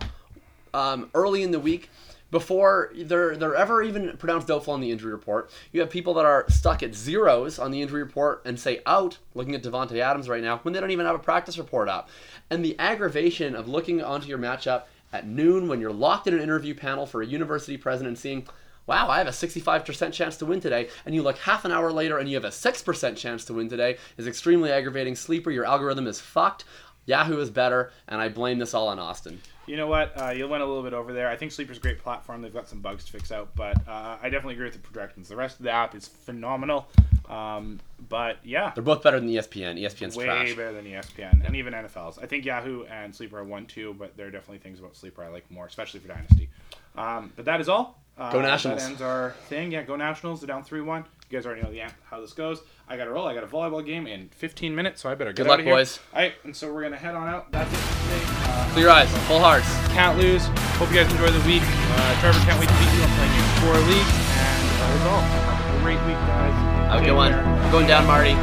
um, 0.73 1.09
early 1.13 1.41
in 1.41 1.51
the 1.51 1.59
week 1.59 1.89
before 2.31 2.91
they're 2.95 3.35
they're 3.35 3.55
ever 3.55 3.83
even 3.83 4.15
pronounced 4.17 4.47
doubtful 4.47 4.73
on 4.73 4.81
the 4.81 4.91
injury 4.91 5.11
report. 5.11 5.51
You 5.71 5.81
have 5.81 5.89
people 5.89 6.13
that 6.15 6.25
are 6.25 6.45
stuck 6.49 6.83
at 6.83 6.95
zeros 6.95 7.59
on 7.59 7.71
the 7.71 7.81
injury 7.81 8.03
report 8.03 8.41
and 8.45 8.59
say 8.59 8.81
out, 8.85 9.17
looking 9.33 9.55
at 9.55 9.63
Davante 9.63 9.99
Adams 9.99 10.27
right 10.27 10.43
now, 10.43 10.59
when 10.59 10.73
they 10.73 10.79
don't 10.79 10.91
even 10.91 11.05
have 11.05 11.15
a 11.15 11.19
practice 11.19 11.57
report 11.57 11.89
up. 11.89 12.09
And 12.49 12.63
the 12.63 12.77
aggravation 12.79 13.55
of 13.55 13.67
looking 13.67 14.01
onto 14.01 14.27
your 14.27 14.37
matchup 14.37 14.83
at 15.13 15.27
noon 15.27 15.67
when 15.67 15.79
you're 15.79 15.93
locked 15.93 16.27
in 16.27 16.33
an 16.33 16.41
interview 16.41 16.73
panel 16.73 17.05
for 17.05 17.21
a 17.21 17.25
university 17.25 17.77
president 17.77 18.09
and 18.09 18.17
seeing 18.17 18.47
wow, 18.87 19.09
I 19.09 19.17
have 19.17 19.27
a 19.27 19.31
65% 19.31 20.13
chance 20.13 20.37
to 20.37 20.45
win 20.45 20.59
today, 20.59 20.89
and 21.05 21.15
you 21.15 21.23
look 21.23 21.39
half 21.39 21.65
an 21.65 21.71
hour 21.71 21.91
later 21.91 22.19
and 22.19 22.29
you 22.29 22.35
have 22.35 22.45
a 22.45 22.49
6% 22.49 23.17
chance 23.17 23.45
to 23.45 23.53
win 23.53 23.69
today, 23.69 23.97
is 24.17 24.27
extremely 24.27 24.71
aggravating. 24.71 25.15
Sleeper, 25.15 25.49
your 25.49 25.65
algorithm 25.65 26.07
is 26.07 26.21
fucked. 26.21 26.65
Yahoo 27.05 27.39
is 27.39 27.49
better, 27.49 27.91
and 28.07 28.19
I 28.21 28.29
blame 28.29 28.59
this 28.59 28.73
all 28.73 28.87
on 28.87 28.99
Austin. 28.99 29.41
You 29.67 29.77
know 29.77 29.87
what? 29.87 30.19
Uh, 30.19 30.29
you 30.29 30.47
went 30.47 30.61
a 30.61 30.65
little 30.65 30.83
bit 30.83 30.93
over 30.93 31.11
there. 31.11 31.27
I 31.27 31.35
think 31.35 31.51
Sleeper's 31.51 31.77
a 31.77 31.79
great 31.79 31.99
platform. 31.99 32.41
They've 32.41 32.53
got 32.53 32.69
some 32.69 32.81
bugs 32.81 33.03
to 33.05 33.11
fix 33.11 33.31
out, 33.31 33.49
but 33.55 33.75
uh, 33.87 34.17
I 34.21 34.29
definitely 34.29 34.53
agree 34.53 34.65
with 34.65 34.75
the 34.75 34.79
projections. 34.79 35.27
The 35.27 35.35
rest 35.35 35.57
of 35.59 35.63
the 35.63 35.71
app 35.71 35.95
is 35.95 36.07
phenomenal. 36.07 36.87
Um, 37.27 37.79
but 38.07 38.37
yeah, 38.43 38.71
They're 38.75 38.83
both 38.83 39.01
better 39.01 39.19
than 39.19 39.29
ESPN. 39.29 39.79
ESPN's 39.81 40.15
way 40.15 40.25
trash. 40.25 40.53
better 40.53 40.73
than 40.73 40.85
ESPN 40.85 41.43
and 41.45 41.55
even 41.55 41.73
NFL's. 41.73 42.19
I 42.19 42.27
think 42.27 42.45
Yahoo 42.45 42.83
and 42.85 43.15
Sleeper 43.15 43.39
are 43.39 43.43
one 43.43 43.65
two, 43.65 43.95
but 43.97 44.15
there 44.15 44.27
are 44.27 44.31
definitely 44.31 44.59
things 44.59 44.79
about 44.79 44.95
Sleeper 44.95 45.23
I 45.23 45.29
like 45.29 45.49
more, 45.49 45.65
especially 45.65 45.99
for 46.01 46.09
Dynasty. 46.09 46.49
Um, 46.95 47.33
but 47.35 47.45
that 47.45 47.59
is 47.61 47.67
all. 47.67 47.99
Uh, 48.17 48.31
Go 48.31 48.41
Nationals. 48.41 48.81
That 48.81 48.89
ends 48.89 49.01
our 49.01 49.31
thing. 49.49 49.71
Yeah, 49.71 49.81
go 49.81 49.95
Nationals. 49.95 50.39
They're 50.41 50.47
down 50.47 50.63
three 50.63 50.81
one. 50.81 51.03
You 51.29 51.37
guys 51.39 51.45
already 51.45 51.63
know 51.63 51.71
the 51.71 51.81
amp, 51.81 51.93
how 52.09 52.21
this 52.21 52.33
goes. 52.33 52.61
I 52.87 52.97
got 52.97 53.05
to 53.05 53.11
roll. 53.11 53.27
I 53.27 53.33
got 53.33 53.43
a 53.43 53.47
volleyball 53.47 53.83
game 53.85 54.05
in 54.05 54.29
15 54.29 54.75
minutes, 54.75 55.01
so 55.01 55.09
I 55.09 55.15
better 55.15 55.31
get 55.33 55.37
Good 55.37 55.47
out 55.47 55.49
luck, 55.49 55.59
of 55.59 55.65
here. 55.65 55.75
boys. 55.75 55.99
All 56.13 56.21
right, 56.21 56.33
and 56.43 56.55
so 56.55 56.71
we're 56.71 56.83
gonna 56.83 56.97
head 56.97 57.15
on 57.15 57.27
out. 57.27 57.51
That's 57.51 57.71
it 57.73 57.75
for 57.77 58.03
today. 58.03 58.21
Uh, 58.45 58.69
Clear 58.73 58.89
eyes, 58.89 59.09
full 59.27 59.39
hearts. 59.39 59.65
can't 59.91 60.19
lose. 60.19 60.45
Hope 60.77 60.89
you 60.89 60.95
guys 61.01 61.11
enjoy 61.11 61.31
the 61.31 61.45
week. 61.47 61.63
Uh, 61.65 62.21
Trevor 62.21 62.39
can't 62.45 62.59
wait 62.59 62.69
to 62.69 62.75
meet 62.77 62.93
you. 62.93 63.01
I'm 63.01 63.09
playing 63.17 63.33
you 63.33 63.43
four 63.65 63.73
leagues, 63.89 64.13
and 64.37 64.61
that 64.77 64.91
is 64.95 65.01
all. 65.09 65.21
Have 65.21 65.75
a 65.75 65.83
great 65.83 65.99
week, 66.05 66.19
guys. 66.29 66.53
Have 66.93 67.01
a 67.01 67.05
good 67.05 67.15
one. 67.15 67.31
going 67.71 67.87
down, 67.87 68.05
Marty. 68.05 68.35